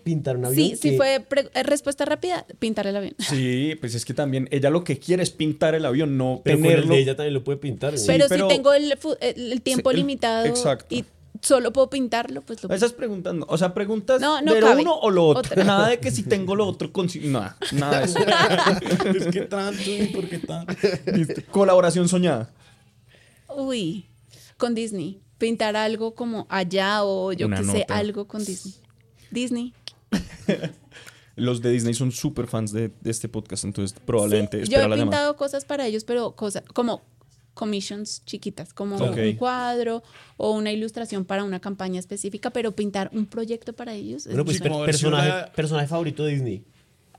pintar 0.03 0.36
un 0.36 0.45
avión. 0.45 0.69
Sí, 0.71 0.75
sí 0.75 0.97
fue 0.97 1.15
eh, 1.53 1.63
respuesta 1.63 2.03
rápida, 2.03 2.45
pintar 2.59 2.86
el 2.88 2.97
avión. 2.97 3.15
Sí, 3.17 3.75
pues 3.80 3.95
es 3.95 4.03
que 4.03 4.13
también 4.13 4.49
ella 4.51 4.69
lo 4.69 4.84
que 4.84 4.99
quiere 4.99 5.23
es 5.23 5.30
pintar 5.30 5.73
el 5.73 5.86
avión, 5.86 6.17
no 6.17 6.41
Pero 6.43 6.57
con 6.57 6.65
el 6.65 6.71
tenerlo. 6.71 6.95
de 6.95 6.99
ella 7.01 7.15
también 7.15 7.34
lo 7.34 7.45
puede 7.45 7.59
pintar. 7.59 7.93
pero, 8.07 8.25
pero- 8.27 8.49
si 8.49 8.55
tengo 8.55 8.73
el, 8.73 8.89
tiempo 9.61 9.89
Sí, 9.89 9.93
el- 9.93 9.95
limitado 10.01 10.45
exacto. 10.45 10.93
y 10.93 11.05
solo 11.41 11.71
puedo 11.73 11.89
pintarlo, 11.89 12.41
pues 12.41 12.63
lo 12.63 12.73
Esas 12.73 12.93
preguntas, 12.93 13.33
no. 13.33 13.45
o 13.49 13.57
sea, 13.57 13.73
preguntas 13.73 14.19
No, 14.21 14.41
no 14.41 14.53
de 14.53 14.61
lo 14.61 14.71
uno 14.77 14.95
o 14.99 15.09
lo 15.09 15.27
otro. 15.27 15.51
Otra. 15.51 15.63
Nada 15.63 15.89
de 15.89 15.99
que 15.99 16.11
si 16.11 16.23
tengo 16.23 16.55
lo 16.55 16.67
otro, 16.67 16.91
nada, 17.23 17.57
nada 17.71 17.99
de 17.99 18.05
eso. 18.05 18.19
Es 19.17 19.27
que 19.27 19.41
tanto, 19.41 19.81
¿y 19.89 20.07
por 20.07 20.27
qué 20.27 20.39
tanto? 20.39 20.73
Listo. 21.13 21.41
Colaboración 21.51 22.07
soñada. 22.07 22.51
Uy, 23.47 24.05
con 24.57 24.75
Disney. 24.75 25.21
Pintar 25.37 25.75
algo 25.75 26.15
como 26.15 26.45
allá 26.49 27.03
o 27.03 27.31
yo 27.31 27.49
que 27.49 27.63
sé, 27.63 27.85
algo 27.89 28.27
con 28.27 28.43
Disney. 28.43 28.75
Disney. 29.31 29.73
Los 31.35 31.61
de 31.61 31.71
Disney 31.71 31.93
son 31.93 32.11
súper 32.11 32.47
fans 32.47 32.73
de, 32.73 32.91
de 32.99 33.11
este 33.11 33.29
podcast, 33.29 33.63
entonces 33.63 33.97
probablemente 34.05 34.65
Sí, 34.65 34.71
yo 34.71 34.77
he 34.79 34.81
la 34.81 34.87
llamada. 34.89 35.03
pintado 35.03 35.35
cosas 35.37 35.63
para 35.63 35.87
ellos, 35.87 36.03
pero 36.03 36.35
cosas 36.35 36.63
como 36.73 37.01
commissions 37.60 38.24
chiquitas, 38.26 38.74
como 38.74 38.95
un 38.95 39.34
cuadro 39.36 40.01
o 40.38 40.51
una 40.53 40.72
ilustración 40.72 41.26
para 41.26 41.43
una 41.43 41.60
campaña 41.60 41.99
específica, 41.99 42.49
pero 42.51 42.72
pintar 42.74 43.10
un 43.14 43.26
proyecto 43.26 43.74
para 43.74 43.93
ellos. 43.93 44.22
es 44.26 44.28
Bueno, 44.32 44.45
pues 44.45 44.62
per- 44.62 44.72
personaje, 44.86 45.28
una- 45.30 45.45
personaje 45.51 45.88
favorito 45.88 46.24
de 46.24 46.32
Disney. 46.32 46.64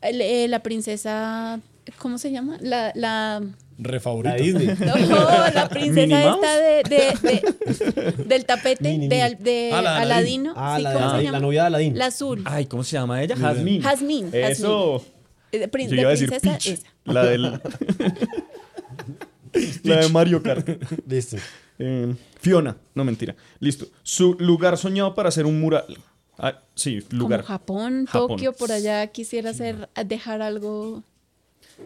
El- 0.00 0.22
eh, 0.22 0.48
la 0.48 0.62
princesa, 0.62 1.60
¿cómo 1.98 2.16
se 2.16 2.30
llama? 2.32 2.56
La, 2.62 2.90
la, 2.94 3.42
Re 3.78 4.00
La 4.24 4.34
Disney. 4.36 4.66
no, 5.08 5.50
la 5.54 5.68
princesa 5.68 6.34
esta 6.34 6.56
de, 6.56 6.82
de- 6.88 7.14
de- 7.28 8.24
del 8.30 8.44
tapete 8.46 8.96
de, 8.98 9.70
Ah, 9.74 9.82
la 9.82 9.96
Aladino. 9.98 10.54
Ah, 10.56 10.76
sí, 10.78 10.82
la, 10.82 10.90
de 10.90 10.94
¿cómo 10.96 11.04
se 11.06 11.10
Aladín, 11.12 11.26
llama? 11.26 11.38
la 11.38 11.42
novia 11.42 11.60
de 11.62 11.66
Aladín. 11.66 11.98
La 11.98 12.06
azul. 12.06 12.42
Ay, 12.46 12.64
¿cómo 12.66 12.82
se 12.82 12.92
llama 12.96 13.22
ella? 13.22 13.36
Jazmín. 13.36 13.82
Jazmín. 13.82 14.30
Eso. 14.32 15.04
Eh, 15.52 15.58
De, 15.58 15.68
prin- 15.68 15.88
Yo 15.88 15.96
de 15.96 16.00
iba 16.02 16.08
a 16.08 16.12
decir 16.12 16.28
princesa 16.28 16.52
Peach. 16.58 16.66
esa. 16.68 16.86
La 17.04 17.24
del. 17.24 17.60
la 19.84 19.96
de 20.00 20.08
Mario 20.08 20.42
Kart. 20.42 20.68
Listo. 21.06 21.36
Eh, 21.78 22.14
Fiona, 22.40 22.76
no 22.94 23.04
mentira. 23.04 23.34
Listo. 23.58 23.86
Su 24.02 24.34
lugar 24.38 24.76
soñado 24.78 25.14
para 25.14 25.28
hacer 25.30 25.46
un 25.46 25.60
mural. 25.60 25.98
Ah, 26.38 26.58
sí, 26.74 27.00
lugar. 27.10 27.40
Como 27.42 27.48
Japón, 27.48 28.06
Japón. 28.06 28.28
Tokio, 28.28 28.52
por 28.54 28.72
allá 28.72 29.06
quisiera 29.08 29.50
hacer, 29.50 29.88
dejar 30.06 30.40
algo, 30.42 31.02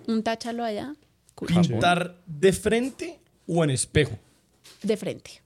un 0.07 0.23
táchalo 0.23 0.62
allá, 0.65 0.95
cool. 1.35 1.49
¿Pintar 1.49 2.17
de 2.27 2.53
frente 2.53 3.19
o 3.47 3.65
en 3.65 3.71
espejo? 3.71 4.19
de 4.83 4.97
frente. 4.97 5.43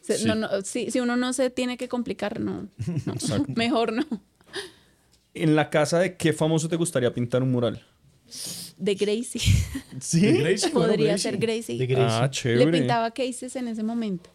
Se- 0.00 0.18
Sí. 0.18 0.24
no, 0.26 0.34
no, 0.34 0.48
si, 0.62 0.90
si 0.90 0.98
uno 0.98 1.16
no 1.16 1.32
se 1.32 1.50
tiene 1.50 1.76
que 1.76 1.88
complicar, 1.88 2.40
no, 2.40 2.68
no, 3.06 3.14
mejor 3.54 3.92
no. 3.92 4.04
¿En 5.34 5.54
la 5.56 5.70
casa 5.70 5.98
de 6.00 6.16
qué 6.16 6.32
famoso 6.32 6.68
te 6.68 6.76
gustaría 6.76 7.12
pintar 7.14 7.42
un 7.42 7.52
mural? 7.52 7.84
De 8.78 8.94
Gracie, 8.94 9.40
¿Sí? 10.00 10.20
¿De 10.20 10.32
Gracie? 10.32 10.70
Bueno, 10.70 10.88
podría 10.88 11.06
Gracie. 11.08 11.30
ser 11.30 11.38
Gracie. 11.40 11.78
De 11.78 11.86
Gracie. 11.86 12.18
Ah, 12.24 12.30
chévere. 12.30 12.70
Le 12.70 12.78
pintaba 12.78 13.10
cases 13.10 13.54
en 13.56 13.68
ese 13.68 13.82
momento, 13.82 14.30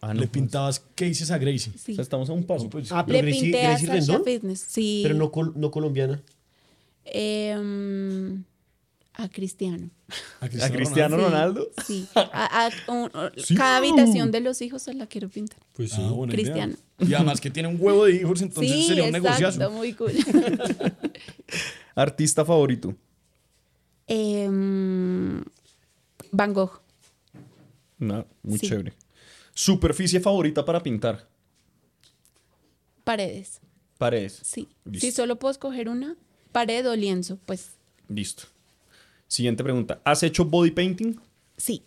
Ah, 0.00 0.14
no, 0.14 0.20
Le 0.20 0.28
pintabas 0.28 0.80
cases 0.94 1.30
a 1.30 1.38
Gracie. 1.38 1.72
sí. 1.76 1.92
O 1.92 1.94
sea, 1.96 2.02
estamos 2.02 2.28
a 2.30 2.32
un 2.32 2.44
paso. 2.44 2.70
Pues, 2.70 2.92
Ah, 2.92 3.04
pero 3.04 3.18
Le 3.18 3.22
Gracie, 3.22 3.42
pinté 3.42 3.66
a 3.66 3.70
Gracie 3.70 3.86
Sasha 3.88 3.98
Rendón, 4.12 4.24
Fitness, 4.24 4.60
sí. 4.68 5.00
pero 5.02 5.14
no, 5.16 5.32
col- 5.32 5.52
no 5.56 5.70
colombiana. 5.72 6.22
Em, 7.04 8.44
a 9.14 9.28
Cristiano, 9.28 9.90
¿A 10.40 10.48
Cristiano 10.48 11.16
Sí. 11.16 11.22
Ronaldo? 11.24 11.70
sí. 11.86 12.06
A- 12.14 12.66
a- 12.68 12.92
un- 12.92 13.10
Sí. 13.36 13.54
Cada 13.56 13.78
habitación 13.78 14.30
de 14.30 14.40
los 14.40 14.62
hijos 14.62 14.82
se 14.82 14.94
la 14.94 15.06
quiero 15.06 15.28
pintar. 15.28 15.58
Pues 15.74 15.94
Ah, 15.94 16.10
buena 16.12 16.32
idea. 16.34 16.44
Cristiano. 16.44 16.74
Y 17.00 17.14
además 17.14 17.40
que 17.40 17.50
tiene 17.50 17.68
un 17.68 17.76
huevo 17.80 18.04
de 18.04 18.14
hijos, 18.16 18.40
entonces 18.42 18.70
sí, 18.72 18.86
sería 18.86 19.04
un 19.04 19.14
exacto, 19.16 19.28
negociazo. 19.40 19.70
muy 19.72 19.92
cool. 19.94 20.12
Artista 21.96 22.44
favorito. 22.44 22.94
Em, 24.08 25.42
Van 26.32 26.52
Gogh. 26.52 26.80
No, 27.98 28.26
muy 28.42 28.58
Sí. 28.58 28.68
chévere. 28.68 28.92
Superficie 29.54 30.20
favorita 30.20 30.64
para 30.64 30.82
pintar. 30.82 31.28
Paredes. 33.04 33.60
Paredes. 33.98 34.40
Sí. 34.44 34.68
Listo. 34.84 35.06
Si 35.06 35.12
solo 35.12 35.38
puedo 35.38 35.52
escoger 35.52 35.88
una, 35.88 36.16
pared 36.52 36.88
o 36.88 36.94
lienzo, 36.96 37.38
pues 37.46 37.72
Listo. 38.08 38.44
Siguiente 39.26 39.62
pregunta. 39.62 40.00
¿Has 40.04 40.22
hecho 40.22 40.44
body 40.44 40.70
painting? 40.70 41.16
sí. 41.56 41.82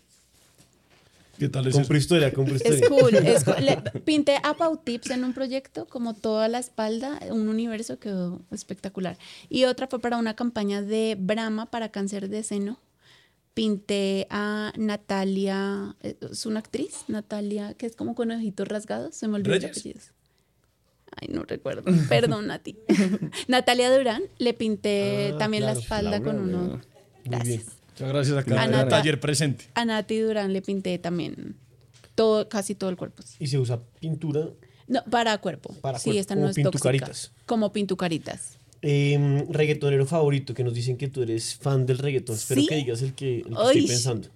¿Qué 1.41 1.49
tal 1.49 1.65
es 1.65 1.75
historia, 1.89 2.31
compro 2.31 2.55
Es 2.55 2.61
historia. 2.63 2.87
cool. 2.87 3.15
es 3.15 3.43
cool. 3.45 3.55
Le- 3.65 3.77
pinté 4.05 4.35
About 4.43 4.83
Tips 4.83 5.09
en 5.09 5.23
un 5.23 5.33
proyecto, 5.33 5.87
como 5.87 6.13
toda 6.13 6.47
la 6.47 6.59
espalda, 6.59 7.19
un 7.31 7.47
universo 7.49 7.97
quedó 7.97 8.43
espectacular. 8.51 9.17
Y 9.49 9.63
otra 9.63 9.87
fue 9.87 9.99
para 9.99 10.17
una 10.17 10.35
campaña 10.35 10.83
de 10.83 11.17
Brahma 11.19 11.65
para 11.71 11.89
cáncer 11.89 12.29
de 12.29 12.43
seno. 12.43 12.77
pinté 13.55 14.27
a 14.29 14.71
Natalia, 14.77 15.95
eh, 16.03 16.15
es 16.31 16.45
una 16.45 16.59
actriz, 16.59 17.05
Natalia, 17.07 17.73
que 17.73 17.87
es 17.87 17.95
como 17.95 18.13
con 18.13 18.29
ojitos 18.29 18.67
rasgados, 18.67 19.15
se 19.15 19.27
me 19.27 19.37
olvidó 19.37 19.55
el 19.55 19.65
apellido. 19.65 19.99
Ay, 21.19 21.27
no 21.29 21.41
recuerdo, 21.43 21.83
perdón 22.07 22.51
a 22.51 22.59
ti. 22.59 22.77
Natalia 23.47 23.91
Durán, 23.97 24.21
le 24.37 24.53
pinté 24.53 25.31
Ah, 25.33 25.37
también 25.39 25.65
la 25.65 25.71
espalda 25.71 26.11
Laura, 26.19 26.23
con 26.25 26.39
uno. 26.39 26.81
Gracias. 27.25 27.65
Muchas 28.05 28.27
gracias. 28.29 28.57
Anata. 28.57 28.81
el 28.83 28.87
taller 28.89 29.19
presente. 29.19 29.65
A 29.73 29.85
Nati 29.85 30.19
Durán 30.19 30.53
le 30.53 30.61
pinté 30.61 30.97
también 30.99 31.55
todo, 32.15 32.47
casi 32.49 32.75
todo 32.75 32.89
el 32.89 32.97
cuerpo. 32.97 33.23
Y 33.39 33.47
se 33.47 33.57
usa 33.57 33.81
pintura. 33.99 34.49
No, 34.87 35.03
para 35.05 35.37
cuerpo. 35.39 35.73
Para 35.81 35.99
sí, 35.99 36.05
cuerpo, 36.05 36.19
esta 36.19 36.33
como 36.35 36.45
no 36.45 36.49
es 36.49 36.55
tóxica. 36.55 36.71
pintucaritas. 36.71 37.31
Como 37.45 37.71
pintucaritas. 37.71 38.57
Eh, 38.81 39.45
reggaetonero 39.49 40.05
favorito, 40.05 40.53
que 40.53 40.63
nos 40.63 40.73
dicen 40.73 40.97
que 40.97 41.07
tú 41.07 41.21
eres 41.21 41.55
fan 41.55 41.85
del 41.85 41.99
reggaetón. 41.99 42.35
Espero 42.35 42.61
¿Sí? 42.61 42.67
que 42.67 42.75
digas 42.75 43.01
el 43.03 43.13
que, 43.13 43.37
el 43.39 43.43
que 43.43 43.49
Ay. 43.57 43.65
estoy 43.77 43.87
pensando. 43.87 44.27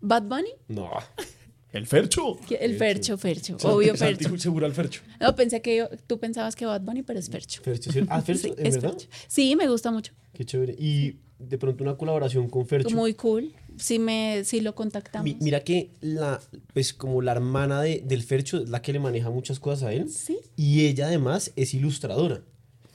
Bad 0.00 0.22
Bunny, 0.24 0.50
No. 0.68 0.90
El 1.70 1.86
Fercho. 1.86 2.38
el 2.48 2.76
Fercho, 2.78 3.18
Fercho, 3.18 3.56
obvio 3.64 3.94
Santi 3.94 4.24
Fercho. 4.24 4.38
seguro 4.38 4.64
al 4.64 4.72
Fercho. 4.72 5.02
No, 5.20 5.36
pensé 5.36 5.60
que 5.60 5.76
yo- 5.76 5.90
tú 6.06 6.18
pensabas 6.18 6.56
que 6.56 6.64
Bad 6.64 6.80
Bunny, 6.80 7.02
pero 7.02 7.18
es 7.18 7.28
Fercho. 7.28 7.60
Fercho, 7.62 7.92
¿sí? 7.92 8.00
Ah, 8.08 8.22
Fercho, 8.22 8.42
Sí, 8.48 8.54
¿en 8.56 8.66
es 8.66 8.74
verdad? 8.76 8.92
Fercho. 8.92 9.08
Sí, 9.28 9.54
me 9.54 9.68
gusta 9.68 9.90
mucho. 9.90 10.14
Qué 10.32 10.46
chévere. 10.46 10.74
Y 10.78 11.16
de 11.38 11.56
pronto 11.58 11.84
una 11.84 11.96
colaboración 11.96 12.48
con 12.48 12.66
Fercho. 12.66 12.94
Muy 12.96 13.14
cool. 13.14 13.52
Si 13.76 13.98
me, 13.98 14.42
si 14.44 14.60
lo 14.60 14.74
contactamos. 14.74 15.24
Mi- 15.24 15.36
mira 15.40 15.60
que 15.60 15.90
la, 16.00 16.40
pues 16.74 16.92
como 16.92 17.22
la 17.22 17.32
hermana 17.32 17.80
de, 17.82 18.02
del 18.04 18.22
Fercho 18.22 18.58
es 18.62 18.68
la 18.70 18.82
que 18.82 18.92
le 18.92 18.98
maneja 18.98 19.30
muchas 19.30 19.60
cosas 19.60 19.84
a 19.84 19.92
él. 19.92 20.08
Sí. 20.10 20.38
Y 20.56 20.86
ella 20.86 21.06
además 21.06 21.52
es 21.56 21.74
ilustradora. 21.74 22.42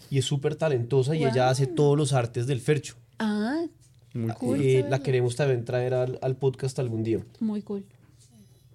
Y 0.10 0.18
es 0.20 0.26
súper 0.26 0.56
talentosa 0.56 1.16
y 1.16 1.24
ella 1.24 1.50
hace 1.50 1.66
todos 1.68 1.98
los 1.98 2.14
artes 2.14 2.46
del 2.46 2.60
Fercho. 2.60 2.96
Ah, 3.20 3.64
Muy 4.14 4.32
cool. 4.34 4.62
Eh, 4.62 4.86
la 4.89 5.02
queremos 5.02 5.36
también 5.36 5.64
traer 5.66 5.94
al, 5.94 6.20
al 6.22 6.36
podcast 6.36 6.78
algún 6.80 7.04
día. 7.04 7.20
Muy 7.39 7.62
cool. 7.62 7.84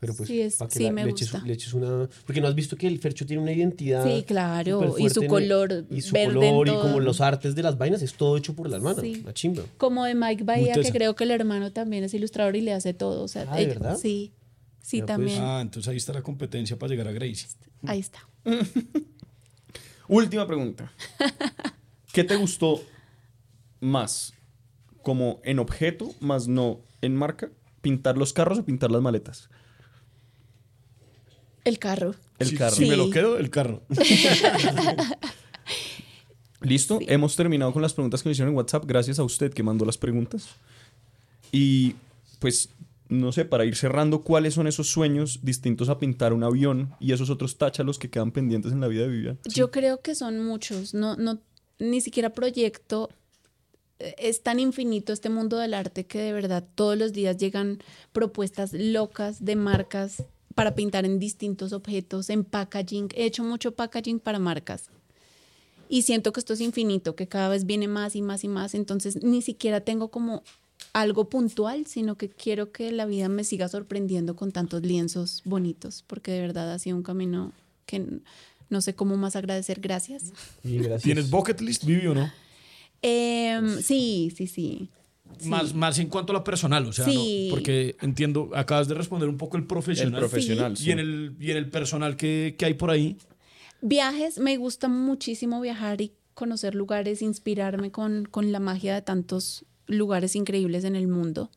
Pero 0.01 0.15
pues, 0.15 0.29
Sí, 0.29 0.41
es- 0.41 0.57
para 0.57 0.69
que 0.69 0.79
sí, 0.79 0.85
la- 0.85 0.93
me 0.93 1.05
le, 1.05 1.11
eches, 1.11 1.33
gusta. 1.33 1.47
le 1.47 1.53
eches 1.53 1.73
una... 1.75 2.09
Porque 2.27 2.41
no 2.41 2.47
has 2.49 2.55
visto 2.55 2.77
que 2.77 2.87
el 2.87 2.99
Fercho 3.01 3.27
tiene 3.27 3.43
una 3.43 3.53
identidad... 3.53 4.05
Sí, 4.05 4.23
claro, 4.27 4.97
y 4.99 5.09
su 5.11 5.27
color 5.27 5.87
Y 5.91 6.01
su 6.03 6.13
verde 6.13 6.33
en 6.33 6.35
color 6.55 6.69
y 6.69 6.71
todo. 6.71 6.83
como 6.83 7.01
los 7.01 7.21
artes 7.21 7.55
de 7.55 7.63
las 7.63 7.77
vainas, 7.79 8.01
es 8.03 8.15
todo 8.15 8.37
hecho 8.37 8.55
por 8.55 8.69
la 8.71 8.77
hermana. 8.77 9.01
Sí. 9.03 9.23
La 9.25 9.35
chimba. 9.35 9.65
Como 9.77 10.05
de 10.05 10.15
Mike 10.15 10.45
Bahía, 10.45 10.75
que 10.75 10.91
creo 10.93 11.17
que 11.17 11.25
el 11.25 11.33
hermano 11.33 11.73
también 11.73 12.05
es 12.05 12.15
ilustrador 12.15 12.55
y 12.57 12.61
le 12.61 12.73
hace 12.73 12.95
todo. 12.95 13.23
O 13.25 13.29
sea, 13.29 13.47
Ah, 13.51 13.57
¿de 13.57 13.63
ella- 13.63 13.69
verdad? 13.75 13.97
Sí, 13.97 14.33
sí, 14.81 14.99
Ya, 14.99 15.07
pues. 15.07 15.17
también. 15.17 15.43
Ah, 15.43 15.61
entonces 15.61 15.89
ahí 15.91 15.97
está 15.97 16.13
la 16.13 16.23
competencia 16.23 16.79
para 16.79 16.91
llegar 16.91 17.09
a 17.09 17.13
Gracie. 17.13 17.49
Ahí 17.87 17.99
está. 18.01 18.21
Última 20.09 20.47
pregunta. 20.47 20.93
¿Qué 22.13 22.25
te 22.25 22.37
gustó 22.37 22.81
más? 23.81 24.33
Como 25.03 25.41
en 25.45 25.59
objeto, 25.59 26.15
más 26.21 26.49
no 26.49 26.81
en 27.03 27.15
marca. 27.15 27.51
¿Pintar 27.81 28.19
los 28.19 28.33
carros 28.33 28.59
o 28.59 28.65
pintar 28.65 28.91
las 28.91 29.01
maletas? 29.03 29.49
El 31.65 31.79
carro. 31.79 32.15
El 32.39 32.49
Si- 32.49 32.57
carro. 32.57 32.75
Si 32.77 32.85
me 32.85 32.91
Sí. 32.91 32.97
lo 32.97 33.11
quedo, 33.11 33.39
el 33.39 33.51
carro. 33.51 33.83
Listo, 36.61 36.99
hemos 37.07 37.37
terminado 37.37 37.73
con 37.73 37.83
las 37.83 37.95
preguntas 37.95 38.23
que 38.23 38.29
me 38.29 38.33
hicieron 38.33 38.53
en 38.53 38.57
WhatsApp. 38.57 38.85
Gracias 38.87 39.19
a 39.19 39.25
usted 39.25 39.53
que 39.53 39.63
mandó 39.63 39.85
las 39.85 39.97
preguntas. 39.97 40.49
Y 41.53 41.95
pues, 42.41 42.71
no 43.09 43.31
sé, 43.33 43.45
para 43.45 43.65
ir 43.65 43.77
cerrando, 43.77 44.23
¿cuáles 44.23 44.55
son 44.55 44.67
esos 44.67 44.89
sueños 44.91 45.41
distintos 45.43 45.89
a 45.89 45.99
pintar 46.01 46.33
un 46.33 46.43
avión 46.43 46.95
y 46.99 47.13
esos 47.13 47.31
otros 47.31 47.59
táchalos 47.59 47.99
que 47.99 48.11
quedan 48.11 48.33
pendientes 48.33 48.73
en 48.73 48.81
la 48.81 48.89
vida 48.89 49.03
de 49.03 49.09
Vivian? 49.09 49.39
Yo 49.45 49.71
creo 49.71 50.01
que 50.01 50.15
son 50.17 50.45
muchos. 50.45 50.95
No, 50.95 51.17
no, 51.17 51.39
ni 51.79 52.01
siquiera 52.01 52.31
proyecto. 52.31 53.09
Es 54.01 54.43
tan 54.43 54.59
infinito 54.61 55.13
este 55.13 55.29
mundo 55.29 55.59
del 55.59 55.75
arte 55.75 56.07
que 56.07 56.19
de 56.21 56.33
verdad 56.33 56.65
todos 56.75 56.97
los 56.99 57.13
días 57.13 57.37
llegan 57.37 57.79
propuestas 58.13 58.73
locas 58.73 59.45
de 59.45 59.57
marcas 59.57 60.23
para 60.59 60.75
pintar 60.75 61.05
en 61.05 61.21
distintos 61.21 61.73
objetos, 61.73 62.31
en 62.31 62.43
packaging. 62.43 63.11
He 63.15 63.27
hecho 63.27 63.45
mucho 63.45 63.77
packaging 63.77 64.19
para 64.19 64.41
marcas. 64.41 64.91
Y 65.89 66.03
siento 66.03 66.33
que 66.33 66.41
esto 66.41 66.53
es 66.53 66.61
infinito, 66.61 67.15
que 67.15 67.29
cada 67.29 67.49
vez 67.49 67.65
viene 67.65 67.87
más 67.87 68.17
y 68.17 68.23
más 68.23 68.43
y 68.43 68.49
más. 68.49 68.75
Entonces 68.75 69.23
ni 69.23 69.41
siquiera 69.41 69.83
tengo 69.83 70.09
como 70.09 70.43
algo 70.93 71.29
puntual, 71.29 71.87
sino 71.87 72.17
que 72.17 72.29
quiero 72.29 72.73
que 72.73 72.91
la 72.91 73.07
vida 73.07 73.29
me 73.29 73.45
siga 73.45 73.69
sorprendiendo 73.69 74.35
con 74.35 74.51
tantos 74.51 74.83
lienzos 74.83 75.43
bonitos, 75.45 76.03
porque 76.09 76.33
de 76.33 76.41
verdad 76.41 76.73
ha 76.73 76.81
sido 76.81 76.97
un 76.97 77.05
camino 77.05 77.53
que 77.87 78.19
no 78.69 78.81
sé 78.81 78.97
cómo 78.97 79.17
más 79.17 79.37
agradecer. 79.37 79.79
Gracias. 79.81 80.33
¿Tienes 81.01 81.31
bucket 81.31 81.61
list, 81.61 81.85
Vivi, 81.85 82.09
o 82.09 82.17
no? 82.17 82.33
Em, 83.01 83.81
sí, 83.81 84.33
sí, 84.37 84.49
sí. 84.49 84.91
Sí. 85.39 85.49
Más, 85.49 85.75
más 85.75 85.99
en 85.99 86.09
cuanto 86.09 86.33
a 86.33 86.35
lo 86.35 86.45
personal, 86.45 86.85
o 86.87 86.93
sea, 86.93 87.07
¿no? 87.07 87.13
Sí. 87.13 87.49
porque 87.51 87.97
entiendo, 88.01 88.51
acabas 88.55 88.89
de 88.89 88.95
responder 88.95 89.29
un 89.29 89.37
poco 89.37 89.57
el 89.57 89.63
El 89.63 89.67
profesional. 89.69 90.19
profesional. 90.21 90.75
Y 90.81 90.91
en 90.91 90.99
el, 90.99 91.37
y 91.39 91.51
en 91.53 91.57
el 91.57 91.69
personal 91.71 92.17
que, 92.17 92.57
que 92.59 92.65
hay 92.67 92.75
por 92.75 92.91
ahí. 92.91 93.17
Viajes, 93.81 94.39
me 94.39 94.57
gusta 94.57 94.89
muchísimo 94.89 95.61
viajar 95.61 96.01
y 96.01 96.13
conocer 96.35 96.75
lugares, 96.75 97.23
inspirarme 97.23 97.91
con, 97.93 98.25
con 98.25 98.51
la 98.53 98.59
magia 98.61 98.95
de 98.95 99.03
tantos 99.03 99.65
lugares 99.87 100.35
increíbles 100.35 100.85
en 100.85 100.97
el 100.97 101.07
mundo. 101.09 101.51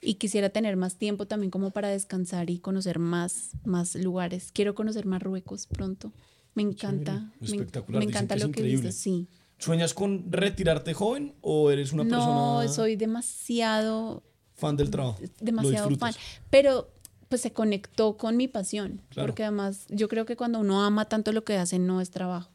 Y 0.00 0.14
quisiera 0.14 0.50
tener 0.50 0.76
más 0.76 0.96
tiempo 0.96 1.26
también 1.26 1.50
como 1.50 1.70
para 1.70 1.88
descansar 1.88 2.50
y 2.50 2.58
conocer 2.58 2.98
más, 2.98 3.50
más 3.64 3.94
lugares. 3.94 4.50
Quiero 4.52 4.74
conocer 4.74 5.06
Marruecos 5.06 5.66
pronto. 5.66 6.12
Me 6.54 6.62
encanta. 6.62 7.32
me- 7.40 7.46
Espectacular, 7.46 8.00
Me, 8.00 8.06
dicen 8.06 8.24
encanta 8.24 8.34
lo 8.36 8.40
que 8.52 8.60
increíble. 8.60 8.82
dices, 8.88 8.96
sí. 9.00 9.28
¿Sueñas 9.58 9.94
con 9.94 10.30
retirarte 10.30 10.94
joven 10.94 11.34
o 11.40 11.70
eres 11.70 11.92
una 11.92 12.04
No, 12.04 12.10
persona 12.10 12.68
soy 12.72 12.96
demasiado 12.96 14.22
fan 14.54 14.76
del 14.76 14.90
trabajo? 14.90 15.18
Demasiado 15.40 15.90
fan. 15.96 16.14
Pero 16.50 16.90
pues 17.28 17.40
se 17.40 17.52
conectó 17.52 18.16
con 18.16 18.36
mi 18.36 18.48
pasión. 18.48 19.00
Claro. 19.10 19.28
Porque 19.28 19.42
además 19.44 19.86
yo 19.88 20.08
creo 20.08 20.26
que 20.26 20.36
cuando 20.36 20.60
uno 20.60 20.82
ama 20.84 21.06
tanto 21.08 21.32
lo 21.32 21.44
que 21.44 21.56
hace 21.56 21.78
no 21.78 22.00
es 22.00 22.10
trabajo. 22.10 22.50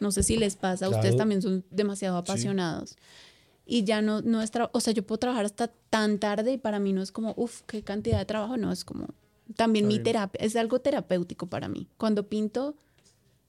No 0.00 0.10
sé 0.10 0.22
si 0.22 0.36
les 0.36 0.56
pasa, 0.56 0.86
Claro. 0.86 0.96
ustedes 1.00 1.16
también 1.16 1.42
son 1.42 1.64
demasiado 1.70 2.16
apasionados. 2.16 2.96
Y 3.64 3.84
ya 3.84 4.02
no, 4.02 4.20
no 4.22 4.42
es 4.42 4.50
trabajo, 4.50 4.72
o 4.76 4.80
sea, 4.80 4.92
yo 4.92 5.06
puedo 5.06 5.18
trabajar 5.18 5.44
hasta 5.44 5.68
tan 5.90 6.18
tarde 6.18 6.52
y 6.52 6.58
para 6.58 6.80
mí 6.80 6.92
no 6.92 7.02
es 7.02 7.12
como, 7.12 7.34
uff, 7.36 7.62
qué 7.66 7.82
cantidad 7.82 8.18
de 8.18 8.24
trabajo, 8.24 8.56
no, 8.56 8.72
es 8.72 8.84
como, 8.84 9.06
también 9.54 9.86
mi 9.86 10.00
terapia, 10.00 10.38
es 10.44 10.56
algo 10.56 10.80
terapéutico 10.80 11.46
para 11.46 11.68
mí. 11.68 11.86
Cuando 11.98 12.26
pinto, 12.28 12.74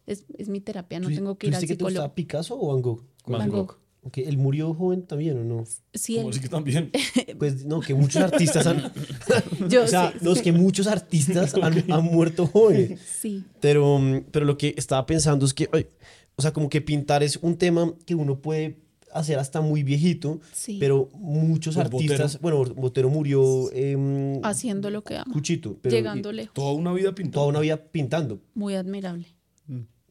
es, 0.07 0.25
es 0.37 0.49
mi 0.49 0.61
terapia, 0.61 0.99
no 0.99 1.09
¿Tú- 1.09 1.15
tengo 1.15 1.37
que 1.37 1.47
ir 1.47 1.55
al 1.55 1.61
te 1.61 1.67
psicólogo. 1.67 1.89
gustaba 1.89 2.15
Picasso 2.15 2.57
o 2.59 2.73
Van 2.73 2.81
Gogh? 2.81 3.03
Van 3.25 3.49
Gogh. 3.49 3.77
Ok, 4.05 4.17
¿Él 4.17 4.37
murió 4.37 4.73
joven 4.73 5.03
también 5.07 5.37
o 5.37 5.43
no? 5.45 5.63
Sí, 5.93 6.17
él- 6.17 6.27
así 6.29 6.41
que 6.41 6.49
también. 6.49 6.91
Pues 7.39 7.65
no, 7.65 7.79
que 7.79 7.93
muchos 7.93 8.21
artistas 8.21 8.67
han... 8.67 8.91
yo 9.69 9.83
o 9.83 9.87
sea, 9.87 10.11
sí, 10.11 10.17
los 10.25 10.41
que 10.41 10.51
muchos 10.51 10.87
artistas 10.87 11.53
han, 11.61 11.89
han 11.91 12.03
muerto 12.03 12.45
jóvenes. 12.47 12.99
sí. 12.99 13.43
Pero, 13.61 13.97
mm, 13.99 14.25
pero 14.31 14.45
lo 14.45 14.57
que 14.57 14.73
estaba 14.77 15.05
pensando 15.05 15.45
es 15.45 15.53
que, 15.53 15.69
ay, 15.71 15.87
o 16.35 16.41
sea, 16.41 16.51
como 16.51 16.69
que 16.69 16.81
pintar 16.81 17.23
es 17.23 17.37
un 17.37 17.57
tema 17.57 17.93
que 18.05 18.13
uno 18.15 18.41
puede 18.41 18.79
hacer 19.13 19.37
hasta 19.39 19.61
muy 19.61 19.83
viejito, 19.83 20.41
Sí. 20.51 20.77
pero 20.79 21.09
muchos 21.13 21.75
Pues 21.75 21.85
artistas, 21.85 22.41
bueno, 22.41 22.65
Botero 22.75 23.09
murió 23.09 23.71
em, 23.71 24.43
Haciendo 24.43 24.89
lo 24.89 25.03
que 25.03 25.15
amo, 25.17 25.31
cuchito, 25.31 25.77
pero 25.81 25.95
llegando 25.95 26.31
y- 26.31 26.35
lejos, 26.37 26.53
Toda 26.55 26.73
una 26.73 26.91
vida 26.93 27.13
pintando. 27.15 27.35
toda 27.39 27.47
una 27.47 27.59
vida 27.61 27.77
pintando, 27.77 28.41
muy 28.55 28.73
admirable. 28.75 29.27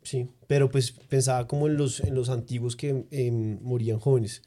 Sí, 0.03 0.29
pero 0.47 0.71
pues 0.71 0.91
pensaba 0.93 1.47
como 1.47 1.67
en 1.69 1.77
los, 1.77 2.01
en 2.01 2.15
los 2.15 2.29
antiguos 2.29 2.77
que 2.77 3.05
em, 3.11 3.59
morían 3.63 3.99
jóvenes. 3.99 4.43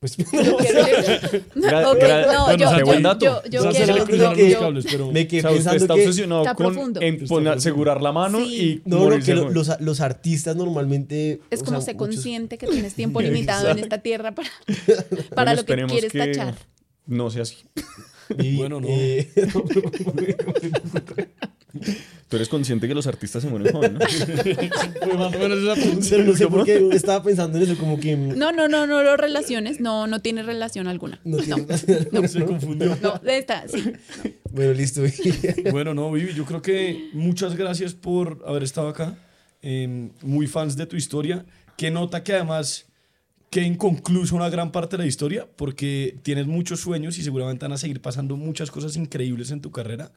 Pues 0.00 0.18
no, 0.18 0.24
se 0.24 0.38
me 5.12 5.28
quedé 5.28 5.38
O 5.38 5.42
sea, 5.42 5.50
pensando 5.52 5.76
está 5.76 5.94
que 5.94 6.00
obsesionado 6.00 6.42
Está 6.42 6.54
con 6.54 6.66
profundo. 6.74 7.00
en 7.00 7.18
poner- 7.26 7.52
asegurar 7.56 8.02
la 8.02 8.12
mano 8.12 8.38
Sí. 8.44 8.82
y 8.84 8.88
no, 8.88 9.08
no, 9.08 9.18
que 9.24 9.34
lo- 9.34 9.50
los, 9.50 9.70
los 9.80 10.00
artistas 10.00 10.56
normalmente 10.56 11.40
Es 11.50 11.62
como 11.62 11.80
sea, 11.80 11.86
sé 11.86 11.94
muchos- 11.94 12.14
consciente 12.16 12.58
que 12.58 12.66
tienes 12.66 12.94
tiempo 12.94 13.20
limitado 13.22 13.68
en 13.70 13.78
esta 13.78 13.98
tierra 13.98 14.34
para, 14.34 14.48
para 15.34 15.52
Bueno, 15.54 15.60
lo 15.62 15.66
que 15.66 15.86
quieres 15.92 16.12
que 16.12 16.18
tachar. 16.18 16.54
No 17.06 17.30
sea 17.30 17.42
así. 17.42 17.56
Y, 18.38 18.56
Bueno, 18.58 18.80
no. 18.80 18.86
eh, 18.90 19.28
Tú 22.28 22.36
eres 22.36 22.48
consciente 22.48 22.86
que 22.88 22.94
los 22.94 23.06
artistas 23.06 23.42
se 23.42 23.48
mueren 23.48 23.72
jóvenes, 23.72 23.98
¿no? 23.98 24.06
Fue 25.04 25.14
más 25.18 25.34
o 25.34 25.38
menos 25.38 25.58
esa 25.58 25.74
pregunta. 25.74 26.06
pero 26.10 26.24
no 26.24 26.34
sé 26.36 26.46
por 26.48 26.64
qué 26.64 26.88
estaba 26.92 27.22
pensando 27.22 27.58
en 27.58 27.64
eso, 27.64 27.76
como 27.78 27.98
que 28.00 28.16
No, 28.16 28.52
no, 28.52 28.68
no, 28.68 28.86
no 28.86 29.02
lo 29.02 29.16
relaciones, 29.16 29.80
no, 29.80 30.06
no 30.06 30.20
tiene 30.20 30.42
relación 30.42 30.86
alguna. 30.86 31.20
no 31.24 31.38
No, 31.38 31.42
tiene- 31.42 31.66
no, 32.10 32.28
Se 32.28 32.44
confundió. 32.44 32.96
no, 33.02 33.20
está, 33.26 33.66
sí. 33.68 33.92
Bueno, 34.50 34.72
listo. 34.72 35.02
Bueno, 35.70 35.92
no, 35.94 36.10
Vivi, 36.12 36.32
yo 36.34 36.44
creo 36.44 36.62
que 36.62 37.10
muchas 37.14 37.56
gracias 37.56 37.94
por 37.94 38.42
haber 38.46 38.62
estado 38.62 38.88
acá. 38.88 39.16
Eh, 39.62 40.10
muy 40.22 40.46
fans 40.46 40.76
de 40.76 40.86
tu 40.86 40.96
historia. 40.96 41.44
Que 41.76 41.90
nota 41.90 42.22
que 42.22 42.32
además 42.34 42.86
que 43.52 43.62
inconcluso 43.62 44.34
una 44.34 44.48
gran 44.48 44.72
parte 44.72 44.96
de 44.96 45.02
la 45.02 45.06
historia, 45.06 45.46
porque 45.56 46.18
tienes 46.22 46.46
muchos 46.46 46.80
sueños 46.80 47.18
y 47.18 47.22
seguramente 47.22 47.66
van 47.66 47.74
a 47.74 47.76
seguir 47.76 48.00
pasando 48.00 48.38
muchas 48.38 48.70
cosas 48.70 48.96
increíbles 48.96 49.50
en 49.50 49.60
tu 49.60 49.70
carrera. 49.70 50.10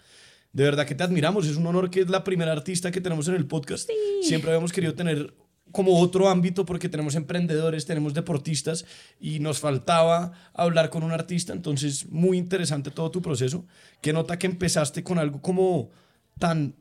De 0.54 0.64
verdad 0.64 0.88
que 0.88 0.96
te 0.96 1.04
admiramos. 1.04 1.46
Es 1.46 1.58
un 1.58 1.68
honor 1.68 1.90
que 1.90 2.00
es 2.00 2.10
la 2.10 2.24
primera 2.24 2.54
artista 2.54 2.92
que 2.92 3.02
tenemos 3.02 3.28
en 3.28 3.36
el 3.36 3.46
podcast. 3.46 3.90
Siempre 4.22 4.52
habíamos 4.52 4.72
querido 4.72 4.96
tener 4.96 5.34
como 5.74 6.00
otro 6.00 6.30
ámbito 6.30 6.66
porque 6.66 6.88
tenemos 6.88 7.16
emprendedores, 7.16 7.86
tenemos 7.86 8.14
deportistas 8.14 8.86
y 9.20 9.40
nos 9.40 9.60
faltaba 9.60 10.32
hablar 10.54 10.90
con 10.90 11.04
un 11.04 11.12
artista, 11.12 11.52
entonces 11.52 12.10
muy 12.10 12.38
interesante 12.38 12.90
todo 12.90 13.12
tu 13.12 13.22
proceso. 13.22 13.66
Qué 14.00 14.14
nota 14.14 14.40
que 14.40 14.48
empezaste 14.48 15.04
con 15.04 15.20
algo 15.20 15.42
como 15.42 15.90
tan 16.40 16.74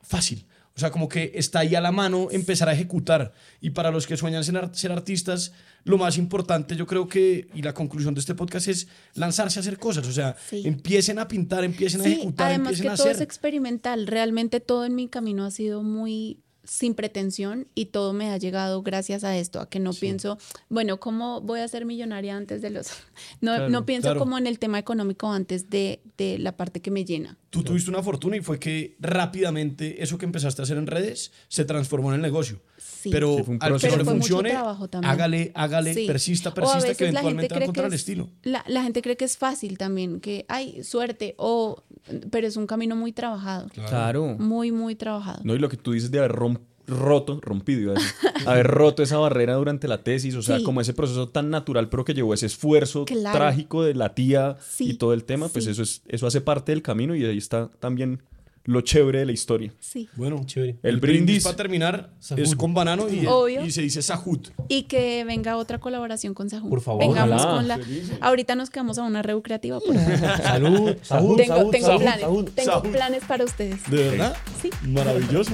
fácil. 0.00 0.46
O 0.74 0.80
sea, 0.80 0.90
como 0.90 1.08
que 1.08 1.32
está 1.34 1.58
ahí 1.60 1.74
a 1.74 1.80
la 1.80 1.92
mano 1.92 2.28
empezar 2.30 2.68
a 2.68 2.72
ejecutar. 2.72 3.32
Y 3.60 3.70
para 3.70 3.90
los 3.90 4.06
que 4.06 4.16
sueñan 4.16 4.42
ser, 4.42 4.70
ser 4.72 4.90
artistas, 4.92 5.52
lo 5.84 5.98
más 5.98 6.16
importante 6.16 6.76
yo 6.76 6.86
creo 6.86 7.08
que, 7.08 7.48
y 7.54 7.60
la 7.62 7.74
conclusión 7.74 8.14
de 8.14 8.20
este 8.20 8.34
podcast 8.34 8.68
es 8.68 8.88
lanzarse 9.14 9.58
a 9.58 9.60
hacer 9.60 9.78
cosas. 9.78 10.06
O 10.06 10.12
sea, 10.12 10.34
Sí. 10.48 10.62
empiecen 10.64 11.18
a 11.18 11.28
pintar, 11.28 11.62
empiecen 11.64 12.00
a 12.00 12.04
Sí, 12.04 12.12
ejecutar, 12.12 12.46
además 12.48 12.68
empiecen 12.68 12.84
que 12.86 12.92
a 12.92 12.96
todo 12.96 13.04
hacer. 13.08 13.16
es 13.16 13.20
experimental. 13.22 14.06
Realmente 14.06 14.60
todo 14.60 14.84
en 14.86 14.94
mi 14.94 15.08
camino 15.08 15.44
ha 15.44 15.50
sido 15.50 15.82
muy 15.82 16.40
sin 16.64 16.94
pretensión 16.94 17.66
y 17.74 17.86
todo 17.86 18.12
me 18.12 18.30
ha 18.30 18.36
llegado 18.38 18.82
gracias 18.82 19.24
a 19.24 19.36
esto, 19.36 19.60
a 19.60 19.68
que 19.68 19.80
no 19.80 19.92
pienso, 19.92 20.38
bueno, 20.68 21.00
¿cómo 21.00 21.40
voy 21.40 21.58
a 21.58 21.66
ser 21.66 21.84
millonaria 21.84 22.36
antes 22.36 22.62
de 22.62 22.70
los... 22.70 22.86
No, 23.40 23.56
Claro, 23.56 23.68
no 23.68 23.84
pienso 23.84 24.06
claro. 24.06 24.20
como 24.20 24.38
en 24.38 24.46
el 24.46 24.60
tema 24.60 24.78
económico 24.78 25.30
antes 25.32 25.68
de, 25.70 26.00
de 26.16 26.38
la 26.38 26.56
parte 26.56 26.80
que 26.80 26.92
me 26.92 27.04
llena. 27.04 27.36
Tú 27.52 27.62
tuviste 27.62 27.90
una 27.90 28.02
fortuna 28.02 28.34
y 28.36 28.40
fue 28.40 28.58
que 28.58 28.96
rápidamente 28.98 30.02
eso 30.02 30.16
que 30.16 30.24
empezaste 30.24 30.62
a 30.62 30.64
hacer 30.64 30.78
en 30.78 30.86
redes 30.86 31.32
se 31.48 31.64
transformó 31.66 32.08
en 32.08 32.16
el 32.16 32.22
negocio. 32.22 32.60
Sí. 32.78 33.10
Pero 33.10 33.36
Sí, 33.36 33.42
fue 33.42 33.54
un 33.56 33.62
al 33.62 33.78
que 33.78 33.88
no 33.90 33.96
le 33.98 34.04
funcione, 34.04 34.50
trabajo 34.50 34.88
también. 34.88 35.10
hágale, 35.12 35.52
hágale, 35.54 35.92
Sí. 35.92 36.06
persista, 36.06 36.48
O 36.48 36.52
a 36.52 36.54
persista, 36.54 36.78
veces 36.80 36.96
que 36.96 37.04
eventualmente 37.08 37.54
va 37.54 37.60
a 37.60 37.62
encontrar 37.64 37.86
el 37.88 37.92
es- 37.92 38.00
estilo. 38.00 38.30
La, 38.42 38.64
la 38.68 38.82
gente 38.82 39.02
cree 39.02 39.16
que 39.18 39.26
es 39.26 39.36
fácil 39.36 39.76
también, 39.76 40.20
que, 40.20 40.46
ay, 40.48 40.82
suerte, 40.82 41.34
o, 41.36 41.82
pero 42.30 42.46
es 42.46 42.56
un 42.56 42.66
camino 42.66 42.96
muy 42.96 43.12
trabajado. 43.12 43.68
Claro. 43.68 44.36
Muy, 44.38 44.72
muy 44.72 44.94
trabajado. 44.94 45.40
No, 45.44 45.54
y 45.54 45.58
lo 45.58 45.68
que 45.68 45.76
tú 45.76 45.92
dices 45.92 46.10
de 46.10 46.20
haber 46.20 46.32
rom- 46.32 46.60
roto, 46.98 47.40
rompido, 47.42 47.80
iba 47.80 47.92
a 47.92 47.94
decir, 47.94 48.12
haber 48.46 48.66
roto 48.66 49.02
esa 49.02 49.18
barrera 49.18 49.54
durante 49.54 49.88
la 49.88 50.02
tesis, 50.02 50.34
o 50.34 50.42
sea, 50.42 50.58
Sí. 50.58 50.64
como 50.64 50.80
ese 50.80 50.94
proceso 50.94 51.28
tan 51.28 51.50
natural, 51.50 51.88
pero 51.88 52.04
que 52.04 52.14
llevó 52.14 52.34
ese 52.34 52.46
esfuerzo 52.46 53.04
Claro. 53.04 53.36
trágico 53.38 53.82
de 53.84 53.94
la 53.94 54.14
tía 54.14 54.56
Sí, 54.68 54.90
y 54.90 54.94
todo 54.94 55.12
el 55.12 55.24
tema, 55.24 55.48
pues 55.48 55.64
sí. 55.64 55.70
eso, 55.70 55.82
es, 55.82 56.02
eso 56.08 56.26
hace 56.26 56.40
parte 56.40 56.72
del 56.72 56.82
camino 56.82 57.14
y 57.14 57.24
ahí 57.24 57.38
está 57.38 57.68
también 57.80 58.22
lo 58.64 58.80
chévere 58.80 59.18
de 59.18 59.26
la 59.26 59.32
historia. 59.32 59.72
Sí. 59.80 60.08
Bueno, 60.14 60.40
Chévere. 60.46 60.76
El 60.84 61.00
brindis. 61.00 61.42
para 61.42 61.56
terminar 61.56 62.10
Sahut. 62.20 62.44
es 62.44 62.54
con 62.54 62.72
banano 62.72 63.08
y, 63.08 63.26
Obvio. 63.26 63.64
y 63.64 63.72
se 63.72 63.82
dice 63.82 64.02
Sahut. 64.02 64.50
Y 64.68 64.84
que 64.84 65.24
venga 65.24 65.56
otra 65.56 65.80
colaboración 65.80 66.32
con 66.32 66.48
Sahú. 66.48 66.68
Por 66.70 66.80
favor. 66.80 67.00
Vengamos 67.02 67.42
Ojalá. 67.42 67.56
con 67.56 67.66
la. 67.66 67.80
Ahorita 68.20 68.54
nos 68.54 68.70
quedamos 68.70 68.98
a 68.98 69.02
una 69.02 69.20
recreativa. 69.20 69.80
Por 69.80 69.96
favor. 69.98 70.42
Salud, 70.44 70.96
salud, 71.02 71.36
tengo 71.36 71.56
salud, 71.56 71.70
tengo 71.72 71.86
salud, 71.88 72.02
planes. 72.02 72.54
Tengo 72.54 72.82
planes 72.82 73.24
para 73.24 73.44
ustedes. 73.44 73.90
¿De 73.90 73.96
verdad? 74.10 74.36
Sí. 74.62 74.70
Maravilloso. 74.86 75.50